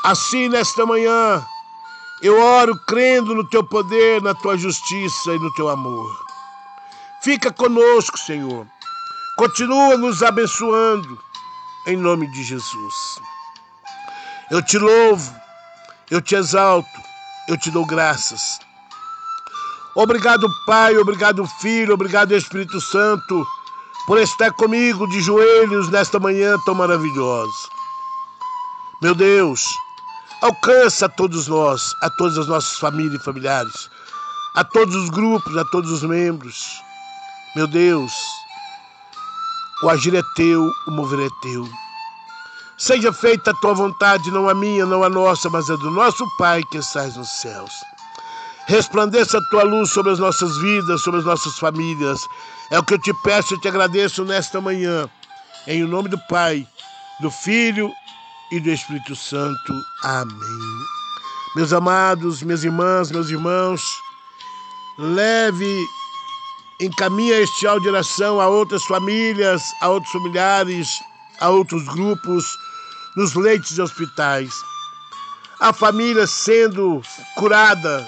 Assim, 0.04 0.50
nesta 0.50 0.88
manhã, 0.88 1.46
eu 2.24 2.42
oro 2.42 2.76
crendo 2.88 3.36
no 3.36 3.48
teu 3.48 3.64
poder, 3.64 4.24
na 4.24 4.34
tua 4.34 4.58
justiça 4.58 5.36
e 5.36 5.40
no 5.40 5.54
teu 5.54 5.70
amor. 5.70 6.26
Fica 7.22 7.54
conosco, 7.54 8.18
Senhor. 8.18 8.66
Continua 9.38 9.98
nos 9.98 10.24
abençoando, 10.24 11.22
em 11.86 11.96
nome 11.96 12.26
de 12.32 12.44
Jesus. 12.44 13.20
Eu 14.50 14.64
te 14.64 14.80
louvo, 14.80 15.32
eu 16.10 16.20
te 16.20 16.34
exalto, 16.34 17.07
eu 17.48 17.58
te 17.58 17.72
dou 17.72 17.86
graças. 17.86 18.60
Obrigado, 19.96 20.48
Pai, 20.66 20.98
obrigado, 20.98 21.46
Filho, 21.60 21.94
obrigado, 21.94 22.36
Espírito 22.36 22.80
Santo, 22.80 23.48
por 24.06 24.20
estar 24.20 24.52
comigo 24.52 25.08
de 25.08 25.22
joelhos 25.22 25.90
nesta 25.90 26.20
manhã 26.20 26.56
tão 26.66 26.76
maravilhosa. 26.76 27.68
Meu 29.02 29.16
Deus, 29.16 29.66
alcança 30.42 31.08
a 31.08 31.10
todos 31.10 31.48
nós, 31.48 31.82
a 32.02 32.10
todas 32.12 32.38
as 32.38 32.48
nossas 32.48 32.78
famílias 32.78 33.22
e 33.22 33.24
familiares, 33.24 33.90
a 34.56 34.64
todos 34.64 34.96
os 34.96 35.10
grupos, 35.10 35.58
a 35.58 35.66
todos 35.66 35.92
os 35.92 36.04
membros. 36.04 36.82
Meu 37.56 37.66
Deus, 37.68 38.12
o 39.82 39.90
agir 39.90 40.16
é 40.16 40.22
teu, 40.36 40.72
o 40.88 40.92
mover 40.92 41.26
é 41.26 41.30
teu. 41.42 41.68
Seja 42.78 43.12
feita 43.12 43.50
a 43.50 43.54
tua 43.56 43.74
vontade, 43.74 44.30
não 44.30 44.48
a 44.48 44.54
minha, 44.54 44.86
não 44.86 45.04
a 45.04 45.10
nossa, 45.10 45.50
mas 45.50 45.68
a 45.68 45.76
do 45.78 45.90
nosso 45.90 46.24
Pai 46.38 46.62
que 46.72 46.78
estás 46.78 47.18
nos 47.18 47.28
céus. 47.42 47.72
Resplandeça 48.68 49.40
a 49.40 49.50
tua 49.50 49.64
luz 49.64 49.90
sobre 49.90 50.12
as 50.12 50.20
nossas 50.20 50.56
vidas, 50.60 51.02
sobre 51.02 51.22
as 51.22 51.26
nossas 51.26 51.58
famílias. 51.58 52.20
É 52.70 52.78
o 52.78 52.84
que 52.84 52.94
eu 52.94 53.00
te 53.00 53.12
peço 53.24 53.56
e 53.56 53.60
te 53.62 53.68
agradeço 53.68 54.24
nesta 54.24 54.62
manhã. 54.62 55.10
Em 55.66 55.84
nome 55.86 56.08
do 56.08 56.20
Pai, 56.28 56.68
do 57.20 57.32
Filho 57.32 57.92
e 58.52 58.60
do 58.60 58.70
Espírito 58.70 59.16
Santo. 59.16 59.74
Amém. 60.04 60.86
Meus 61.56 61.74
amados, 61.74 62.44
minhas 62.44 62.64
irmãs, 62.64 63.10
meus 63.10 63.32
irmãos, 63.32 63.82
leve, 65.00 65.88
encaminha 66.80 67.40
este 67.40 67.66
áudio 67.66 67.84
de 67.84 67.90
oração 67.90 68.40
a 68.40 68.48
outras 68.48 68.84
famílias, 68.86 69.64
a 69.82 69.90
outros 69.90 70.12
familiares, 70.12 70.88
a 71.40 71.50
outros 71.50 71.84
grupos, 71.86 72.46
nos 73.18 73.34
leitos 73.34 73.72
de 73.72 73.82
hospitais. 73.82 74.54
A 75.60 75.74
família 75.74 76.28
sendo 76.28 77.02
curada, 77.36 78.08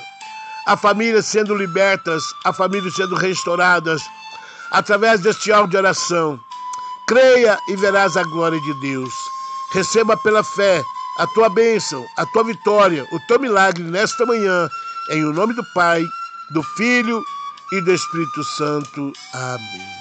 a 0.68 0.77
família 0.77 1.22
sendo 1.23 1.56
libertas, 1.56 2.23
a 2.45 2.53
família 2.53 2.91
sendo 2.91 3.15
restauradas 3.15 4.03
através 4.72 5.19
deste 5.22 5.52
áudio 5.52 5.72
de 5.72 5.77
oração. 5.77 6.40
Creia 7.07 7.57
e 7.68 7.76
verás 7.76 8.15
a 8.15 8.23
glória 8.23 8.61
de 8.61 8.73
Deus. 8.81 9.11
Receba 9.73 10.15
pela 10.15 10.44
fé 10.44 10.84
a 11.18 11.26
tua 11.27 11.49
bênção, 11.49 12.06
a 12.15 12.26
tua 12.27 12.44
vitória, 12.44 13.03
o 13.11 13.19
teu 13.27 13.40
milagre 13.40 13.84
nesta 13.84 14.27
manhã, 14.27 14.69
em 15.10 15.26
o 15.26 15.34
nome 15.34 15.56
do 15.56 15.64
Pai, 15.73 16.06
do 16.52 16.61
Filho 16.61 17.23
e 17.72 17.81
do 17.81 17.91
Espírito 17.91 18.44
Santo. 18.44 19.11
Amém. 19.34 19.98